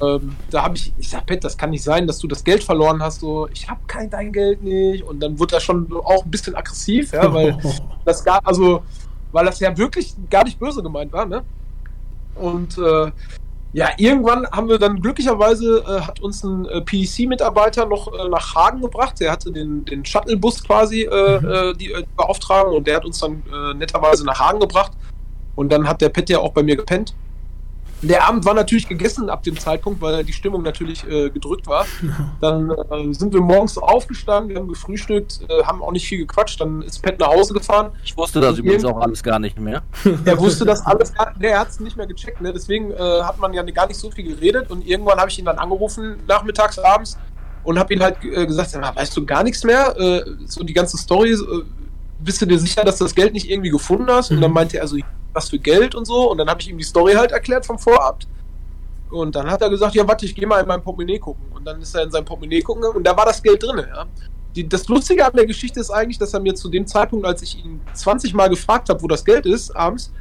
Ähm, 0.02 0.36
da 0.50 0.64
habe 0.64 0.76
ich, 0.76 0.94
ich 0.98 1.10
sag, 1.10 1.26
Pet, 1.26 1.44
das 1.44 1.58
kann 1.58 1.70
nicht 1.70 1.84
sein, 1.84 2.08
dass 2.08 2.20
du 2.20 2.28
das 2.28 2.44
Geld 2.44 2.64
verloren 2.64 3.02
hast. 3.02 3.20
So, 3.20 3.48
ich 3.54 3.70
habe 3.70 3.82
kein 3.88 4.10
dein 4.10 4.32
Geld 4.32 4.64
nicht. 4.64 5.04
Und 5.04 5.20
dann 5.20 5.38
wurde 5.40 5.56
er 5.56 5.62
schon 5.62 5.92
auch 5.94 6.24
ein 6.26 6.32
bisschen 6.32 6.56
aggressiv, 6.56 7.14
ja, 7.14 7.32
weil 7.34 7.58
das 8.06 8.24
gar, 8.24 8.40
also, 8.44 8.84
weil 9.32 9.46
das 9.46 9.60
ja 9.60 9.78
wirklich 9.78 10.16
gar 10.30 10.44
nicht 10.44 10.60
böse 10.60 10.82
gemeint 10.82 11.12
war, 11.14 11.26
ne? 11.26 11.44
Und 12.36 12.78
äh, 12.78 13.12
ja, 13.74 13.90
irgendwann 13.98 14.46
haben 14.52 14.68
wir 14.68 14.78
dann 14.78 15.00
glücklicherweise 15.00 15.84
äh, 15.88 16.02
hat 16.02 16.20
uns 16.20 16.44
ein 16.44 16.66
äh, 16.66 16.82
PDC-Mitarbeiter 16.82 17.86
noch 17.86 18.12
äh, 18.14 18.28
nach 18.28 18.54
Hagen 18.54 18.82
gebracht. 18.82 19.20
Der 19.20 19.32
hatte 19.32 19.52
den, 19.52 19.86
den 19.86 20.04
Shuttlebus 20.04 20.64
quasi 20.64 21.04
äh, 21.04 21.40
Mhm. 21.40 21.50
äh, 21.50 21.74
die 21.74 21.92
äh, 21.92 22.04
Beauftragung 22.18 22.76
und 22.76 22.88
der 22.88 22.98
hat 22.98 23.06
uns 23.06 23.20
dann 23.20 23.44
äh, 23.54 23.74
netterweise 23.74 24.26
nach 24.26 24.40
Hagen 24.40 24.60
gebracht. 24.60 24.92
Und 25.56 25.72
dann 25.72 25.88
hat 25.88 26.02
der 26.02 26.10
Pet 26.10 26.30
ja 26.30 26.40
auch 26.40 26.52
bei 26.52 26.64
mir 26.64 26.76
gepennt. 26.76 27.14
Der 28.04 28.28
Abend 28.28 28.46
war 28.46 28.54
natürlich 28.56 28.88
gegessen 28.88 29.30
ab 29.30 29.44
dem 29.44 29.60
Zeitpunkt, 29.60 30.02
weil 30.02 30.24
die 30.24 30.34
Stimmung 30.34 30.64
natürlich 30.64 31.08
äh, 31.08 31.30
gedrückt 31.30 31.68
war. 31.68 31.86
Dann 32.42 32.72
äh, 32.72 33.14
sind 33.14 33.34
wir 33.34 33.42
morgens 33.42 33.78
aufgestanden, 33.78 34.50
wir 34.50 34.58
haben 34.58 34.68
gefrühstückt, 34.68 35.42
äh, 35.50 35.64
haben 35.64 35.84
auch 35.84 35.92
nicht 35.92 36.08
viel 36.08 36.20
gequatscht. 36.20 36.60
Dann 36.60 36.82
ist 36.82 37.02
Pet 37.04 37.20
nach 37.20 37.28
Hause 37.28 37.54
gefahren. 37.54 37.92
Ich 38.04 38.18
wusste 38.18 38.42
das 38.42 38.58
übrigens 38.58 38.86
auch 38.86 39.00
alles 39.00 39.22
gar 39.22 39.40
nicht 39.40 39.60
mehr. 39.60 39.84
Er 40.26 40.38
wusste 40.40 40.66
das 40.66 40.86
alles, 40.86 41.14
gar- 41.14 41.34
nee, 41.40 41.48
er 41.48 41.60
hat 41.60 41.70
es 41.70 41.80
nicht 41.80 41.96
mehr 41.98 42.08
gecheckt, 42.08 42.42
ne? 42.42 42.52
deswegen 42.54 42.92
äh, 42.92 42.98
hat 43.24 43.38
man 43.40 43.54
ja 43.54 43.62
gar 43.64 43.88
nicht 43.88 44.00
so 44.00 44.10
viel 44.12 44.24
geredet 44.36 44.70
und 44.72 44.86
irgendwann 44.88 45.20
habe 45.20 45.30
ich 45.30 45.38
ihn 45.40 45.46
dann 45.46 45.58
angerufen, 45.58 46.16
nachmittags, 46.28 46.80
abends 46.80 47.18
und 47.64 47.78
habe 47.78 47.94
ihm 47.94 48.02
halt 48.02 48.18
äh, 48.24 48.46
gesagt, 48.48 48.72
sag 48.72 48.82
mal, 48.82 48.96
weißt 48.96 49.16
du 49.18 49.26
gar 49.26 49.44
nichts 49.44 49.64
mehr, 49.64 49.96
äh, 50.00 50.24
so 50.46 50.64
die 50.64 50.74
ganze 50.74 50.98
Story, 50.98 51.32
äh, 51.34 51.38
bist 52.20 52.42
du 52.42 52.46
dir 52.46 52.60
sicher, 52.60 52.84
dass 52.84 52.98
du 52.98 53.04
das 53.06 53.16
Geld 53.16 53.34
nicht 53.34 53.50
irgendwie 53.50 53.70
gefunden 53.70 54.08
hast? 54.10 54.32
Und 54.32 54.38
Mhm. 54.38 54.42
dann 54.42 54.52
meinte 54.54 54.78
er, 54.78 54.84
also 54.84 54.96
was 55.34 55.50
für 55.50 55.60
Geld 55.60 55.96
und 55.96 56.06
so 56.06 56.30
und 56.32 56.38
dann 56.38 56.50
habe 56.50 56.62
ich 56.62 56.70
ihm 56.70 56.78
die 56.78 56.84
Story 56.84 57.14
halt 57.14 57.32
erklärt 57.32 57.66
vom 57.66 57.80
Vorabend 57.80 58.28
und 59.10 59.36
dann 59.36 59.50
hat 59.50 59.62
er 59.62 59.70
gesagt, 59.70 59.96
ja 59.96 60.08
warte, 60.08 60.26
ich 60.26 60.36
gehe 60.36 60.48
mal 60.48 60.62
in 60.62 60.68
mein 60.68 60.82
Portemonnaie 60.82 61.20
gucken 61.20 61.48
und 61.52 61.66
dann 61.66 61.82
ist 61.82 61.94
er 61.96 62.04
in 62.04 62.12
sein 62.12 62.26
Portemonnaie 62.26 62.62
gucken 62.62 62.84
und 62.84 63.04
da 63.04 63.16
war 63.16 63.26
das 63.26 63.42
Geld 63.42 63.62
drin, 63.64 63.86
ja. 63.88 64.06
Die, 64.56 64.68
das 64.68 64.86
Lustige 64.90 65.26
an 65.26 65.32
der 65.34 65.46
Geschichte 65.46 65.80
ist 65.80 65.90
eigentlich, 65.92 66.18
dass 66.18 66.34
er 66.34 66.42
mir 66.42 66.54
zu 66.54 66.68
dem 66.68 66.86
Zeitpunkt, 66.86 67.26
als 67.26 67.42
ich 67.42 67.64
ihn 67.64 67.82
20 67.94 68.34
Mal 68.34 68.50
gefragt 68.50 68.90
habe, 68.90 69.02
wo 69.02 69.08
das 69.08 69.24
Geld 69.24 69.46
ist, 69.46 69.74
abends, 69.74 70.12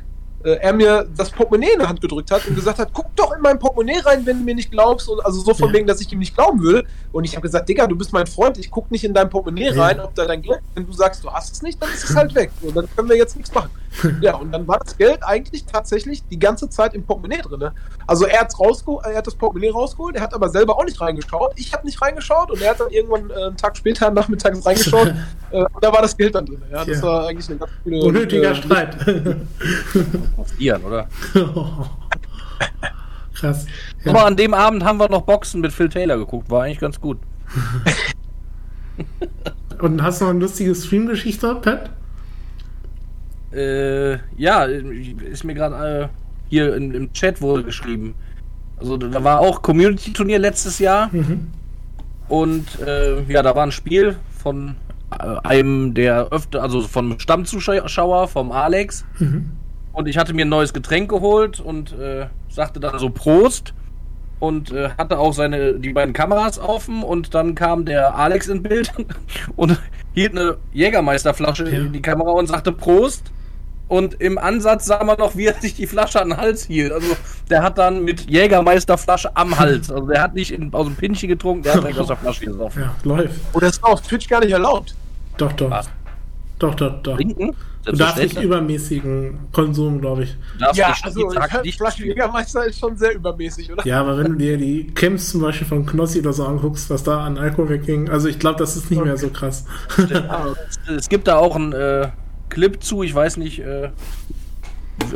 äh, 0.44 0.52
er 0.52 0.72
mir 0.72 1.04
das 1.16 1.30
Portemonnaie 1.30 1.72
in 1.74 1.80
die 1.80 1.86
Hand 1.86 2.00
gedrückt 2.00 2.30
hat 2.30 2.46
und 2.46 2.54
gesagt 2.54 2.78
hat, 2.78 2.92
guck 2.92 3.14
doch 3.16 3.32
in 3.34 3.42
mein 3.42 3.58
Portemonnaie 3.58 3.98
rein, 3.98 4.24
wenn 4.24 4.38
du 4.38 4.44
mir 4.44 4.54
nicht 4.54 4.70
glaubst. 4.70 5.08
Und 5.08 5.20
also 5.26 5.40
so 5.40 5.52
von 5.52 5.68
Ja. 5.70 5.74
wegen, 5.74 5.86
dass 5.88 6.00
ich 6.00 6.10
ihm 6.12 6.20
nicht 6.20 6.34
glauben 6.34 6.62
will. 6.62 6.86
Und 7.10 7.24
ich 7.24 7.32
habe 7.34 7.42
gesagt, 7.42 7.68
Digga, 7.68 7.88
du 7.88 7.96
bist 7.96 8.12
mein 8.12 8.26
Freund, 8.28 8.56
ich 8.56 8.70
guck 8.70 8.90
nicht 8.92 9.02
in 9.04 9.12
dein 9.12 9.28
Portemonnaie 9.28 9.74
Ja. 9.74 9.82
rein, 9.82 9.98
ob 10.00 10.14
da 10.14 10.24
dein 10.24 10.40
Geld 10.42 10.60
Wenn 10.74 10.86
du 10.86 10.92
sagst, 10.92 11.24
du 11.24 11.30
hast 11.30 11.52
es 11.52 11.60
nicht, 11.62 11.82
dann 11.82 11.90
ist 11.90 12.08
es 12.08 12.14
halt 12.16 12.32
weg. 12.34 12.52
Und 12.62 12.74
dann 12.76 12.88
können 12.94 13.08
wir 13.08 13.16
jetzt 13.16 13.36
nichts 13.36 13.52
machen. 13.52 13.70
Ja, 14.20 14.36
und 14.36 14.52
dann 14.52 14.68
war 14.68 14.78
das 14.78 14.96
Geld 14.96 15.18
eigentlich 15.22 15.64
tatsächlich 15.64 16.22
die 16.28 16.38
ganze 16.38 16.68
Zeit 16.70 16.94
im 16.94 17.02
Portemonnaie 17.04 17.42
drin. 17.42 17.70
Also 18.06 18.24
er, 18.24 18.40
hat's 18.40 18.58
rausgeholt, 18.58 19.04
er 19.04 19.16
hat 19.16 19.26
das 19.26 19.34
Portemonnaie 19.34 19.70
rausgeholt, 19.70 20.14
er 20.16 20.22
hat 20.22 20.32
aber 20.32 20.48
selber 20.48 20.76
auch 20.78 20.84
nicht 20.84 21.00
reingeschaut. 21.00 21.52
Ich 21.56 21.72
habe 21.72 21.84
nicht 21.86 22.00
reingeschaut 22.00 22.50
und 22.50 22.62
er 22.62 22.70
hat 22.70 22.80
dann 22.80 22.90
irgendwann 22.90 23.30
äh, 23.30 23.46
einen 23.46 23.56
Tag 23.56 23.76
später 23.76 24.10
nachmittags 24.10 24.64
reingeschaut 24.66 25.12
äh, 25.50 25.58
und 25.62 25.82
da 25.82 25.92
war 25.92 26.02
das 26.02 26.16
Geld 26.16 26.34
dann 26.34 26.46
drin. 26.46 26.62
Ja, 26.70 26.84
das 26.84 26.98
Ja. 26.98 27.02
war 27.02 27.26
eigentlich 27.26 27.48
eine 27.48 27.58
ganz 27.58 27.72
coole. 27.82 28.00
Unnötiger 28.04 28.50
äh, 28.52 28.54
Streit. 28.54 28.96
Ian, 30.58 30.82
oder? 30.84 31.08
Krass. 33.34 33.66
Aber 34.04 34.18
Ja. 34.18 34.24
an 34.26 34.36
dem 34.36 34.54
Abend 34.54 34.84
haben 34.84 34.98
wir 34.98 35.08
noch 35.08 35.22
Boxen 35.22 35.60
mit 35.62 35.72
Phil 35.72 35.88
Taylor 35.88 36.16
geguckt. 36.16 36.48
War 36.50 36.62
eigentlich 36.64 36.78
ganz 36.80 37.00
gut. 37.00 37.18
Und 39.80 40.02
hast 40.02 40.20
du 40.20 40.24
noch 40.26 40.30
eine 40.30 40.40
lustige 40.40 40.74
Stream-Geschichte, 40.74 41.54
Pat? 41.56 41.90
Äh, 43.52 44.18
ja, 44.36 44.64
ist 44.64 45.44
mir 45.44 45.54
gerade 45.54 46.02
äh, 46.04 46.08
hier 46.48 46.74
in, 46.76 46.92
im 46.94 47.12
Chat 47.12 47.40
wurde 47.40 47.64
geschrieben. 47.64 48.14
Also 48.78 48.96
da 48.96 49.22
war 49.24 49.40
auch 49.40 49.62
Community-Turnier 49.62 50.38
letztes 50.38 50.78
Jahr 50.78 51.08
Mhm. 51.12 51.48
und 52.28 52.80
äh, 52.80 53.22
ja, 53.24 53.42
da 53.42 53.54
war 53.54 53.64
ein 53.64 53.72
Spiel 53.72 54.16
von 54.38 54.76
äh, 55.10 55.36
einem 55.46 55.94
der 55.94 56.28
öfter, 56.30 56.62
also 56.62 56.80
vom 56.82 57.18
Stammzuschauer, 57.18 58.28
vom 58.28 58.52
Alex. 58.52 59.04
Mhm. 59.18 59.50
Und 59.92 60.06
ich 60.06 60.16
hatte 60.16 60.32
mir 60.32 60.44
ein 60.44 60.48
neues 60.48 60.72
Getränk 60.72 61.10
geholt 61.10 61.58
und 61.60 61.92
äh, 61.98 62.26
sagte 62.48 62.78
dann 62.78 62.98
so 63.00 63.10
Prost 63.10 63.74
und 64.38 64.70
äh, 64.70 64.90
hatte 64.96 65.18
auch 65.18 65.32
seine 65.34 65.74
die 65.74 65.92
beiden 65.92 66.14
Kameras 66.14 66.58
offen 66.60 67.02
und 67.02 67.34
dann 67.34 67.54
kam 67.56 67.84
der 67.84 68.14
Alex 68.14 68.46
ins 68.46 68.62
Bild 68.62 68.92
und 69.56 69.78
hielt 70.14 70.38
eine 70.38 70.56
Jägermeisterflasche 70.72 71.64
Ja. 71.68 71.78
in 71.80 71.92
die 71.92 72.00
Kamera 72.00 72.30
und 72.30 72.46
sagte 72.46 72.70
Prost. 72.72 73.32
Und 73.90 74.20
im 74.20 74.38
Ansatz 74.38 74.86
sah 74.86 75.02
man 75.02 75.18
noch, 75.18 75.34
wie 75.34 75.46
er 75.46 75.54
sich 75.60 75.74
die 75.74 75.88
Flasche 75.88 76.22
an 76.22 76.28
den 76.28 76.36
Hals 76.36 76.62
hielt. 76.66 76.92
Also 76.92 77.16
der 77.50 77.64
hat 77.64 77.76
dann 77.76 78.04
mit 78.04 78.30
Jägermeisterflasche 78.30 79.36
am 79.36 79.58
Hals. 79.58 79.90
Also 79.90 80.06
der 80.06 80.22
hat 80.22 80.32
nicht 80.36 80.52
in, 80.52 80.72
aus 80.72 80.86
dem 80.86 80.94
Pinchen 80.94 81.28
getrunken, 81.28 81.64
der 81.64 81.74
hat 81.74 81.82
direkt 81.82 81.98
aus 81.98 82.06
der 82.06 82.16
Flasche 82.16 82.44
gesoffen. 82.44 82.82
Ja, 82.82 82.94
läuft. 83.02 83.34
Und 83.52 83.62
das 83.64 83.72
ist 83.72 83.82
auf 83.82 84.00
Twitch 84.02 84.28
gar 84.28 84.38
nicht 84.38 84.52
erlaubt. 84.52 84.94
Doch, 85.38 85.52
doch. 85.54 85.70
Was? 85.70 85.90
Doch, 86.60 86.76
doch, 86.76 87.02
doch. 87.02 87.16
Trinken? 87.16 87.56
Du 87.84 87.92
darfst 87.96 88.18
nicht 88.18 88.40
übermäßigen 88.40 89.38
Konsum, 89.50 90.00
glaube 90.00 90.22
ich. 90.22 90.36
Ja, 90.74 90.94
also 91.02 91.28
Flasche 91.76 92.04
Jägermeister 92.04 92.66
ist 92.66 92.78
schon 92.78 92.96
sehr 92.96 93.16
übermäßig, 93.16 93.72
oder? 93.72 93.84
Ja, 93.84 94.02
aber 94.02 94.18
wenn 94.18 94.26
du 94.26 94.34
dir 94.34 94.56
die 94.56 94.86
Camps 94.94 95.30
zum 95.30 95.40
Beispiel 95.40 95.66
von 95.66 95.84
Knossi 95.84 96.20
oder 96.20 96.32
so 96.32 96.44
anguckst, 96.44 96.90
was 96.90 97.02
da 97.02 97.24
an 97.24 97.38
Alkohol 97.38 97.70
wegging, 97.70 98.08
also 98.08 98.28
ich 98.28 98.38
glaube, 98.38 98.60
das 98.60 98.76
ist 98.76 98.88
nicht 98.88 99.02
mehr 99.02 99.16
so 99.16 99.30
krass. 99.30 99.64
Ah, 100.28 100.46
Es 100.96 101.08
gibt 101.08 101.26
da 101.26 101.38
auch 101.38 101.56
einen 101.56 101.72
äh, 101.72 102.08
Clip 102.50 102.82
zu, 102.82 103.02
ich 103.02 103.14
weiß 103.14 103.38
nicht, 103.38 103.60
äh, 103.60 103.90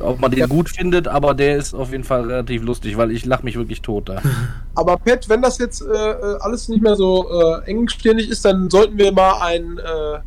ob 0.01 0.21
man 0.21 0.31
den 0.31 0.49
gut 0.49 0.71
findet, 0.71 1.09
aber 1.09 1.35
der 1.35 1.57
ist 1.57 1.75
auf 1.75 1.91
jeden 1.91 2.05
Fall 2.05 2.23
relativ 2.23 2.63
lustig, 2.63 2.97
weil 2.97 3.11
ich 3.11 3.25
lache 3.25 3.45
mich 3.45 3.57
wirklich 3.57 3.83
tot 3.83 4.09
da. 4.09 4.23
Aber 4.75 4.97
Pat, 4.97 5.29
wenn 5.29 5.43
das 5.43 5.59
jetzt 5.59 5.83
äh, 5.83 5.87
äh, 5.93 6.39
alles 6.41 6.69
nicht 6.69 6.83
mehr 6.83 6.97
so 6.97 7.29
äh, 7.31 7.71
engstirnig 7.71 8.29
ist, 8.29 8.45
dann 8.45 8.71
sollten 8.71 8.99
wir 8.99 9.13
mal 9.13 9.41
ein 9.43 9.79
äh, 9.79 10.21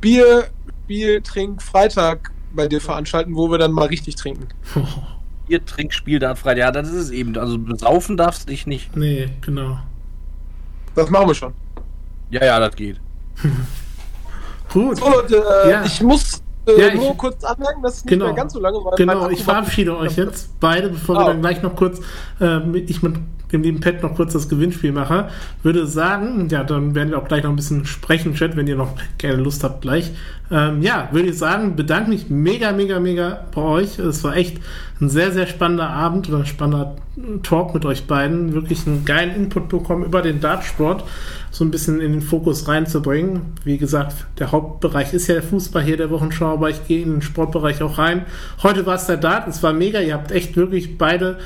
Bier, 0.00 0.44
Spiel, 0.84 1.22
Trink, 1.22 1.62
Freitag 1.62 2.30
bei 2.54 2.68
dir 2.68 2.80
veranstalten, 2.80 3.34
wo 3.34 3.50
wir 3.50 3.58
dann 3.58 3.72
mal 3.72 3.86
richtig 3.86 4.16
trinken. 4.16 4.48
Ihr 5.48 5.64
Trinkspiel 5.64 6.18
da 6.18 6.34
Freitag, 6.34 6.58
ja, 6.58 6.70
das 6.70 6.88
ist 6.88 6.94
es 6.94 7.10
eben. 7.10 7.36
Also 7.36 7.58
besaufen 7.58 8.16
darfst 8.16 8.48
dich 8.48 8.66
nicht. 8.66 8.96
nee, 8.96 9.28
genau. 9.40 9.78
Das 10.94 11.10
machen 11.10 11.28
wir 11.28 11.34
schon. 11.34 11.52
Ja, 12.30 12.44
ja, 12.44 12.60
das 12.60 12.76
geht. 12.76 13.00
Gut. 14.74 14.98
So, 14.98 15.08
Leute, 15.08 15.36
äh, 15.64 15.70
ja. 15.70 15.84
ich 15.84 16.02
muss 16.02 16.42
äh, 16.66 16.80
ja, 16.80 16.94
nur 16.94 17.16
kurz 17.16 17.44
anmerken, 17.44 17.80
dass 17.80 17.98
es 17.98 18.04
nicht 18.04 18.10
genau, 18.10 18.26
mehr 18.26 18.34
ganz 18.34 18.52
so 18.52 18.58
lange 18.58 18.78
war. 18.78 18.96
Genau, 18.96 19.28
ich 19.30 19.44
verabschiede 19.44 19.96
euch 19.96 20.16
jetzt 20.16 20.58
beide, 20.58 20.88
bevor 20.88 21.16
ah. 21.16 21.20
wir 21.20 21.26
dann 21.26 21.40
gleich 21.40 21.62
noch 21.62 21.76
kurz, 21.76 22.00
äh, 22.40 22.58
mit, 22.58 22.90
ich 22.90 23.00
mit 23.00 23.14
dem 23.52 23.62
lieben 23.62 23.78
Pet 23.78 24.02
noch 24.02 24.16
kurz 24.16 24.32
das 24.32 24.48
Gewinnspiel 24.48 24.90
mache. 24.90 25.28
Würde 25.62 25.86
sagen, 25.86 26.48
ja, 26.50 26.64
dann 26.64 26.96
werden 26.96 27.10
wir 27.10 27.18
auch 27.18 27.28
gleich 27.28 27.44
noch 27.44 27.50
ein 27.50 27.56
bisschen 27.56 27.86
sprechen, 27.86 28.34
Chat, 28.34 28.56
wenn 28.56 28.66
ihr 28.66 28.74
noch 28.74 28.94
gerne 29.18 29.40
Lust 29.40 29.62
habt 29.62 29.82
gleich. 29.82 30.10
Ähm, 30.50 30.82
ja, 30.82 31.08
würde 31.12 31.28
ich 31.28 31.38
sagen, 31.38 31.76
bedanke 31.76 32.10
mich 32.10 32.28
mega, 32.28 32.72
mega, 32.72 32.98
mega 32.98 33.44
bei 33.54 33.62
euch. 33.62 34.00
Es 34.00 34.24
war 34.24 34.36
echt 34.36 34.58
ein 35.00 35.08
sehr, 35.08 35.30
sehr 35.30 35.46
spannender 35.46 35.90
Abend 35.90 36.28
oder 36.28 36.38
ein 36.38 36.46
spannender 36.46 36.96
Talk 37.44 37.74
mit 37.74 37.84
euch 37.84 38.08
beiden. 38.08 38.54
Wirklich 38.54 38.86
einen 38.88 39.04
geilen 39.04 39.36
Input 39.36 39.68
bekommen 39.68 40.04
über 40.04 40.20
den 40.20 40.40
Dartsport 40.40 41.04
so 41.54 41.64
ein 41.64 41.70
bisschen 41.70 42.00
in 42.00 42.10
den 42.10 42.20
Fokus 42.20 42.66
reinzubringen. 42.66 43.52
Wie 43.62 43.78
gesagt, 43.78 44.26
der 44.40 44.50
Hauptbereich 44.50 45.14
ist 45.14 45.28
ja 45.28 45.34
der 45.34 45.42
Fußball 45.44 45.84
hier 45.84 45.96
der 45.96 46.10
Wochenschau, 46.10 46.54
aber 46.54 46.68
ich 46.68 46.84
gehe 46.88 47.02
in 47.02 47.12
den 47.12 47.22
Sportbereich 47.22 47.80
auch 47.80 47.96
rein. 47.96 48.26
Heute 48.64 48.86
war 48.86 48.96
es 48.96 49.06
der 49.06 49.18
Dart, 49.18 49.46
es 49.46 49.62
war 49.62 49.72
mega. 49.72 50.00
Ihr 50.00 50.14
habt 50.14 50.32
echt 50.32 50.56
wirklich 50.56 50.98
beide 50.98 51.38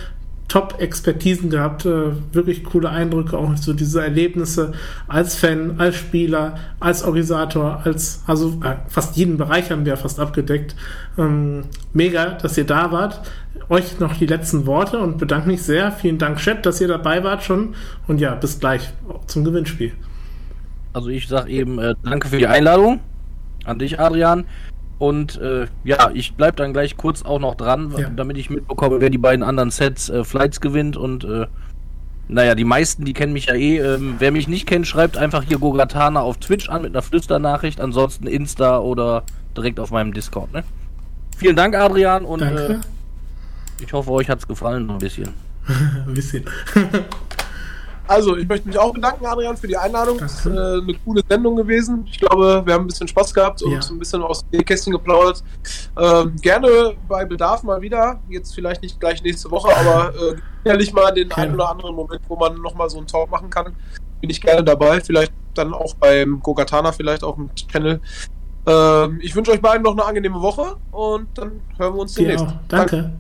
Top-Expertisen 0.49 1.51
gehabt, 1.51 1.85
äh, 1.85 2.13
wirklich 2.33 2.65
coole 2.65 2.89
Eindrücke, 2.89 3.37
auch 3.37 3.55
so 3.57 3.75
diese 3.75 4.03
Erlebnisse 4.03 4.73
als 5.07 5.37
Fan, 5.37 5.79
als 5.79 5.97
Spieler, 5.97 6.59
als 6.81 7.05
Organisator, 7.05 7.83
als, 7.85 8.23
also 8.27 8.59
äh, 8.65 8.77
fast 8.89 9.17
jeden 9.17 9.37
Bereich 9.37 9.71
haben 9.71 9.85
wir 9.85 9.97
fast 9.99 10.19
abgedeckt. 10.19 10.75
Ähm, 11.19 11.65
mega, 11.93 12.31
dass 12.31 12.57
ihr 12.57 12.65
da 12.65 12.91
wart. 12.93 13.21
Euch 13.69 14.01
noch 14.01 14.17
die 14.17 14.27
letzten 14.27 14.65
Worte 14.65 14.99
und 15.01 15.19
bedanke 15.19 15.49
mich 15.49 15.63
sehr. 15.63 15.93
Vielen 15.93 16.17
Dank, 16.17 16.39
Chat, 16.39 16.65
dass 16.65 16.81
ihr 16.81 16.89
dabei 16.89 17.23
wart 17.23 17.45
schon. 17.45 17.75
Und 18.07 18.19
ja, 18.19 18.35
bis 18.35 18.59
gleich 18.59 18.89
zum 19.27 19.45
Gewinnspiel. 19.45 19.93
Also 20.95 21.11
ich 21.11 21.29
sage 21.29 21.51
eben 21.51 21.79
äh, 21.79 21.95
danke 22.03 22.29
für 22.29 22.39
die 22.39 22.47
Einladung 22.47 23.01
an 23.65 23.79
dich, 23.79 24.01
Adrian. 24.01 24.47
Und 24.99 25.41
äh, 25.41 25.67
ja, 25.85 26.11
ich 26.13 26.35
bleibe 26.35 26.57
dann 26.57 26.73
gleich 26.73 26.97
kurz 26.97 27.23
auch 27.23 27.39
noch 27.39 27.55
dran, 27.55 27.95
ja. 27.97 28.11
damit 28.11 28.37
ich 28.37 28.51
mitbekomme, 28.51 29.01
wer 29.01 29.11
die 29.11 29.19
beiden 29.19 29.45
anderen 29.45 29.71
Sets 29.71 30.09
äh, 30.09 30.25
Flights 30.25 30.61
gewinnt. 30.61 30.97
Und 30.97 31.25
äh, 31.25 31.47
naja, 32.27 32.55
die 32.57 32.65
meisten, 32.65 33.05
die 33.05 33.13
kennen 33.13 33.33
mich 33.33 33.47
ja 33.47 33.55
eh. 33.55 33.79
Ähm, 33.79 34.17
wer 34.19 34.33
mich 34.33 34.49
nicht 34.49 34.67
kennt, 34.67 34.87
schreibt 34.87 35.17
einfach 35.17 35.45
hier 35.45 35.59
Gogatana 35.59 36.21
auf 36.21 36.39
Twitch 36.39 36.69
an 36.69 36.83
mit 36.83 36.93
einer 36.93 37.03
Flüsternachricht. 37.03 37.81
Ansonsten 37.81 38.27
Insta 38.27 38.79
oder 38.79 39.23
direkt 39.57 39.79
auf 39.79 39.93
meinem 39.93 40.13
Discord. 40.13 40.53
Ne? 40.53 40.65
Vielen 41.37 41.55
Dank, 41.55 41.77
Adrian. 41.77 42.25
Und 42.25 42.43
äh, 42.43 42.79
ich 43.81 43.93
hoffe, 43.93 44.11
euch 44.11 44.29
hat 44.29 44.41
es 44.41 44.49
gefallen 44.49 44.91
ein 44.91 44.99
bisschen. 44.99 45.29
ein 46.07 46.15
bisschen. 46.15 46.45
Also, 48.09 48.37
ich 48.37 48.49
möchte 48.49 48.67
mich 48.67 48.79
auch 48.79 48.93
bedanken, 48.93 49.27
Adrian, 49.27 49.57
für 49.57 49.69
die 49.69 49.77
Einladung. 49.77 50.19
Es 50.19 50.41
ist 50.41 50.47
äh, 50.47 50.51
eine 50.51 50.95
coole 51.05 51.23
Sendung 51.29 51.57
gewesen. 51.57 52.07
Ich 52.11 52.19
glaube, 52.19 52.63
wir 52.65 52.75
haben 52.75 52.85
ein 52.85 52.87
bisschen 52.87 53.07
Spaß 53.07 53.35
gehabt 53.35 53.63
und 53.63 53.73
ja. 53.73 53.81
ein 53.89 53.99
bisschen 53.99 54.23
aus 54.23 54.49
dem 54.49 54.65
Kästchen 54.65 54.95
geplaudert. 54.95 55.45
Ähm, 55.99 56.35
gerne 56.41 56.95
bei 57.07 57.25
Bedarf 57.27 57.63
mal 57.63 57.81
wieder. 57.83 58.19
Jetzt 58.31 58.55
vielleicht 58.55 58.83
nicht 58.83 58.99
gleich 58.99 59.23
nächste 59.23 59.51
Woche, 59.51 59.77
aber 59.77 60.15
äh, 60.15 60.37
sicherlich 60.65 60.93
mal 60.93 61.13
den 61.13 61.31
einen 61.33 61.55
oder 61.55 61.69
anderen 61.69 61.95
Moment, 61.95 62.23
wo 62.29 62.37
man 62.37 62.57
nochmal 62.63 62.89
so 62.89 62.97
einen 62.97 63.07
Talk 63.07 63.31
machen 63.31 63.51
kann. 63.51 63.75
Bin 64.21 64.31
ich 64.31 64.41
gerne 64.41 64.65
dabei. 64.65 65.01
Vielleicht 65.01 65.33
dann 65.55 65.75
auch 65.75 65.95
beim 65.95 66.41
Gogatana, 66.41 66.93
vielleicht 66.93 67.23
auch 67.23 67.37
im 67.37 67.55
Channel. 67.55 68.01
Ähm, 68.67 69.19
ich 69.23 69.35
wünsche 69.35 69.51
euch 69.53 69.61
beiden 69.61 69.83
noch 69.83 69.93
eine 69.93 70.05
angenehme 70.05 70.41
Woche 70.41 70.77
und 70.93 71.29
dann 71.35 71.61
hören 71.77 71.95
wir 71.95 72.01
uns 72.01 72.15
demnächst. 72.15 72.47
Danke. 72.69 72.97
Danke. 72.97 73.13